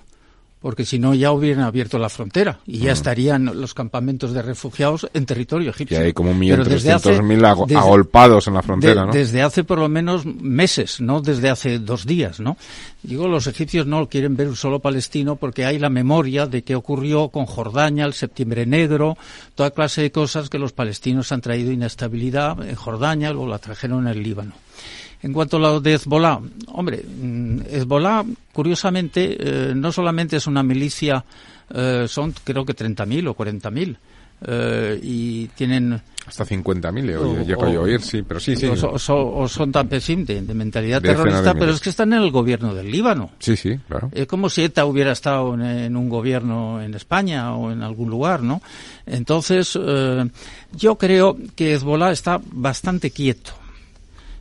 porque 0.66 0.84
si 0.84 0.98
no 0.98 1.14
ya 1.14 1.30
hubieran 1.30 1.62
abierto 1.62 1.96
la 1.96 2.08
frontera 2.08 2.58
y 2.66 2.78
ya 2.78 2.90
mm. 2.90 2.94
estarían 2.94 3.44
los 3.44 3.72
campamentos 3.72 4.32
de 4.32 4.42
refugiados 4.42 5.08
en 5.14 5.24
territorio 5.24 5.70
egipcio. 5.70 5.96
Y 5.96 6.06
hay 6.06 6.12
como 6.12 6.32
un 6.32 6.40
millón 6.40 6.64
trescientos 6.64 7.22
mil 7.22 7.44
agolpados 7.44 8.48
en 8.48 8.54
la 8.54 8.62
frontera, 8.62 9.06
¿no? 9.06 9.12
Desde 9.12 9.42
hace 9.42 9.62
por 9.62 9.78
lo 9.78 9.88
menos 9.88 10.26
meses, 10.26 11.00
no 11.00 11.20
desde 11.20 11.50
hace 11.50 11.78
dos 11.78 12.04
días, 12.04 12.40
¿no? 12.40 12.56
Digo, 13.04 13.28
los 13.28 13.46
egipcios 13.46 13.86
no 13.86 14.08
quieren 14.08 14.34
ver 14.34 14.48
un 14.48 14.56
solo 14.56 14.80
palestino 14.80 15.36
porque 15.36 15.64
hay 15.64 15.78
la 15.78 15.88
memoria 15.88 16.46
de 16.46 16.62
qué 16.62 16.74
ocurrió 16.74 17.28
con 17.28 17.46
Jordania, 17.46 18.04
el 18.04 18.14
septiembre 18.14 18.66
negro, 18.66 19.16
toda 19.54 19.70
clase 19.70 20.02
de 20.02 20.10
cosas 20.10 20.50
que 20.50 20.58
los 20.58 20.72
palestinos 20.72 21.30
han 21.30 21.42
traído 21.42 21.70
inestabilidad 21.70 22.60
en 22.68 22.74
Jordania, 22.74 23.30
o 23.30 23.46
la 23.46 23.60
trajeron 23.60 24.08
en 24.08 24.14
el 24.14 24.22
Líbano. 24.24 24.65
En 25.26 25.32
cuanto 25.32 25.56
a 25.56 25.60
lo 25.60 25.80
de 25.80 25.94
Hezbollah, 25.94 26.38
hombre, 26.68 27.02
mm, 27.02 27.62
Hezbollah, 27.68 28.24
curiosamente, 28.52 29.36
eh, 29.36 29.74
no 29.74 29.90
solamente 29.90 30.36
es 30.36 30.46
una 30.46 30.62
milicia, 30.62 31.24
eh, 31.74 32.04
son 32.06 32.32
creo 32.44 32.64
que 32.64 32.76
30.000 32.76 33.26
o 33.26 33.34
40.000, 33.34 33.96
eh, 34.46 35.00
y 35.02 35.48
tienen... 35.48 36.00
Hasta 36.24 36.44
50.000, 36.44 37.44
llega 37.44 37.66
a 37.66 37.80
oír, 37.80 38.00
sí, 38.02 38.22
pero 38.22 38.38
sí, 38.38 38.54
sí. 38.54 38.66
O, 38.66 39.48
son 39.48 39.72
tan 39.72 39.88
pesimistas 39.88 40.46
de, 40.46 40.54
mentalidad 40.54 41.02
terrorista, 41.02 41.54
pero 41.54 41.72
es 41.72 41.80
que 41.80 41.90
están 41.90 42.12
en 42.12 42.22
el 42.22 42.30
gobierno 42.30 42.72
del 42.72 42.88
Líbano. 42.88 43.32
Sí, 43.40 43.56
sí, 43.56 43.76
claro. 43.88 44.10
Es 44.12 44.28
como 44.28 44.48
si 44.48 44.62
ETA 44.62 44.86
hubiera 44.86 45.10
estado 45.10 45.54
en, 45.54 45.96
un 45.96 46.08
gobierno 46.08 46.80
en 46.80 46.94
España 46.94 47.56
o 47.56 47.72
en 47.72 47.82
algún 47.82 48.10
lugar, 48.10 48.44
¿no? 48.44 48.62
Entonces, 49.06 49.76
yo 50.72 50.98
creo 50.98 51.36
que 51.56 51.74
Hezbollah 51.74 52.12
está 52.12 52.40
bastante 52.44 53.10
quieto 53.10 53.65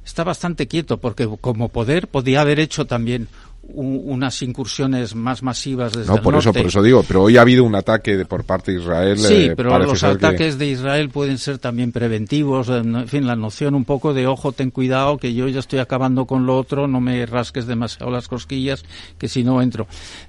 está 0.06 0.24
bastante 0.24 0.68
quieto 0.68 1.00
porque 1.00 1.28
como 1.42 1.70
poder 1.70 2.08
podía 2.08 2.42
haber 2.42 2.60
hecho 2.60 2.86
también 2.86 3.28
unas 3.68 4.42
incursiones 4.44 5.16
más 5.16 5.42
masivas 5.42 5.94
desde 5.94 6.14
no, 6.14 6.22
por 6.22 6.36
eso, 6.36 6.54
por 6.54 6.68
eso 6.68 6.84
digo, 6.84 7.04
pero 7.08 7.24
hoy 7.24 7.38
ha 7.38 7.42
habido 7.42 7.64
un 7.64 7.74
ataque 7.74 8.24
por 8.26 8.44
parte 8.44 8.72
de 8.72 8.80
Israel. 8.80 9.18
Sí, 9.18 9.46
eh, 9.46 9.54
pero 9.56 9.78
los 9.80 10.04
ataques 10.04 10.58
de 10.60 10.68
Israel 10.68 11.10
pueden 11.10 11.38
ser 11.38 11.58
también 11.58 11.92
preventivos, 11.92 12.70
en 12.70 13.08
fin, 13.08 13.26
la 13.26 13.36
noción 13.36 13.74
un 13.74 13.86
poco 13.86 14.14
de 14.14 14.28
ojo, 14.28 14.52
ten 14.52 14.70
cuidado, 14.70 15.18
que 15.18 15.34
yo 15.34 15.48
ya 15.48 15.60
estoy 15.60 15.80
acabando 15.80 16.26
con 16.26 16.46
lo 16.46 16.58
otro, 16.58 16.88
no 16.88 17.02
me 17.02 17.26
rasques 17.26 17.66
demasiado 17.66 18.12
las 18.12 18.28
cosquillas, 18.28 18.86
que 19.18 19.28
si 19.28 19.44
no 19.44 19.62
entro. 19.62 19.88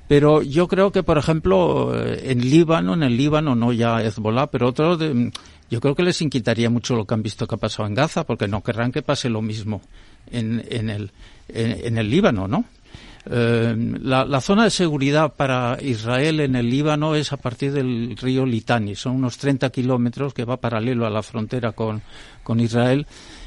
Pero 0.08 0.42
yo 0.42 0.66
creo 0.66 0.90
que, 0.90 1.02
por 1.02 1.18
ejemplo, 1.18 1.92
eh, 1.94 2.30
en 2.30 2.40
Líbano, 2.40 2.94
en 2.94 3.02
el 3.02 3.16
Líbano, 3.16 3.54
no 3.54 3.72
ya 3.72 4.02
Hezbollah, 4.02 4.46
pero 4.46 4.68
otros 4.68 4.98
de, 4.98 5.30
yo 5.70 5.80
creo 5.80 5.94
que 5.94 6.02
les 6.02 6.22
inquietaría 6.22 6.70
mucho 6.70 6.94
lo 6.94 7.06
que 7.06 7.14
han 7.14 7.22
visto 7.22 7.46
que 7.46 7.54
ha 7.54 7.58
pasado 7.58 7.88
en 7.88 7.94
Gaza, 7.94 8.24
porque 8.24 8.48
no 8.48 8.62
querrán 8.62 8.92
que 8.92 9.02
pase 9.02 9.28
lo 9.28 9.42
mismo 9.42 9.80
en, 10.30 10.64
en, 10.68 10.90
el, 10.90 11.10
en, 11.48 11.98
el 11.98 12.10
Líbano, 12.10 12.46
¿no? 12.48 12.64
Eh, 13.28 13.74
la, 14.02 14.40
zona 14.40 14.64
de 14.64 14.70
seguridad 14.70 15.34
para 15.34 15.78
Israel 15.82 16.40
en 16.40 16.54
el 16.54 16.70
Líbano 16.70 17.16
es 17.16 17.32
a 17.32 17.36
partir 17.36 17.72
del 17.72 18.16
río 18.16 18.46
Litani. 18.46 18.94
Son 18.94 19.16
unos 19.16 19.36
30 19.38 19.70
kilómetros 19.70 20.32
que 20.32 20.44
va 20.44 20.58
paralelo 20.58 21.06
a 21.06 21.10
la 21.10 21.24
frontera 21.24 21.72
con 21.72 22.60
Israel 22.60 23.06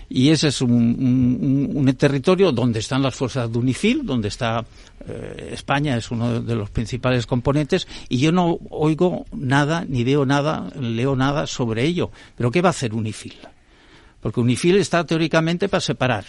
y 0.09 0.29
ese 0.31 0.47
es 0.47 0.61
un, 0.61 1.71
un, 1.75 1.93
territorio 1.93 2.51
donde 2.51 2.79
están 2.79 3.03
las 3.03 3.13
fuerzas 3.13 3.51
de 3.51 3.59
UNIFIL, 3.59 4.03
donde 4.03 4.29
está 4.29 4.65
eh, 5.07 5.51
España, 5.53 5.95
es 5.95 6.09
uno 6.09 6.41
de 6.41 6.55
los 6.55 6.71
principales 6.71 7.27
componentes, 7.27 7.87
y 8.09 8.17
yo 8.17 8.31
no 8.31 8.57
oigo 8.71 9.25
nada, 9.31 9.85
ni 9.87 10.03
veo 10.03 10.25
nada, 10.25 10.67
leo 10.79 11.15
nada 11.15 11.45
sobre 11.45 11.83
ello. 11.83 12.09
¿Pero 12.35 12.49
qué 12.49 12.61
va 12.61 12.69
a 12.69 12.71
hacer 12.71 12.95
UNIFIL? 12.95 13.35
Porque 14.19 14.39
UNIFIL 14.39 14.77
está 14.77 15.05
teóricamente 15.05 15.69
para 15.69 15.81
separar. 15.81 16.25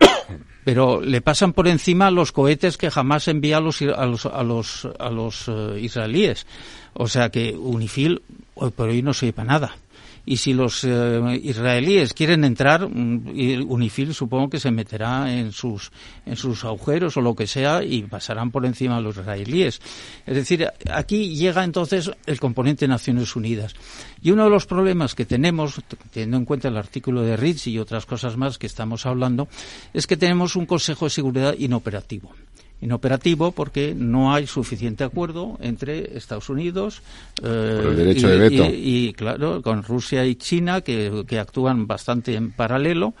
Pero 0.64 1.02
le 1.02 1.20
pasan 1.20 1.52
por 1.52 1.68
encima 1.68 2.10
los 2.10 2.32
cohetes 2.32 2.78
que 2.78 2.90
jamás 2.90 3.28
envía 3.28 3.58
a 3.58 3.60
los, 3.60 3.82
a 3.82 4.06
los, 4.06 4.24
a 4.24 4.42
los, 4.42 4.88
a 4.98 5.10
los 5.10 5.48
eh, 5.48 5.80
israelíes. 5.80 6.46
O 6.94 7.08
sea 7.08 7.28
que 7.28 7.54
UNIFIL 7.54 8.22
hoy 8.54 8.70
por 8.70 8.88
hoy 8.88 9.02
no 9.02 9.12
sirve 9.12 9.34
para 9.34 9.52
nada 9.52 9.76
y 10.24 10.36
si 10.36 10.52
los 10.52 10.84
eh, 10.84 11.40
israelíes 11.42 12.14
quieren 12.14 12.44
entrar, 12.44 12.88
mm, 12.88 13.66
UNIFIL 13.68 14.14
supongo 14.14 14.50
que 14.50 14.60
se 14.60 14.70
meterá 14.70 15.32
en 15.32 15.52
sus, 15.52 15.90
en 16.26 16.36
sus 16.36 16.64
agujeros 16.64 17.16
o 17.16 17.20
lo 17.20 17.34
que 17.34 17.46
sea 17.46 17.82
y 17.82 18.02
pasarán 18.02 18.50
por 18.50 18.64
encima 18.64 18.96
de 18.96 19.02
los 19.02 19.16
israelíes. 19.16 19.80
Es 20.26 20.36
decir, 20.36 20.68
aquí 20.90 21.34
llega 21.34 21.64
entonces 21.64 22.10
el 22.26 22.38
componente 22.38 22.84
de 22.84 22.88
Naciones 22.88 23.34
Unidas. 23.34 23.74
Y 24.22 24.30
uno 24.30 24.44
de 24.44 24.50
los 24.50 24.66
problemas 24.66 25.14
que 25.14 25.26
tenemos, 25.26 25.80
teniendo 26.12 26.36
en 26.36 26.44
cuenta 26.44 26.68
el 26.68 26.76
artículo 26.76 27.22
de 27.22 27.36
Ritz 27.36 27.66
y 27.66 27.78
otras 27.78 28.06
cosas 28.06 28.36
más 28.36 28.58
que 28.58 28.66
estamos 28.66 29.06
hablando, 29.06 29.48
es 29.92 30.06
que 30.06 30.16
tenemos 30.16 30.54
un 30.56 30.66
Consejo 30.66 31.06
de 31.06 31.10
Seguridad 31.10 31.54
inoperativo 31.58 32.32
inoperativo 32.82 33.52
porque 33.52 33.94
no 33.96 34.34
hay 34.34 34.46
suficiente 34.46 35.04
acuerdo 35.04 35.56
entre 35.60 36.16
Estados 36.18 36.50
Unidos 36.50 37.00
eh, 37.42 38.72
y, 38.76 39.12
claro 39.12 39.62
con 39.62 39.84
Rusia 39.84 40.26
y 40.26 40.34
China 40.34 40.80
que, 40.80 41.24
actúan 41.40 41.86
bastante 41.86 42.34
en 42.34 42.52
paralelo. 42.52 43.14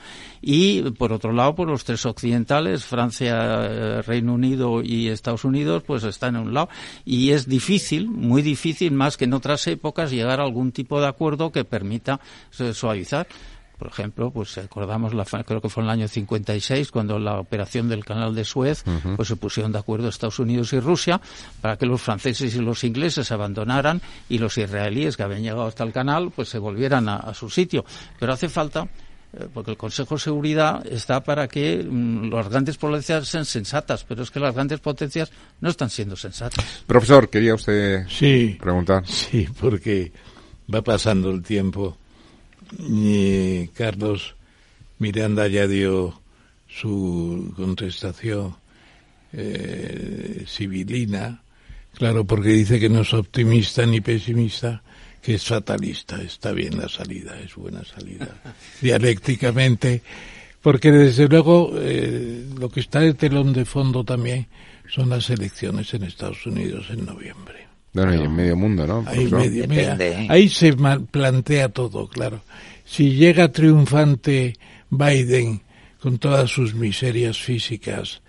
Y 0.44 0.82
por 0.92 1.12
otro 1.12 1.32
lado 1.32 1.54
por 1.54 1.68
los 1.68 1.84
tres 1.84 2.04
occidentales 2.04 2.84
Francia 2.84 3.36
eh, 3.64 4.02
Reino 4.02 4.34
Unido 4.34 4.82
y 4.82 5.08
Estados 5.08 5.44
Unidos 5.44 5.84
pues 5.86 6.02
están 6.02 6.34
en 6.36 6.42
un 6.42 6.54
lado. 6.54 6.68
Y 7.04 7.30
es 7.30 7.48
difícil 7.48 8.08
muy 8.08 8.42
difícil 8.42 8.92
más 8.92 9.16
que 9.16 9.24
en 9.24 9.34
otras 9.34 9.66
épocas 9.68 10.10
llegar 10.10 10.40
a 10.40 10.44
algún 10.44 10.72
tipo 10.72 11.00
de 11.00 11.06
acuerdo 11.06 11.52
que 11.52 11.64
permita 11.64 12.20
eh, 12.58 12.74
suavizar 12.74 13.28
por 13.82 13.90
ejemplo, 13.90 14.30
pues 14.30 14.56
acordamos, 14.58 15.12
la, 15.12 15.24
creo 15.24 15.60
que 15.60 15.68
fue 15.68 15.82
en 15.82 15.88
el 15.88 15.92
año 15.92 16.06
56, 16.06 16.92
cuando 16.92 17.18
la 17.18 17.40
operación 17.40 17.88
del 17.88 18.04
canal 18.04 18.32
de 18.32 18.44
Suez, 18.44 18.84
pues 19.16 19.26
se 19.26 19.34
pusieron 19.34 19.72
de 19.72 19.80
acuerdo 19.80 20.08
Estados 20.08 20.38
Unidos 20.38 20.72
y 20.72 20.78
Rusia 20.78 21.20
para 21.60 21.76
que 21.76 21.84
los 21.84 22.00
franceses 22.00 22.54
y 22.54 22.60
los 22.60 22.84
ingleses 22.84 23.32
abandonaran 23.32 24.00
y 24.28 24.38
los 24.38 24.56
israelíes 24.56 25.16
que 25.16 25.24
habían 25.24 25.42
llegado 25.42 25.66
hasta 25.66 25.82
el 25.82 25.92
canal, 25.92 26.30
pues 26.30 26.48
se 26.48 26.60
volvieran 26.60 27.08
a, 27.08 27.34
su 27.34 27.50
sitio. 27.50 27.84
Pero 28.20 28.34
hace 28.34 28.48
falta 28.48 28.86
eh, 29.32 29.48
porque 29.52 29.72
el 29.72 29.76
Consejo 29.76 30.14
de 30.14 30.20
Seguridad 30.20 30.86
está 30.86 31.24
para 31.24 31.48
que 31.48 31.82
mm, 31.82 32.32
las 32.32 32.48
grandes 32.50 32.76
potencias 32.76 33.26
sean 33.26 33.44
sensatas, 33.44 34.04
pero 34.04 34.22
es 34.22 34.30
que 34.30 34.38
las 34.38 34.54
grandes 34.54 34.78
potencias 34.78 35.32
no 35.60 35.70
están 35.70 35.90
siendo 35.90 36.14
sensatas. 36.14 36.84
Profesor, 36.86 37.28
quería 37.28 37.56
usted 37.56 38.06
preguntar. 38.60 39.04
Sí, 39.08 39.48
porque 39.60 40.12
va 40.72 40.82
pasando 40.82 41.32
el 41.32 41.42
tiempo 41.42 41.98
y 42.78 43.68
Carlos 43.68 44.34
Miranda 44.98 45.48
ya 45.48 45.66
dio 45.66 46.20
su 46.68 47.52
contestación 47.56 48.54
eh, 49.32 50.44
civilina, 50.46 51.42
claro, 51.94 52.24
porque 52.24 52.50
dice 52.50 52.78
que 52.78 52.88
no 52.88 53.00
es 53.00 53.12
optimista 53.14 53.84
ni 53.86 54.00
pesimista, 54.00 54.82
que 55.20 55.34
es 55.34 55.44
fatalista. 55.44 56.20
Está 56.20 56.52
bien 56.52 56.78
la 56.78 56.88
salida, 56.88 57.38
es 57.40 57.54
buena 57.54 57.84
salida. 57.84 58.28
Dialécticamente, 58.80 60.02
porque 60.60 60.90
desde 60.90 61.28
luego 61.28 61.72
eh, 61.76 62.46
lo 62.58 62.68
que 62.68 62.80
está 62.80 63.00
de 63.00 63.14
telón 63.14 63.52
de 63.52 63.64
fondo 63.64 64.04
también 64.04 64.46
son 64.88 65.08
las 65.08 65.30
elecciones 65.30 65.92
en 65.94 66.04
Estados 66.04 66.46
Unidos 66.46 66.86
en 66.90 67.06
noviembre. 67.06 67.71
Bueno, 67.92 68.14
y 68.14 68.22
en 68.24 68.34
medio 68.34 68.56
mundo, 68.56 68.86
¿no? 68.86 69.04
Ahí, 69.06 69.26
Profesor? 69.28 69.38
medio- 69.40 69.68
mira, 69.68 69.82
Depende, 69.96 70.22
¿eh? 70.24 70.26
ahí 70.30 70.48
se 70.48 70.72
plantea 70.74 71.68
todo, 71.68 72.08
claro. 72.08 72.42
Si 72.84 73.12
llega 73.14 73.52
triunfante 73.52 74.54
Biden 74.90 75.60
con 76.00 76.18
todas 76.18 76.50
sus 76.50 76.74
miserias 76.74 77.38
físicas 77.38 78.22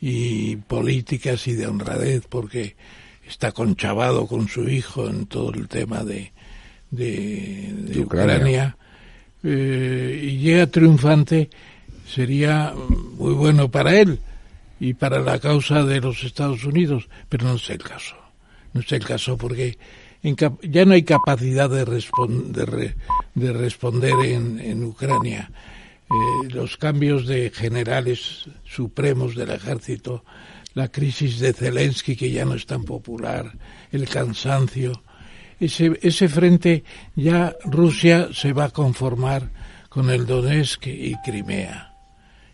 y 0.00 0.56
políticas 0.56 1.46
y 1.46 1.52
de 1.54 1.66
honradez, 1.66 2.24
porque 2.28 2.74
está 3.28 3.52
conchavado 3.52 4.26
con 4.26 4.48
su 4.48 4.68
hijo 4.68 5.08
en 5.08 5.26
todo 5.26 5.52
el 5.54 5.68
tema 5.68 6.02
de, 6.04 6.32
de, 6.90 7.70
de 7.72 7.94
De 7.94 8.00
Ucrania. 8.00 8.34
Ucrania, 8.36 8.76
eh, 9.44 10.20
y 10.24 10.38
llega 10.38 10.66
triunfante, 10.66 11.50
sería 12.08 12.74
muy 13.18 13.32
bueno 13.34 13.70
para 13.70 13.98
él 13.98 14.18
y 14.80 14.94
para 14.94 15.20
la 15.20 15.38
causa 15.38 15.84
de 15.84 16.00
los 16.00 16.24
Estados 16.24 16.64
Unidos, 16.64 17.08
pero 17.28 17.46
no 17.46 17.54
es 17.54 17.70
el 17.70 17.78
caso. 17.78 18.16
No 18.72 18.80
es 18.80 18.90
el 18.92 19.04
caso 19.04 19.36
porque 19.36 19.78
ya 20.62 20.84
no 20.84 20.94
hay 20.94 21.02
capacidad 21.02 21.68
de, 21.68 21.84
de, 21.84 22.64
re- 22.66 22.96
de 23.34 23.52
responder 23.52 24.14
en, 24.24 24.60
Ucrania. 24.84 25.50
Eh, 26.10 26.48
los 26.50 26.76
cambios 26.76 27.26
de 27.26 27.50
generales 27.50 28.46
supremos 28.64 29.34
del 29.34 29.50
ejército, 29.50 30.24
la 30.74 30.88
crisis 30.88 31.38
de 31.40 31.52
Zelensky 31.52 32.16
que 32.16 32.30
ya 32.30 32.44
no 32.44 32.54
es 32.54 32.66
tan 32.66 32.84
popular, 32.84 33.52
el 33.90 34.08
cansancio, 34.08 35.02
ese, 35.60 35.98
ese 36.02 36.28
frente 36.28 36.84
ya 37.14 37.54
Rusia 37.64 38.28
se 38.32 38.52
va 38.52 38.64
a 38.64 38.70
conformar 38.70 39.50
con 39.88 40.08
el 40.10 40.26
Donetsk 40.26 40.86
y 40.86 41.14
Crimea, 41.24 41.94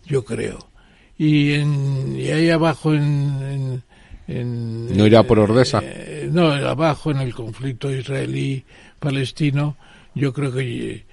yo 0.05 0.25
creo. 0.25 0.69
Y, 1.17 1.53
en, 1.55 2.17
y 2.17 2.29
ahí 2.31 2.51
abajo 2.51 2.95
en- 2.95 3.83
en- 4.29 4.97
¿No 4.97 5.07
irá 5.07 5.23
por 5.25 5.39
Ordesa? 5.41 5.81
eh, 5.83 6.29
no, 6.31 6.53
abajo 6.53 7.11
en 7.11 7.19
el 7.19 7.35
conflicto 7.35 7.91
israelí-palestino, 7.93 9.77
yo 10.15 10.33
creo 10.33 10.53
que... 10.53 11.07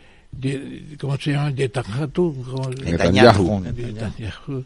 ¿Cómo 1.00 1.16
se 1.18 1.32
llama? 1.32 1.52
Netanyahu, 1.52 2.14
¿cómo- 2.14 2.72
Netanyahu. 2.82 3.62
Netanyahu, 3.62 4.66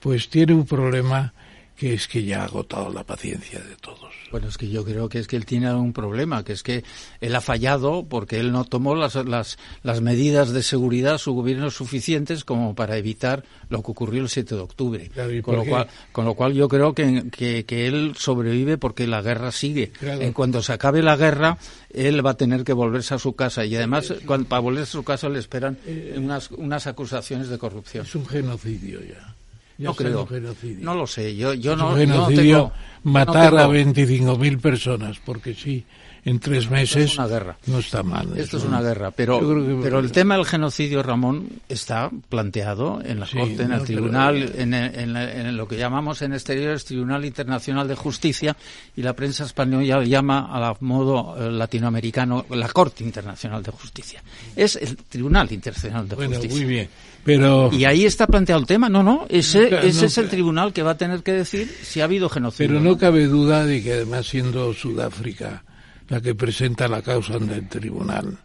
pues 0.00 0.28
tiene 0.28 0.52
un 0.52 0.66
problema 0.66 1.32
que 1.74 1.94
es 1.94 2.06
que 2.06 2.22
ya 2.22 2.42
ha 2.42 2.44
agotado 2.44 2.92
la 2.92 3.02
paciencia 3.02 3.58
de 3.60 3.76
todos. 3.76 4.05
Bueno, 4.30 4.48
es 4.48 4.58
que 4.58 4.68
yo 4.68 4.84
creo 4.84 5.08
que 5.08 5.18
es 5.18 5.26
que 5.26 5.36
él 5.36 5.46
tiene 5.46 5.72
un 5.74 5.92
problema, 5.92 6.44
que 6.44 6.52
es 6.52 6.62
que 6.62 6.84
él 7.20 7.34
ha 7.34 7.40
fallado 7.40 8.06
porque 8.08 8.38
él 8.38 8.52
no 8.52 8.64
tomó 8.64 8.94
las, 8.94 9.14
las, 9.14 9.58
las 9.82 10.00
medidas 10.00 10.52
de 10.52 10.62
seguridad, 10.62 11.18
su 11.18 11.32
gobierno, 11.32 11.70
suficientes 11.70 12.44
como 12.44 12.74
para 12.74 12.96
evitar 12.96 13.44
lo 13.68 13.82
que 13.82 13.90
ocurrió 13.90 14.22
el 14.22 14.28
7 14.28 14.54
de 14.54 14.60
octubre. 14.60 15.08
Claro, 15.12 15.32
¿y 15.32 15.42
con, 15.42 15.56
lo 15.56 15.64
cual, 15.64 15.88
con 16.12 16.24
lo 16.24 16.34
cual 16.34 16.54
yo 16.54 16.68
creo 16.68 16.94
que, 16.94 17.24
que, 17.30 17.64
que 17.64 17.86
él 17.86 18.14
sobrevive 18.16 18.78
porque 18.78 19.06
la 19.06 19.22
guerra 19.22 19.52
sigue. 19.52 19.90
Claro. 19.90 20.20
En 20.22 20.32
cuanto 20.32 20.62
se 20.62 20.72
acabe 20.72 21.02
la 21.02 21.16
guerra, 21.16 21.58
él 21.90 22.24
va 22.24 22.30
a 22.30 22.36
tener 22.36 22.64
que 22.64 22.72
volverse 22.72 23.14
a 23.14 23.18
su 23.18 23.34
casa 23.34 23.64
y 23.64 23.76
además 23.76 24.12
cuando, 24.26 24.48
para 24.48 24.60
volverse 24.60 24.90
a 24.90 25.00
su 25.00 25.04
casa 25.04 25.28
le 25.28 25.38
esperan 25.38 25.78
unas, 26.16 26.50
unas 26.50 26.86
acusaciones 26.86 27.48
de 27.48 27.58
corrupción. 27.58 28.04
Es 28.04 28.14
un 28.14 28.26
genocidio 28.26 29.00
ya. 29.02 29.35
Ya 29.78 29.84
No 29.88 29.94
creo. 29.94 30.26
genocidio. 30.26 30.78
No 30.84 30.94
lo 30.94 31.06
sé. 31.06 31.36
Yo, 31.36 31.52
yo 31.54 31.76
no, 31.76 31.90
yo 31.98 32.06
no 32.06 32.24
genocidio 32.24 32.56
tengo- 32.56 32.72
matar 33.02 33.52
no 33.52 33.58
a 33.58 33.62
tengo- 33.62 33.72
25.000 33.72 34.58
personas, 34.58 35.18
porque 35.24 35.54
sí, 35.54 35.84
en 36.26 36.38
tres 36.40 36.68
meses 36.68 37.16
una 37.16 37.26
guerra. 37.28 37.56
no 37.66 37.78
está 37.78 38.02
mal. 38.02 38.36
Esto 38.36 38.58
es 38.58 38.64
una 38.64 38.82
guerra, 38.82 39.10
pero, 39.12 39.38
que- 39.40 39.78
pero 39.80 40.00
el 40.00 40.12
tema 40.12 40.36
del 40.36 40.44
genocidio, 40.44 41.02
Ramón, 41.02 41.48
está 41.68 42.10
planteado 42.28 43.00
en 43.02 43.20
la 43.20 43.26
Sí, 43.26 43.38
Corte, 43.38 43.62
en 43.62 43.68
no, 43.70 43.74
el 43.76 43.80
pero- 43.80 43.84
Tribunal, 43.84 44.52
en, 44.56 44.70
la- 45.12 45.32
en 45.32 45.56
lo 45.56 45.66
que 45.68 45.76
llamamos 45.78 46.20
en 46.22 46.32
exteriores 46.34 46.84
Tribunal 46.84 47.24
Internacional 47.24 47.88
de 47.88 47.94
Justicia, 47.94 48.56
y 48.96 49.02
la 49.02 49.14
prensa 49.14 49.44
española 49.44 50.04
llama 50.04 50.48
a 50.54 50.60
la 50.60 50.76
modo 50.80 51.36
eh, 51.38 51.50
latinoamericano 51.50 52.44
la 52.50 52.68
Corte 52.68 53.04
Internacional 53.04 53.62
de 53.62 53.70
Justicia. 53.70 54.22
Es 54.56 54.76
el 54.76 54.96
Tribunal 54.96 55.50
Internacional 55.52 56.08
de 56.08 56.16
Bueno, 56.16 56.32
Justicia. 56.36 56.56
muy 56.58 56.66
bien. 56.68 56.88
Pero, 57.24 57.70
Y 57.72 57.84
ahí 57.84 58.04
está 58.04 58.26
planteado 58.28 58.60
el 58.60 58.66
tema. 58.68 58.88
No, 58.88 59.02
no, 59.02 59.26
ese, 59.28 59.86
ese 59.86 60.06
es 60.06 60.18
el 60.18 60.28
tribunal 60.28 60.72
que 60.72 60.82
va 60.82 60.92
a 60.92 60.96
tener 60.96 61.22
que 61.24 61.32
decir 61.32 61.68
si 61.82 62.00
ha 62.00 62.04
habido 62.04 62.28
genocidio. 62.28 62.68
pero 62.68 62.80
no 62.80 62.96
cabe 62.98 63.26
duda 63.26 63.64
de 63.66 63.82
que 63.82 63.94
además 63.94 64.26
siendo 64.26 64.72
Sudáfrica 64.74 65.64
la 66.08 66.20
que 66.20 66.34
presenta 66.34 66.88
la 66.88 67.02
causa 67.02 67.34
ante 67.34 67.54
el 67.54 67.68
tribunal, 67.68 68.38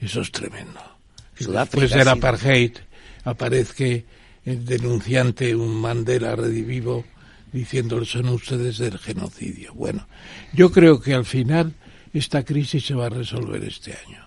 eso 0.00 0.20
es 0.20 0.30
tremendo. 0.30 0.80
Que 1.34 1.46
después 1.46 1.90
del 1.90 2.08
apartheid 2.08 2.72
aparezca 3.24 3.84
el 3.84 4.64
denunciante, 4.64 5.54
un 5.54 5.80
Mandela 5.80 6.36
redivivo, 6.36 7.04
diciendo 7.52 8.04
son 8.04 8.28
ustedes 8.28 8.78
del 8.78 8.98
genocidio. 8.98 9.72
Bueno, 9.74 10.06
yo 10.52 10.72
creo 10.72 11.00
que 11.00 11.14
al 11.14 11.24
final 11.24 11.74
esta 12.12 12.44
crisis 12.44 12.86
se 12.86 12.94
va 12.94 13.06
a 13.06 13.10
resolver 13.10 13.62
este 13.64 13.92
año. 14.06 14.22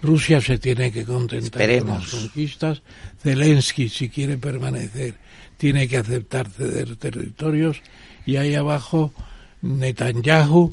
Rusia 0.00 0.40
se 0.40 0.58
tiene 0.58 0.90
que 0.90 1.04
contentar 1.04 1.62
Esperemos. 1.62 1.86
con 1.86 2.00
las 2.00 2.10
conquistas. 2.10 2.82
Zelensky, 3.22 3.88
si 3.88 4.08
quiere 4.08 4.36
permanecer, 4.36 5.14
tiene 5.56 5.86
que 5.86 5.98
aceptar 5.98 6.48
ceder 6.50 6.96
territorios. 6.96 7.80
Y 8.26 8.36
ahí 8.36 8.56
abajo, 8.56 9.12
Netanyahu 9.60 10.70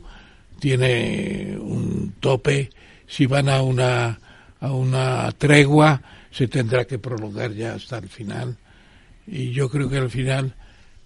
tiene 0.60 1.58
un 1.60 2.14
tope. 2.20 2.70
Si 3.08 3.26
van 3.26 3.50
a 3.50 3.62
una, 3.62 4.20
a 4.60 4.72
una 4.72 5.32
tregua, 5.38 6.02
se 6.32 6.48
tendrá 6.48 6.86
que 6.86 7.00
prolongar 7.00 7.54
ya 7.54 7.74
hasta 7.74 7.98
el 7.98 8.10
final. 8.10 8.58
Y 9.26 9.52
yo 9.52 9.70
creo 9.70 9.90
que 9.90 9.98
al 9.98 10.10
final, 10.10 10.54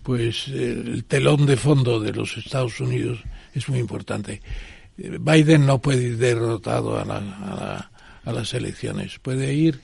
pues 0.01 0.47
el 0.49 1.05
telón 1.05 1.45
de 1.45 1.55
fondo 1.57 1.99
de 1.99 2.11
los 2.13 2.35
Estados 2.37 2.79
Unidos 2.79 3.23
es 3.53 3.67
muy 3.69 3.79
importante. 3.79 4.41
Biden 4.97 5.65
no 5.65 5.79
puede 5.79 6.03
ir 6.03 6.17
derrotado 6.17 6.99
a, 6.99 7.05
la- 7.05 7.17
a 7.17 7.55
la- 7.55 7.91
a 8.25 8.31
las 8.31 8.53
elecciones, 8.53 9.19
puede 9.19 9.53
ir 9.53 9.81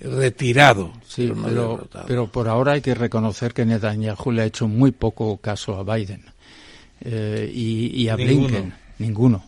retirado, 0.00 0.92
Sí, 1.06 1.22
pero 1.28 1.34
no 1.36 1.44
pero, 1.48 1.68
derrotado. 1.72 2.06
pero 2.06 2.26
por 2.32 2.48
ahora 2.48 2.72
hay 2.72 2.80
que 2.80 2.94
reconocer 2.94 3.52
que 3.52 3.64
Netanyahu 3.66 4.32
le 4.32 4.42
ha 4.42 4.44
hecho 4.46 4.66
muy 4.68 4.90
poco 4.92 5.36
caso 5.38 5.76
a 5.78 5.84
Biden 5.96 6.24
Eh, 7.02 7.50
y, 7.54 8.02
y 8.02 8.08
a 8.08 8.16
Ninguno. 8.16 8.48
Blinken, 8.48 8.74
ninguno. 9.00 9.42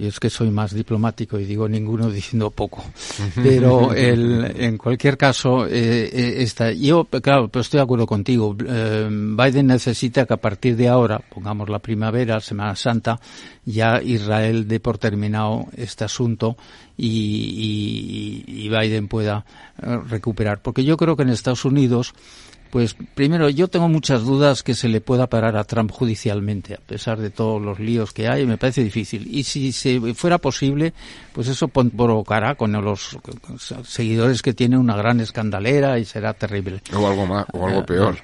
Y 0.00 0.06
es 0.06 0.20
que 0.20 0.30
soy 0.30 0.48
más 0.50 0.72
diplomático 0.72 1.40
y 1.40 1.44
digo 1.44 1.68
ninguno 1.68 2.08
diciendo 2.10 2.50
poco. 2.52 2.84
Pero 3.34 3.92
el, 3.92 4.54
en 4.56 4.78
cualquier 4.78 5.16
caso, 5.16 5.66
eh, 5.66 6.08
eh, 6.12 6.34
está, 6.42 6.70
yo, 6.70 7.04
claro, 7.06 7.48
pero 7.48 7.62
estoy 7.62 7.78
de 7.78 7.82
acuerdo 7.82 8.06
contigo. 8.06 8.56
Eh, 8.64 9.08
Biden 9.10 9.66
necesita 9.66 10.24
que 10.24 10.34
a 10.34 10.36
partir 10.36 10.76
de 10.76 10.86
ahora, 10.88 11.18
pongamos 11.18 11.68
la 11.68 11.80
primavera, 11.80 12.38
Semana 12.40 12.76
Santa, 12.76 13.18
ya 13.64 14.00
Israel 14.00 14.68
dé 14.68 14.78
por 14.78 14.98
terminado 14.98 15.66
este 15.76 16.04
asunto 16.04 16.56
y, 16.96 18.44
y- 18.46 18.66
y 18.66 18.68
Biden 18.68 19.08
pueda 19.08 19.44
eh, 19.82 19.98
recuperar. 20.08 20.60
Porque 20.62 20.84
yo 20.84 20.96
creo 20.96 21.16
que 21.16 21.22
en 21.24 21.30
Estados 21.30 21.64
Unidos, 21.64 22.14
pues 22.70 22.94
primero 23.14 23.48
yo 23.48 23.68
tengo 23.68 23.88
muchas 23.88 24.22
dudas 24.24 24.62
que 24.62 24.74
se 24.74 24.88
le 24.88 25.00
pueda 25.00 25.26
parar 25.28 25.56
a 25.56 25.64
Trump 25.64 25.90
judicialmente, 25.90 26.74
a 26.74 26.78
pesar 26.78 27.18
de 27.18 27.30
todos 27.30 27.60
los 27.60 27.78
líos 27.78 28.12
que 28.12 28.28
hay, 28.28 28.46
me 28.46 28.58
parece 28.58 28.82
difícil. 28.82 29.26
Y 29.30 29.44
si 29.44 29.72
se 29.72 30.14
fuera 30.14 30.38
posible, 30.38 30.92
pues 31.32 31.48
eso 31.48 31.68
provocará 31.68 32.54
con 32.54 32.72
los 32.72 33.18
seguidores 33.84 34.42
que 34.42 34.54
tiene 34.54 34.76
una 34.76 34.96
gran 34.96 35.20
escandalera 35.20 35.98
y 35.98 36.04
será 36.04 36.34
terrible 36.34 36.80
O 36.94 37.06
algo 37.06 37.26
más, 37.26 37.46
o 37.52 37.66
algo 37.66 37.84
peor. 37.86 38.16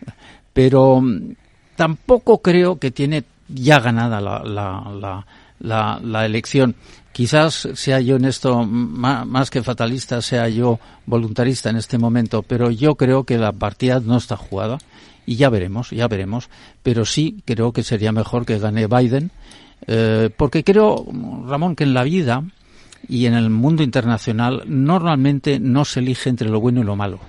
pero 0.52 1.00
mm, 1.00 1.34
tampoco 1.76 2.38
creo 2.42 2.78
que 2.78 2.90
tiene 2.90 3.24
ya 3.48 3.80
ganada 3.80 4.20
la, 4.20 4.42
la, 4.44 4.92
la, 4.98 5.26
la, 5.60 6.00
la 6.02 6.26
elección. 6.26 6.74
Quizás 7.14 7.68
sea 7.74 8.00
yo 8.00 8.16
en 8.16 8.24
esto 8.24 8.66
más 8.66 9.48
que 9.48 9.62
fatalista, 9.62 10.20
sea 10.20 10.48
yo 10.48 10.80
voluntarista 11.06 11.70
en 11.70 11.76
este 11.76 11.96
momento, 11.96 12.42
pero 12.42 12.72
yo 12.72 12.96
creo 12.96 13.22
que 13.22 13.38
la 13.38 13.52
partida 13.52 14.00
no 14.00 14.16
está 14.16 14.36
jugada 14.36 14.78
y 15.24 15.36
ya 15.36 15.48
veremos, 15.48 15.90
ya 15.90 16.08
veremos. 16.08 16.48
Pero 16.82 17.04
sí 17.04 17.40
creo 17.44 17.72
que 17.72 17.84
sería 17.84 18.10
mejor 18.10 18.44
que 18.44 18.58
gane 18.58 18.88
Biden, 18.88 19.30
eh, 19.86 20.28
porque 20.36 20.64
creo, 20.64 21.06
Ramón, 21.46 21.76
que 21.76 21.84
en 21.84 21.94
la 21.94 22.02
vida 22.02 22.42
y 23.08 23.26
en 23.26 23.34
el 23.34 23.48
mundo 23.48 23.84
internacional 23.84 24.64
normalmente 24.66 25.60
no 25.60 25.84
se 25.84 26.00
elige 26.00 26.30
entre 26.30 26.48
lo 26.48 26.60
bueno 26.60 26.80
y 26.80 26.84
lo 26.84 26.96
malo. 26.96 27.20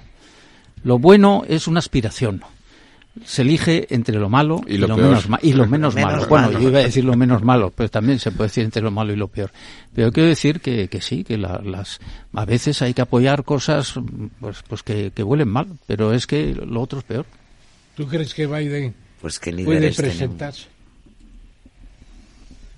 Lo 0.83 0.97
bueno 0.97 1.43
es 1.47 1.67
una 1.67 1.77
aspiración. 1.77 2.41
Se 3.23 3.43
elige 3.43 3.87
entre 3.93 4.17
lo 4.19 4.27
malo 4.29 4.61
Y 4.67 4.73
y, 4.75 4.77
lo 4.77 4.87
lo, 4.87 4.95
peor. 4.97 5.07
menos, 5.07 5.29
ma- 5.29 5.39
y 5.41 5.53
lo 5.53 5.65
menos, 5.67 5.95
Menos 5.95 6.11
malo. 6.13 6.27
Bueno, 6.27 6.47
malo. 6.47 6.59
yo 6.59 6.69
iba 6.69 6.79
a 6.79 6.83
decir 6.83 7.05
lo 7.05 7.15
menos 7.15 7.43
malo, 7.43 7.71
pero 7.73 7.89
también 7.89 8.19
se 8.19 8.31
puede 8.31 8.49
decir 8.49 8.65
entre 8.65 8.81
lo 8.81 8.91
malo 8.91 9.13
y 9.13 9.15
lo 9.15 9.29
peor. 9.29 9.51
Pero 9.93 10.11
quiero 10.11 10.27
decir 10.27 10.59
que, 10.59 10.89
que 10.89 10.99
sí, 11.01 11.23
que 11.23 11.37
la- 11.37 11.61
las 11.63 11.99
a 12.33 12.43
veces 12.45 12.81
hay 12.81 12.93
que 12.93 13.01
apoyar 13.01 13.45
cosas 13.45 13.93
pues, 14.41 14.57
pues 14.67 14.83
que, 14.83 15.11
que 15.15 15.23
huelen 15.23 15.47
mal, 15.47 15.67
pero 15.87 16.11
es 16.13 16.27
que 16.27 16.53
lo 16.53 16.81
otro 16.81 16.99
es 16.99 17.05
peor. 17.05 17.25
¿Tú 17.95 18.05
crees 18.07 18.33
que 18.33 18.47
Biden 18.47 18.93
Pues 19.21 19.39
que 19.39 19.51
puede 19.53 19.77
tenemos. 19.79 19.95
presentarse? 19.95 20.65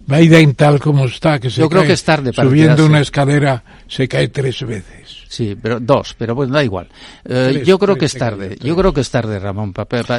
Biden 0.06 0.54
tal 0.56 0.80
como 0.80 1.06
está, 1.06 1.40
que 1.40 1.50
se 1.50 1.60
Yo 1.62 1.70
creo 1.70 1.84
que 1.84 1.94
es 1.94 2.04
tarde 2.04 2.32
para 2.32 2.48
subiendo 2.48 2.86
una 2.86 3.00
escalera 3.02 3.64
se 3.88 4.08
cae 4.08 4.28
tres 4.30 4.62
veces. 4.66 5.17
Sí, 5.30 5.58
pero 5.62 5.80
dos, 5.80 6.16
pero 6.18 6.34
bueno, 6.36 6.54
da 6.54 6.64
igual. 6.64 6.88
Eh, 7.26 7.50
Tres, 7.54 7.68
yo 7.68 7.78
creo 7.78 7.96
que 7.98 8.06
es 8.06 8.14
tarde. 8.18 8.58
Yo 8.62 8.76
creo 8.76 8.94
que 8.94 9.02
es 9.02 9.10
tarde, 9.12 9.40
Ramón. 9.40 9.74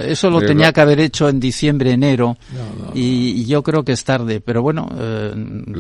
Eso 0.05 0.29
lo 0.31 0.41
tenía 0.41 0.67
lo- 0.69 0.73
que 0.73 0.81
haber 0.81 1.01
hecho 1.01 1.29
en 1.29 1.41
diciembre, 1.41 1.93
enero, 1.93 2.37
No, 2.53 2.87
no, 2.89 2.93
y, 2.95 3.31
y 3.41 3.47
yo 3.47 3.63
creo 3.63 3.83
que 3.85 3.93
es 3.93 4.05
tarde. 4.05 4.41
Pero 4.41 4.63
bueno, 4.63 4.89
eh, 4.99 5.33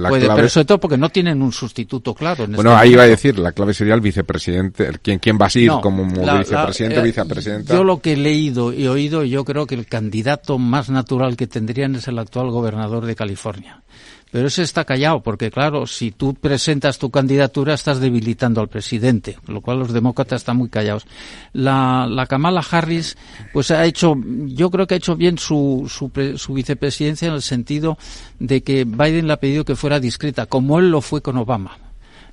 puede, 0.08 0.24
clave- 0.24 0.36
pero 0.36 0.48
sobre 0.48 0.64
todo 0.64 0.78
porque 0.80 0.96
no 0.96 1.10
tienen 1.10 1.42
un 1.42 1.52
sustituto 1.52 2.14
claro. 2.14 2.44
En 2.44 2.52
Bueno, 2.52 2.70
este 2.70 2.82
ahí 2.82 2.92
iba 2.92 3.02
a 3.02 3.06
decir, 3.06 3.38
la 3.38 3.52
clave 3.52 3.74
sería 3.74 3.94
el 3.94 4.00
vicepresidente, 4.00 4.86
el- 4.86 5.00
quién, 5.00 5.18
quién 5.18 5.38
va 5.40 5.46
a 5.46 5.58
ir 5.58 5.66
No, 5.68 5.80
como 5.80 6.04
la- 6.24 6.38
vicepresidente 6.38 6.98
o 6.98 7.02
eh, 7.02 7.04
vicepresidenta. 7.04 7.74
Yo 7.74 7.84
lo 7.84 8.00
que 8.00 8.14
he 8.14 8.16
leído 8.16 8.72
y 8.72 8.86
oído, 8.86 9.24
yo 9.24 9.44
creo 9.44 9.66
que 9.66 9.74
el 9.74 9.86
candidato 9.86 10.58
más 10.58 10.88
natural 10.88 11.36
que 11.36 11.46
tendrían 11.46 11.94
es 11.96 12.08
el 12.08 12.18
actual 12.18 12.50
gobernador 12.50 13.04
de 13.04 13.14
California. 13.14 13.82
Pero 14.30 14.48
ese 14.48 14.62
está 14.62 14.84
callado, 14.84 15.22
porque 15.22 15.50
claro, 15.50 15.86
si 15.86 16.10
tú 16.10 16.34
presentas 16.34 16.98
tu 16.98 17.08
candidatura 17.10 17.72
estás 17.72 17.98
debilitando 17.98 18.60
al 18.60 18.68
presidente, 18.68 19.38
lo 19.46 19.62
cual 19.62 19.78
los 19.78 19.92
demócratas 19.92 20.42
están 20.42 20.58
muy 20.58 20.68
callados. 20.68 21.06
La, 21.54 22.06
la 22.06 22.26
Kamala 22.26 22.62
Harris, 22.70 23.16
pues 23.54 23.70
ha 23.70 23.86
hecho, 23.86 24.14
yo 24.48 24.70
creo 24.70 24.86
que 24.86 24.94
ha 24.94 24.98
hecho 24.98 25.16
bien 25.16 25.38
su, 25.38 25.86
su, 25.88 26.10
su 26.36 26.52
vicepresidencia 26.52 27.28
en 27.28 27.34
el 27.34 27.42
sentido 27.42 27.96
de 28.38 28.62
que 28.62 28.84
Biden 28.84 29.28
le 29.28 29.32
ha 29.32 29.40
pedido 29.40 29.64
que 29.64 29.76
fuera 29.76 29.98
discreta, 29.98 30.44
como 30.44 30.78
él 30.78 30.90
lo 30.90 31.00
fue 31.00 31.22
con 31.22 31.38
Obama. 31.38 31.78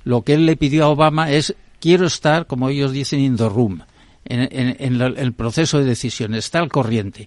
Lo 0.04 0.20
que 0.22 0.34
él 0.34 0.44
le 0.44 0.56
pidió 0.56 0.84
a 0.84 0.88
Obama 0.88 1.30
es, 1.30 1.54
quiero 1.80 2.06
estar, 2.06 2.46
como 2.46 2.68
ellos 2.68 2.92
dicen, 2.92 3.20
in 3.20 3.36
the 3.36 3.48
room, 3.48 3.80
en, 4.26 4.40
en- 4.52 4.76
en 4.78 4.98
la- 4.98 5.06
el 5.06 5.32
proceso 5.32 5.78
de 5.78 5.84
decisión, 5.86 6.34
está 6.34 6.58
al 6.58 6.68
corriente. 6.68 7.26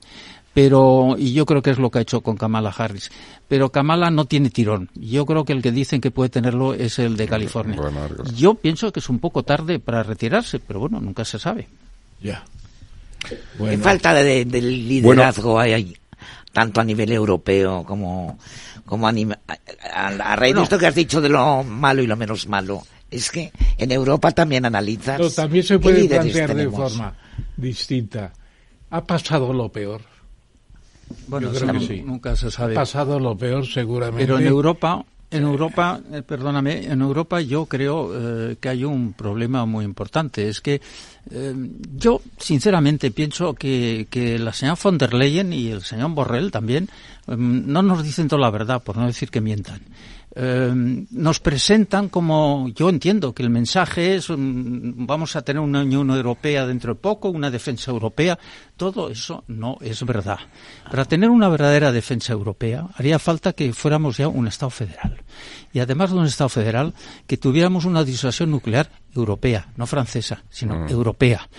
Pero, 0.61 1.15
y 1.18 1.31
yo 1.31 1.45
creo 1.45 1.61
que 1.61 1.69
es 1.69 1.77
lo 1.77 1.90
que 1.90 1.99
ha 1.99 2.02
hecho 2.02 2.19
con 2.19 2.36
Kamala 2.36 2.73
Harris. 2.77 3.11
Pero 3.48 3.72
Kamala 3.72 4.11
no 4.11 4.26
tiene 4.26 4.49
tirón. 4.49 4.90
Yo 4.94 5.26
creo 5.26 5.45
que 5.45 5.53
el 5.53 5.61
que 5.61 5.72
dicen 5.72 6.02
que 6.02 6.11
puede 6.11 6.30
tenerlo 6.30 6.73
es 6.73 6.99
el 6.99 7.15
de 7.15 7.30
California. 7.30 7.77
Bueno. 7.77 8.23
Yo 8.36 8.56
pienso 8.56 8.91
que 8.91 8.99
es 8.99 9.07
un 9.07 9.19
poco 9.19 9.44
tarde 9.44 9.80
para 9.80 10.03
retirarse, 10.03 10.60
pero 10.60 10.81
bueno, 10.81 10.99
nunca 10.99 11.23
se 11.23 11.40
sabe. 11.40 11.69
Ya. 12.22 12.44
Bueno, 13.57 13.81
falta 13.81 14.14
de, 14.14 14.44
de 14.44 14.61
liderazgo 14.61 15.57
hay 15.57 15.72
ahí, 15.72 15.98
tanto 16.52 16.81
a 16.81 16.84
nivel 16.84 17.11
europeo 17.14 17.86
como, 17.86 18.38
como 18.86 19.07
a, 19.07 19.14
nivel- 19.14 19.40
a, 19.94 20.07
a- 20.07 20.36
raíz 20.36 20.56
de 20.56 20.64
esto 20.64 20.77
que 20.77 20.88
has 20.88 20.95
dicho 20.95 21.22
de 21.22 21.30
lo 21.30 21.64
malo 21.64 22.02
y 22.03 22.07
lo 22.07 22.18
menos 22.18 22.48
malo. 22.49 22.84
Es 23.10 23.31
que 23.31 23.53
en 23.77 23.91
Europa 23.94 24.31
también 24.31 24.65
analizas. 24.65 25.15
pero 25.18 25.31
también 25.31 25.64
se 25.64 25.80
puede 25.80 26.03
plantear 26.06 26.53
de 26.53 26.69
forma 26.69 27.14
distinta. 27.56 28.34
Ha 28.90 29.06
pasado 29.06 29.53
lo 29.53 29.69
peor. 29.72 30.02
Bueno, 31.27 31.52
Yo 31.52 31.60
creo 31.60 31.73
que 31.73 31.80
sí. 31.80 32.02
nunca 32.06 32.36
se 32.36 32.48
Ha 32.48 32.52
sabe. 32.52 32.76
pasado 32.76 33.19
lo 33.19 33.38
peor 33.38 33.65
seguramente. 33.65 34.26
Pero 34.26 34.40
en 34.40 34.48
Europa, 34.48 35.03
en 35.31 35.44
Europa, 35.44 35.99
eh, 36.11 36.22
perdóname, 36.23 36.86
en 36.86 37.02
Europa 37.02 37.40
yo 37.41 37.65
creo 37.65 38.11
eh, 38.52 38.56
que 38.60 38.69
hay 38.69 38.84
un 38.84 39.14
problema 39.14 39.65
muy 39.65 39.86
importante. 39.86 40.48
Es 40.49 40.60
que 40.61 40.81
eh, 41.31 41.53
yo 41.95 42.22
sinceramente 42.38 43.11
pienso 43.11 43.53
que, 43.53 44.07
que 44.10 44.40
la 44.40 44.53
señora 44.53 44.77
von 44.81 44.98
der 44.98 45.14
Leyen 45.14 45.53
y 45.53 45.68
el 45.69 45.81
señor 45.84 46.11
Borrell 46.11 46.52
también 46.52 46.90
eh, 47.27 47.36
no 47.38 47.81
nos 47.84 48.03
dicen 48.03 48.27
toda 48.27 48.41
la 48.41 48.49
verdad, 48.52 48.81
por 48.84 48.98
no 48.98 49.06
decir 49.06 49.30
que 49.30 49.41
mientan. 49.41 49.81
Eh, 50.41 50.72
nos 51.11 51.41
presentan 51.41 52.07
como 52.07 52.70
yo 52.74 52.88
entiendo 52.88 53.34
que 53.34 53.44
el 53.44 53.49
mensaje 53.49 54.16
es 54.16 54.30
mm, 54.30 55.06
vamos 55.06 55.36
a 55.36 55.41
tener 55.41 55.60
una 55.60 55.82
Unión 55.82 56.10
Europea 56.11 56.66
dentro 56.66 56.94
de 56.94 56.99
poco, 57.02 57.30
una 57.30 57.52
defensa 57.52 57.91
europea. 57.91 58.40
Todo 58.78 59.10
eso 59.10 59.44
no 59.48 59.78
es 59.82 60.02
verdad. 60.06 60.40
Para 60.90 61.03
tener 61.03 61.30
una 61.30 61.49
verdadera 61.49 61.91
defensa 61.91 62.32
europea 62.32 62.88
haría 62.95 63.20
falta 63.20 63.52
que 63.52 63.74
fuéramos 63.74 64.16
ya 64.16 64.30
un 64.30 64.48
Estado 64.48 64.70
federal. 64.70 65.22
Y 65.74 65.80
además 65.80 66.11
de 66.11 66.20
un 66.20 66.26
Estado 66.26 66.48
federal, 66.48 66.94
que 67.28 67.36
tuviéramos 67.36 67.84
una 67.84 68.06
disuasión 68.06 68.49
nuclear 68.49 68.90
europea, 69.14 69.68
no 69.76 69.88
francesa, 69.88 70.44
sino 70.49 70.88
europea, 70.88 71.49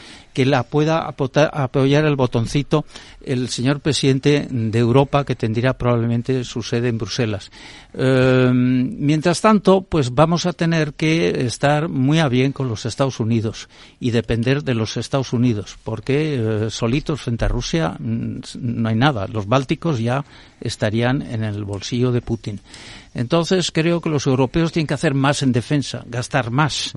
que 0.41 0.47
la 0.47 0.63
pueda 0.63 1.07
apoyar 1.07 2.07
el 2.07 2.17
botoncito 2.17 2.87
el 3.23 3.51
señor 3.51 3.81
presidente 3.81 4.49
de 4.51 4.79
Europa, 4.79 5.25
que 5.27 5.37
tendría 5.37 5.75
probablemente 5.75 6.45
su 6.45 6.63
sede 6.63 6.89
en 6.89 6.97
Bruselas. 6.97 7.51
Eh, 7.93 8.51
mientras 8.55 9.43
tanto, 9.43 9.83
pues 9.83 10.15
vamos 10.15 10.47
a 10.47 10.55
tener 10.55 10.95
que 10.95 11.45
estar 11.45 11.89
muy 11.89 12.19
a 12.21 12.29
bien 12.29 12.53
con 12.53 12.69
los 12.69 12.87
Estados 12.87 13.21
Unidos 13.21 13.69
y 13.99 14.13
depender 14.13 14.65
de 14.65 14.75
los 14.75 14.97
Estados 14.97 15.35
Unidos, 15.35 15.77
porque 15.85 16.37
eh, 16.37 16.71
solitos 16.71 17.21
frente 17.21 17.45
a 17.45 17.49
Rusia 17.49 17.97
mm, 17.99 18.41
no 18.61 18.89
hay 18.89 18.97
nada. 18.97 19.27
Los 19.29 19.47
bálticos 19.47 19.99
ya 19.99 20.25
estarían 20.61 21.21
en 21.21 21.45
el 21.45 21.65
bolsillo 21.65 22.13
de 22.13 22.23
Putin. 22.23 22.61
Entonces 23.15 23.73
creo 23.73 24.01
que 24.01 24.09
los 24.09 24.27
europeos 24.27 24.73
tienen 24.73 24.87
que 24.87 24.95
hacer 24.95 25.15
más 25.15 25.43
en 25.43 25.53
defensa, 25.53 26.05
gastar 26.07 26.51
más, 26.51 26.93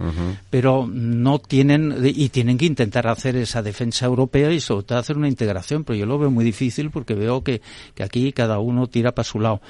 pero 0.49 0.87
no 0.87 1.39
tienen 1.39 1.95
y 2.03 2.29
tienen 2.29 2.57
que 2.57 2.65
intentar 2.65 3.07
hacer 3.07 3.35
esa 3.35 3.63
defensa 3.63 4.05
europea 4.05 4.51
y 4.51 4.59
sobre 4.59 4.85
todo 4.85 4.99
hacer 4.99 5.17
una 5.17 5.27
integración. 5.27 5.83
Pero 5.83 5.97
yo 5.97 6.05
lo 6.05 6.19
veo 6.19 6.29
muy 6.29 6.45
difícil 6.45 6.91
porque 6.91 7.15
veo 7.15 7.43
que, 7.43 7.61
que 7.95 8.03
aquí 8.03 8.31
cada 8.31 8.59
uno 8.59 8.87
tira 8.87 9.13
para 9.13 9.23
su 9.23 9.39
lado. 9.39 9.61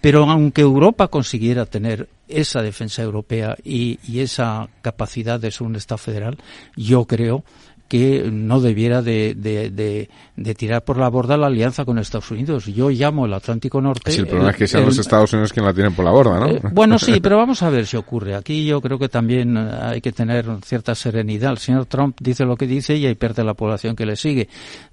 Pero 0.00 0.24
aunque 0.24 0.62
Europa 0.62 1.08
consiguiera 1.08 1.66
tener 1.66 2.08
esa 2.26 2.62
defensa 2.62 3.02
europea 3.02 3.56
y, 3.62 3.98
y 4.06 4.20
esa 4.20 4.68
capacidad 4.80 5.38
de 5.38 5.50
ser 5.50 5.66
un 5.66 5.76
Estado 5.76 5.98
federal, 5.98 6.38
yo 6.76 7.04
creo 7.04 7.40
que 7.40 7.50
no 8.30 8.60
debiera 8.60 9.02
de, 9.02 9.34
de, 9.36 9.70
de, 9.70 10.08
de 10.36 10.54
tirar 10.54 10.84
por 10.84 10.96
la 10.96 11.08
borda 11.08 11.36
la 11.36 11.48
alianza 11.48 11.84
con 11.84 11.98
Estados 11.98 12.30
Unidos. 12.30 12.66
Yo 12.66 12.90
llamo 12.90 13.26
el 13.26 13.34
Atlántico 13.34 13.80
Norte. 13.80 14.12
Si 14.12 14.20
el 14.20 14.26
problema 14.26 14.50
es 14.50 14.56
que 14.56 14.66
sean 14.68 14.82
el- 14.82 14.88
los 14.90 14.98
Estados 14.98 15.32
Unidos 15.32 15.52
quien 15.52 15.66
la 15.66 15.72
tienen 15.74 15.92
por 15.94 16.04
la 16.04 16.10
borda, 16.12 16.38
¿no? 16.40 16.46
eh, 16.48 16.60
bueno, 16.72 16.98
sí, 16.98 17.20
pero 17.20 17.36
vamos 17.36 17.62
a 17.62 17.70
ver 17.70 17.86
si 17.86 17.96
ocurre. 17.96 18.34
Aquí 18.34 18.64
yo 18.64 18.80
creo 18.80 18.98
que 18.98 19.08
también 19.08 19.56
eh, 19.56 19.70
hay 19.82 20.00
que 20.00 20.12
tener 20.12 20.46
cierta 20.64 20.94
serenidad. 20.94 21.50
El 21.52 21.58
señor 21.58 21.86
Trump 21.86 22.16
dice 22.20 22.44
lo 22.44 22.56
que 22.56 22.66
dice 22.66 22.96
y 22.96 23.06
ahí 23.06 23.14
pierde 23.14 23.42
la 23.44 23.54
población 23.54 23.96
que 23.96 24.06
le 24.06 24.16
sigue. 24.16 24.48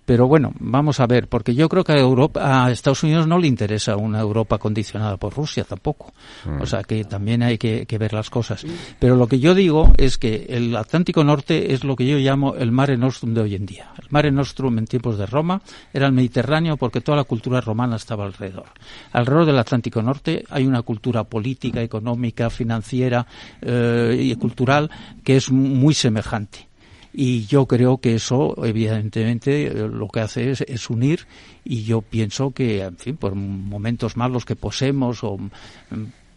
Pero 0.07 0.25
bueno, 0.25 0.53
vamos 0.61 1.01
a 1.01 1.05
ver, 1.05 1.27
porque 1.27 1.53
yo 1.53 1.67
creo 1.67 1.83
que 1.83 1.91
a, 1.91 1.99
Europa, 1.99 2.63
a 2.63 2.71
Estados 2.71 3.03
Unidos 3.03 3.27
no 3.27 3.37
le 3.39 3.47
interesa 3.49 3.97
una 3.97 4.21
Europa 4.21 4.57
condicionada 4.57 5.17
por 5.17 5.35
Rusia 5.35 5.65
tampoco. 5.65 6.13
O 6.61 6.65
sea 6.65 6.81
que 6.83 7.03
también 7.03 7.43
hay 7.43 7.57
que, 7.57 7.85
que 7.85 7.97
ver 7.97 8.13
las 8.13 8.29
cosas. 8.29 8.65
Pero 8.99 9.17
lo 9.17 9.27
que 9.27 9.39
yo 9.39 9.53
digo 9.53 9.91
es 9.97 10.17
que 10.17 10.45
el 10.47 10.73
Atlántico 10.77 11.25
Norte 11.25 11.73
es 11.73 11.83
lo 11.83 11.97
que 11.97 12.07
yo 12.07 12.17
llamo 12.19 12.55
el 12.55 12.71
Mare 12.71 12.95
Nostrum 12.95 13.33
de 13.33 13.41
hoy 13.41 13.55
en 13.55 13.65
día. 13.65 13.91
El 14.01 14.07
Mare 14.09 14.31
Nostrum 14.31 14.77
en 14.77 14.85
tiempos 14.85 15.17
de 15.17 15.25
Roma 15.25 15.61
era 15.91 16.05
el 16.05 16.13
Mediterráneo 16.13 16.77
porque 16.77 17.01
toda 17.01 17.17
la 17.17 17.25
cultura 17.25 17.59
romana 17.59 17.97
estaba 17.97 18.23
alrededor. 18.23 18.67
Alrededor 19.11 19.45
del 19.45 19.59
Atlántico 19.59 20.01
Norte 20.01 20.45
hay 20.49 20.65
una 20.65 20.83
cultura 20.83 21.25
política, 21.25 21.81
económica, 21.81 22.49
financiera 22.49 23.27
eh, 23.61 24.17
y 24.17 24.33
cultural 24.35 24.89
que 25.21 25.35
es 25.35 25.51
muy 25.51 25.93
semejante. 25.93 26.66
Y 27.13 27.45
yo 27.45 27.65
creo 27.65 27.97
que 27.97 28.15
eso, 28.15 28.55
evidentemente, 28.63 29.71
lo 29.73 30.07
que 30.07 30.19
hace 30.19 30.51
es, 30.51 30.61
es 30.61 30.89
unir 30.89 31.21
y 31.63 31.83
yo 31.83 32.01
pienso 32.01 32.51
que, 32.51 32.81
en 32.81 32.97
fin, 32.97 33.17
por 33.17 33.35
momentos 33.35 34.17
malos 34.17 34.45
que 34.45 34.55
posemos 34.55 35.23
o 35.23 35.37
mm, 35.37 35.47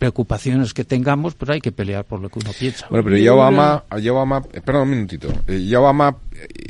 preocupaciones 0.00 0.72
que 0.72 0.84
tengamos, 0.84 1.34
pero 1.34 1.52
hay 1.52 1.60
que 1.60 1.72
pelear 1.72 2.06
por 2.06 2.20
lo 2.20 2.30
que 2.30 2.38
uno 2.38 2.52
piensa. 2.58 2.86
Bueno, 2.88 3.04
pero 3.04 3.18
ya 3.18 3.34
Obama, 3.34 3.84
ya 4.00 4.12
Obama, 4.12 4.40
perdón 4.40 4.82
un 4.84 4.90
minutito, 4.90 5.28
Eh, 5.46 5.66
ya 5.66 5.78
Obama 5.78 6.16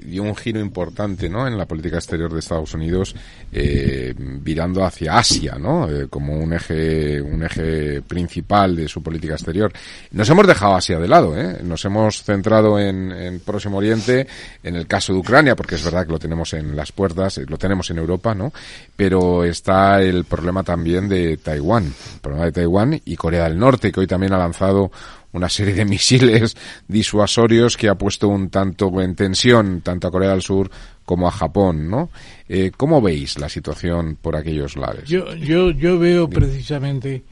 dio 0.05 0.23
un 0.23 0.35
giro 0.35 0.61
importante, 0.61 1.29
¿no? 1.29 1.47
En 1.47 1.57
la 1.57 1.67
política 1.67 1.97
exterior 1.97 2.33
de 2.33 2.41
Estados 2.41 2.75
Unidos, 2.75 3.15
eh, 3.53 4.15
virando 4.17 4.85
hacia 4.85 5.19
Asia, 5.19 5.57
¿no? 5.59 5.89
Eh, 5.89 6.09
como 6.09 6.37
un 6.37 6.53
eje, 6.53 7.21
un 7.21 7.43
eje 7.43 8.03
principal 8.03 8.77
de 8.77 8.89
su 8.89 9.03
política 9.03 9.35
exterior. 9.35 9.73
Nos 10.13 10.29
hemos 10.29 10.47
dejado 10.47 10.75
Asia 10.75 10.99
de 10.99 11.09
lado, 11.09 11.39
¿eh? 11.39 11.59
Nos 11.63 11.85
hemos 11.85 12.23
centrado 12.23 12.79
en, 12.79 13.13
en 13.13 13.41
Próximo 13.41 13.79
Oriente, 13.79 14.27
en 14.63 14.77
el 14.77 14.87
caso 14.87 15.13
de 15.13 15.21
Ucrania, 15.21 15.57
porque 15.57 15.77
es 15.77 15.85
verdad 15.85 16.07
que 16.07 16.13
lo 16.13 16.19
tenemos 16.19 16.53
en 16.55 16.75
las 16.75 16.93
puertas, 16.93 17.39
eh, 17.39 17.45
lo 17.47 17.59
tenemos 17.59 17.91
en 17.91 17.99
Europa, 17.99 18.35
¿no? 18.35 18.53
Pero 18.97 19.45
está 19.45 20.03
el 20.03 20.25
problema 20.25 20.63
también 20.63 21.09
de 21.09 21.37
Taiwán, 21.37 21.85
el 21.85 22.21
problema 22.21 22.45
de 22.47 22.53
Taiwán 22.53 23.01
y 23.05 23.17
Corea 23.17 23.45
del 23.45 23.59
Norte, 23.59 23.93
que 23.93 24.01
hoy 24.01 24.07
también 24.07 24.33
ha 24.33 24.39
lanzado 24.39 24.91
una 25.32 25.48
serie 25.48 25.74
de 25.74 25.85
misiles 25.97 26.57
disuasorios 26.89 27.77
que 27.77 27.89
ha 27.89 27.97
puesto 27.97 28.28
un 28.28 28.51
tanto 28.51 29.01
en 29.01 29.15
tensión 29.15 29.81
tanto 29.82 30.09
a 30.09 30.11
Corea 30.11 30.31
del 30.31 30.43
Sur 30.43 30.70
como 31.05 31.27
a 31.27 31.31
Japón, 31.31 31.90
¿no? 31.90 32.11
Eh, 32.48 32.70
¿Cómo 32.77 33.01
veis 33.02 33.39
la 33.39 33.48
situación 33.48 34.16
por 34.20 34.36
aquellos 34.36 34.77
lares? 34.77 35.09
Yo, 35.09 35.35
yo, 35.35 35.70
yo 35.70 35.98
veo 35.98 36.28
precisamente, 36.28 37.24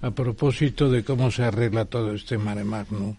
a 0.00 0.10
propósito 0.10 0.88
de 0.88 1.04
cómo 1.04 1.30
se 1.30 1.44
arregla 1.44 1.84
todo 1.84 2.14
este 2.14 2.38
mare 2.38 2.64
magnum, 2.64 3.14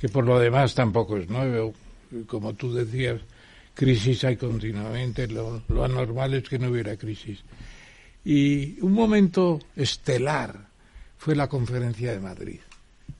que 0.00 0.08
por 0.08 0.24
lo 0.24 0.38
demás 0.38 0.74
tampoco 0.74 1.16
es 1.16 1.28
nuevo, 1.28 1.72
como 2.26 2.54
tú 2.54 2.74
decías, 2.74 3.20
crisis 3.74 4.24
hay 4.24 4.36
continuamente, 4.36 5.28
lo, 5.28 5.62
lo 5.68 5.84
anormal 5.84 6.34
es 6.34 6.48
que 6.48 6.58
no 6.58 6.68
hubiera 6.68 6.96
crisis. 6.96 7.44
Y 8.24 8.80
un 8.80 8.92
momento 8.92 9.60
estelar 9.76 10.66
fue 11.16 11.36
la 11.36 11.48
conferencia 11.48 12.12
de 12.12 12.20
Madrid, 12.20 12.60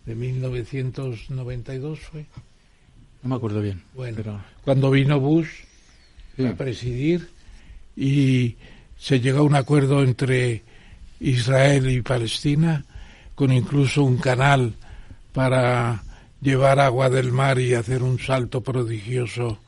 de 0.08 0.14
1992 0.14 1.98
fue. 2.00 2.26
No 3.22 3.28
me 3.30 3.34
acuerdo 3.36 3.60
bien. 3.60 3.82
Bueno, 3.94 4.16
pero- 4.16 4.40
cuando 4.64 4.90
vino 4.90 5.20
Bush 5.20 5.48
Sí. 6.36 6.46
a 6.46 6.56
presidir 6.56 7.28
y 7.96 8.56
se 8.98 9.20
llegó 9.20 9.40
a 9.40 9.42
un 9.42 9.54
acuerdo 9.54 10.02
entre 10.02 10.62
Israel 11.20 11.90
y 11.90 12.00
Palestina, 12.00 12.84
con 13.34 13.52
incluso 13.52 14.02
un 14.04 14.16
canal 14.18 14.74
para 15.32 16.02
llevar 16.40 16.78
agua 16.80 17.10
del 17.10 17.32
mar 17.32 17.58
y 17.58 17.74
hacer 17.74 18.02
un 18.02 18.18
salto 18.18 18.60
prodigioso 18.62 19.58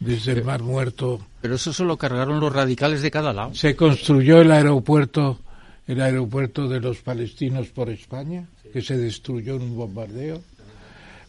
desde 0.00 0.32
el 0.32 0.44
Mar 0.44 0.62
Muerto. 0.62 1.24
Pero 1.40 1.54
eso 1.54 1.72
solo 1.72 1.96
cargaron 1.96 2.40
los 2.40 2.52
radicales 2.52 3.02
de 3.02 3.10
cada 3.10 3.32
lado. 3.32 3.54
Se 3.54 3.76
construyó 3.76 4.40
el 4.40 4.50
aeropuerto, 4.50 5.40
el 5.86 6.00
aeropuerto 6.00 6.68
de 6.68 6.80
los 6.80 6.98
palestinos 6.98 7.68
por 7.68 7.88
España, 7.90 8.46
que 8.70 8.82
se 8.82 8.96
destruyó 8.96 9.56
en 9.56 9.62
un 9.62 9.76
bombardeo. 9.76 10.42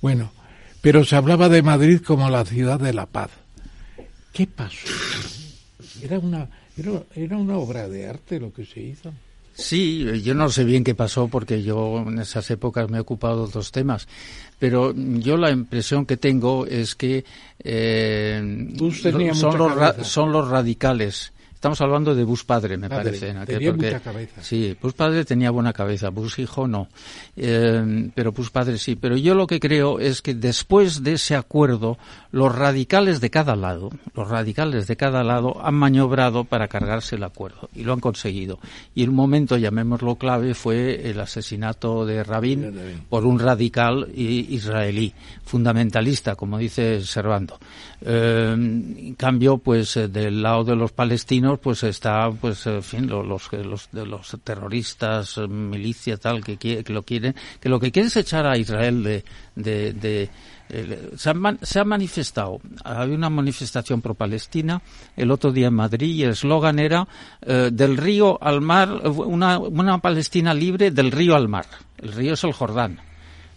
Bueno, 0.01 0.31
pero 0.81 1.05
se 1.05 1.15
hablaba 1.15 1.49
de 1.49 1.61
Madrid 1.61 2.01
como 2.01 2.29
la 2.29 2.45
ciudad 2.45 2.79
de 2.79 2.93
la 2.93 3.05
paz. 3.05 3.31
¿Qué 4.33 4.47
pasó? 4.47 4.87
Era 6.01 6.19
una, 6.19 6.49
era, 6.77 7.03
era 7.15 7.37
una 7.37 7.57
obra 7.57 7.87
de 7.87 8.07
arte 8.07 8.39
lo 8.39 8.51
que 8.53 8.65
se 8.65 8.79
hizo. 8.81 9.11
Sí, 9.53 10.21
yo 10.23 10.33
no 10.33 10.49
sé 10.49 10.63
bien 10.63 10.83
qué 10.83 10.95
pasó 10.95 11.27
porque 11.27 11.61
yo 11.61 12.03
en 12.07 12.19
esas 12.19 12.49
épocas 12.51 12.89
me 12.89 12.97
he 12.97 13.01
ocupado 13.01 13.37
de 13.37 13.43
otros 13.43 13.71
temas, 13.71 14.07
pero 14.57 14.93
yo 14.95 15.37
la 15.37 15.51
impresión 15.51 16.05
que 16.05 16.17
tengo 16.17 16.65
es 16.65 16.95
que 16.95 17.25
eh, 17.59 18.73
son, 19.33 19.57
los 19.57 20.07
son 20.07 20.31
los 20.31 20.47
radicales 20.47 21.33
Estamos 21.61 21.79
hablando 21.81 22.15
de 22.15 22.23
Bush 22.23 22.43
padre, 22.43 22.75
me 22.75 22.89
parece. 22.89 23.29
En 23.29 23.45
tenía 23.45 23.71
mucha 23.71 23.99
cabeza. 23.99 24.41
Sí, 24.41 24.75
Bush 24.81 24.93
padre 24.93 25.23
tenía 25.25 25.51
buena 25.51 25.71
cabeza, 25.71 26.09
Bush 26.09 26.39
hijo 26.39 26.67
no. 26.67 26.87
Eh, 27.37 28.09
pero 28.15 28.31
Bush 28.31 28.49
padre 28.49 28.79
sí. 28.79 28.95
Pero 28.95 29.15
yo 29.15 29.35
lo 29.35 29.45
que 29.45 29.59
creo 29.59 29.99
es 29.99 30.23
que 30.23 30.33
después 30.33 31.03
de 31.03 31.13
ese 31.13 31.35
acuerdo, 31.35 31.99
los 32.31 32.55
radicales 32.55 33.21
de 33.21 33.29
cada 33.29 33.55
lado, 33.55 33.91
los 34.15 34.27
radicales 34.27 34.87
de 34.87 34.95
cada 34.95 35.23
lado 35.23 35.63
han 35.63 35.75
maniobrado 35.75 36.45
para 36.45 36.67
cargarse 36.67 37.15
el 37.15 37.23
acuerdo 37.23 37.69
y 37.75 37.83
lo 37.83 37.93
han 37.93 37.99
conseguido. 37.99 38.57
Y 38.95 39.03
el 39.03 39.11
momento, 39.11 39.55
llamémoslo 39.55 40.15
clave, 40.15 40.55
fue 40.55 41.11
el 41.11 41.19
asesinato 41.19 42.07
de 42.07 42.23
Rabin 42.23 43.05
por 43.07 43.23
un 43.23 43.37
radical 43.37 44.07
israelí, 44.15 45.13
fundamentalista, 45.45 46.35
como 46.35 46.57
dice 46.57 47.01
Servando. 47.01 47.59
Eh, 48.03 48.51
en 48.51 49.13
cambio, 49.15 49.59
pues 49.59 49.95
eh, 49.95 50.07
del 50.07 50.41
lado 50.41 50.63
de 50.63 50.75
los 50.75 50.91
palestinos, 50.91 51.50
pues 51.57 51.83
está, 51.83 52.31
pues, 52.31 52.67
fin, 52.81 53.07
los, 53.07 53.25
los, 53.51 53.89
los, 53.91 54.37
terroristas, 54.43 55.37
eh, 55.37 55.47
milicia 55.47 56.17
tal, 56.17 56.43
que, 56.43 56.57
que 56.57 56.83
lo 56.87 57.03
quieren, 57.03 57.35
que 57.59 57.69
lo 57.69 57.79
que 57.79 57.91
quieren 57.91 58.07
es 58.07 58.17
echar 58.17 58.45
a 58.45 58.57
Israel 58.57 59.03
de, 59.03 59.23
de, 59.55 59.93
de 59.93 60.29
se, 61.17 61.29
ha, 61.29 61.35
se, 61.61 61.79
ha, 61.79 61.83
manifestado, 61.83 62.61
había 62.83 63.15
una 63.15 63.29
manifestación 63.29 64.01
pro-palestina 64.01 64.81
el 65.17 65.31
otro 65.31 65.51
día 65.51 65.67
en 65.67 65.73
Madrid 65.73 66.15
y 66.15 66.23
el 66.23 66.29
eslogan 66.29 66.79
era 66.79 67.07
del 67.41 67.97
río 67.97 68.41
al 68.41 68.61
mar, 68.61 68.89
una, 69.05 69.59
una 69.59 69.97
Palestina 69.97 70.53
libre 70.53 70.91
del 70.91 71.11
río 71.11 71.35
al 71.35 71.49
mar. 71.49 71.65
El 71.97 72.13
río 72.13 72.33
es 72.33 72.43
el 72.45 72.53
Jordán 72.53 73.01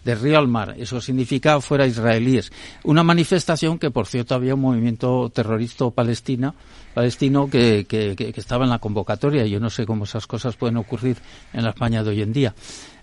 de 0.05 0.15
río 0.15 0.39
al 0.39 0.49
mar. 0.49 0.75
Eso 0.79 1.01
significa 1.01 1.61
fuera 1.61 1.87
israelíes. 1.87 2.53
Una 2.85 3.03
manifestación 3.03 3.79
que, 3.79 3.91
por 3.91 4.07
cierto, 4.07 4.35
había 4.35 4.55
un 4.55 4.61
movimiento 4.61 5.31
terrorista 5.31 5.89
palestina, 5.91 6.55
palestino 6.95 7.51
que, 7.51 7.85
que, 7.87 8.15
que, 8.15 8.33
estaba 8.37 8.65
en 8.65 8.71
la 8.71 8.79
convocatoria. 8.79 9.45
Yo 9.47 9.61
no 9.61 9.69
sé 9.69 9.85
cómo 9.85 10.05
esas 10.05 10.27
cosas 10.27 10.57
pueden 10.57 10.77
ocurrir 10.77 11.19
en 11.53 11.65
la 11.65 11.71
España 11.71 12.03
de 12.03 12.11
hoy 12.11 12.23
en 12.23 12.33
día. 12.33 12.55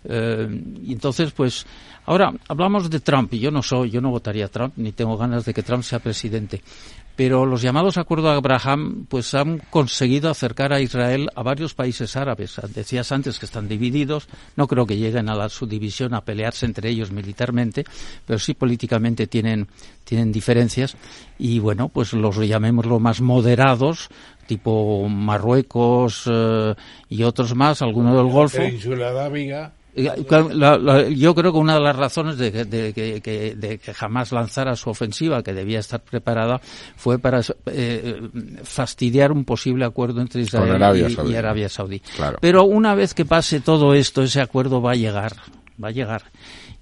Eh, 0.04 0.48
y 0.84 0.94
entonces, 0.94 1.32
pues, 1.32 1.66
ahora 2.06 2.34
hablamos 2.48 2.90
de 2.90 3.00
Trump 3.02 3.34
y 3.34 3.40
yo 3.40 3.52
no 3.52 3.62
soy, 3.62 3.92
yo 3.92 4.02
no 4.02 4.10
votaría 4.10 4.46
a 4.46 4.48
Trump 4.48 4.74
ni 4.78 4.94
tengo 4.94 5.18
ganas 5.18 5.46
de 5.46 5.54
que 5.54 5.62
Trump 5.62 5.84
sea 5.84 6.00
presidente 6.00 6.62
pero 7.16 7.46
los 7.46 7.62
llamados 7.62 7.98
acuerdos 7.98 8.32
de 8.32 8.38
Abraham 8.38 9.06
pues 9.08 9.34
han 9.34 9.60
conseguido 9.70 10.30
acercar 10.30 10.74
a 10.74 10.82
Israel 10.82 11.30
a 11.36 11.44
varios 11.44 11.74
países 11.74 12.16
árabes. 12.16 12.60
Decías 12.74 13.12
antes 13.12 13.40
que 13.40 13.46
están 13.46 13.68
divididos, 13.68 14.28
no 14.56 14.68
creo 14.68 14.86
que 14.86 14.98
lleguen 14.98 15.30
a 15.30 15.36
la 15.36 15.50
subdivisión 15.50 16.14
a 16.14 16.22
pelearse 16.22 16.66
entre 16.66 16.90
ellos 16.90 17.12
militarmente, 17.12 17.86
pero 18.26 18.40
sí 18.40 18.54
políticamente 18.54 19.28
tienen 19.28 19.68
tienen 20.04 20.32
diferencias 20.32 20.98
y 21.38 21.60
bueno, 21.60 21.90
pues 21.90 22.14
los 22.14 22.36
llamémoslo 22.38 23.00
más 23.00 23.22
moderados, 23.22 24.10
tipo 24.48 25.08
Marruecos 25.08 26.24
eh, 26.30 26.76
y 27.10 27.24
otros 27.24 27.56
más, 27.56 27.82
algunos 27.82 28.16
del 28.18 28.28
Golfo. 28.28 28.62
Yo 29.96 31.36
creo 31.36 31.52
que 31.52 31.58
una 31.58 31.76
de 31.76 31.82
las 31.82 31.96
razones 31.96 32.38
de, 32.38 32.52
que 32.94 33.94
jamás 33.94 34.32
lanzara 34.32 34.76
su 34.76 34.90
ofensiva, 34.90 35.44
que 35.44 35.54
debía 35.54 35.80
estar 35.80 36.02
preparada, 36.02 36.62
fue 36.96 37.20
para 37.20 37.42
eh, 37.66 38.22
fastidiar 38.64 39.32
un 39.32 39.44
posible 39.44 39.86
acuerdo 39.86 40.22
entre 40.22 40.42
Israel 40.42 40.82
y, 41.26 41.36
Arabia 41.36 41.70
Saudí. 41.70 42.02
Pero 42.40 42.64
una 42.64 42.96
vez 42.96 43.14
que 43.14 43.26
pase 43.26 43.60
todo 43.60 43.94
esto, 43.94 44.24
ese 44.24 44.42
acuerdo 44.42 44.82
va 44.82 44.92
a 44.92 44.96
llegar, 44.96 45.34
va 45.84 45.90
a 45.90 45.92
llegar. 45.92 46.24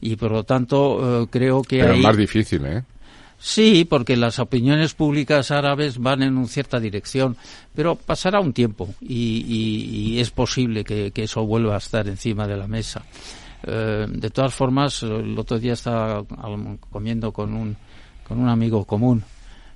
Y 0.01 0.15
por 0.15 0.31
lo 0.31 0.43
tanto, 0.43 1.23
eh, 1.23 1.27
creo 1.29 1.61
que. 1.61 1.79
Pero 1.79 1.93
es 1.93 1.99
más 1.99 2.15
difícil, 2.15 2.65
¿eh? 2.65 2.83
Sí, 3.41 3.85
porque 3.85 4.17
las 4.17 4.37
opiniones 4.37 4.93
públicas 4.93 5.49
árabes 5.51 5.97
van 5.97 6.23
en 6.23 6.37
una 6.37 6.47
cierta 6.47 6.79
dirección, 6.79 7.37
pero 7.73 7.95
pasará 7.95 8.41
un 8.41 8.51
tiempo 8.51 8.89
y, 8.99 10.17
es 10.19 10.29
posible 10.29 10.83
que, 10.83 11.11
eso 11.15 11.45
vuelva 11.45 11.75
a 11.75 11.77
estar 11.77 12.07
encima 12.07 12.47
de 12.47 12.57
la 12.57 12.67
mesa. 12.67 13.03
Eh, 13.63 14.07
de 14.09 14.29
todas 14.29 14.53
formas, 14.53 15.03
el 15.03 15.37
otro 15.39 15.57
día 15.57 15.73
estaba 15.73 16.23
comiendo 16.89 17.31
con 17.31 17.53
un, 17.53 17.77
con 18.27 18.39
un 18.39 18.49
amigo 18.49 18.83
común 18.83 19.23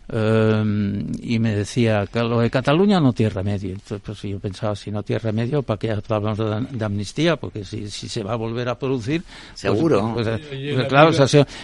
eh, 0.10 1.04
y 1.22 1.40
me 1.40 1.56
decía 1.56 2.06
que 2.12 2.20
lo 2.20 2.40
de 2.40 2.50
Cataluña 2.50 3.00
no 3.00 3.14
tiene 3.14 3.30
remedio. 3.30 3.72
Entonces, 3.72 4.02
pues 4.06 4.22
yo 4.22 4.40
pensaba, 4.40 4.76
si 4.76 4.92
no 4.92 5.04
tiene 5.04 5.20
remedio, 5.20 5.64
¿para 5.64 5.80
qué 5.80 5.92
hablamos 5.92 6.38
de, 6.38 6.86
amnistía? 6.86 7.38
Porque 7.38 7.64
si, 7.64 7.90
si, 7.90 8.10
se 8.10 8.24
va 8.24 8.34
a 8.34 8.36
volver 8.36 8.70
a 8.70 8.78
producir... 8.78 9.24
Pues, 9.24 9.60
Seguro. 9.60 10.12
Pues, 10.14 10.28
pues, 10.28 10.88
claro, 10.88 11.12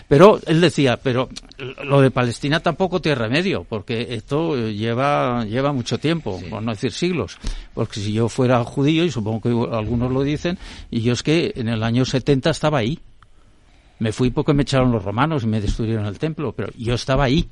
pero 0.07 0.39
él 0.45 0.61
decía, 0.61 0.97
pero 0.97 1.29
lo 1.83 2.01
de 2.01 2.11
Palestina 2.11 2.59
tampoco 2.59 3.01
tiene 3.01 3.15
remedio, 3.15 3.65
porque 3.67 4.07
esto 4.11 4.55
lleva, 4.55 5.45
lleva 5.45 5.73
mucho 5.73 5.97
tiempo, 5.97 6.39
por 6.49 6.63
no 6.63 6.71
decir 6.71 6.91
siglos. 6.91 7.37
Porque 7.73 7.99
si 7.99 8.13
yo 8.13 8.29
fuera 8.29 8.63
judío, 8.63 9.03
y 9.03 9.11
supongo 9.11 9.41
que 9.41 9.75
algunos 9.75 10.11
lo 10.11 10.23
dicen, 10.23 10.57
y 10.89 11.01
yo 11.01 11.13
es 11.13 11.23
que 11.23 11.53
en 11.55 11.67
el 11.67 11.83
año 11.83 12.05
70 12.05 12.49
estaba 12.49 12.79
ahí. 12.79 12.99
Me 13.99 14.13
fui 14.13 14.29
porque 14.29 14.53
me 14.53 14.63
echaron 14.63 14.93
los 14.93 15.03
romanos 15.03 15.43
y 15.43 15.47
me 15.47 15.59
destruyeron 15.59 16.05
el 16.05 16.17
templo, 16.17 16.53
pero 16.53 16.69
yo 16.77 16.93
estaba 16.93 17.25
ahí. 17.25 17.49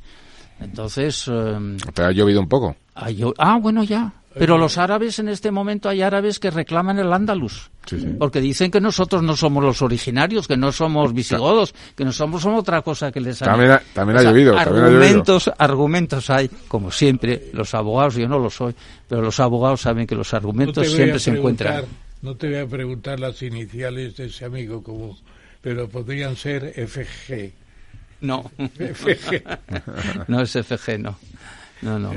Entonces... 0.59 1.25
Eh, 1.27 1.77
¿Te 1.93 2.03
ha 2.03 2.11
llovido 2.11 2.39
un 2.39 2.47
poco? 2.47 2.75
ah, 2.95 3.59
bueno, 3.61 3.83
ya. 3.83 4.13
Pero 4.33 4.57
los 4.57 4.77
árabes 4.77 5.17
en 5.17 5.29
este 5.29 5.49
momento 5.49 5.89
hay 5.89 6.03
árabes 6.03 6.39
que 6.39 6.51
reclaman 6.51 6.99
el 6.99 7.11
Andalus. 7.11 7.71
Porque 8.19 8.39
dicen 8.39 8.69
que 8.69 8.79
nosotros 8.79 9.23
no 9.23 9.35
somos 9.35 9.63
los 9.63 9.81
originarios, 9.81 10.47
que 10.47 10.57
no 10.57 10.71
somos 10.71 11.13
visigodos, 11.13 11.73
que 11.95 12.05
no 12.05 12.11
somos, 12.11 12.45
otra 12.45 12.83
cosa 12.83 13.11
que 13.11 13.19
les 13.19 13.39
También 13.39 13.71
ha, 13.71 13.81
también 13.93 14.19
ha 14.19 14.23
llovido. 14.23 14.55
Argumentos, 14.55 15.49
argumentos 15.57 16.29
hay, 16.29 16.49
como 16.67 16.91
siempre, 16.91 17.49
los 17.53 17.73
abogados, 17.73 18.15
yo 18.15 18.27
no 18.27 18.37
lo 18.37 18.49
soy, 18.49 18.75
pero 19.07 19.21
los 19.21 19.39
abogados 19.39 19.81
saben 19.81 20.05
que 20.05 20.15
los 20.15 20.33
argumentos 20.33 20.87
siempre 20.91 21.19
se 21.19 21.31
encuentran. 21.31 21.85
No 22.21 22.35
te 22.35 22.47
voy 22.47 22.57
a 22.57 22.67
preguntar 22.67 23.19
las 23.19 23.41
iniciales 23.41 24.17
de 24.17 24.25
ese 24.25 24.45
amigo 24.45 24.83
como 24.83 25.17
pero 25.61 25.89
podrían 25.89 26.35
ser 26.35 26.73
FG. 26.87 27.51
No. 28.21 28.51
no 30.27 30.41
es 30.41 30.51
FG, 30.51 30.99
no. 30.99 31.17
No, 31.81 31.99
no. 31.99 32.11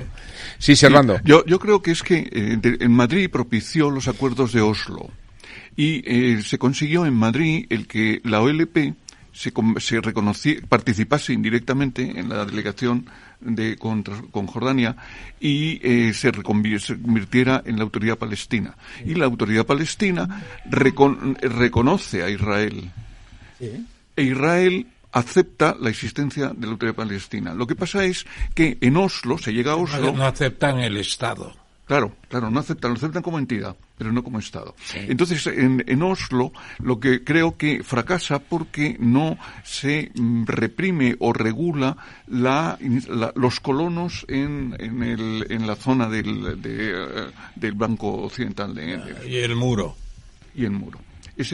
Sí, 0.58 0.74
Servando. 0.74 1.20
Yo, 1.22 1.44
yo 1.44 1.58
creo 1.58 1.82
que 1.82 1.90
es 1.90 2.02
que 2.02 2.28
eh, 2.32 2.58
en 2.62 2.92
Madrid 2.92 3.28
propició 3.30 3.90
los 3.90 4.08
acuerdos 4.08 4.52
de 4.52 4.62
Oslo 4.62 5.10
y 5.76 6.02
eh, 6.06 6.42
se 6.42 6.58
consiguió 6.58 7.04
en 7.06 7.14
Madrid 7.14 7.66
el 7.68 7.86
que 7.86 8.20
la 8.24 8.40
OLP 8.40 8.94
se, 9.32 9.52
se 9.78 10.62
participase 10.68 11.32
indirectamente 11.32 12.18
en 12.18 12.28
la 12.28 12.44
delegación 12.44 13.06
de 13.40 13.76
con, 13.76 14.02
Jordania 14.46 14.96
y 15.40 15.80
eh, 15.82 16.12
se, 16.12 16.32
convirtiera 16.32 17.62
en 17.64 17.76
la 17.76 17.84
autoridad 17.84 18.18
palestina. 18.18 18.76
Y 19.04 19.14
la 19.14 19.26
autoridad 19.26 19.66
palestina 19.66 20.44
reconoce 20.66 22.22
a 22.22 22.30
Israel. 22.30 22.90
E 23.60 24.22
Israel 24.22 24.86
acepta 25.12 25.76
la 25.80 25.90
existencia 25.90 26.48
de 26.48 26.66
la 26.66 26.72
autoridad 26.72 26.96
palestina. 26.96 27.54
Lo 27.54 27.66
que 27.66 27.74
pasa 27.74 28.04
es 28.04 28.26
que 28.54 28.78
en 28.80 28.96
Oslo, 28.96 29.38
se 29.38 29.52
llega 29.52 29.72
a 29.72 29.76
Oslo... 29.76 30.12
No 30.12 30.24
aceptan 30.24 30.78
el 30.80 30.96
Estado. 30.96 31.52
Claro, 31.90 32.12
claro, 32.28 32.50
no 32.52 32.60
aceptan, 32.60 32.92
lo 32.92 32.98
aceptan 32.98 33.20
como 33.20 33.40
entidad, 33.40 33.74
pero 33.98 34.12
no 34.12 34.22
como 34.22 34.38
Estado. 34.38 34.76
Entonces, 34.94 35.44
en, 35.48 35.82
en, 35.88 36.02
Oslo, 36.04 36.52
lo 36.78 37.00
que 37.00 37.24
creo 37.24 37.56
que 37.56 37.82
fracasa 37.82 38.38
porque 38.38 38.96
no 39.00 39.36
se 39.64 40.12
mm, 40.14 40.44
reprime 40.46 41.16
o 41.18 41.32
regula 41.32 41.96
la, 42.28 42.78
los 43.34 43.58
colonos 43.58 44.24
en, 44.28 44.76
en, 44.78 45.02
el, 45.02 45.46
en 45.50 45.66
la 45.66 45.74
zona 45.74 46.08
del, 46.08 46.60
eh, 46.62 47.32
del 47.56 47.72
Banco 47.72 48.22
Occidental. 48.22 48.72
De, 48.72 49.00
y 49.28 49.38
el 49.38 49.56
muro. 49.56 49.96
Y 50.54 50.66
el 50.66 50.70
muro 50.70 51.00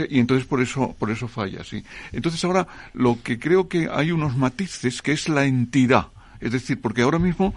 y 0.08 0.18
entonces 0.18 0.46
por 0.46 0.60
eso, 0.60 0.94
por 0.98 1.10
eso 1.10 1.28
falla, 1.28 1.64
sí. 1.64 1.84
Entonces 2.12 2.44
ahora 2.44 2.66
lo 2.94 3.22
que 3.22 3.38
creo 3.38 3.68
que 3.68 3.88
hay 3.92 4.12
unos 4.12 4.36
matices 4.36 5.02
que 5.02 5.12
es 5.12 5.28
la 5.28 5.44
entidad. 5.44 6.08
Es 6.40 6.52
decir, 6.52 6.80
porque 6.80 7.02
ahora 7.02 7.18
mismo 7.18 7.54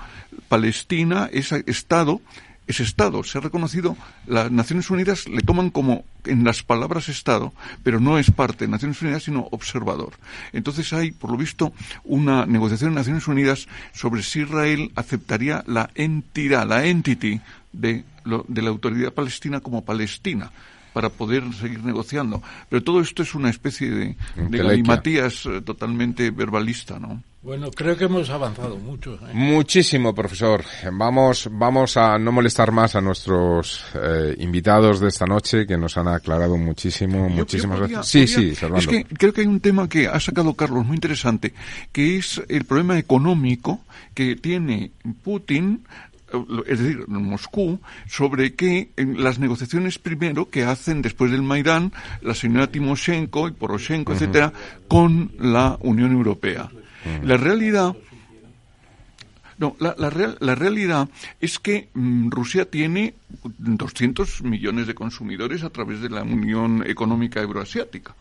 Palestina 0.47 1.29
es 1.31 1.51
Estado 1.51 2.21
es 2.69 2.79
Estado. 2.79 3.23
Se 3.23 3.39
ha 3.39 3.41
reconocido, 3.41 3.97
las 4.27 4.51
Naciones 4.51 4.89
Unidas 4.91 5.27
le 5.27 5.41
toman 5.41 5.71
como 5.71 6.05
en 6.23 6.43
las 6.43 6.61
palabras 6.61 7.09
Estado, 7.09 7.51
pero 7.83 7.99
no 7.99 8.19
es 8.19 8.29
parte 8.29 8.65
de 8.65 8.71
Naciones 8.71 9.01
Unidas, 9.01 9.23
sino 9.23 9.47
observador. 9.51 10.13
Entonces 10.53 10.93
hay, 10.93 11.11
por 11.11 11.31
lo 11.31 11.37
visto, 11.37 11.73
una 12.03 12.45
negociación 12.45 12.91
en 12.91 12.95
Naciones 12.95 13.27
Unidas 13.27 13.67
sobre 13.91 14.21
si 14.21 14.41
Israel 14.41 14.91
aceptaría 14.95 15.63
la 15.65 15.89
entidad, 15.95 16.67
la 16.67 16.85
entity 16.85 17.41
de, 17.73 18.03
de 18.47 18.61
la 18.61 18.69
autoridad 18.69 19.13
palestina 19.13 19.61
como 19.61 19.83
Palestina 19.83 20.51
para 20.93 21.09
poder 21.09 21.43
seguir 21.53 21.83
negociando. 21.83 22.41
Pero 22.69 22.83
todo 22.83 23.01
esto 23.01 23.23
es 23.23 23.35
una 23.35 23.49
especie 23.49 23.89
de, 23.89 24.17
de 24.35 24.57
galimatías 24.57 25.45
eh, 25.45 25.61
totalmente 25.61 26.31
verbalista, 26.31 26.99
¿no? 26.99 27.21
Bueno, 27.41 27.71
creo 27.71 27.95
que 27.95 28.03
hemos 28.03 28.29
avanzado 28.29 28.77
mucho. 28.77 29.13
¿eh? 29.15 29.33
Muchísimo, 29.33 30.13
profesor. 30.13 30.61
Vamos, 30.91 31.47
vamos 31.49 31.95
a 31.95 32.19
no 32.19 32.33
molestar 32.33 32.73
más 32.73 32.95
a 32.95 33.01
nuestros 33.01 33.85
eh, 33.95 34.35
invitados 34.39 34.99
de 34.99 35.07
esta 35.07 35.25
noche 35.25 35.65
que 35.65 35.77
nos 35.77 35.97
han 35.97 36.09
aclarado 36.09 36.57
muchísimo. 36.57 37.29
muchísimas 37.29 37.79
gracias. 37.79 38.07
Sí, 38.09 38.27
sí, 38.27 38.53
Es 38.75 38.87
que 38.87 39.05
creo 39.05 39.31
que 39.31 39.41
hay 39.41 39.47
un 39.47 39.61
tema 39.61 39.87
que 39.87 40.07
ha 40.07 40.19
sacado 40.19 40.53
Carlos 40.53 40.85
muy 40.85 40.95
interesante, 40.95 41.53
que 41.93 42.17
es 42.17 42.41
el 42.49 42.65
problema 42.65 42.97
económico 42.97 43.79
que 44.13 44.35
tiene 44.35 44.91
Putin 45.23 45.85
es 46.67 46.79
decir, 46.79 47.07
Moscú, 47.07 47.79
sobre 48.07 48.55
que 48.55 48.91
en 48.95 49.23
las 49.23 49.39
negociaciones 49.39 49.99
primero 49.99 50.49
que 50.49 50.63
hacen 50.63 51.01
después 51.01 51.31
del 51.31 51.41
Maidán 51.41 51.91
la 52.21 52.33
señora 52.33 52.67
Timoshenko 52.67 53.47
y 53.47 53.51
Poroshenko, 53.51 54.13
etcétera, 54.13 54.53
con 54.87 55.31
la 55.39 55.77
Unión 55.81 56.11
Europea. 56.11 56.69
La 57.23 57.37
realidad 57.37 57.95
no, 59.59 59.75
la, 59.79 59.93
la, 59.97 60.55
realidad 60.55 61.09
es 61.41 61.59
que 61.59 61.89
mm, 61.93 62.29
Rusia 62.29 62.63
tiene 62.69 63.15
200 63.57 64.41
millones 64.43 64.87
de 64.87 64.95
consumidores 64.95 65.63
a 65.63 65.69
través 65.69 65.99
de 66.01 66.09
la 66.09 66.23
Unión 66.23 66.81
Económica 66.87 67.41
Euroasiática. 67.41 68.15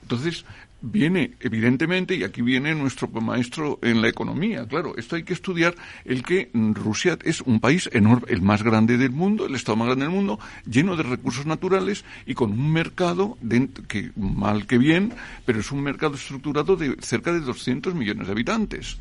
Entonces, 0.00 0.46
viene, 0.82 1.32
evidentemente, 1.40 2.14
y 2.14 2.24
aquí 2.24 2.42
viene 2.42 2.74
nuestro 2.74 3.08
maestro 3.08 3.78
en 3.82 4.02
la 4.02 4.08
economía, 4.08 4.66
claro, 4.66 4.96
esto 4.96 5.16
hay 5.16 5.24
que 5.24 5.32
estudiar 5.32 5.74
el 6.04 6.22
que 6.22 6.50
Rusia 6.52 7.18
es 7.22 7.40
un 7.42 7.60
país 7.60 7.88
enorme, 7.92 8.26
el 8.28 8.42
más 8.42 8.62
grande 8.62 8.96
del 8.96 9.10
mundo, 9.10 9.46
el 9.46 9.54
estado 9.54 9.76
más 9.76 9.86
grande 9.86 10.06
del 10.06 10.14
mundo, 10.14 10.38
lleno 10.68 10.96
de 10.96 11.02
recursos 11.02 11.46
naturales 11.46 12.04
y 12.26 12.34
con 12.34 12.52
un 12.52 12.72
mercado, 12.72 13.36
que 13.88 14.10
mal 14.16 14.66
que 14.66 14.78
bien, 14.78 15.12
pero 15.44 15.60
es 15.60 15.70
un 15.72 15.82
mercado 15.82 16.14
estructurado 16.14 16.76
de 16.76 16.96
cerca 17.00 17.32
de 17.32 17.40
200 17.40 17.94
millones 17.94 18.26
de 18.26 18.32
habitantes. 18.32 18.98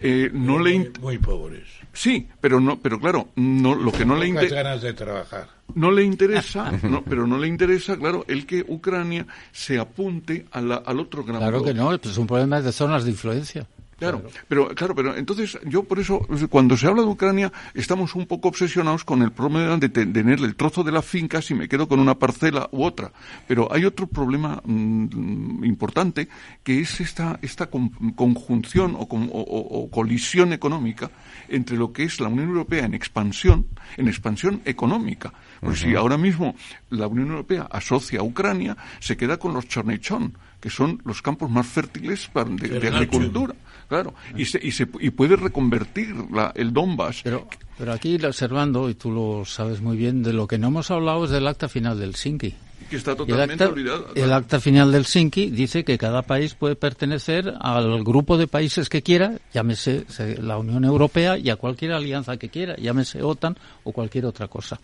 Eh, 0.00 0.30
no 0.32 0.58
muy, 0.58 0.78
le 0.78 0.92
muy 1.00 1.18
pobres. 1.18 1.64
Sí, 1.92 2.28
pero 2.40 2.60
no, 2.60 2.78
pero 2.80 2.98
claro, 2.98 3.28
no, 3.36 3.74
lo 3.74 3.92
que 3.92 4.04
no 4.04 4.16
le 4.16 4.28
interesa. 4.28 4.56
ganas 4.56 4.82
de 4.82 4.92
trabajar 4.92 5.61
no 5.74 5.90
le 5.90 6.04
interesa, 6.04 6.72
no, 6.82 7.02
pero 7.02 7.26
no 7.26 7.38
le 7.38 7.48
interesa, 7.48 7.96
claro, 7.96 8.24
el 8.28 8.46
que 8.46 8.64
Ucrania 8.66 9.26
se 9.50 9.78
apunte 9.78 10.46
al 10.52 11.00
otro 11.00 11.24
gran 11.24 11.38
Claro 11.38 11.62
que 11.62 11.74
no, 11.74 11.88
pues 11.88 12.12
es 12.12 12.18
un 12.18 12.26
problema 12.26 12.60
de 12.60 12.72
zonas 12.72 13.04
de 13.04 13.10
influencia. 13.10 13.66
Claro, 14.02 14.22
pero 14.48 14.68
claro, 14.74 14.96
pero 14.96 15.16
entonces 15.16 15.56
yo 15.64 15.84
por 15.84 16.00
eso 16.00 16.26
cuando 16.50 16.76
se 16.76 16.88
habla 16.88 17.02
de 17.02 17.08
Ucrania 17.08 17.52
estamos 17.72 18.16
un 18.16 18.26
poco 18.26 18.48
obsesionados 18.48 19.04
con 19.04 19.22
el 19.22 19.30
problema 19.30 19.76
de 19.76 19.88
tener 19.90 20.40
el 20.40 20.56
trozo 20.56 20.82
de 20.82 20.90
la 20.90 21.02
finca 21.02 21.40
si 21.40 21.54
me 21.54 21.68
quedo 21.68 21.86
con 21.86 22.00
una 22.00 22.18
parcela 22.18 22.68
u 22.72 22.82
otra. 22.82 23.12
Pero 23.46 23.72
hay 23.72 23.84
otro 23.84 24.08
problema 24.08 24.60
mm, 24.64 25.64
importante 25.64 26.28
que 26.64 26.80
es 26.80 27.00
esta 27.00 27.38
esta 27.42 27.68
conjunción 27.70 28.96
o, 28.98 29.88
colisión 29.88 30.52
económica 30.52 31.08
entre 31.48 31.76
lo 31.76 31.92
que 31.92 32.02
es 32.02 32.18
la 32.18 32.26
Unión 32.26 32.48
Europea 32.48 32.84
en 32.84 32.94
expansión, 32.94 33.68
en 33.96 34.08
expansión 34.08 34.62
económica. 34.64 35.32
Porque 35.62 35.78
si 35.78 35.94
ahora 35.94 36.18
mismo 36.18 36.56
la 36.90 37.06
Unión 37.06 37.30
Europea 37.30 37.68
asocia 37.70 38.18
a 38.18 38.24
Ucrania, 38.24 38.76
se 38.98 39.16
queda 39.16 39.36
con 39.36 39.54
los 39.54 39.68
chornechón, 39.68 40.36
que 40.60 40.70
son 40.70 41.00
los 41.04 41.22
campos 41.22 41.48
más 41.50 41.68
fértiles 41.68 42.28
de 42.34 42.88
agricultura. 42.88 43.54
Claro, 43.88 44.12
y, 44.36 44.44
se, 44.44 44.58
y, 44.60 44.72
se, 44.72 44.88
y 44.98 45.10
puede 45.10 45.36
reconvertir 45.36 46.16
la, 46.32 46.50
el 46.56 46.72
Donbass. 46.72 47.22
Pero, 47.22 47.46
pero 47.78 47.92
aquí 47.92 48.16
observando, 48.24 48.90
y 48.90 48.94
tú 48.94 49.12
lo 49.12 49.44
sabes 49.44 49.80
muy 49.80 49.96
bien, 49.96 50.24
de 50.24 50.32
lo 50.32 50.48
que 50.48 50.58
no 50.58 50.68
hemos 50.68 50.90
hablado 50.90 51.26
es 51.26 51.30
del 51.30 51.46
acta 51.46 51.68
final 51.68 52.00
del 52.00 52.16
Sinki 52.16 52.54
que 52.92 52.98
está 52.98 53.16
totalmente 53.16 53.54
el 53.54 53.70
acta, 53.70 53.72
olvidada. 53.72 54.04
El 54.14 54.32
acta 54.32 54.60
final 54.60 54.92
del 54.92 55.06
Sinki 55.06 55.50
dice 55.50 55.82
que 55.82 55.96
cada 55.96 56.20
país 56.22 56.54
puede 56.54 56.76
pertenecer 56.76 57.54
al 57.58 58.04
grupo 58.04 58.36
de 58.36 58.46
países 58.46 58.90
que 58.90 59.02
quiera, 59.02 59.38
llámese 59.54 60.04
la 60.40 60.58
Unión 60.58 60.84
Europea 60.84 61.38
y 61.38 61.48
a 61.48 61.56
cualquier 61.56 61.92
alianza 61.92 62.36
que 62.36 62.50
quiera, 62.50 62.76
llámese 62.76 63.22
OTAN 63.22 63.56
o 63.84 63.92
cualquier 63.92 64.26
otra 64.26 64.46
cosa. 64.46 64.78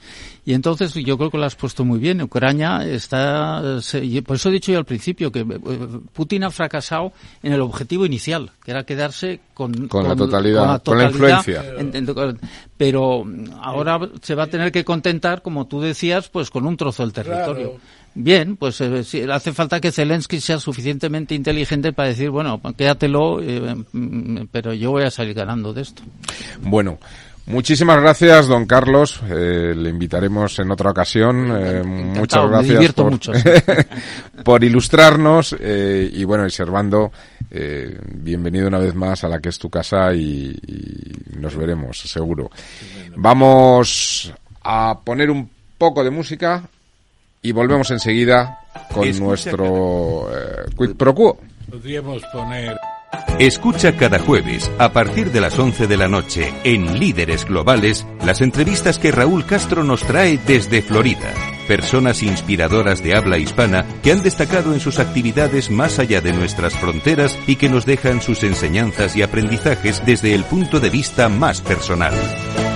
Y 0.46 0.54
entonces 0.54 0.94
yo 0.94 1.18
creo 1.18 1.30
que 1.30 1.36
lo 1.36 1.44
has 1.44 1.54
puesto 1.54 1.84
muy 1.84 1.98
bien. 1.98 2.22
Ucrania 2.22 2.82
está, 2.84 3.60
por 4.24 4.36
eso 4.36 4.48
he 4.48 4.52
dicho 4.52 4.72
yo 4.72 4.78
al 4.78 4.86
principio 4.86 5.30
que 5.30 5.40
eh, 5.40 5.58
Putin 6.14 6.44
ha 6.44 6.50
fracasado 6.50 7.12
en 7.42 7.52
el 7.52 7.60
objetivo 7.60 8.06
inicial, 8.06 8.50
que 8.64 8.70
era 8.70 8.84
quedarse 8.84 9.40
con, 9.52 9.88
con, 9.88 10.08
la, 10.08 10.16
totalidad, 10.16 10.82
con 10.82 10.96
la 10.96 11.04
influencia. 11.04 11.62
pero 12.78 13.26
ahora 13.60 14.00
se 14.22 14.34
va 14.34 14.44
a 14.44 14.46
tener 14.46 14.72
que 14.72 14.84
contentar, 14.84 15.42
como 15.42 15.66
tú 15.66 15.82
decías, 15.82 16.30
pues 16.30 16.48
con 16.48 16.66
un 16.66 16.78
trozo 16.78 17.02
del 17.02 17.12
territorio. 17.12 17.76
Bien, 18.14 18.56
pues 18.56 18.80
eh, 18.80 19.26
hace 19.32 19.52
falta 19.52 19.80
que 19.80 19.92
Zelensky 19.92 20.40
sea 20.40 20.58
suficientemente 20.58 21.34
inteligente 21.34 21.92
para 21.92 22.08
decir, 22.08 22.30
bueno, 22.30 22.60
quédatelo, 22.76 23.40
eh, 23.40 23.76
mm, 23.92 24.46
pero 24.50 24.72
yo 24.72 24.90
voy 24.90 25.04
a 25.04 25.10
salir 25.10 25.34
ganando 25.34 25.72
de 25.72 25.82
esto. 25.82 26.02
Bueno, 26.62 26.98
Muchísimas 27.46 27.98
gracias, 28.02 28.46
don 28.46 28.66
Carlos. 28.66 29.22
Eh, 29.26 29.72
le 29.74 29.88
invitaremos 29.88 30.58
en 30.58 30.70
otra 30.70 30.90
ocasión. 30.90 31.48
muchas 32.12 32.46
gracias 32.46 32.92
por, 32.92 33.10
mucho, 33.10 33.32
por 34.44 34.62
ilustrarnos. 34.64 35.56
y 35.58 36.24
bueno, 36.24 36.46
y 36.46 36.50
Servando, 36.50 37.10
bienvenido 37.50 38.68
una 38.68 38.76
vez 38.76 38.94
más 38.94 39.24
a 39.24 39.30
la 39.30 39.40
que 39.40 39.48
es 39.48 39.58
tu 39.58 39.70
casa 39.70 40.12
y 40.12 40.60
nos 41.38 41.56
veremos, 41.56 42.00
seguro. 42.00 42.50
Vamos 43.16 44.30
a 44.62 44.98
poner 45.02 45.30
un 45.30 45.48
poco 45.78 46.04
de 46.04 46.10
música 46.10 46.68
y 47.42 47.52
volvemos 47.52 47.90
enseguida 47.90 48.60
con 48.92 49.18
nuestro 49.18 50.28
eh, 50.30 50.66
Quid 50.76 50.96
Pro 50.96 51.14
Quo. 51.14 51.38
Podríamos 51.70 52.22
poner... 52.32 52.76
Escucha 53.38 53.96
cada 53.96 54.18
jueves, 54.18 54.70
a 54.78 54.92
partir 54.92 55.30
de 55.30 55.40
las 55.40 55.58
11 55.58 55.86
de 55.86 55.96
la 55.96 56.08
noche, 56.08 56.52
en 56.64 56.98
Líderes 56.98 57.44
Globales, 57.44 58.06
las 58.24 58.40
entrevistas 58.40 58.98
que 58.98 59.12
Raúl 59.12 59.46
Castro 59.46 59.84
nos 59.84 60.02
trae 60.02 60.38
desde 60.46 60.82
Florida. 60.82 61.32
Personas 61.66 62.22
inspiradoras 62.22 63.02
de 63.02 63.14
habla 63.14 63.38
hispana 63.38 63.86
que 64.02 64.12
han 64.12 64.22
destacado 64.22 64.74
en 64.74 64.80
sus 64.80 64.98
actividades 64.98 65.70
más 65.70 65.98
allá 65.98 66.20
de 66.20 66.32
nuestras 66.32 66.74
fronteras 66.74 67.38
y 67.46 67.56
que 67.56 67.68
nos 67.68 67.86
dejan 67.86 68.20
sus 68.20 68.42
enseñanzas 68.42 69.16
y 69.16 69.22
aprendizajes 69.22 70.04
desde 70.04 70.34
el 70.34 70.44
punto 70.44 70.80
de 70.80 70.90
vista 70.90 71.28
más 71.28 71.60
personal. 71.60 72.14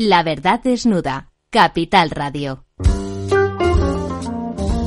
La 0.00 0.22
verdad 0.22 0.62
desnuda. 0.62 1.28
Capital 1.50 2.08
Radio. 2.08 2.64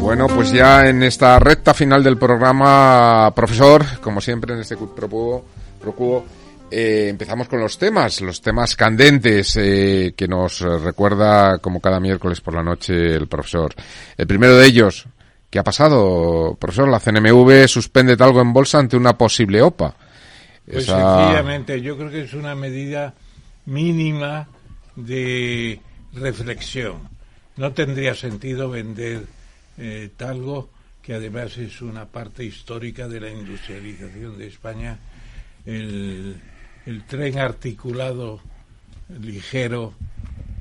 Bueno, 0.02 0.26
pues 0.26 0.52
ya 0.52 0.90
en 0.90 1.03
esta 1.03 1.38
recta 1.38 1.76
final 1.76 2.03
del 2.03 2.18
programa, 2.18 3.31
profesor, 3.35 3.85
como 4.02 4.19
siempre 4.19 4.56
en 4.56 4.61
este 4.61 4.76
Procubo, 4.76 6.26
eh, 6.72 7.10
empezamos 7.10 7.48
con 7.48 7.60
los 7.60 7.77
temas, 7.77 8.22
los 8.22 8.41
temas 8.41 8.76
candentes 8.76 9.56
eh, 9.57 10.15
que 10.18 10.27
nos 10.27 10.61
recuerda 10.61 11.60
como 11.60 11.80
cada 11.80 11.99
miércoles 11.99 12.41
por 12.41 12.56
la 12.56 12.64
noche 12.64 13.14
el 13.14 13.27
profesor. 13.27 13.72
El 14.18 14.26
primero 14.26 14.57
de 14.57 14.65
ellos, 14.65 15.06
¿qué 15.48 15.60
ha 15.60 15.64
pasado, 15.64 16.57
profesor? 16.60 16.88
La 16.88 16.99
CNMV 16.99 17.68
suspende 17.68 18.18
algo 18.18 18.41
en 18.41 18.52
bolsa 18.52 18.80
ante 18.80 18.98
una 18.98 19.15
posible 19.15 19.61
OPA. 19.61 19.95
Pues 20.65 20.88
sencillamente, 20.88 21.80
yo 21.81 21.95
creo 21.98 22.10
que 22.10 22.23
es 22.23 22.34
una 22.34 22.56
medida 22.56 23.14
mínima 23.68 24.48
de 24.95 25.80
reflexión. 26.14 27.10
No 27.57 27.72
tendría 27.74 28.15
sentido 28.15 28.70
vender 28.70 29.26
eh, 29.78 30.10
talgo, 30.15 30.70
que 31.02 31.14
además 31.14 31.57
es 31.57 31.82
una 31.82 32.06
parte 32.06 32.44
histórica 32.44 33.07
de 33.07 33.20
la 33.20 33.30
industrialización 33.30 34.38
de 34.38 34.48
España, 34.48 34.98
el, 35.65 36.40
tren 37.07 37.38
articulado 37.40 38.40
ligero, 39.20 39.94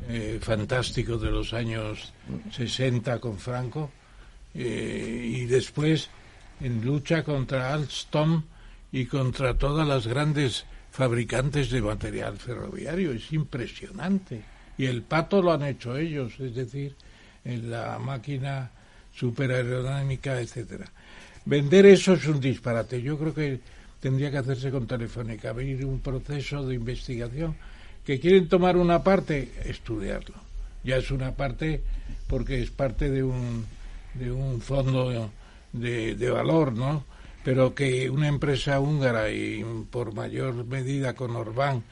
eh, 0.09 0.39
fantástico 0.41 1.17
de 1.17 1.31
los 1.31 1.53
años 1.53 2.13
60 2.51 3.19
con 3.21 3.39
Franco, 3.39 3.91
eh, 4.55 5.31
y 5.33 5.47
después 5.47 6.11
en 6.61 6.85
lucha 6.85 7.23
contra 7.23 7.73
Alstom 7.73 8.43
y 8.91 9.07
contra 9.07 9.57
todas 9.57 9.87
las 9.87 10.07
grandes 10.07 10.67
fabricantes 10.93 11.71
de 11.71 11.81
material 11.81 12.37
ferroviario. 12.37 13.13
Es 13.13 13.33
impresionante. 13.33 14.43
Y 14.79 14.87
el 14.87 15.03
pato 15.03 15.43
lo 15.43 15.53
han 15.53 15.65
hecho 15.65 15.97
ellos, 15.97 16.39
es 16.39 16.55
decir, 16.55 16.95
en 17.45 17.71
la 17.71 17.99
máquina 17.99 18.71
superaerodinámica, 19.15 20.41
etcétera. 20.41 20.87
Vender 21.45 21.87
eso 21.87 22.13
es 22.13 22.27
un 22.27 22.41
disparate. 22.41 23.03
Yo 23.03 23.19
creo 23.19 23.35
que 23.35 23.61
tendría 24.01 24.31
que 24.31 24.39
hacerse 24.39 24.71
con 24.71 24.87
Telefónica, 24.87 25.51
abrir 25.51 25.85
un 25.85 26.01
proceso 26.01 26.65
de 26.67 26.75
investigación. 26.75 27.57
Que 28.05 28.19
quieren 28.19 28.49
tomar 28.49 28.77
una 28.77 29.03
parte, 29.03 29.53
estudiarlo. 29.65 30.35
Ya 30.85 30.97
es 30.97 31.11
una 31.11 31.33
parte 31.33 31.81
porque 32.27 32.61
es 32.61 32.71
parte 32.71 33.11
de 33.11 33.23
un, 33.23 33.65
de 34.15 34.33
un 34.33 34.61
fondo 34.61 35.31
de, 35.73 36.17
de 36.17 36.31
valor, 36.31 36.73
¿no? 36.73 37.05
Pero 37.45 37.75
que 37.75 38.09
una 38.09 38.29
empresa 38.29 38.79
húngara 38.79 39.31
y 39.31 39.65
por 39.91 40.15
mayor 40.15 40.65
medida 40.65 41.15
con 41.15 41.35
Orbán 41.35 41.83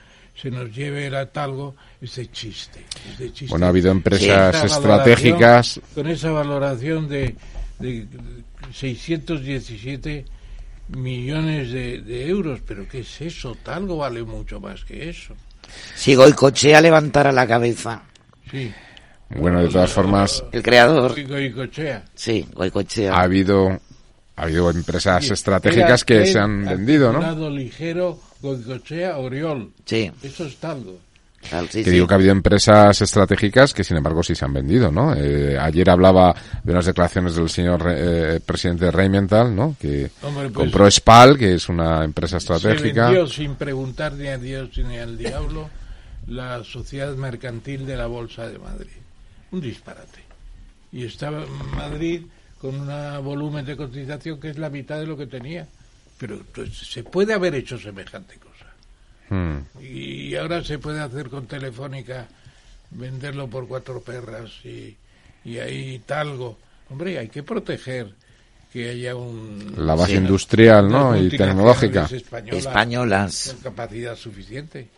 se 0.41 0.51
nos 0.51 0.75
lleve 0.75 1.09
el 1.09 1.15
atalgo 1.15 1.75
es 2.01 2.17
de 2.17 2.31
chiste. 2.31 2.85
Es 3.11 3.19
de 3.19 3.33
chiste. 3.33 3.51
Bueno, 3.51 3.67
ha 3.67 3.71
habido 3.71 3.91
empresas 3.91 4.65
estratégicas. 4.65 5.81
Con 5.95 6.07
esa 6.09 6.31
valoración 6.31 7.09
de, 7.09 7.35
de 7.79 8.07
617 8.73 10.25
millones 10.89 11.73
de, 11.73 12.29
euros. 12.29 12.61
¿Pero 12.67 12.89
qué 12.89 13.01
es 13.01 13.21
eso? 13.21 13.57
Talgo 13.63 13.99
vale 13.99 14.23
mucho 14.23 14.61
más 14.61 14.85
que 14.85 15.11
eso. 15.11 15.35
Si 15.95 16.15
Goicochea 16.15 16.81
levantara 16.81 17.33
la 17.33 17.47
cabeza. 17.47 18.03
Sí. 18.51 18.73
Bueno, 19.31 19.63
de 19.63 19.69
todas 19.69 19.93
formas. 19.93 20.43
El 20.53 20.63
creador. 20.63 21.15
Goicochea. 21.29 22.05
Sí, 22.15 22.47
Goicochea. 22.53 23.15
Ha 23.15 23.23
habido, 23.23 23.79
ha 24.41 24.45
habido 24.45 24.71
empresas 24.71 25.31
estratégicas 25.31 26.03
que 26.03 26.25
se 26.25 26.39
han 26.39 26.65
vendido, 26.65 27.12
¿no? 27.12 27.21
lado 27.21 27.51
ligero, 27.51 28.19
Goicochea, 28.41 29.19
Oriol. 29.19 29.71
Sí. 29.85 30.11
Eso 30.23 30.47
es 30.47 30.57
talgo. 30.57 30.99
que 31.71 31.91
digo 31.91 32.07
que 32.07 32.15
ha 32.15 32.17
habido 32.17 32.33
empresas 32.33 33.03
estratégicas 33.03 33.75
que 33.75 33.85
sin 33.85 33.99
embargo 33.99 34.23
sí 34.23 34.35
se 34.35 34.47
han 34.47 34.55
vendido, 34.55 34.91
¿no? 34.91 35.15
Eh, 35.15 35.59
ayer 35.59 35.91
hablaba 35.91 36.35
de 36.65 36.73
unas 36.73 36.87
declaraciones 36.87 37.35
del 37.35 37.51
señor 37.51 37.85
eh, 37.95 38.41
presidente 38.45 38.87
de 38.87 38.91
Rheinmetall, 38.93 39.55
¿no? 39.55 39.77
Que 39.79 40.11
pues 40.19 40.53
compró 40.53 40.91
Spal, 40.91 41.37
que 41.37 41.57
es 41.57 41.69
una 41.69 42.03
empresa 42.03 42.39
estratégica. 42.39 43.09
Se 43.09 43.15
vendió 43.15 43.27
sin 43.27 43.57
preguntar 43.57 44.15
ni 44.15 44.29
a 44.29 44.39
Dios 44.39 44.71
ni 44.79 44.97
al 44.97 45.19
diablo 45.19 45.69
la 46.29 46.65
sociedad 46.65 47.15
mercantil 47.15 47.85
de 47.85 47.97
la 47.97 48.07
Bolsa 48.07 48.49
de 48.49 48.59
Madrid. 48.59 48.89
Un 49.51 49.61
disparate. 49.61 50.21
Y 50.93 51.05
estaba 51.05 51.45
en 51.45 51.77
Madrid 51.77 52.23
con 52.61 52.74
un 52.74 53.24
volumen 53.24 53.65
de 53.65 53.77
cotización 53.77 54.39
que 54.39 54.51
es 54.51 54.59
la 54.59 54.70
mitad 54.70 54.99
de 54.99 55.07
lo 55.07 55.16
que 55.16 55.27
tenía. 55.27 55.66
Pero 56.19 56.41
pues, 56.55 56.77
se 56.77 57.03
puede 57.03 57.32
haber 57.32 57.55
hecho 57.55 57.78
semejante 57.78 58.37
cosa. 58.37 58.66
Hmm. 59.31 59.61
Y 59.82 60.35
ahora 60.35 60.62
se 60.62 60.78
puede 60.78 61.01
hacer 61.01 61.31
con 61.31 61.47
Telefónica, 61.47 62.28
venderlo 62.91 63.49
por 63.49 63.66
cuatro 63.66 64.03
perras 64.03 64.51
y, 64.65 64.97
y 65.45 65.59
ahí 65.59 66.01
talgo. 66.01 66.59
Hombre, 66.91 67.19
hay 67.19 67.28
que 67.28 67.43
proteger 67.43 68.12
que 68.73 68.91
haya 68.91 69.16
un... 69.16 69.74
La 69.78 69.95
base 69.95 70.15
industrial, 70.15 70.89
¿no? 70.89 71.16
Y 71.16 71.31
tecnológica. 71.31 72.09
Españolas. 72.11 72.66
Españolas. 72.66 73.55
Con 73.55 73.73
capacidad 73.73 74.16
suficiente. 74.16 74.89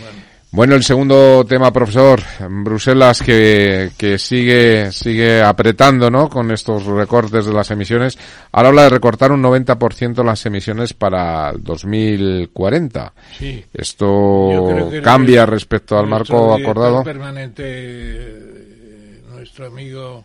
Bueno. 0.00 0.35
Bueno, 0.52 0.74
el 0.74 0.84
segundo 0.84 1.44
tema, 1.44 1.72
profesor, 1.72 2.22
Bruselas 2.48 3.20
que, 3.20 3.90
que 3.98 4.18
sigue, 4.18 4.90
sigue 4.92 5.42
apretando, 5.42 6.10
¿no? 6.10 6.28
Con 6.28 6.50
estos 6.50 6.86
recortes 6.86 7.46
de 7.46 7.52
las 7.52 7.70
emisiones. 7.70 8.16
Ahora 8.52 8.68
habla 8.68 8.82
de 8.84 8.90
recortar 8.90 9.32
un 9.32 9.42
90% 9.42 10.24
las 10.24 10.46
emisiones 10.46 10.94
para 10.94 11.50
el 11.50 11.62
2040. 11.62 13.12
Sí. 13.36 13.64
Esto 13.74 14.90
cambia 15.02 15.44
respecto 15.46 15.98
al 15.98 16.06
marco 16.06 16.54
acordado. 16.54 17.02
permanente, 17.02 17.62
eh, 17.66 19.22
nuestro 19.28 19.66
amigo 19.66 20.24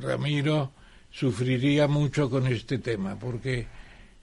Ramiro, 0.00 0.72
sufriría 1.10 1.88
mucho 1.88 2.28
con 2.28 2.46
este 2.46 2.78
tema, 2.78 3.16
porque 3.18 3.66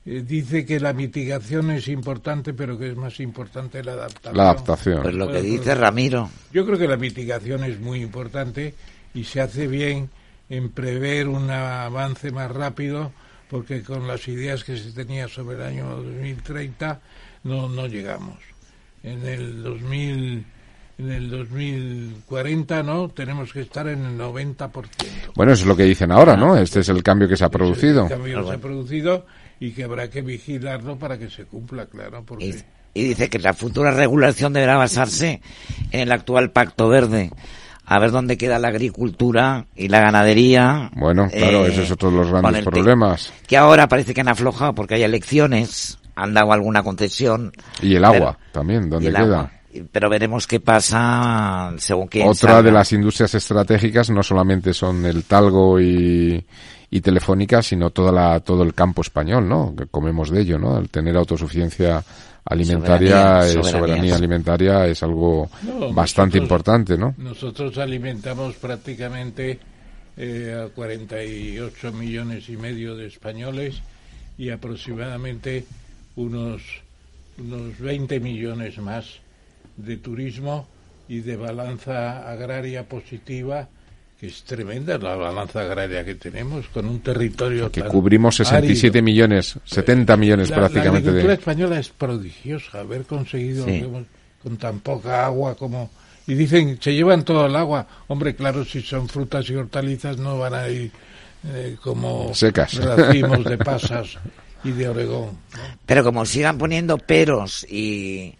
eh, 0.05 0.23
dice 0.25 0.65
que 0.65 0.79
la 0.79 0.93
mitigación 0.93 1.71
es 1.71 1.87
importante, 1.87 2.53
pero 2.53 2.77
que 2.77 2.89
es 2.89 2.95
más 2.95 3.19
importante 3.19 3.83
la 3.83 3.93
adaptación. 3.93 4.37
La 4.37 4.43
adaptación. 4.43 5.01
Pues 5.01 5.15
lo 5.15 5.31
que 5.31 5.41
dice 5.41 5.75
Ramiro. 5.75 6.29
Yo 6.51 6.65
creo 6.65 6.77
que 6.77 6.87
la 6.87 6.97
mitigación 6.97 7.63
es 7.63 7.79
muy 7.79 8.01
importante 8.01 8.73
y 9.13 9.23
se 9.23 9.39
hace 9.39 9.67
bien 9.67 10.09
en 10.49 10.69
prever 10.69 11.29
un 11.29 11.49
avance 11.49 12.31
más 12.31 12.51
rápido, 12.51 13.11
porque 13.49 13.81
con 13.81 14.07
las 14.07 14.27
ideas 14.27 14.63
que 14.63 14.77
se 14.77 14.91
tenía 14.91 15.27
sobre 15.27 15.55
el 15.55 15.63
año 15.63 15.89
2030 15.89 16.99
no, 17.43 17.69
no 17.69 17.87
llegamos. 17.87 18.39
En 19.03 19.25
el 19.25 19.63
2000 19.63 20.45
en 20.99 21.11
el 21.11 21.29
2040, 21.29 22.83
¿no? 22.83 23.09
Tenemos 23.09 23.51
que 23.51 23.61
estar 23.61 23.87
en 23.87 24.05
el 24.05 24.17
90%. 24.17 24.69
Bueno, 25.35 25.53
eso 25.53 25.63
es 25.63 25.67
lo 25.67 25.75
que 25.75 25.83
dicen 25.83 26.11
ahora, 26.11 26.37
¿no? 26.37 26.55
Este 26.55 26.81
es 26.81 26.89
el 26.89 27.01
cambio 27.01 27.27
que 27.27 27.35
se 27.35 27.43
ha 27.43 27.49
producido. 27.49 28.03
El 28.03 28.09
cambio 28.09 28.41
que 28.41 28.47
se 28.47 28.53
ha 28.53 28.59
producido 28.59 29.25
y 29.63 29.71
que 29.71 29.85
habrá 29.85 30.09
que 30.09 30.21
vigilarlo 30.21 30.97
para 30.97 31.17
que 31.17 31.29
se 31.29 31.45
cumpla, 31.45 31.85
claro. 31.85 32.21
Porque... 32.25 32.63
Y, 32.93 33.03
dice 33.03 33.29
que 33.29 33.39
la 33.39 33.53
futura 33.53 33.91
regulación 33.91 34.51
deberá 34.51 34.75
basarse 34.75 35.41
en 35.91 36.01
el 36.01 36.11
actual 36.11 36.51
Pacto 36.51 36.89
Verde. 36.89 37.31
A 37.85 37.97
ver 37.97 38.11
dónde 38.11 38.37
queda 38.37 38.59
la 38.59 38.67
agricultura 38.67 39.67
y 39.73 39.87
la 39.87 40.01
ganadería. 40.01 40.91
Bueno, 40.95 41.29
claro, 41.29 41.65
ese 41.65 41.83
es 41.83 41.91
otro 41.91 42.11
de 42.11 42.17
los 42.17 42.29
grandes 42.29 42.63
problemas. 42.65 43.31
Que, 43.47 43.55
ahora 43.55 43.87
parece 43.87 44.13
que 44.13 44.19
han 44.19 44.27
aflojado 44.27 44.75
porque 44.75 44.95
hay 44.95 45.03
elecciones, 45.03 45.97
han 46.15 46.33
dado 46.33 46.51
alguna 46.51 46.83
concesión. 46.83 47.53
Y 47.81 47.95
el 47.95 48.03
agua 48.03 48.37
también, 48.51 48.89
¿dónde 48.89 49.11
queda? 49.11 49.49
pero 49.91 50.09
veremos 50.09 50.45
qué 50.45 50.59
pasa 50.59 51.73
según 51.77 52.07
quién 52.07 52.27
Otra 52.27 52.61
de 52.61 52.71
las 52.71 52.91
industrias 52.93 53.33
estratégicas 53.33 54.09
no 54.09 54.21
solamente 54.21 54.73
son 54.73 55.05
el 55.05 55.23
talgo 55.23 55.79
y, 55.79 56.45
y 56.93 57.01
Telefónica, 57.01 57.63
sino 57.63 57.89
toda 57.89 58.11
la, 58.11 58.39
todo 58.41 58.61
el 58.61 58.75
campo 58.75 59.01
español, 59.01 59.49
¿no? 59.49 59.75
Que 59.75 59.87
comemos 59.87 60.29
de 60.29 60.41
ello, 60.41 60.59
¿no? 60.59 60.77
El 60.77 60.89
tener 60.89 61.17
autosuficiencia 61.17 62.03
alimentaria, 62.45 63.41
soberanía, 63.41 63.61
eh, 63.61 63.71
soberanía 63.71 64.15
alimentaria 64.15 64.85
es 64.85 65.01
algo 65.01 65.49
bastante 65.91 66.37
importante, 66.37 66.95
¿no? 66.95 67.15
Nosotros 67.17 67.79
alimentamos 67.79 68.53
prácticamente 68.57 69.59
eh, 70.15 70.65
a 70.67 70.69
48 70.69 71.93
millones 71.93 72.47
y 72.49 72.57
medio 72.57 72.95
de 72.95 73.07
españoles 73.07 73.81
y 74.37 74.51
aproximadamente 74.51 75.65
unos, 76.15 76.61
unos 77.39 77.79
20 77.79 78.19
millones 78.19 78.77
más 78.77 79.17
de 79.77 79.97
turismo 79.97 80.67
y 81.09 81.21
de 81.21 81.37
balanza 81.37 82.31
agraria 82.31 82.87
positiva 82.87 83.67
es 84.27 84.43
tremenda 84.43 84.97
la 84.97 85.15
balanza 85.15 85.61
agraria 85.61 86.05
que 86.05 86.15
tenemos 86.15 86.67
con 86.67 86.85
un 86.85 87.01
territorio 87.01 87.71
que 87.71 87.83
cubrimos 87.83 88.37
67 88.37 89.01
millones 89.01 89.59
70 89.65 90.15
millones 90.17 90.49
prácticamente 90.49 91.05
la 91.05 91.11
agricultura 91.11 91.33
española 91.33 91.79
es 91.79 91.89
prodigiosa 91.89 92.79
haber 92.79 93.03
conseguido 93.03 93.65
con 94.41 94.57
tan 94.57 94.79
poca 94.79 95.25
agua 95.25 95.55
como 95.55 95.89
y 96.25 96.35
dicen 96.35 96.77
se 96.81 96.93
llevan 96.93 97.23
todo 97.23 97.45
el 97.45 97.55
agua 97.55 97.85
hombre 98.07 98.35
claro 98.35 98.63
si 98.63 98.81
son 98.81 99.09
frutas 99.09 99.49
y 99.49 99.55
hortalizas 99.55 100.17
no 100.17 100.39
van 100.39 100.53
a 100.53 100.69
ir 100.69 100.91
eh, 101.45 101.75
como 101.81 102.33
secas. 102.33 102.75
racimos 102.75 103.43
de 103.43 103.57
pasas 103.57 104.17
y 104.63 104.71
de 104.71 104.87
Oregón 104.87 105.37
pero 105.85 106.01
como 106.03 106.25
sigan 106.25 106.57
poniendo 106.57 106.97
peros 106.97 107.65
y, 107.69 108.35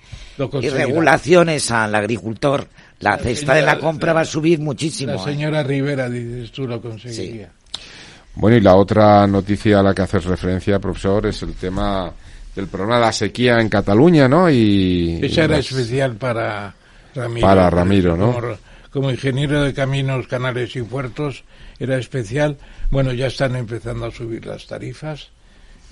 y 0.62 0.70
regulaciones 0.70 1.72
al 1.72 1.94
agricultor 1.94 2.68
la, 3.04 3.18
cesta 3.18 3.54
de 3.56 3.62
la 3.62 3.78
compra 3.78 4.14
va 4.14 4.22
a 4.22 4.26
subir 4.26 4.60
muchísimo. 4.60 5.14
La 5.14 5.22
¿eh? 5.22 5.24
señora 5.24 5.64
Rivera, 5.64 6.10
dices 6.10 6.52
tú, 6.52 6.68
lo 6.68 6.82
conseguiría. 6.82 7.52
Bueno, 8.36 8.58
y 8.58 8.62
la 8.62 8.76
otra 8.76 9.28
noticia 9.28 9.80
a 9.80 9.84
la 9.84 9.94
que 9.94 10.02
haces 10.02 10.26
referencia, 10.26 10.80
profesor, 10.80 11.28
es 11.28 11.42
el 11.44 11.54
tema 11.54 12.12
del 12.56 12.68
problema 12.68 12.96
de 12.96 13.02
la 13.02 13.12
sequía 13.12 13.60
en 13.60 13.70
Cataluña, 13.70 14.28
¿no? 14.28 14.50
Y 14.50 15.20
Esa 15.22 15.44
era 15.44 15.58
especial 15.58 16.16
para 16.16 16.74
Ramiro. 17.14 17.48
Para 17.48 17.70
Ramiro, 17.70 18.18
¿no? 18.18 18.58
Como, 18.90 19.12
ingeniero 19.12 19.64
de 19.64 19.74
caminos, 19.74 20.28
canales 20.28 20.76
y 20.76 20.84
puertos, 20.84 21.44
era 21.80 21.98
especial. 21.98 22.58
Bueno, 22.92 23.12
ya 23.12 23.28
están 23.28 23.56
empezando 23.56 24.06
a 24.06 24.12
subir 24.12 24.46
las 24.46 24.68
tarifas. 24.68 25.30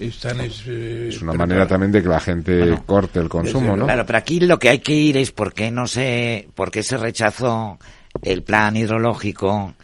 Están 0.01 0.41
eh, 0.41 1.09
es, 1.09 1.21
una 1.21 1.33
manera 1.33 1.67
también 1.67 1.91
de 1.91 2.01
que 2.01 2.09
la 2.09 2.19
gente 2.19 2.75
corte 2.87 3.19
el 3.19 3.29
consumo, 3.29 3.77
¿no? 3.77 3.85
Claro, 3.85 4.03
pero 4.05 4.17
aquí 4.17 4.39
lo 4.39 4.57
que 4.57 4.69
hay 4.69 4.79
que 4.79 4.93
ir 4.93 5.15
es 5.17 5.31
por 5.31 5.53
qué 5.53 5.69
no 5.69 5.85
se, 5.85 6.47
por 6.55 6.71
qué 6.71 6.81
se 6.81 6.97
rechazó 6.97 7.77
el 8.23 8.41
plan 8.41 8.75
hidrológico 8.75 9.75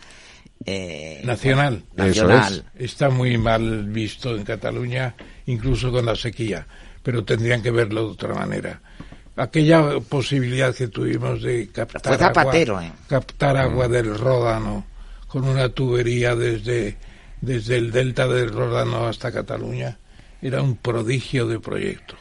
eh, 0.65 1.21
nacional. 1.23 1.83
nacional. 1.95 2.65
Está 2.75 3.09
muy 3.09 3.37
mal 3.37 3.83
visto 3.85 4.35
en 4.35 4.43
Cataluña, 4.43 5.15
incluso 5.45 5.91
con 5.91 6.05
la 6.05 6.15
sequía, 6.15 6.65
pero 7.03 7.23
tendrían 7.23 7.61
que 7.61 7.69
verlo 7.69 8.07
de 8.07 8.11
otra 8.13 8.33
manera. 8.33 8.81
aquella 9.35 9.99
posibilidad 9.99 10.73
que 10.73 10.87
tuvimos 10.87 11.43
de 11.43 11.69
captar 11.69 12.01
Fue 12.01 12.17
Zapatero, 12.17 12.77
agua, 12.77 12.87
¿eh? 12.87 12.93
captar 13.07 13.55
agua 13.55 13.87
del 13.87 14.17
Ródano 14.17 14.83
con 15.27 15.43
una 15.47 15.69
tubería 15.69 16.35
desde, 16.35 16.97
desde 17.39 17.77
el 17.77 17.91
delta 17.91 18.27
del 18.27 18.51
Ródano 18.51 19.05
hasta 19.05 19.31
Cataluña, 19.31 19.99
era 20.41 20.61
un 20.61 20.75
prodigio 20.77 21.47
de 21.47 21.59
proyecto 21.59 22.15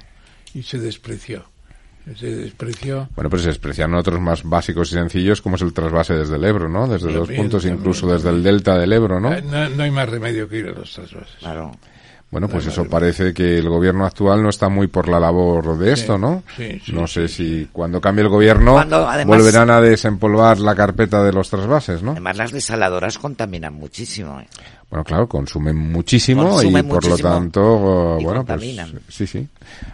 y 0.55 0.63
se 0.63 0.79
despreció. 0.79 1.45
Se 2.19 2.27
despreció. 2.37 3.09
Bueno, 3.17 3.29
pues 3.29 3.43
se 3.43 3.49
desprecian 3.49 3.93
otros 3.95 4.21
más 4.21 4.45
básicos 4.45 4.91
y 4.93 4.95
sencillos, 4.95 5.43
como 5.43 5.57
es 5.57 5.63
el 5.63 5.73
trasvase 5.73 6.15
desde 6.15 6.37
el 6.37 6.45
Ebro, 6.45 6.69
¿no? 6.69 6.87
Desde 6.87 7.07
dos 7.13 7.27
También, 7.27 7.43
puntos, 7.43 7.63
también, 7.63 7.81
incluso 7.81 8.01
también. 8.03 8.19
desde 8.19 8.31
el 8.31 8.43
delta 8.45 8.79
del 8.79 8.93
Ebro, 8.93 9.19
¿no? 9.19 9.31
No, 9.41 9.69
no 9.71 9.83
hay 9.83 9.91
más 9.91 10.09
remedio 10.09 10.49
que 10.49 10.59
ir 10.59 10.69
a 10.69 10.71
los 10.71 10.93
trasvases. 10.93 11.35
Claro. 11.41 11.73
Bueno, 12.29 12.49
pues 12.49 12.67
eso 12.67 12.85
parece 12.87 13.33
que 13.33 13.57
el 13.59 13.69
gobierno 13.69 14.05
actual 14.05 14.43
no 14.43 14.49
está 14.51 14.69
muy 14.69 14.89
por 14.89 15.09
la 15.09 15.21
labor 15.21 15.79
de 15.79 15.93
esto, 15.93 16.19
¿no? 16.19 16.43
sí, 16.57 16.81
sí, 16.85 16.93
no 16.93 17.07
sé 17.07 17.29
si 17.29 17.69
cuando 17.73 18.01
cambie 18.01 18.23
el 18.25 18.29
gobierno 18.29 18.73
Cuando, 18.75 19.09
además- 19.09 19.39
volverán 19.39 19.71
a 19.71 19.81
desempolvar 19.81 20.59
la 20.59 20.75
carpeta 20.75 21.23
de 21.23 21.33
los 21.33 21.49
trasvases, 21.49 22.03
¿no? 22.03 22.11
Además, 22.13 22.37
las 22.37 22.51
desaladoras 22.53 23.17
contaminan 23.19 23.75
muchísimo. 23.75 24.41
¿eh? 24.41 24.47
Bueno, 24.91 25.05
claro, 25.05 25.29
consumen 25.29 25.77
muchísimo 25.77 26.49
Consumen 26.51 26.85
y 26.85 26.89
por 26.89 27.05
muchísimo 27.05 27.29
lo 27.29 27.35
tanto, 27.35 28.17
y 28.21 28.25
bueno, 28.25 28.45
pues 28.45 28.59
contaminan. 28.61 29.01
sí, 29.09 29.27
sí. 29.27 29.49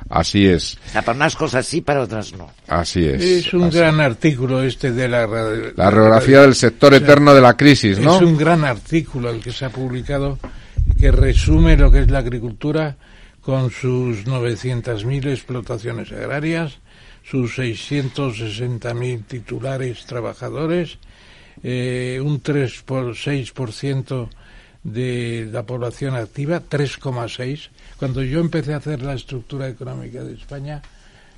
Así 0.09 0.47
es, 0.47 0.79
O 0.89 0.91
sea, 0.91 1.03
para 1.03 1.17
unas 1.17 1.37
cosas 1.37 1.67
sí, 1.67 1.83
para 1.83 2.01
otras 2.01 2.33
no. 2.33 2.51
así 2.69 3.05
es. 3.07 3.23
Es 3.23 3.55
un 3.55 3.65
así. 3.65 3.77
gran 3.79 4.01
artículo 4.01 4.63
este 4.63 4.91
de 4.91 5.07
la... 5.09 5.27
La 5.77 5.91
radiografía 5.91 6.41
del 6.41 6.55
sector 6.55 6.95
eterno 6.95 7.35
de 7.35 7.41
la 7.43 7.57
crisis, 7.57 7.99
¿no? 7.99 8.17
Es 8.17 8.23
un 8.23 8.37
gran 8.39 8.65
artículo 8.65 9.31
el 9.31 9.41
que 9.41 9.53
se 9.53 9.67
ha 9.67 9.71
publicado 9.71 10.39
que 11.03 11.11
resume 11.11 11.77
lo 11.77 11.91
que 11.91 11.99
es 11.99 12.12
la 12.12 12.20
agricultura 12.20 12.97
con 13.41 13.73
sus 13.73 14.24
900.000 14.24 15.33
explotaciones 15.33 16.12
agrarias, 16.12 16.79
sus 17.24 17.59
660.000 17.59 19.27
titulares 19.27 20.07
trabajadores, 20.07 20.99
eh, 21.65 22.20
un 22.23 22.41
3 22.41 22.83
por 22.83 23.16
6% 23.16 24.29
de 24.85 25.49
la 25.51 25.65
población 25.65 26.15
activa, 26.15 26.61
3,6. 26.61 27.70
Cuando 27.99 28.23
yo 28.23 28.39
empecé 28.39 28.73
a 28.73 28.77
hacer 28.77 29.03
la 29.03 29.15
estructura 29.15 29.66
económica 29.66 30.23
de 30.23 30.35
España, 30.35 30.83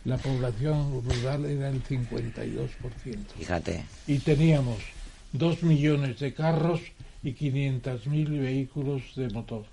la 0.04 0.18
población 0.18 1.02
rural 1.08 1.46
era 1.46 1.70
el 1.70 1.82
52% 1.82 2.68
Fíjate. 3.38 3.86
y 4.06 4.18
teníamos 4.18 4.76
dos 5.32 5.62
millones 5.62 6.18
de 6.18 6.34
carros 6.34 6.82
y 7.24 7.34
500.000 7.34 8.40
vehículos 8.40 9.02
de 9.16 9.28
motor. 9.30 9.64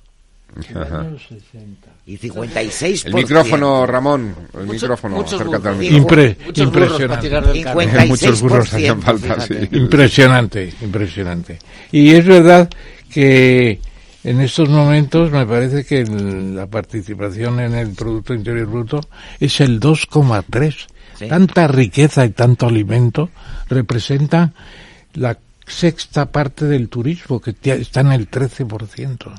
El 0.70 0.78
año 0.78 1.18
60. 1.18 1.88
Y 2.06 2.18
56%. 2.18 3.06
El 3.08 3.14
micrófono, 3.14 3.86
Ramón, 3.86 4.36
el 4.60 4.68
micrófono, 4.68 5.16
muchos 5.16 5.40
acércate 5.40 5.70
al 5.70 5.78
micrófono. 5.78 6.08
Impre- 6.10 6.38
Muchos 6.46 6.66
impresionante. 6.66 7.30
del 7.30 7.64
carro. 7.64 7.80
56%. 7.82 8.08
Muchos 8.08 8.42
burros 8.42 8.74
hacían 8.74 9.02
falta, 9.02 9.40
sí. 9.42 9.54
Impresionante, 9.72 10.74
impresionante. 10.82 11.60
Y 11.94 12.10
es 12.12 12.26
verdad 12.26 12.70
que 13.10 13.80
en 14.26 14.42
estos 14.42 14.68
momentos 14.68 15.32
me 15.32 15.46
parece 15.46 15.86
que 15.86 16.02
el- 16.02 16.54
la 16.56 16.68
participación 16.68 17.62
en 17.62 17.74
el 17.74 17.92
Producto 17.92 18.34
Interior 18.34 18.68
Bruto 18.68 19.00
es 19.40 19.62
el 19.62 19.80
2,3. 19.80 20.76
Sí. 21.18 21.28
Tanta 21.30 21.68
riqueza 21.70 22.26
y 22.26 22.32
tanto 22.32 22.68
alimento 22.68 23.30
representa 23.70 24.52
la 25.14 25.38
sexta 25.72 26.26
parte 26.32 26.66
del 26.66 26.90
turismo, 26.90 27.40
que 27.40 27.56
está 27.64 28.02
en 28.02 28.12
el 28.12 28.30
13%. 28.30 29.32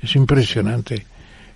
Es 0.00 0.16
impresionante. 0.16 1.06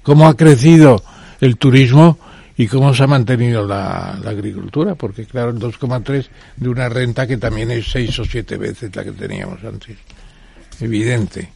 Cómo 0.02 0.27
ha 0.28 0.36
crecido 0.36 1.02
el 1.40 1.56
turismo 1.56 2.19
y 2.56 2.66
cómo 2.66 2.94
se 2.94 3.02
ha 3.05 3.06
mantenido 3.06 3.66
la, 3.66 4.19
la 4.23 4.31
agricultura, 4.31 4.94
porque 4.94 5.24
claro, 5.24 5.51
el 5.51 5.59
2,3 5.59 6.27
de 6.56 6.69
una 6.69 6.89
renta 6.89 7.27
que 7.27 7.36
también 7.36 7.70
es 7.70 7.90
seis 7.90 8.19
o 8.19 8.24
siete 8.24 8.56
veces 8.56 8.94
la 8.94 9.02
que 9.05 9.12
teníamos 9.12 9.62
antes. 9.65 9.97
Evidente. 10.81 11.51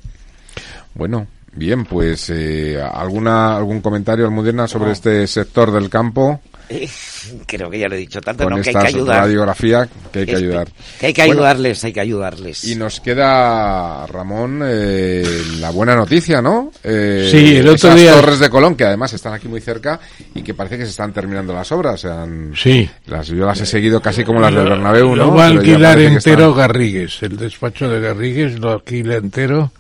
Bueno, 0.95 1.27
bien, 1.53 1.85
pues 1.85 2.31
eh, 2.31 2.81
alguna 2.81 3.57
algún 3.57 3.81
comentario 3.81 4.25
Almudena 4.25 4.67
sobre 4.67 4.87
No. 4.87 4.93
este 4.93 5.27
sector 5.27 5.71
del 5.71 5.89
campo 5.89 6.41
Eh, 6.69 6.89
Creo 7.47 7.71
que 7.71 7.79
ya 7.79 7.89
lo 7.89 7.95
he 7.95 7.99
dicho 7.99 8.21
tanto, 8.21 8.45
con 8.45 8.55
no, 8.55 8.61
que 8.63 8.71
hay 8.71 8.75
que 8.77 8.87
ayudar. 8.89 9.23
radiografía 9.23 9.89
que 10.13 10.19
hay 10.21 10.27
que 10.27 10.37
ayudar. 10.37 10.69
Que 11.01 11.07
hay 11.07 11.13
que 11.13 11.23
Bueno, 11.27 11.41
ayudarles, 11.43 11.85
hay 11.85 11.93
que 11.93 12.01
ayudarles. 12.01 12.65
y 12.65 12.77
nos 12.77 13.01
queda 13.01 14.07
Ramón 14.07 14.61
eh, 14.65 15.25
la 15.61 15.71
buena 15.71 15.95
noticia, 15.97 16.41
¿no? 16.43 16.71
Eh, 16.85 17.29
Sí, 17.31 17.57
el 17.57 17.63
otro 17.69 17.75
esas 17.91 17.97
día- 17.97 18.13
Torres 18.15 18.39
de 18.39 18.51
Colón 18.51 18.75
que 18.77 18.85
además 18.85 19.13
están 19.13 19.33
aquí 19.35 19.49
muy 19.49 19.61
cerca 19.61 19.99
y 20.35 20.43
que 20.43 20.55
parece 20.55 20.77
que 20.79 20.85
se 20.85 20.91
están 20.91 21.13
terminando 21.13 21.53
las 21.55 21.71
obras. 21.73 22.05
han- 22.05 22.53
Sí. 22.57 22.89
las, 23.07 23.27
yo 23.29 23.45
las 23.47 23.61
he 23.61 23.67
seguido 23.67 24.01
casi 24.01 24.25
como 24.25 24.41
las 24.41 24.55
del 24.55 24.69
Bernabéu, 24.69 25.11
¿no? 25.11 25.27
Lo 25.27 25.35
va 25.35 25.45
a 25.45 25.49
alquilar 25.49 25.99
entero 26.01 26.49
están- 26.51 26.57
Garrigues. 26.59 27.23
El 27.23 27.37
despacho 27.37 27.89
de 27.89 28.01
Garrigues 28.01 28.59
lo 28.59 28.73
alquila 28.73 29.17
entero. 29.17 29.73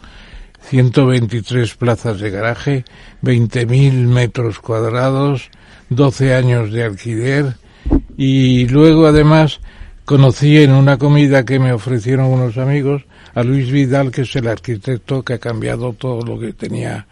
123 0.70 1.74
plazas 1.76 2.20
de 2.20 2.30
garaje, 2.30 2.84
20.000 3.22 3.92
metros 4.06 4.58
cuadrados, 4.58 5.50
12 5.90 6.34
años 6.34 6.72
de 6.72 6.84
alquiler. 6.84 7.54
Y 8.16 8.66
luego, 8.68 9.06
además, 9.06 9.60
conocí 10.04 10.58
en 10.58 10.72
una 10.72 10.98
comida 10.98 11.44
que 11.44 11.58
me 11.58 11.72
ofrecieron 11.72 12.26
unos 12.26 12.58
amigos 12.58 13.04
a 13.34 13.42
Luis 13.42 13.70
Vidal, 13.70 14.10
que 14.10 14.22
es 14.22 14.36
el 14.36 14.48
arquitecto 14.48 15.22
que 15.22 15.34
ha 15.34 15.38
cambiado 15.38 15.92
todo 15.92 16.22
lo 16.22 16.38
que 16.38 16.52
tenía 16.52 17.06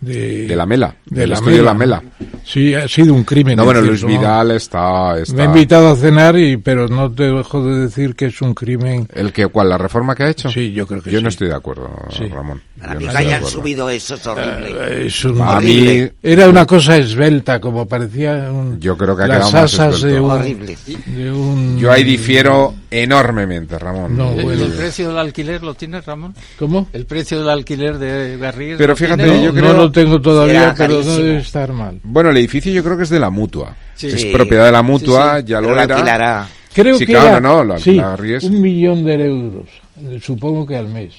de, 0.00 0.46
De 0.46 0.56
la 0.56 0.66
Mela, 0.66 0.94
de 1.06 1.20
del 1.20 1.30
la 1.30 1.34
estudio 1.36 1.58
Mela. 1.58 1.64
La 1.72 1.74
Mela. 1.74 2.02
Sí, 2.44 2.74
ha 2.74 2.88
sido 2.88 3.14
un 3.14 3.22
crimen. 3.22 3.56
No, 3.56 3.64
bueno, 3.64 3.80
en 3.80 3.86
Luis. 3.86 4.04
Vidal 4.04 4.50
está, 4.52 5.18
está... 5.18 5.34
Me 5.36 5.42
ha 5.42 5.44
invitado 5.46 5.90
a 5.90 5.96
cenar, 5.96 6.36
y, 6.38 6.56
pero 6.56 6.88
no 6.88 7.10
te 7.12 7.24
dejo 7.24 7.64
de 7.64 7.80
decir 7.80 8.14
que 8.16 8.26
es 8.26 8.40
un 8.42 8.54
crimen. 8.54 9.06
¿El 9.12 9.32
que, 9.32 9.46
cuál, 9.48 9.68
la 9.68 9.78
reforma 9.78 10.14
que 10.16 10.22
ha 10.24 10.30
hecho? 10.30 10.50
Sí, 10.50 10.72
yo 10.72 10.86
creo 10.86 11.02
que 11.02 11.10
Yo 11.10 11.20
no 11.20 11.28
estoy 11.28 11.48
de 11.48 11.54
acuerdo, 11.54 11.90
Sí. 12.10 12.26
Ramón. 12.28 12.60
A 12.82 12.94
mí 12.94 13.04
no 13.04 13.12
que 13.12 13.18
hayan 13.18 13.44
subido 13.44 13.90
eso 13.90 14.14
es 14.14 14.26
horrible. 14.26 14.70
Eh, 15.02 15.06
es 15.06 15.24
un- 15.24 15.42
A 15.42 15.60
mí. 15.60 16.08
Era 16.22 16.48
una 16.48 16.64
cosa 16.66 16.96
esbelta, 16.96 17.60
como 17.60 17.86
parecía 17.86 18.50
un, 18.50 18.80
Yo 18.80 18.96
creo 18.96 19.14
que 19.16 19.24
ha 19.24 19.26
las 19.28 19.48
quedado 19.50 19.52
más 19.62 19.74
asas 19.78 20.00
de 20.00 20.18
un, 20.18 20.30
Horrible. 20.30 20.76
de 21.06 21.30
un... 21.30 21.78
yo 21.78 21.92
ahí 21.92 22.02
difiero 22.04 22.74
enormemente, 22.90 23.78
Ramón. 23.78 24.16
No, 24.16 24.32
¿Y 24.38 24.42
bueno. 24.42 24.64
el 24.64 24.72
precio 24.72 25.08
del 25.08 25.18
alquiler 25.18 25.62
lo 25.62 25.74
tienes, 25.74 26.04
Ramón? 26.04 26.34
¿Cómo? 26.58 26.88
El 26.92 27.06
precio 27.06 27.38
del 27.38 27.48
alquiler 27.48 27.98
de 27.98 28.36
Garrigues. 28.36 28.76
Pero 28.78 28.92
¿lo 28.92 28.96
fíjate, 28.96 29.24
tienes? 29.24 29.42
yo 29.42 29.52
no 29.52 29.72
lo 29.72 29.92
tengo 29.92 30.20
todavía, 30.20 30.74
pero 30.76 31.02
no 31.02 31.16
debe 31.16 31.38
estar 31.38 31.72
mal. 31.72 32.00
Bueno, 32.02 32.30
el 32.30 32.36
edificio 32.36 32.72
yo 32.72 32.82
creo 32.84 32.96
que 32.96 33.04
es 33.04 33.10
de 33.10 33.20
la 33.20 33.30
mutua. 33.30 33.76
Sí. 33.94 34.06
es 34.08 34.24
propiedad 34.26 34.64
de 34.66 34.72
la 34.72 34.82
mutua, 34.82 35.36
Sí, 35.36 35.42
sí. 35.42 35.46
ya 35.48 35.58
Pero 35.58 35.68
lo 35.70 35.76
lo 35.76 35.82
era. 35.82 35.94
alquilará. 35.96 36.48
Creo 36.72 36.96
Sí, 36.98 37.04
que 37.06 37.12
claro, 37.12 37.28
era, 37.28 37.40
no, 37.40 37.64
la- 37.64 37.78
sí, 37.78 37.94
la 37.94 38.16
un 38.44 38.60
millón 38.60 39.04
de 39.04 39.14
euros, 39.26 39.66
eh, 40.00 40.20
supongo 40.22 40.66
que 40.66 40.76
al 40.76 40.88
mes. 40.88 41.12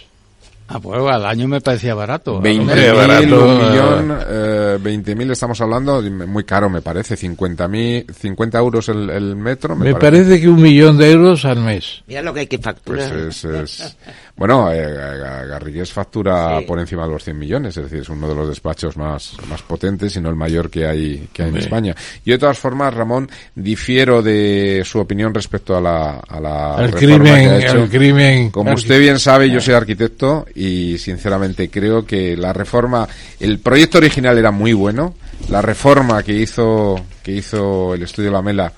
Ah, 0.73 0.79
pues 0.79 1.01
al 1.01 1.25
año 1.25 1.47
me 1.47 1.59
parecía 1.59 1.93
barato. 1.93 2.41
20.000, 2.41 2.95
barato, 2.95 3.45
un 3.45 3.51
eh. 3.51 3.69
millón, 3.69 4.19
eh, 4.27 4.77
20.000 4.81 5.31
estamos 5.31 5.59
hablando, 5.59 6.01
muy 6.01 6.43
caro 6.45 6.69
me 6.69 6.81
parece, 6.81 7.15
50.000, 7.17 8.11
50 8.13 8.57
euros 8.57 8.87
el, 8.89 9.09
el 9.09 9.35
metro, 9.35 9.75
me, 9.75 9.85
Me 9.93 9.95
parece 9.95 10.39
que 10.39 10.47
un 10.47 10.61
millón 10.61 10.97
de 10.97 11.11
euros 11.11 11.43
al 11.45 11.59
mes. 11.59 12.03
Mira 12.07 12.21
lo 12.21 12.33
que 12.33 12.41
hay 12.41 12.47
que 12.47 12.57
Pues 12.59 12.65
facturar. 12.75 13.13
es, 13.17 13.43
es- 13.43 13.97
bueno, 14.41 14.73
eh, 14.73 14.87
Ga- 14.87 15.45
Garrigues 15.45 15.93
factura 15.93 16.57
Sí. 16.59 16.65
por 16.65 16.79
encima 16.79 17.05
de 17.05 17.11
los 17.11 17.23
100 17.23 17.37
millones, 17.37 17.77
es 17.77 17.83
decir, 17.83 17.99
es 17.99 18.09
uno 18.09 18.27
de 18.27 18.33
los 18.33 18.47
despachos 18.49 18.97
más, 18.97 19.33
más 19.47 19.61
potentes 19.61 20.15
y 20.15 20.19
no 20.19 20.29
el 20.29 20.35
mayor 20.35 20.71
que 20.71 20.87
hay, 20.87 21.27
que 21.31 21.43
hay 21.43 21.49
en. 21.49 21.57
España. 21.57 21.95
Yo 22.25 22.33
de 22.33 22.39
todas 22.39 22.57
formas, 22.57 22.91
Ramón, 22.91 23.29
difiero 23.53 24.23
de 24.23 24.81
su 24.83 24.97
opinión 24.99 25.31
respecto 25.31 25.77
a 25.77 25.81
la, 25.81 26.19
a 26.27 26.39
la 26.39 26.89
crimen, 26.97 27.21
que 27.23 27.29
ha 27.29 27.59
hecho. 27.59 27.83
al 27.83 27.89
crimen. 27.89 28.49
Como 28.49 28.73
usted 28.73 28.99
bien 28.99 29.19
sabe, 29.19 29.47
yo 29.51 29.61
soy 29.61 29.75
arquitecto 29.75 30.47
y 30.55 30.97
sinceramente 30.97 31.69
creo 31.69 32.03
que 32.03 32.35
la 32.35 32.51
reforma, 32.51 33.07
el 33.39 33.59
proyecto 33.59 33.99
original 33.99 34.39
era 34.39 34.49
muy 34.49 34.73
bueno, 34.73 35.13
la 35.49 35.61
reforma 35.61 36.23
que 36.23 36.33
hizo, 36.33 36.99
que 37.21 37.31
hizo 37.33 37.93
el 37.93 38.01
estudio 38.01 38.31
Lamela 38.31 38.73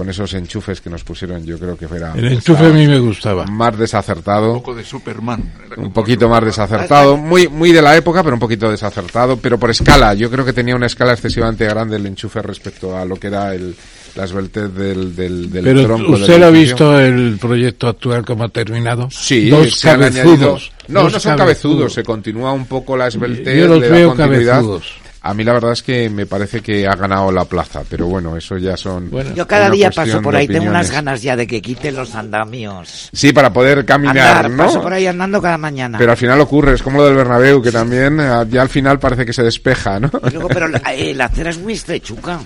con 0.00 0.08
esos 0.08 0.32
enchufes 0.32 0.80
que 0.80 0.88
nos 0.88 1.04
pusieron, 1.04 1.44
yo 1.44 1.58
creo 1.58 1.76
que 1.76 1.86
fuera 1.86 2.14
El 2.16 2.32
enchufe 2.32 2.64
a 2.64 2.70
mí 2.70 2.86
me 2.86 2.98
gustaba. 2.98 3.44
más 3.44 3.76
desacertado 3.76 4.52
Un 4.54 4.58
poco 4.60 4.74
de 4.74 4.82
Superman. 4.82 5.52
Un 5.76 5.92
poquito 5.92 6.26
más 6.26 6.42
desacertado, 6.42 7.18
muy 7.18 7.48
muy 7.48 7.70
de 7.70 7.82
la 7.82 7.94
época, 7.96 8.22
pero 8.22 8.34
un 8.34 8.40
poquito 8.40 8.70
desacertado, 8.70 9.36
pero 9.36 9.58
por 9.58 9.68
escala. 9.70 10.14
Yo 10.14 10.30
creo 10.30 10.42
que 10.46 10.54
tenía 10.54 10.74
una 10.74 10.86
escala 10.86 11.12
excesivamente 11.12 11.66
grande 11.66 11.96
el 11.96 12.06
enchufe 12.06 12.40
respecto 12.40 12.96
a 12.96 13.04
lo 13.04 13.16
que 13.16 13.26
era 13.26 13.54
el, 13.54 13.76
la 14.14 14.24
esbeltez 14.24 14.72
del, 14.72 15.14
del, 15.14 15.50
del 15.50 15.64
Pero 15.64 15.84
tronco. 15.84 16.12
del 16.12 16.22
usted 16.22 16.38
lo 16.40 16.46
ha 16.46 16.50
visto 16.50 16.98
el 16.98 17.36
proyecto 17.38 17.86
actual 17.88 18.24
como 18.24 18.44
ha 18.44 18.48
terminado. 18.48 19.08
Sí, 19.10 19.50
dos 19.50 19.74
se 19.78 19.90
han 19.90 20.02
añadido. 20.02 20.24
cabezudos. 20.54 20.72
No, 20.88 21.02
dos 21.02 21.12
no 21.12 21.20
son 21.20 21.36
cabezudos, 21.36 21.92
se 21.92 22.02
continúa 22.02 22.52
un 22.52 22.64
poco 22.64 22.96
la 22.96 23.08
esbeltez, 23.08 23.54
Yo 23.60 23.68
los 23.68 23.82
da 23.82 23.88
veo 23.88 24.08
continuidad. 24.16 24.54
cabezudos. 24.54 24.99
A 25.22 25.34
mí 25.34 25.44
la 25.44 25.52
verdad 25.52 25.72
es 25.72 25.82
que 25.82 26.08
me 26.08 26.24
parece 26.24 26.62
que 26.62 26.86
ha 26.86 26.94
ganado 26.96 27.30
la 27.30 27.44
plaza, 27.44 27.82
pero 27.88 28.06
bueno, 28.06 28.36
eso 28.36 28.56
ya 28.56 28.76
son. 28.76 29.10
Bueno, 29.10 29.34
Yo 29.34 29.46
cada 29.46 29.68
día 29.68 29.90
paso 29.90 30.22
por 30.22 30.34
ahí, 30.34 30.46
tengo 30.46 30.70
unas 30.70 30.90
ganas 30.90 31.20
ya 31.20 31.36
de 31.36 31.46
que 31.46 31.60
quiten 31.60 31.94
los 31.94 32.14
andamios. 32.14 33.10
Sí, 33.12 33.32
para 33.32 33.52
poder 33.52 33.84
caminar, 33.84 34.46
Andar, 34.46 34.50
¿no? 34.50 34.64
paso 34.64 34.80
por 34.80 34.92
ahí 34.94 35.06
andando 35.06 35.42
cada 35.42 35.58
mañana. 35.58 35.98
Pero 35.98 36.12
al 36.12 36.16
final 36.16 36.40
ocurre, 36.40 36.74
es 36.74 36.82
como 36.82 36.98
lo 36.98 37.06
del 37.06 37.16
Bernabéu, 37.16 37.60
que 37.60 37.70
también 37.70 38.18
eh, 38.18 38.46
ya 38.48 38.62
al 38.62 38.68
final 38.70 38.98
parece 38.98 39.26
que 39.26 39.32
se 39.32 39.42
despeja, 39.42 40.00
¿no? 40.00 40.10
Y 40.26 40.30
luego, 40.32 40.48
pero 40.48 40.68
la, 40.68 40.78
eh, 40.94 41.14
la 41.14 41.26
acera 41.26 41.50
es 41.50 41.58
muy 41.58 41.74
estrechuca. 41.74 42.40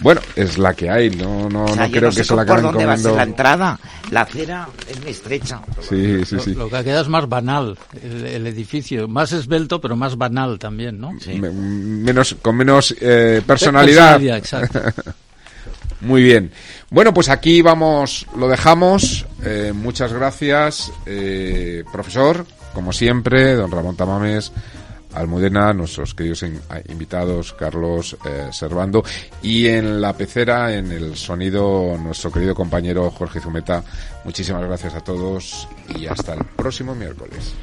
Bueno, 0.00 0.20
es 0.36 0.58
la 0.58 0.74
que 0.74 0.88
hay, 0.88 1.10
no, 1.10 1.48
no, 1.48 1.64
O 1.64 1.74
sea, 1.74 1.86
no 1.86 1.90
creo 1.90 2.10
no 2.10 2.16
que 2.16 2.22
se 2.24 2.34
la 2.34 2.42
por 2.44 2.52
acaben 2.58 2.62
dónde 2.64 2.86
va 2.86 2.92
a 2.92 2.96
ser 2.96 3.02
comiendo. 3.10 3.16
la 3.16 3.22
entrada. 3.30 3.80
La 4.12 4.20
acera 4.22 4.68
es 4.88 5.00
muy 5.02 5.10
estrecha. 5.10 5.60
Sí, 5.80 6.24
sí, 6.24 6.36
sí. 6.38 6.54
Lo, 6.54 6.68
lo 6.68 6.70
que 6.70 6.84
queda 6.84 7.00
es 7.00 7.08
más 7.08 7.28
banal 7.28 7.76
el, 8.02 8.26
el 8.26 8.46
edificio, 8.46 9.08
más 9.08 9.32
esbelto 9.32 9.80
pero 9.80 9.96
más 9.96 10.16
banal 10.16 10.58
también, 10.58 11.00
¿no? 11.00 11.12
Me- 11.26 11.50
menos, 11.50 12.36
con 12.40 12.56
menos 12.56 12.94
eh, 13.00 13.42
personalidad. 13.46 14.18
Personalidad, 14.20 14.36
exacto. 14.38 14.80
Muy 16.00 16.22
bien. 16.22 16.52
Bueno, 16.90 17.12
pues 17.12 17.28
aquí 17.28 17.60
vamos, 17.60 18.24
lo 18.36 18.46
dejamos. 18.46 19.26
Eh, 19.44 19.72
muchas 19.74 20.12
gracias, 20.12 20.92
eh, 21.06 21.82
profesor, 21.90 22.46
como 22.72 22.92
siempre, 22.92 23.54
don 23.56 23.68
Ramón 23.72 23.96
Tamames, 23.96 24.52
Almudena, 25.14 25.72
nuestros 25.72 26.14
queridos 26.14 26.42
in- 26.42 26.60
a- 26.68 26.80
invitados, 26.90 27.52
Carlos 27.54 28.16
eh, 28.24 28.48
Servando, 28.52 29.02
y 29.42 29.66
en 29.66 30.00
la 30.00 30.12
pecera, 30.12 30.74
en 30.74 30.92
el 30.92 31.16
sonido, 31.16 31.96
nuestro 31.98 32.30
querido 32.30 32.54
compañero 32.54 33.10
Jorge 33.10 33.40
Zumeta. 33.40 33.82
Muchísimas 34.24 34.62
gracias 34.64 34.94
a 34.94 35.00
todos 35.00 35.68
y 35.96 36.06
hasta 36.06 36.34
el 36.34 36.44
próximo 36.44 36.94
miércoles. 36.94 37.54